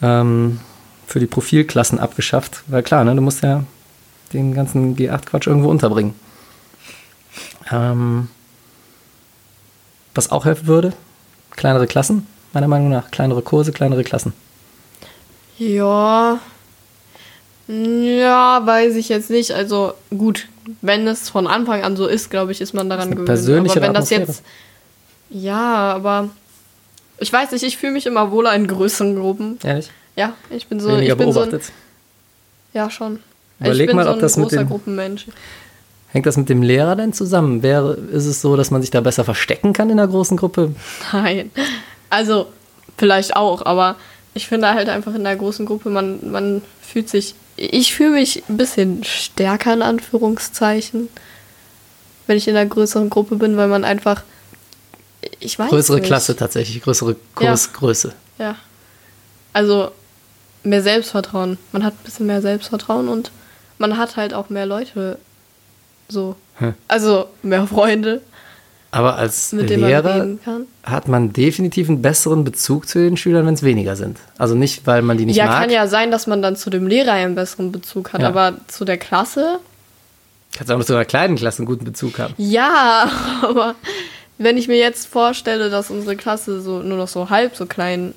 ähm, 0.00 0.60
für 1.06 1.20
die 1.20 1.26
Profilklassen 1.26 1.98
abgeschafft. 1.98 2.62
Weil 2.68 2.82
klar, 2.82 3.04
ne, 3.04 3.14
du 3.14 3.20
musst 3.20 3.42
ja 3.42 3.64
den 4.32 4.54
ganzen 4.54 4.96
G8-Quatsch 4.96 5.46
irgendwo 5.46 5.68
unterbringen. 5.68 6.14
Ähm, 7.70 8.28
was 10.14 10.30
auch 10.30 10.44
helfen 10.44 10.66
würde, 10.66 10.92
kleinere 11.50 11.86
Klassen, 11.86 12.26
meiner 12.52 12.68
Meinung 12.68 12.90
nach. 12.90 13.10
Kleinere 13.10 13.42
Kurse, 13.42 13.72
kleinere 13.72 14.04
Klassen. 14.04 14.32
Ja. 15.58 16.38
Ja, 17.72 18.62
weiß 18.66 18.96
ich 18.96 19.08
jetzt 19.08 19.30
nicht. 19.30 19.52
Also 19.52 19.92
gut, 20.10 20.48
wenn 20.82 21.06
es 21.06 21.28
von 21.28 21.46
Anfang 21.46 21.82
an 21.84 21.96
so 21.96 22.06
ist, 22.06 22.30
glaube 22.30 22.52
ich, 22.52 22.60
ist 22.60 22.74
man 22.74 22.90
daran 22.90 23.10
gewöhnt. 23.12 23.26
persönlichere 23.26 23.78
aber 23.78 23.86
wenn 23.88 23.94
das 23.94 24.10
Atmosphäre. 24.12 24.22
jetzt. 24.28 24.42
Ja, 25.30 25.92
aber. 25.94 26.30
Ich 27.18 27.32
weiß 27.32 27.52
nicht, 27.52 27.62
ich 27.62 27.76
fühle 27.76 27.92
mich 27.92 28.06
immer 28.06 28.30
wohler 28.32 28.54
in 28.54 28.66
größeren 28.66 29.14
Gruppen. 29.14 29.58
Ehrlich? 29.62 29.90
Ja, 30.16 30.32
ich 30.50 30.66
bin 30.66 30.80
so. 30.80 30.88
Weniger 30.88 31.12
ich 31.12 31.18
bin 31.18 31.32
so 31.32 31.40
ein, 31.40 31.50
beobachtet. 31.50 31.72
ja, 32.72 32.90
schon. 32.90 33.20
Überleg 33.60 33.80
ich 33.82 33.86
bin 33.88 33.96
mal, 33.96 34.04
so 34.04 34.10
ob 34.10 34.16
ein 34.16 34.20
das 34.22 34.36
mit 34.36 34.44
großer 34.48 34.56
dem- 34.64 34.68
Gruppenmensch. 34.68 35.26
Hängt 36.12 36.26
das 36.26 36.36
mit 36.36 36.48
dem 36.48 36.62
Lehrer 36.62 36.96
denn 36.96 37.12
zusammen? 37.12 37.62
Wäre, 37.62 37.92
ist 37.94 38.26
es 38.26 38.40
so, 38.40 38.56
dass 38.56 38.72
man 38.72 38.80
sich 38.80 38.90
da 38.90 39.00
besser 39.00 39.22
verstecken 39.22 39.72
kann 39.74 39.90
in 39.90 40.00
einer 40.00 40.08
großen 40.10 40.36
Gruppe? 40.36 40.74
Nein. 41.12 41.52
Also, 42.08 42.46
vielleicht 42.98 43.36
auch, 43.36 43.64
aber 43.64 43.94
ich 44.34 44.48
finde 44.48 44.70
halt 44.74 44.88
einfach 44.88 45.14
in 45.14 45.22
der 45.22 45.36
großen 45.36 45.66
Gruppe, 45.66 45.88
man, 45.90 46.18
man 46.32 46.62
fühlt 46.82 47.08
sich. 47.08 47.36
Ich 47.62 47.94
fühle 47.94 48.12
mich 48.12 48.42
ein 48.48 48.56
bisschen 48.56 49.04
stärker 49.04 49.74
in 49.74 49.82
Anführungszeichen, 49.82 51.10
wenn 52.26 52.38
ich 52.38 52.48
in 52.48 52.56
einer 52.56 52.68
größeren 52.68 53.10
Gruppe 53.10 53.36
bin, 53.36 53.58
weil 53.58 53.68
man 53.68 53.84
einfach. 53.84 54.22
Ich 55.40 55.58
weiß 55.58 55.68
Größere 55.68 55.98
nicht. 55.98 56.06
Klasse 56.06 56.34
tatsächlich, 56.34 56.82
größere 56.82 57.16
Kursgröße. 57.34 58.14
Ja. 58.38 58.56
Also 59.52 59.90
mehr 60.62 60.82
Selbstvertrauen. 60.82 61.58
Man 61.72 61.84
hat 61.84 61.92
ein 61.92 62.04
bisschen 62.04 62.26
mehr 62.26 62.40
Selbstvertrauen 62.40 63.08
und 63.08 63.30
man 63.76 63.98
hat 63.98 64.16
halt 64.16 64.32
auch 64.32 64.48
mehr 64.48 64.64
Leute 64.64 65.18
so. 66.08 66.36
Hm. 66.56 66.74
Also 66.88 67.28
mehr 67.42 67.66
Freunde, 67.66 68.22
Aber 68.92 69.16
als 69.16 69.52
mit 69.52 69.70
Lehrer 69.70 70.26
hat 70.82 71.06
man 71.06 71.32
definitiv 71.32 71.88
einen 71.88 72.02
besseren 72.02 72.42
Bezug 72.42 72.88
zu 72.88 72.98
den 72.98 73.16
Schülern, 73.16 73.46
wenn 73.46 73.54
es 73.54 73.62
weniger 73.62 73.94
sind. 73.94 74.18
Also 74.36 74.56
nicht, 74.56 74.84
weil 74.86 75.02
man 75.02 75.16
die 75.16 75.26
nicht 75.26 75.36
ja, 75.36 75.46
mag. 75.46 75.60
kann 75.60 75.70
ja 75.70 75.86
sein, 75.86 76.10
dass 76.10 76.26
man 76.26 76.42
dann 76.42 76.56
zu 76.56 76.70
dem 76.70 76.88
Lehrer 76.88 77.12
einen 77.12 77.36
besseren 77.36 77.70
Bezug 77.70 78.12
hat, 78.12 78.20
Ja. 78.22 78.28
aber 78.28 78.54
zu 78.66 78.84
der 78.84 78.98
Klasse, 78.98 79.60
Kannst 80.52 80.72
auch 80.72 80.78
noch 80.78 80.84
zu 80.84 80.94
einer 80.94 81.04
kleinen 81.04 81.36
Klasse 81.36 81.58
einen 81.58 81.66
guten 81.66 81.84
Bezug 81.84 82.18
haben. 82.18 82.34
ja, 82.36 83.08
aber 83.42 83.76
wenn 84.38 84.56
ich 84.56 84.66
mir 84.66 84.78
jetzt 84.78 85.06
vorstelle, 85.06 85.70
dass 85.70 85.90
unsere 85.90 86.16
Klasse 86.16 86.60
so 86.60 86.80
nur 86.82 86.98
noch 86.98 87.06
so 87.08 87.30
halb 87.30 87.54
so 87.54 87.66
klein, 87.66 88.14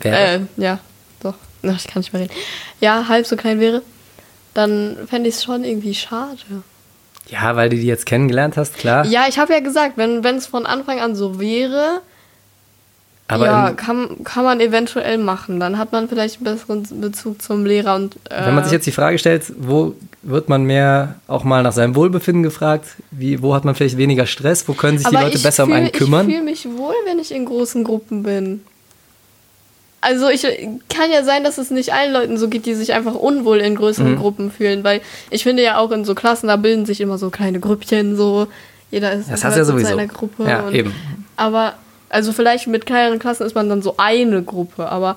Wäre. 0.00 0.16
äh, 0.56 0.62
ja, 0.62 0.78
doch, 1.20 1.34
Ach, 1.64 1.74
ich 1.76 1.88
kann 1.88 2.00
nicht 2.02 2.12
mehr 2.12 2.22
reden, 2.22 2.34
ja, 2.80 3.08
halb 3.08 3.26
so 3.26 3.34
klein 3.34 3.58
wäre, 3.58 3.82
dann 4.54 4.96
fände 5.08 5.28
ich 5.28 5.34
es 5.34 5.42
schon 5.42 5.64
irgendwie 5.64 5.94
schade. 5.94 6.38
Ja, 7.30 7.56
weil 7.56 7.68
du 7.68 7.76
die 7.76 7.86
jetzt 7.86 8.06
kennengelernt 8.06 8.56
hast, 8.56 8.76
klar. 8.78 9.04
Ja, 9.06 9.26
ich 9.28 9.38
habe 9.38 9.52
ja 9.52 9.60
gesagt, 9.60 9.96
wenn 9.96 10.24
es 10.24 10.46
von 10.46 10.66
Anfang 10.66 11.00
an 11.00 11.14
so 11.14 11.38
wäre, 11.40 12.00
aber 13.30 13.44
ja, 13.44 13.70
kann, 13.72 14.24
kann 14.24 14.44
man 14.44 14.58
eventuell 14.60 15.18
machen. 15.18 15.60
Dann 15.60 15.76
hat 15.76 15.92
man 15.92 16.08
vielleicht 16.08 16.36
einen 16.36 16.44
besseren 16.44 17.00
Bezug 17.02 17.42
zum 17.42 17.66
Lehrer 17.66 17.94
und 17.96 18.16
äh, 18.30 18.46
wenn 18.46 18.54
man 18.54 18.64
sich 18.64 18.72
jetzt 18.72 18.86
die 18.86 18.90
Frage 18.92 19.18
stellt, 19.18 19.52
wo 19.58 19.94
wird 20.22 20.48
man 20.48 20.64
mehr 20.64 21.16
auch 21.26 21.44
mal 21.44 21.62
nach 21.62 21.72
seinem 21.72 21.94
Wohlbefinden 21.94 22.42
gefragt? 22.42 22.86
Wie, 23.10 23.42
wo 23.42 23.54
hat 23.54 23.66
man 23.66 23.74
vielleicht 23.74 23.98
weniger 23.98 24.24
Stress? 24.24 24.66
Wo 24.66 24.72
können 24.72 24.96
sich 24.96 25.06
die 25.06 25.14
Leute 25.14 25.38
besser 25.40 25.64
um 25.64 25.70
fühl- 25.70 25.76
einen 25.76 25.92
kümmern? 25.92 26.26
Ich 26.28 26.34
fühle 26.34 26.44
mich 26.44 26.66
wohl, 26.76 26.94
wenn 27.06 27.18
ich 27.18 27.30
in 27.34 27.44
großen 27.44 27.84
Gruppen 27.84 28.22
bin. 28.22 28.62
Also 30.00 30.28
ich 30.28 30.42
kann 30.88 31.10
ja 31.12 31.24
sein, 31.24 31.42
dass 31.42 31.58
es 31.58 31.70
nicht 31.70 31.92
allen 31.92 32.12
Leuten 32.12 32.38
so 32.38 32.48
geht, 32.48 32.66
die 32.66 32.74
sich 32.74 32.92
einfach 32.92 33.14
unwohl 33.14 33.58
in 33.58 33.74
größeren 33.74 34.12
Mhm. 34.12 34.18
Gruppen 34.18 34.50
fühlen, 34.52 34.84
weil 34.84 35.00
ich 35.30 35.42
finde 35.42 35.62
ja 35.64 35.78
auch 35.78 35.90
in 35.90 36.04
so 36.04 36.14
Klassen, 36.14 36.46
da 36.46 36.56
bilden 36.56 36.86
sich 36.86 37.00
immer 37.00 37.18
so 37.18 37.30
kleine 37.30 37.58
Grüppchen 37.58 38.16
so. 38.16 38.46
Jeder 38.92 39.12
ist 39.12 39.28
Das 39.30 39.42
hast 39.44 39.56
ja 39.56 39.64
sowieso. 39.64 39.88
seiner 39.88 40.06
Gruppe. 40.06 40.44
Ja, 40.44 40.60
und, 40.60 40.74
eben. 40.74 40.94
Aber 41.36 41.74
also 42.10 42.32
vielleicht 42.32 42.68
mit 42.68 42.86
kleineren 42.86 43.18
Klassen 43.18 43.44
ist 43.44 43.54
man 43.54 43.68
dann 43.68 43.82
so 43.82 43.94
eine 43.98 44.42
Gruppe, 44.42 44.88
aber 44.88 45.16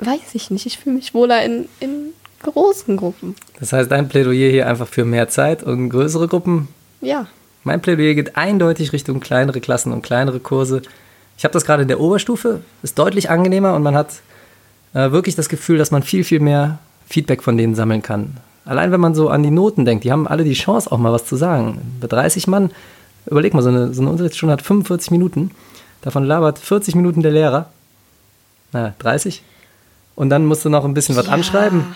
weiß 0.00 0.34
ich 0.34 0.50
nicht. 0.50 0.66
Ich 0.66 0.78
fühle 0.78 0.96
mich 0.96 1.14
wohler 1.14 1.42
in, 1.44 1.68
in 1.80 2.12
großen 2.42 2.96
Gruppen. 2.96 3.34
Das 3.58 3.72
heißt, 3.72 3.90
dein 3.90 4.08
Plädoyer 4.08 4.50
hier 4.50 4.66
einfach 4.68 4.88
für 4.88 5.04
mehr 5.04 5.28
Zeit 5.28 5.62
und 5.62 5.88
größere 5.90 6.28
Gruppen. 6.28 6.68
Ja. 7.00 7.26
Mein 7.64 7.80
Plädoyer 7.80 8.14
geht 8.14 8.36
eindeutig 8.36 8.92
Richtung 8.92 9.20
kleinere 9.20 9.60
Klassen 9.60 9.92
und 9.92 10.02
kleinere 10.02 10.40
Kurse, 10.40 10.82
Ich 11.38 11.44
habe 11.44 11.52
das 11.52 11.64
gerade 11.64 11.82
in 11.82 11.88
der 11.88 12.00
Oberstufe, 12.00 12.60
ist 12.82 12.98
deutlich 12.98 13.30
angenehmer 13.30 13.74
und 13.74 13.82
man 13.82 13.94
hat 13.94 14.10
äh, 14.92 15.10
wirklich 15.12 15.36
das 15.36 15.48
Gefühl, 15.48 15.78
dass 15.78 15.90
man 15.92 16.02
viel, 16.02 16.24
viel 16.24 16.40
mehr 16.40 16.78
Feedback 17.08 17.42
von 17.42 17.56
denen 17.56 17.74
sammeln 17.74 18.02
kann. 18.02 18.36
Allein 18.64 18.92
wenn 18.92 19.00
man 19.00 19.14
so 19.14 19.28
an 19.30 19.42
die 19.42 19.50
Noten 19.50 19.84
denkt, 19.84 20.04
die 20.04 20.12
haben 20.12 20.26
alle 20.28 20.44
die 20.44 20.52
Chance, 20.54 20.90
auch 20.92 20.98
mal 20.98 21.12
was 21.12 21.24
zu 21.24 21.36
sagen. 21.36 21.80
Bei 22.00 22.06
30 22.08 22.48
Mann, 22.48 22.70
überleg 23.26 23.54
mal, 23.54 23.62
so 23.62 23.68
eine, 23.70 23.94
so 23.94 24.02
eine 24.02 24.10
Unterrichtsstunde 24.10 24.52
hat 24.52 24.62
45 24.62 25.10
Minuten. 25.12 25.52
Davon 26.02 26.24
labert 26.24 26.58
40 26.58 26.94
Minuten 26.96 27.22
der 27.22 27.32
Lehrer. 27.32 27.70
Na, 28.72 28.94
30. 28.98 29.42
Und 30.16 30.30
dann 30.30 30.44
musst 30.44 30.64
du 30.64 30.68
noch 30.68 30.84
ein 30.84 30.92
bisschen 30.94 31.16
was 31.16 31.26
Ja. 31.26 31.32
anschreiben. 31.32 31.94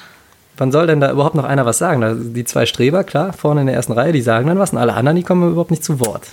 Wann 0.57 0.71
soll 0.73 0.87
denn 0.87 1.01
da 1.01 1.11
überhaupt 1.11 1.35
noch 1.35 1.45
einer 1.45 1.67
was 1.67 1.79
sagen? 1.79 2.01
Da- 2.01 2.15
Die 2.15 2.45
zwei 2.45 2.65
Streber, 2.67 3.05
klar, 3.05 3.33
vorne 3.33 3.63
in 3.63 3.67
der 3.67 3.77
ersten 3.77 3.93
Reihe, 3.93 4.13
die 4.13 4.23
sagen 4.23 4.47
dann 4.47 4.59
was 4.59 4.73
und 4.73 4.79
alle 4.79 4.95
anderen, 4.95 5.17
die 5.17 5.23
kommen 5.25 5.51
überhaupt 5.51 5.71
nicht 5.73 5.83
zu 5.85 5.99
Wort. 6.01 6.29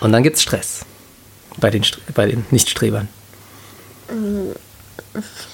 Und 0.00 0.12
dann 0.12 0.22
gibt 0.22 0.36
es 0.36 0.42
Stress 0.42 0.84
bei 1.58 1.70
den, 1.70 1.82
bei 2.14 2.26
den 2.26 2.44
Nichtstrebern. 2.50 3.08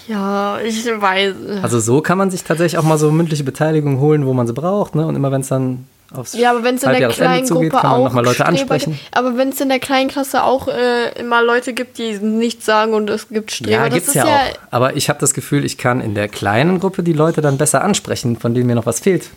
Ja, 0.06 0.58
ich 0.60 0.84
weiß. 0.86 1.34
Also 1.62 1.80
so 1.80 2.00
kann 2.00 2.18
man 2.18 2.30
sich 2.30 2.44
tatsächlich 2.44 2.78
auch 2.78 2.84
mal 2.84 2.98
so 2.98 3.10
mündliche 3.10 3.44
Beteiligung 3.44 3.98
holen, 4.00 4.26
wo 4.26 4.32
man 4.32 4.46
sie 4.46 4.52
braucht. 4.52 4.94
Ne? 4.94 5.06
Und 5.06 5.16
immer 5.16 5.32
wenn 5.32 5.40
es 5.40 5.48
dann 5.48 5.86
aufs 6.12 6.32
Ja, 6.32 6.50
aber 6.50 6.62
wenn 6.62 6.76
es 6.76 6.82
in 6.84 6.90
der 6.90 7.08
kleinen 7.08 7.46
zugeht, 7.46 7.70
Gruppe 7.70 7.82
kann 7.82 7.90
man 7.90 8.00
auch 8.00 8.04
nochmal 8.04 8.24
Leute 8.24 8.46
ansprechen. 8.46 8.92
gibt, 8.92 9.16
aber 9.16 9.36
wenn 9.36 9.50
es 9.50 9.60
in 9.60 9.68
der 9.68 9.78
kleinen 9.78 10.08
Klasse 10.08 10.42
auch 10.42 10.68
äh, 10.68 11.18
immer 11.18 11.42
Leute 11.42 11.72
gibt, 11.74 11.98
die 11.98 12.18
nichts 12.18 12.64
sagen 12.64 12.94
und 12.94 13.10
es 13.10 13.28
gibt 13.28 13.50
Streber, 13.50 13.72
Ja, 13.72 13.88
gibt's 13.88 14.14
ja, 14.14 14.26
ja, 14.26 14.34
auch. 14.36 14.58
Aber 14.70 14.96
ich 14.96 15.08
habe 15.08 15.18
das 15.18 15.34
Gefühl, 15.34 15.64
ich 15.64 15.76
kann 15.76 16.00
in 16.00 16.14
der 16.14 16.28
kleinen 16.28 16.80
Gruppe 16.80 17.02
die 17.02 17.12
Leute 17.12 17.40
dann 17.40 17.58
besser 17.58 17.82
ansprechen, 17.82 18.36
von 18.38 18.54
denen 18.54 18.66
mir 18.66 18.74
noch 18.74 18.86
was 18.86 19.00
fehlt. 19.00 19.28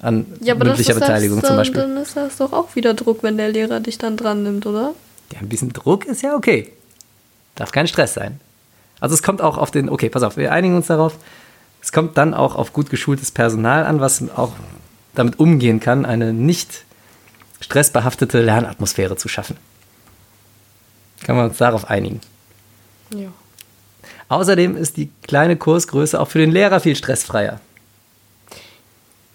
An 0.00 0.26
ja, 0.40 0.54
mündlicher 0.54 0.94
Beteiligung 0.94 1.40
das, 1.40 1.48
zum 1.48 1.56
dann, 1.56 1.60
Beispiel. 1.60 1.82
Dann 1.82 1.96
ist 1.98 2.16
das 2.16 2.36
doch 2.38 2.52
auch 2.52 2.74
wieder 2.74 2.94
Druck, 2.94 3.22
wenn 3.22 3.36
der 3.36 3.50
Lehrer 3.50 3.80
dich 3.80 3.98
dann 3.98 4.16
dran 4.16 4.42
nimmt, 4.44 4.66
oder? 4.66 4.94
Ja, 5.32 5.40
ein 5.40 5.48
bisschen 5.48 5.72
Druck 5.72 6.04
ist 6.04 6.22
ja 6.22 6.34
okay. 6.34 6.72
Darf 7.54 7.72
kein 7.72 7.86
Stress 7.86 8.14
sein. 8.14 8.40
Also 9.00 9.14
es 9.14 9.22
kommt 9.22 9.42
auch 9.42 9.58
auf 9.58 9.70
den, 9.70 9.88
okay, 9.88 10.08
pass 10.08 10.22
auf, 10.22 10.36
wir 10.36 10.52
einigen 10.52 10.76
uns 10.76 10.86
darauf. 10.86 11.16
Es 11.80 11.92
kommt 11.92 12.16
dann 12.18 12.34
auch 12.34 12.56
auf 12.56 12.72
gut 12.72 12.90
geschultes 12.90 13.30
Personal 13.30 13.84
an, 13.84 14.00
was 14.00 14.28
auch 14.30 14.52
damit 15.14 15.38
umgehen 15.38 15.80
kann, 15.80 16.04
eine 16.04 16.32
nicht 16.32 16.84
stressbehaftete 17.60 18.40
Lernatmosphäre 18.40 19.16
zu 19.16 19.28
schaffen. 19.28 19.56
Kann 21.24 21.36
man 21.36 21.48
uns 21.48 21.58
darauf 21.58 21.90
einigen. 21.90 22.20
Ja. 23.14 23.28
Außerdem 24.28 24.76
ist 24.76 24.96
die 24.96 25.10
kleine 25.22 25.56
Kursgröße 25.56 26.20
auch 26.20 26.28
für 26.28 26.38
den 26.38 26.50
Lehrer 26.50 26.80
viel 26.80 26.94
stressfreier. 26.94 27.60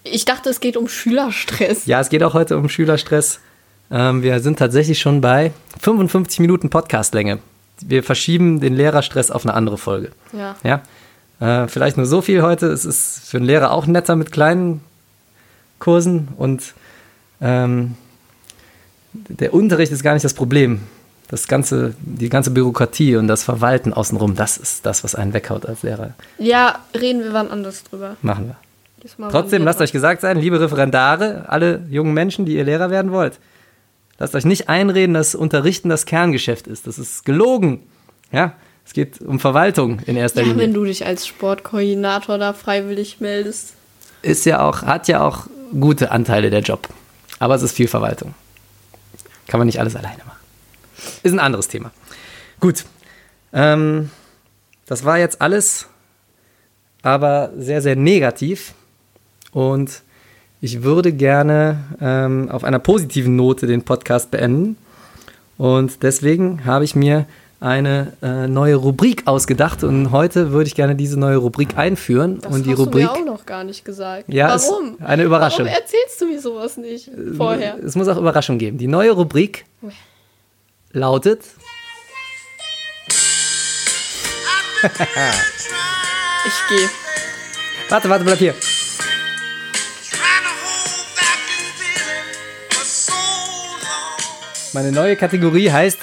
Ich 0.04 0.26
dachte, 0.26 0.50
es 0.50 0.60
geht 0.60 0.78
um 0.78 0.88
Schülerstress. 0.88 1.86
Ja, 1.86 2.00
es 2.00 2.10
geht 2.10 2.24
auch 2.24 2.34
heute 2.34 2.58
um 2.58 2.70
Schülerstress. 2.70 3.40
Ähm, 3.94 4.24
wir 4.24 4.40
sind 4.40 4.58
tatsächlich 4.58 5.00
schon 5.00 5.22
bei 5.22 5.52
55 5.80 6.40
Minuten 6.40 6.72
Podcastlänge. 6.72 7.38
Wir 7.80 8.04
verschieben 8.04 8.60
den 8.60 8.74
Lehrerstress 8.74 9.30
auf 9.30 9.46
eine 9.46 9.54
andere 9.54 9.78
Folge. 9.78 10.12
Ja. 10.34 10.56
Ja, 10.64 11.64
äh, 11.64 11.68
vielleicht 11.68 11.98
nur 11.98 12.08
so 12.08 12.22
viel 12.24 12.42
heute. 12.42 12.68
Es 12.68 12.86
ist 12.86 13.30
für 13.30 13.38
einen 13.38 13.46
Lehrer 13.46 13.72
auch 13.72 13.86
netter 13.86 14.16
mit 14.16 14.32
kleinen 14.32 14.82
Kursen 15.78 16.30
und 16.38 16.74
ähm, 17.40 17.96
der 19.14 19.54
Unterricht 19.54 19.92
ist 19.92 20.02
gar 20.02 20.14
nicht 20.14 20.26
das 20.26 20.34
Problem. 20.34 20.82
Das 21.28 21.48
ganze, 21.48 21.94
die 22.00 22.30
ganze 22.30 22.50
Bürokratie 22.50 23.16
und 23.16 23.28
das 23.28 23.44
Verwalten 23.44 23.94
außenrum, 23.94 24.36
das 24.36 24.58
ist 24.58 24.88
das, 24.88 25.04
was 25.04 25.14
einen 25.14 25.34
weghaut 25.34 25.68
als 25.68 25.84
Lehrer. 25.84 26.14
Ja, 26.40 26.80
reden 27.00 27.24
wir 27.24 27.34
wann 27.34 27.52
anders 27.52 27.84
drüber. 27.84 28.18
Machen 28.24 28.48
wir. 28.48 29.30
Trotzdem, 29.30 29.64
lasst 29.64 29.82
euch 29.82 29.92
gesagt 29.92 30.22
sein, 30.22 30.38
liebe 30.38 30.60
Referendare, 30.60 31.46
alle 31.48 31.84
jungen 31.90 32.14
Menschen, 32.14 32.46
die 32.46 32.56
ihr 32.56 32.64
Lehrer 32.64 32.90
werden 32.90 33.12
wollt, 33.12 33.38
lasst 34.20 34.36
euch 34.36 34.46
nicht 34.46 34.70
einreden, 34.70 35.14
dass 35.14 35.36
Unterrichten 35.36 35.90
das 35.90 36.06
Kerngeschäft 36.06 36.68
ist. 36.68 36.88
Das 36.88 36.98
ist 37.00 37.26
gelogen. 37.26 37.84
Ja, 38.32 38.56
es 38.86 38.94
geht 38.94 39.22
um 39.22 39.40
Verwaltung 39.40 40.00
in 40.06 40.16
erster 40.16 40.42
Ja, 40.42 40.48
Linie. 40.48 40.64
wenn 40.64 40.74
du 40.74 40.84
dich 40.86 41.06
als 41.06 41.28
Sportkoordinator 41.28 42.38
da 42.38 42.54
freiwillig 42.54 43.20
meldest. 43.22 43.74
ist 44.22 44.46
ja 44.46 44.62
auch, 44.68 44.82
hat 44.84 45.08
ja 45.08 45.22
auch 45.26 45.48
gute 45.80 46.12
Anteile 46.12 46.50
der 46.50 46.62
Job. 46.62 46.88
Aber 47.40 47.56
es 47.56 47.62
ist 47.64 47.76
viel 47.76 47.88
Verwaltung. 47.88 48.34
Kann 49.48 49.60
man 49.60 49.66
nicht 49.68 49.80
alles 49.80 49.96
alleine 49.96 50.24
machen. 50.26 50.40
Ist 51.24 51.34
ein 51.34 51.40
anderes 51.40 51.68
Thema. 51.68 51.92
Gut. 52.60 52.86
Ähm, 53.52 54.10
das 54.86 55.04
war 55.06 55.18
jetzt 55.18 55.42
alles, 55.42 55.88
aber 57.02 57.52
sehr, 57.58 57.82
sehr 57.82 57.96
negativ. 57.96 58.74
Und 59.52 60.02
ich 60.64 60.82
würde 60.82 61.12
gerne 61.12 61.78
ähm, 62.00 62.50
auf 62.50 62.64
einer 62.64 62.80
positiven 62.80 63.36
Note 63.36 63.68
den 63.68 63.84
Podcast 63.84 64.32
beenden. 64.32 64.78
Und 65.58 66.04
deswegen 66.04 66.64
habe 66.64 66.86
ich 66.86 66.96
mir 66.96 67.26
eine 67.60 68.14
äh, 68.22 68.48
neue 68.48 68.76
Rubrik 68.76 69.28
ausgedacht. 69.28 69.84
Und 69.84 70.12
heute 70.12 70.52
würde 70.52 70.68
ich 70.68 70.76
gerne 70.76 70.96
diese 70.96 71.20
neue 71.20 71.36
Rubrik 71.36 71.78
einführen. 71.78 72.40
Das 72.40 72.54
und 72.54 72.66
die 72.66 72.72
hast 72.72 72.80
Rubrik. 72.80 73.08
du 73.08 73.12
mir 73.12 73.12
auch 73.12 73.26
noch 73.26 73.46
gar 73.46 73.66
nicht 73.66 73.84
gesagt. 73.84 74.24
Ja, 74.30 74.58
Warum? 74.58 74.96
eine 75.02 75.24
Überraschung. 75.24 75.66
Warum 75.66 75.82
erzählst 75.82 76.22
du 76.22 76.28
mir 76.28 76.40
sowas 76.40 76.78
nicht 76.78 77.12
vorher? 77.36 77.76
Es 77.84 77.98
muss 77.98 78.08
auch 78.08 78.18
Überraschung 78.18 78.58
geben. 78.58 78.78
Die 78.78 78.88
neue 78.88 79.12
Rubrik 79.12 79.66
lautet. 80.94 81.42
Ich 86.46 86.68
gehe. 86.70 86.90
Warte, 87.90 88.10
warte, 88.10 88.24
bleib 88.24 88.38
hier. 88.38 88.54
Meine 94.74 94.92
neue 94.92 95.16
Kategorie 95.16 95.72
heißt 95.72 96.00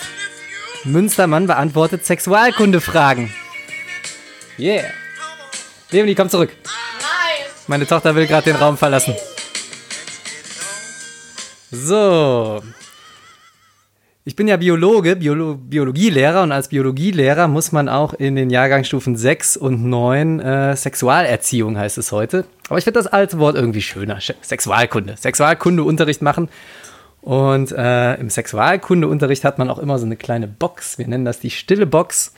Münstermann 0.85 1.47
beantwortet 1.47 2.07
Sexualkundefragen. 2.07 3.33
Yeah. 4.59 4.85
Leonie, 5.91 6.15
komm 6.15 6.29
zurück. 6.29 6.51
Meine 7.67 7.87
Tochter 7.87 8.15
will 8.15 8.27
gerade 8.27 8.45
den 8.53 8.57
Raum 8.57 8.77
verlassen. 8.77 9.15
So. 11.71 12.63
Ich 14.25 14.37
bin 14.37 14.49
ja 14.49 14.57
Biologe, 14.57 15.17
Biolo 15.17 15.55
Biologielehrer 15.57 16.43
und 16.43 16.53
als 16.53 16.69
Biologielehrer 16.69 17.49
muss 17.49 17.73
man 17.73 17.89
auch 17.89 18.13
in 18.15 18.37
den 18.37 18.51
Jahrgangsstufen 18.51 19.17
6 19.17 19.57
und 19.57 19.85
9 19.85 20.41
äh, 20.41 20.77
Sexualerziehung 20.77 21.79
heißt 21.79 21.99
es 21.99 22.13
heute. 22.13 22.45
Aber 22.69 22.79
ich 22.79 22.85
finde 22.85 23.01
das 23.01 23.07
alte 23.07 23.39
Wort 23.39 23.57
irgendwie 23.57 23.83
schöner. 23.83 24.19
Sch- 24.19 24.35
Sexualkunde. 24.43 25.17
Sexualkundeunterricht 25.17 26.23
machen. 26.23 26.49
Und 27.23 27.73
äh, 27.73 28.15
im 28.15 28.31
Sexualkundeunterricht 28.31 29.45
hat 29.45 29.59
man 29.59 29.69
auch 29.69 29.79
immer 29.79 29.99
so 29.99 30.07
eine 30.07 30.17
kleine 30.17 30.49
Box. 30.49 30.99
Wir 30.99 31.07
nennen 31.07 31.25
das 31.25 31.41
die 31.41 31.51
stille 31.51 31.87
Box. 31.87 32.33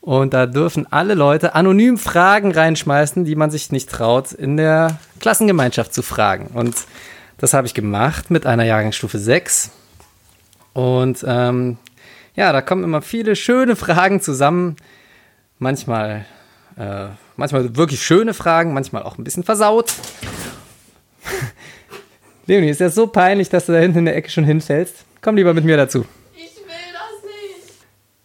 Und 0.00 0.32
da 0.32 0.46
dürfen 0.46 0.90
alle 0.90 1.14
Leute 1.14 1.54
anonym 1.54 1.98
Fragen 1.98 2.52
reinschmeißen, 2.52 3.24
die 3.24 3.36
man 3.36 3.50
sich 3.50 3.72
nicht 3.72 3.90
traut, 3.90 4.32
in 4.32 4.56
der 4.56 4.98
Klassengemeinschaft 5.20 5.92
zu 5.92 6.02
fragen. 6.02 6.46
Und 6.54 6.74
das 7.36 7.52
habe 7.52 7.66
ich 7.66 7.74
gemacht 7.74 8.30
mit 8.30 8.46
einer 8.46 8.64
Jahrgangsstufe 8.64 9.18
6. 9.18 9.70
Und 10.72 11.24
ähm, 11.26 11.76
ja, 12.34 12.52
da 12.52 12.62
kommen 12.62 12.84
immer 12.84 13.02
viele 13.02 13.36
schöne 13.36 13.76
Fragen 13.76 14.20
zusammen. 14.20 14.76
Manchmal, 15.58 16.24
äh, 16.76 17.08
manchmal 17.36 17.76
wirklich 17.76 18.02
schöne 18.02 18.32
Fragen, 18.32 18.72
manchmal 18.72 19.02
auch 19.02 19.18
ein 19.18 19.24
bisschen 19.24 19.42
versaut. 19.44 19.92
Leonie, 22.48 22.70
ist 22.70 22.80
das 22.80 22.94
so 22.94 23.06
peinlich, 23.06 23.50
dass 23.50 23.66
du 23.66 23.72
da 23.72 23.78
hinten 23.78 23.98
in 23.98 24.04
der 24.06 24.16
Ecke 24.16 24.30
schon 24.30 24.44
hinfällst? 24.44 25.04
Komm 25.20 25.36
lieber 25.36 25.52
mit 25.52 25.66
mir 25.66 25.76
dazu. 25.76 26.06
Ich 26.34 26.56
will 26.56 26.92
das 26.94 27.22
nicht. 27.22 27.74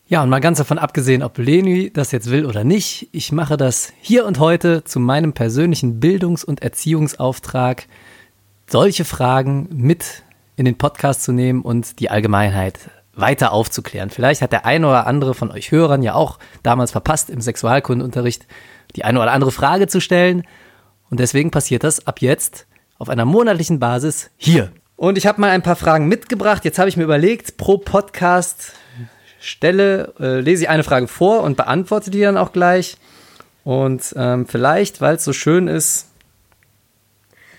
Ja, 0.07 0.24
und 0.24 0.30
mal 0.30 0.39
ganz 0.39 0.59
davon 0.59 0.78
abgesehen, 0.78 1.21
ob 1.21 1.38
Leni 1.38 1.91
das 1.91 2.13
jetzt 2.13 2.32
will 2.32 2.45
oder 2.45 2.63
nicht, 2.63 3.09
ich 3.11 3.34
mache 3.34 3.57
das 3.57 3.91
hier 3.99 4.26
und 4.26 4.39
heute 4.39 4.86
zu 4.86 5.01
meinem 5.01 5.34
persönlichen 5.34 5.99
Bildungs- 5.99 6.45
und 6.45 6.63
Erziehungsauftrag, 6.63 7.88
solche 8.69 9.03
Fragen 9.03 9.67
mit 9.74 10.24
in 10.55 10.63
den 10.63 10.78
Podcast 10.78 11.24
zu 11.24 11.34
nehmen 11.34 11.61
und 11.61 11.99
die 11.99 12.09
Allgemeinheit 12.09 12.80
weiter 13.13 13.51
aufzuklären. 13.51 14.09
Vielleicht 14.09 14.41
hat 14.41 14.53
der 14.53 14.65
eine 14.65 14.88
oder 14.88 15.05
andere 15.05 15.34
von 15.34 15.51
euch 15.51 15.69
Hörern 15.69 16.01
ja 16.01 16.13
auch 16.13 16.39
damals 16.63 16.91
verpasst, 16.91 17.30
im 17.30 17.41
Sexualkundenunterricht 17.41 18.47
die 18.95 19.03
eine 19.03 19.19
oder 19.19 19.34
andere 19.34 19.51
Frage 19.51 19.88
zu 19.88 19.99
stellen. 19.99 20.43
Und 21.09 21.19
deswegen 21.19 21.51
passiert 21.51 21.84
das 21.84 22.07
ab 22.07 22.21
jetzt 22.21 22.67
auf 22.98 23.10
einer 23.10 23.26
monatlichen 23.26 23.80
Basis 23.80 24.30
hier. 24.38 24.72
Und 24.96 25.18
ich 25.18 25.26
habe 25.26 25.41
mal 25.41 25.50
ein 25.50 25.64
paar 25.64 25.76
Fragen 25.76 26.08
mitgebracht. 26.08 26.66
Jetzt 26.66 26.80
habe 26.80 26.89
ich 26.89 26.98
mir 26.98 27.04
überlegt, 27.04 27.58
pro 27.58 27.78
Podcast 27.78 28.74
Stelle 29.44 30.14
äh, 30.20 30.39
lese 30.39 30.64
ich 30.64 30.70
eine 30.70 30.84
Frage 30.84 31.08
vor 31.08 31.44
und 31.44 31.58
beantworte 31.58 32.10
die 32.10 32.22
dann 32.22 32.38
auch 32.38 32.54
gleich. 32.54 32.96
Und 33.66 34.14
ähm, 34.16 34.48
vielleicht, 34.48 35.02
weil 35.02 35.16
es 35.16 35.26
so 35.26 35.34
schön 35.34 35.68
ist, 35.68 36.08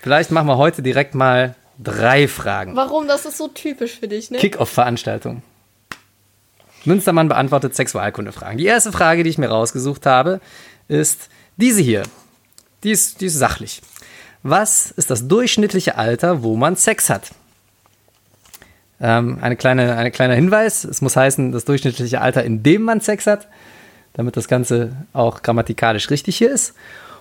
vielleicht 0.01 0.31
machen 0.31 0.47
wir 0.47 0.57
heute 0.57 0.81
direkt 0.81 1.13
mal 1.13 1.55
drei 1.77 2.27
Fragen. 2.27 2.75
Warum? 2.75 3.07
Das 3.07 3.25
ist 3.25 3.37
so 3.37 3.47
typisch 3.49 3.99
für 3.99 4.07
dich, 4.07 4.31
ne? 4.31 4.39
Kick-Off-Veranstaltung. 4.39 5.43
Münstermann 6.85 7.27
beantwortet 7.27 7.75
Sexualkunde-Fragen. 7.75 8.57
Die 8.57 8.65
erste 8.65 8.91
Frage, 8.91 9.23
die 9.23 9.29
ich 9.29 9.37
mir 9.37 9.49
rausgesucht 9.49 10.05
habe, 10.07 10.41
ist 10.87 11.29
diese 11.57 11.81
hier. 11.81 12.03
Die 12.83 12.91
ist, 12.91 13.21
die 13.21 13.27
ist 13.27 13.37
sachlich. 13.37 13.81
Was 14.47 14.91
ist 14.91 15.09
das 15.09 15.27
durchschnittliche 15.27 15.97
Alter, 15.97 16.43
wo 16.43 16.55
man 16.55 16.75
Sex 16.75 17.09
hat? 17.09 17.31
Ähm, 19.01 19.39
eine 19.41 19.55
kleine, 19.55 19.97
ein 19.97 20.11
kleiner 20.11 20.35
Hinweis: 20.35 20.83
Es 20.83 21.01
muss 21.01 21.15
heißen, 21.15 21.51
das 21.51 21.65
durchschnittliche 21.65 22.21
Alter, 22.21 22.43
in 22.43 22.61
dem 22.61 22.83
man 22.83 23.01
Sex 23.01 23.25
hat, 23.25 23.47
damit 24.13 24.37
das 24.37 24.47
Ganze 24.47 24.91
auch 25.13 25.41
grammatikalisch 25.41 26.11
richtig 26.11 26.37
hier 26.37 26.51
ist. 26.51 26.75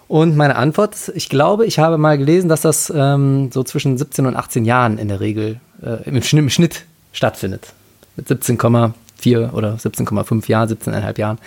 Und 0.06 0.36
meine 0.36 0.56
Antwort, 0.56 0.96
ich 1.14 1.30
glaube, 1.30 1.64
ich 1.64 1.78
habe 1.78 1.96
mal 1.96 2.18
gelesen, 2.18 2.50
dass 2.50 2.60
das 2.60 2.92
ähm, 2.94 3.50
so 3.50 3.64
zwischen 3.64 3.96
17 3.96 4.26
und 4.26 4.36
18 4.36 4.66
Jahren 4.66 4.98
in 4.98 5.08
der 5.08 5.20
Regel 5.20 5.60
äh, 5.82 6.06
im, 6.06 6.22
Schnitt, 6.22 6.42
im 6.42 6.50
Schnitt 6.50 6.84
stattfindet. 7.14 7.72
Mit 8.16 8.28
17,4 8.28 9.50
oder 9.52 9.76
17,5 9.76 10.50
Jahren, 10.50 10.68
17,5 10.68 11.18
Jahren 11.18 11.38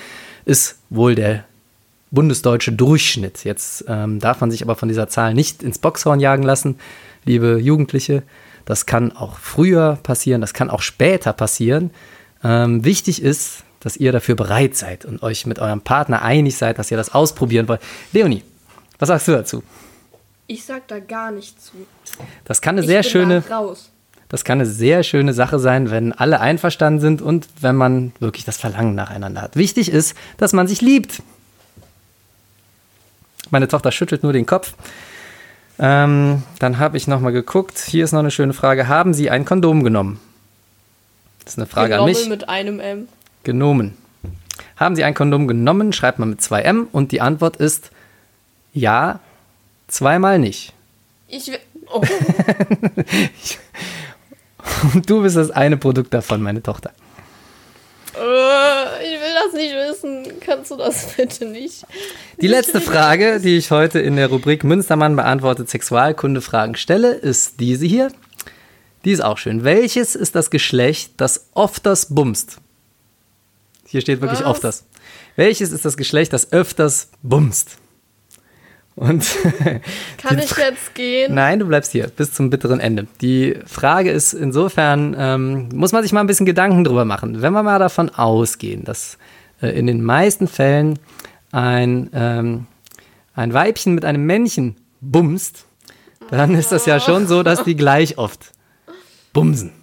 ist 0.44 0.80
wohl 0.90 1.14
der 1.14 1.44
bundesdeutsche 2.12 2.72
Durchschnitt. 2.72 3.44
Jetzt 3.44 3.86
ähm, 3.88 4.20
darf 4.20 4.42
man 4.42 4.52
sich 4.52 4.62
aber 4.62 4.76
von 4.76 4.88
dieser 4.88 5.08
Zahl 5.08 5.34
nicht 5.34 5.64
ins 5.64 5.80
Boxhorn 5.80 6.20
jagen 6.20 6.44
lassen, 6.44 6.80
liebe 7.26 7.60
Jugendliche. 7.60 8.24
Das 8.66 8.86
kann 8.86 9.12
auch 9.12 9.38
früher 9.38 9.98
passieren, 10.04 10.42
das 10.42 10.54
kann 10.54 10.70
auch 10.70 10.82
später 10.82 11.34
passieren. 11.34 11.92
Ähm, 12.44 12.84
wichtig 12.84 13.22
ist, 13.22 13.64
dass 13.80 13.98
ihr 13.98 14.12
dafür 14.12 14.36
bereit 14.36 14.76
seid 14.76 15.06
und 15.06 15.24
euch 15.24 15.46
mit 15.46 15.60
eurem 15.60 15.82
Partner 15.82 16.22
einig 16.22 16.58
seid, 16.58 16.80
dass 16.80 16.92
ihr 16.92 16.98
das 16.98 17.14
ausprobieren 17.14 17.68
wollt. 17.68 17.82
Leonie, 18.12 18.44
was 19.00 19.08
sagst 19.08 19.28
du 19.28 19.32
dazu? 19.34 19.64
Ich 20.48 20.66
sag 20.66 20.88
da 20.88 21.00
gar 21.00 21.32
nicht 21.32 21.62
zu. 21.62 21.74
Das 22.46 22.62
kann 22.62 22.76
eine 22.76 22.82
Ich 22.82 22.88
sehr 22.88 23.04
schöne, 23.04 23.44
das 24.30 24.44
kann 24.44 24.60
eine 24.60 24.70
sehr 24.70 25.04
schöne 25.04 25.34
Sache 25.34 25.60
sein, 25.60 25.92
wenn 25.92 26.14
alle 26.14 26.40
einverstanden 26.40 27.00
sind 27.00 27.22
und 27.22 27.48
wenn 27.62 27.76
man 27.76 28.14
wirklich 28.20 28.46
das 28.46 28.58
Verlangen 28.58 28.96
nacheinander 28.96 29.42
hat. 29.42 29.56
Wichtig 29.56 29.90
ist, 29.90 30.16
dass 30.38 30.54
man 30.54 30.68
sich 30.68 30.82
liebt. 30.82 31.22
Meine 33.52 33.68
Tochter 33.68 33.92
schüttelt 33.92 34.24
nur 34.24 34.34
den 34.34 34.46
Kopf. 34.46 34.74
Ähm, 35.80 36.44
dann 36.60 36.80
habe 36.80 36.98
ich 36.98 37.08
noch 37.08 37.20
mal 37.20 37.32
geguckt. 37.32 37.80
Hier 37.80 38.04
ist 38.04 38.12
noch 38.12 38.20
eine 38.20 38.32
schöne 38.32 38.54
Frage. 38.54 38.88
Haben 38.88 39.14
Sie 39.14 39.30
ein 39.30 39.46
Kondom 39.46 39.84
genommen? 39.84 40.20
Das 41.44 41.54
ist 41.54 41.60
eine 41.60 41.68
Frage 41.68 41.96
an 41.96 42.06
Genommel 42.06 42.22
mich. 42.22 42.30
mit 42.30 42.50
einem 42.50 42.80
M. 42.80 43.08
Genommen. 43.44 43.96
Haben 44.76 44.96
Sie 44.96 45.04
ein 45.04 45.14
Kondom 45.14 45.48
genommen? 45.48 45.94
Schreibt 45.94 46.20
man 46.20 46.32
mit 46.32 46.42
2M 46.42 46.88
und 46.92 47.12
die 47.12 47.22
Antwort 47.22 47.58
ist 47.58 47.92
ja, 48.74 49.20
zweimal 49.88 50.40
nicht. 50.40 50.74
Ich 51.28 51.48
will. 51.48 51.60
Oh, 51.92 52.02
Und 54.94 55.10
du 55.10 55.22
bist 55.22 55.38
das 55.38 55.52
eine 55.52 55.78
Produkt 55.78 56.14
davon, 56.14 56.42
meine 56.42 56.62
Tochter. 56.62 56.92
Äh, 58.18 59.06
ich 59.06 59.22
will 59.22 59.34
das 59.44 59.54
nicht 59.54 59.74
wissen. 59.74 60.40
Kannst 60.40 60.72
du 60.72 60.76
das 60.76 61.14
bitte 61.18 61.46
nicht? 61.46 61.86
Die 62.42 62.48
letzte 62.48 62.82
Frage, 62.82 63.40
die 63.40 63.58
ich 63.58 63.72
heute 63.72 64.00
in 64.00 64.16
der 64.16 64.28
Rubrik 64.28 64.64
Münstermann 64.64 65.16
beantwortet 65.16 65.70
Sexualkunde-Fragen 65.70 66.76
stelle, 66.76 67.14
ist 67.14 67.60
diese 67.60 67.86
hier. 67.86 68.12
Die 69.06 69.12
ist 69.12 69.22
auch 69.24 69.38
schön. 69.38 69.64
Welches 69.64 70.16
ist 70.16 70.36
das 70.36 70.50
Geschlecht, 70.50 71.14
das 71.18 71.48
öfters 71.56 72.14
bumst? 72.14 72.58
Hier 73.86 74.02
steht 74.02 74.22
wirklich 74.22 74.42
Was? 74.42 74.56
öfters. 74.56 74.86
Welches 75.36 75.72
ist 75.72 75.86
das 75.86 75.96
Geschlecht, 75.96 76.34
das 76.34 76.52
öfters 76.52 77.10
bumst? 77.22 77.78
Und 78.98 79.38
Kann 80.18 80.40
ich 80.40 80.58
jetzt 80.58 80.96
gehen? 80.96 81.36
Nein, 81.36 81.60
du 81.60 81.68
bleibst 81.68 81.92
hier 81.92 82.08
bis 82.08 82.34
zum 82.34 82.50
bitteren 82.50 82.80
Ende. 82.80 83.06
Die 83.22 83.56
Frage 83.68 84.10
ist 84.10 84.34
insofern, 84.34 85.16
ähm, 85.18 85.70
muss 85.72 85.92
man 85.92 86.02
sich 86.02 86.14
mal 86.14 86.22
ein 86.22 86.28
bisschen 86.28 86.48
Gedanken 86.48 86.84
drüber 86.84 87.06
machen. 87.06 87.44
Wenn 87.44 87.54
wir 87.54 87.62
mal 87.62 87.78
davon 87.78 88.10
ausgehen, 88.10 88.84
dass 88.86 89.20
äh, 89.62 89.70
in 89.70 89.86
den 89.86 90.04
meisten 90.04 90.48
Fällen 90.48 90.98
ein, 91.52 92.10
ähm, 92.12 92.66
ein 93.36 93.54
Weibchen 93.54 93.94
mit 93.94 94.04
einem 94.04 94.26
Männchen 94.26 94.78
bumst, 95.00 95.66
dann 96.32 96.56
ist 96.56 96.72
das 96.72 96.88
ja 96.88 97.00
schon 97.00 97.28
so, 97.28 97.44
dass 97.44 97.64
die 97.64 97.76
gleich 97.76 98.18
oft 98.18 98.52
bumsen. 99.32 99.74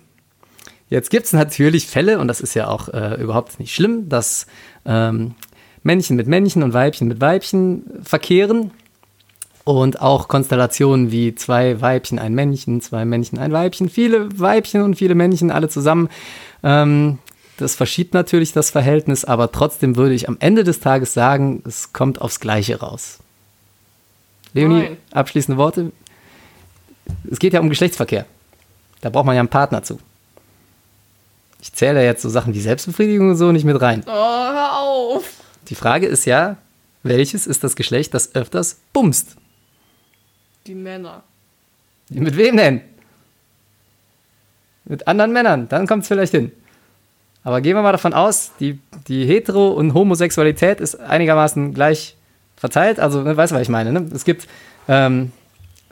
Jetzt 0.90 1.10
gibt 1.10 1.26
es 1.26 1.32
natürlich 1.32 1.86
Fälle, 1.86 2.18
und 2.18 2.26
das 2.26 2.40
ist 2.40 2.54
ja 2.54 2.66
auch 2.66 2.88
äh, 2.88 3.14
überhaupt 3.22 3.60
nicht 3.60 3.72
schlimm, 3.72 4.08
dass 4.08 4.48
ähm, 4.84 5.36
Männchen 5.84 6.16
mit 6.16 6.26
Männchen 6.26 6.64
und 6.64 6.72
Weibchen 6.72 7.06
mit 7.06 7.20
Weibchen 7.20 7.84
verkehren. 8.02 8.72
Und 9.64 10.00
auch 10.00 10.28
Konstellationen 10.28 11.10
wie 11.10 11.34
zwei 11.34 11.80
Weibchen, 11.80 12.18
ein 12.18 12.34
Männchen, 12.34 12.82
zwei 12.82 13.06
Männchen, 13.06 13.38
ein 13.38 13.52
Weibchen, 13.52 13.88
viele 13.88 14.38
Weibchen 14.38 14.82
und 14.82 14.96
viele 14.96 15.14
Männchen, 15.14 15.50
alle 15.50 15.70
zusammen. 15.70 16.10
Ähm, 16.62 17.18
das 17.56 17.74
verschiebt 17.74 18.12
natürlich 18.14 18.52
das 18.52 18.70
Verhältnis, 18.70 19.24
aber 19.24 19.52
trotzdem 19.52 19.96
würde 19.96 20.14
ich 20.14 20.28
am 20.28 20.36
Ende 20.40 20.64
des 20.64 20.80
Tages 20.80 21.14
sagen, 21.14 21.62
es 21.66 21.92
kommt 21.92 22.20
aufs 22.20 22.40
Gleiche 22.40 22.80
raus. 22.80 23.20
Leonie, 24.52 24.82
Nein. 24.82 24.96
abschließende 25.12 25.56
Worte. 25.58 25.92
Es 27.30 27.38
geht 27.38 27.52
ja 27.52 27.60
um 27.60 27.70
Geschlechtsverkehr. 27.70 28.26
Da 29.00 29.10
braucht 29.10 29.26
man 29.26 29.34
ja 29.34 29.40
einen 29.40 29.48
Partner 29.48 29.82
zu. 29.82 29.98
Ich 31.60 31.72
zähle 31.72 32.04
jetzt 32.04 32.22
so 32.22 32.28
Sachen 32.28 32.52
wie 32.54 32.60
Selbstbefriedigung 32.60 33.30
und 33.30 33.36
so 33.36 33.50
nicht 33.50 33.64
mit 33.64 33.80
rein. 33.80 34.02
Oh, 34.06 34.10
hör 34.10 34.78
auf. 34.78 35.24
Die 35.68 35.74
Frage 35.74 36.06
ist 36.06 36.26
ja, 36.26 36.56
welches 37.02 37.46
ist 37.46 37.64
das 37.64 37.76
Geschlecht, 37.76 38.14
das 38.14 38.34
öfters 38.34 38.76
bumst? 38.92 39.36
Die 40.66 40.74
Männer. 40.74 41.22
Mit 42.08 42.36
wem 42.36 42.56
denn? 42.56 42.80
Mit 44.86 45.06
anderen 45.08 45.32
Männern, 45.32 45.68
dann 45.68 45.86
kommt 45.86 46.02
es 46.02 46.08
vielleicht 46.08 46.32
hin. 46.32 46.52
Aber 47.42 47.60
gehen 47.60 47.76
wir 47.76 47.82
mal 47.82 47.92
davon 47.92 48.14
aus, 48.14 48.52
die, 48.60 48.78
die 49.06 49.26
Hetero- 49.26 49.72
und 49.72 49.92
Homosexualität 49.92 50.80
ist 50.80 50.98
einigermaßen 50.98 51.74
gleich 51.74 52.16
verteilt. 52.56 52.98
Also, 52.98 53.22
ne, 53.22 53.36
weißt 53.36 53.52
du, 53.52 53.56
was 53.56 53.62
ich 53.62 53.68
meine? 53.68 53.92
Ne? 53.92 54.06
Es, 54.14 54.24
gibt, 54.24 54.48
ähm, 54.88 55.32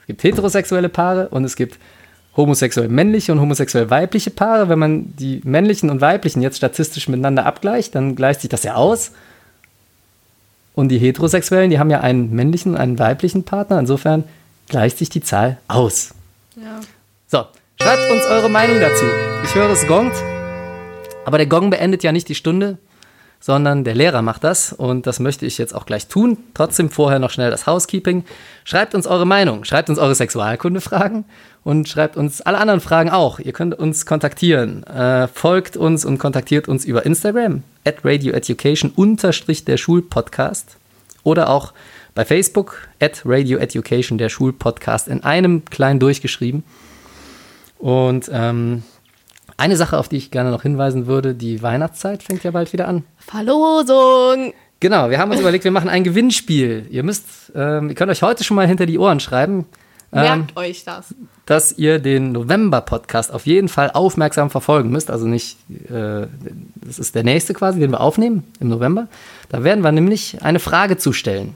es 0.00 0.06
gibt 0.06 0.24
heterosexuelle 0.24 0.88
Paare 0.88 1.28
und 1.28 1.44
es 1.44 1.56
gibt 1.56 1.78
homosexuell 2.36 2.88
männliche 2.88 3.32
und 3.32 3.40
homosexuell 3.40 3.90
weibliche 3.90 4.30
Paare. 4.30 4.70
Wenn 4.70 4.78
man 4.78 5.14
die 5.16 5.42
männlichen 5.44 5.90
und 5.90 6.00
weiblichen 6.00 6.40
jetzt 6.40 6.56
statistisch 6.56 7.08
miteinander 7.08 7.44
abgleicht, 7.44 7.94
dann 7.94 8.16
gleicht 8.16 8.40
sich 8.40 8.48
das 8.48 8.62
ja 8.62 8.74
aus. 8.74 9.12
Und 10.74 10.88
die 10.88 10.98
Heterosexuellen, 10.98 11.70
die 11.70 11.78
haben 11.78 11.90
ja 11.90 12.00
einen 12.00 12.30
männlichen 12.34 12.72
und 12.72 12.78
einen 12.78 12.98
weiblichen 12.98 13.44
Partner. 13.44 13.78
Insofern 13.78 14.24
gleicht 14.72 14.96
sich 14.96 15.10
die 15.10 15.20
Zahl 15.20 15.58
aus. 15.68 16.14
Ja. 16.56 16.80
So, 17.26 17.44
schreibt 17.80 18.10
uns 18.10 18.24
eure 18.24 18.48
Meinung 18.48 18.80
dazu. 18.80 19.04
Ich 19.44 19.54
höre, 19.54 19.68
es 19.68 19.86
gongt. 19.86 20.14
Aber 21.26 21.36
der 21.36 21.46
Gong 21.46 21.68
beendet 21.68 22.02
ja 22.02 22.10
nicht 22.10 22.26
die 22.30 22.34
Stunde, 22.34 22.78
sondern 23.38 23.84
der 23.84 23.94
Lehrer 23.94 24.22
macht 24.22 24.44
das. 24.44 24.72
Und 24.72 25.06
das 25.06 25.20
möchte 25.20 25.44
ich 25.44 25.58
jetzt 25.58 25.74
auch 25.74 25.84
gleich 25.84 26.06
tun. 26.06 26.38
Trotzdem 26.54 26.88
vorher 26.88 27.18
noch 27.18 27.28
schnell 27.28 27.50
das 27.50 27.66
Housekeeping. 27.66 28.24
Schreibt 28.64 28.94
uns 28.94 29.06
eure 29.06 29.26
Meinung. 29.26 29.64
Schreibt 29.64 29.90
uns 29.90 29.98
eure 29.98 30.14
Sexualkunde-Fragen. 30.14 31.26
Und 31.64 31.86
schreibt 31.86 32.16
uns 32.16 32.40
alle 32.40 32.56
anderen 32.56 32.80
Fragen 32.80 33.10
auch. 33.10 33.40
Ihr 33.40 33.52
könnt 33.52 33.78
uns 33.78 34.06
kontaktieren. 34.06 34.84
Äh, 34.84 35.28
folgt 35.28 35.76
uns 35.76 36.06
und 36.06 36.16
kontaktiert 36.16 36.66
uns 36.66 36.86
über 36.86 37.04
Instagram. 37.04 37.62
At 37.84 37.96
Radio 38.04 38.32
Education 38.32 38.90
unterstrich 38.96 39.66
der 39.66 39.76
Schulpodcast. 39.76 40.78
Oder 41.24 41.50
auch 41.50 41.74
bei 42.14 42.24
Facebook. 42.24 42.88
At 43.00 43.22
Radio 43.24 43.58
Education 43.58 44.18
der 44.18 44.28
Schulpodcast. 44.28 45.08
In 45.08 45.22
einem 45.22 45.64
klein 45.64 45.98
durchgeschrieben. 45.98 46.64
Und 47.78 48.30
ähm, 48.32 48.82
eine 49.56 49.76
Sache, 49.76 49.98
auf 49.98 50.08
die 50.08 50.16
ich 50.16 50.30
gerne 50.30 50.50
noch 50.50 50.62
hinweisen 50.62 51.06
würde, 51.06 51.34
die 51.34 51.62
Weihnachtszeit 51.62 52.22
fängt 52.22 52.44
ja 52.44 52.50
bald 52.50 52.72
wieder 52.72 52.88
an. 52.88 53.04
Verlosung. 53.18 54.52
Genau, 54.80 55.10
wir 55.10 55.18
haben 55.18 55.30
uns 55.30 55.40
überlegt, 55.40 55.64
wir 55.64 55.70
machen 55.70 55.88
ein 55.88 56.04
Gewinnspiel. 56.04 56.86
Ihr 56.90 57.02
müsst, 57.02 57.52
ähm, 57.54 57.88
ihr 57.88 57.94
könnt 57.94 58.10
euch 58.10 58.22
heute 58.22 58.42
schon 58.44 58.56
mal 58.56 58.66
hinter 58.66 58.86
die 58.86 58.98
Ohren 58.98 59.20
schreiben, 59.20 59.66
ähm, 60.12 60.22
Merkt 60.22 60.56
euch 60.56 60.84
das. 60.84 61.14
dass 61.46 61.78
ihr 61.78 61.98
den 61.98 62.32
November-Podcast 62.32 63.32
auf 63.32 63.46
jeden 63.46 63.68
Fall 63.68 63.90
aufmerksam 63.92 64.50
verfolgen 64.50 64.90
müsst. 64.90 65.10
Also 65.10 65.26
nicht, 65.26 65.58
äh, 65.88 66.26
das 66.84 66.98
ist 66.98 67.14
der 67.14 67.24
nächste 67.24 67.54
quasi, 67.54 67.80
den 67.80 67.92
wir 67.92 68.00
aufnehmen 68.00 68.44
im 68.60 68.68
November. 68.68 69.08
Da 69.48 69.64
werden 69.64 69.82
wir 69.82 69.92
nämlich 69.92 70.42
eine 70.42 70.58
Frage 70.58 70.98
zustellen. 70.98 71.54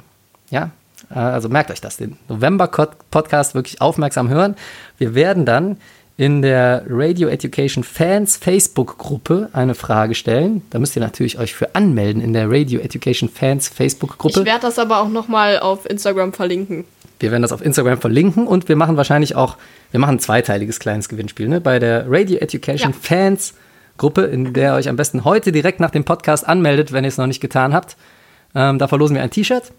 Ja, 0.50 0.70
äh, 1.10 1.18
also 1.18 1.48
merkt 1.48 1.70
euch 1.70 1.80
das, 1.80 1.96
den 1.96 2.16
November-Podcast 2.28 3.54
wirklich 3.54 3.80
aufmerksam 3.80 4.28
hören. 4.28 4.56
Wir 4.98 5.14
werden 5.14 5.44
dann 5.44 5.78
in 6.18 6.40
der 6.40 6.84
Radio 6.88 7.28
Education 7.28 7.84
Fans 7.84 8.36
Facebook-Gruppe 8.38 9.50
eine 9.52 9.74
Frage 9.74 10.14
stellen. 10.14 10.62
Da 10.70 10.78
müsst 10.78 10.96
ihr 10.96 11.02
natürlich 11.02 11.38
euch 11.38 11.54
für 11.54 11.74
anmelden 11.74 12.22
in 12.22 12.32
der 12.32 12.50
Radio 12.50 12.80
Education 12.80 13.28
Fans 13.28 13.68
Facebook-Gruppe. 13.68 14.40
Ich 14.40 14.46
werde 14.46 14.62
das 14.62 14.78
aber 14.78 15.00
auch 15.00 15.10
nochmal 15.10 15.58
auf 15.58 15.88
Instagram 15.88 16.32
verlinken. 16.32 16.84
Wir 17.20 17.30
werden 17.30 17.42
das 17.42 17.52
auf 17.52 17.62
Instagram 17.64 18.00
verlinken 18.00 18.46
und 18.46 18.68
wir 18.68 18.76
machen 18.76 18.96
wahrscheinlich 18.96 19.36
auch, 19.36 19.56
wir 19.90 20.00
machen 20.00 20.16
ein 20.16 20.20
zweiteiliges 20.20 20.80
kleines 20.80 21.08
Gewinnspiel, 21.08 21.48
ne? 21.48 21.60
Bei 21.60 21.78
der 21.78 22.06
Radio 22.08 22.38
Education 22.38 22.92
Ja. 22.92 22.98
Fans 23.00 23.54
Gruppe, 23.98 24.22
in 24.22 24.52
der 24.52 24.72
ihr 24.72 24.76
euch 24.76 24.88
am 24.88 24.96
besten 24.96 25.24
heute 25.24 25.52
direkt 25.52 25.80
nach 25.80 25.90
dem 25.90 26.04
Podcast 26.04 26.46
anmeldet, 26.46 26.92
wenn 26.92 27.04
ihr 27.04 27.08
es 27.08 27.16
noch 27.16 27.26
nicht 27.26 27.40
getan 27.40 27.72
habt. 27.72 27.96
Ähm, 28.54 28.78
da 28.78 28.88
verlosen 28.88 29.16
wir 29.16 29.22
ein 29.22 29.30
T-Shirt. 29.30 29.72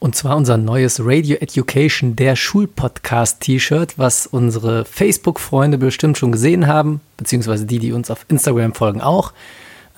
Und 0.00 0.16
zwar 0.16 0.36
unser 0.36 0.56
neues 0.56 0.98
Radio 1.04 1.36
Education, 1.36 2.16
der 2.16 2.34
Schulpodcast-T-Shirt, 2.34 3.98
was 3.98 4.26
unsere 4.26 4.84
Facebook-Freunde 4.86 5.78
bestimmt 5.78 6.16
schon 6.18 6.32
gesehen 6.32 6.66
haben, 6.66 7.00
beziehungsweise 7.18 7.66
die, 7.66 7.78
die 7.78 7.92
uns 7.92 8.10
auf 8.10 8.24
Instagram 8.28 8.74
folgen, 8.74 9.00
auch. 9.02 9.32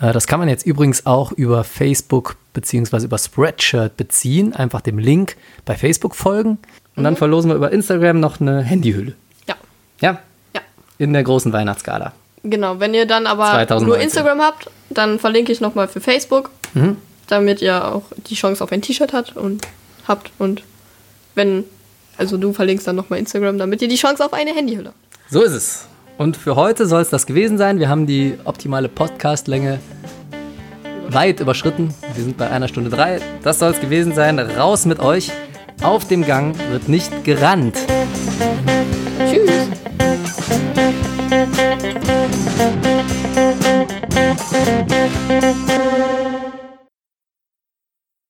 Äh, 0.00 0.12
Das 0.12 0.26
kann 0.26 0.40
man 0.40 0.48
jetzt 0.48 0.66
übrigens 0.66 1.06
auch 1.06 1.30
über 1.32 1.62
Facebook 1.64 2.36
beziehungsweise 2.52 3.06
über 3.06 3.16
Spreadshirt 3.16 3.96
beziehen. 3.96 4.54
Einfach 4.54 4.80
dem 4.80 4.98
Link 4.98 5.36
bei 5.64 5.76
Facebook 5.76 6.16
folgen. 6.16 6.58
Und 6.96 7.04
dann 7.04 7.16
verlosen 7.16 7.50
wir 7.50 7.54
über 7.54 7.70
Instagram 7.72 8.18
noch 8.20 8.40
eine 8.40 8.60
Handyhülle. 8.62 9.14
Ja. 9.48 9.54
Ja, 10.00 10.18
Ja. 10.54 10.60
in 10.98 11.12
der 11.12 11.22
großen 11.22 11.52
Weihnachtsgala. 11.52 12.12
Genau, 12.42 12.80
wenn 12.80 12.92
ihr 12.92 13.06
dann 13.06 13.26
aber 13.28 13.44
2019. 13.52 13.86
nur 13.88 13.98
Instagram 14.00 14.40
habt, 14.40 14.68
dann 14.90 15.20
verlinke 15.20 15.52
ich 15.52 15.60
nochmal 15.60 15.86
für 15.86 16.00
Facebook, 16.00 16.50
Mhm. 16.74 16.96
damit 17.28 17.62
ihr 17.62 17.84
auch 17.94 18.02
die 18.26 18.34
Chance 18.34 18.64
auf 18.64 18.72
ein 18.72 18.82
T-Shirt 18.82 19.12
habt 19.12 19.36
und 19.36 19.62
habt. 20.06 20.30
Und 20.38 20.62
wenn, 21.34 21.64
also 22.16 22.36
du 22.36 22.52
verlinkst 22.52 22.86
dann 22.86 22.96
nochmal 22.96 23.18
Instagram, 23.18 23.58
damit 23.58 23.82
ihr 23.82 23.88
die 23.88 23.96
Chance 23.96 24.24
auf 24.24 24.32
eine 24.32 24.54
Handyhülle 24.54 24.88
habt. 24.88 25.32
So 25.32 25.42
ist 25.42 25.52
es. 25.52 25.86
Und 26.18 26.36
für 26.36 26.56
heute 26.56 26.86
soll 26.86 27.02
es 27.02 27.10
das 27.10 27.26
gewesen 27.26 27.58
sein. 27.58 27.78
Wir 27.78 27.88
haben 27.88 28.06
die 28.06 28.34
optimale 28.44 28.88
Podcast-Länge 28.88 29.80
weit 31.08 31.40
überschritten. 31.40 31.94
Wir 32.14 32.24
sind 32.24 32.36
bei 32.36 32.50
einer 32.50 32.68
Stunde 32.68 32.90
drei. 32.90 33.20
Das 33.42 33.58
soll 33.58 33.72
es 33.72 33.80
gewesen 33.80 34.14
sein. 34.14 34.38
Raus 34.38 34.86
mit 34.86 35.00
euch. 35.00 35.30
Auf 35.82 36.06
dem 36.06 36.24
Gang 36.24 36.56
wird 36.70 36.88
nicht 36.88 37.24
gerannt. 37.24 37.76
Tschüss. 39.28 39.50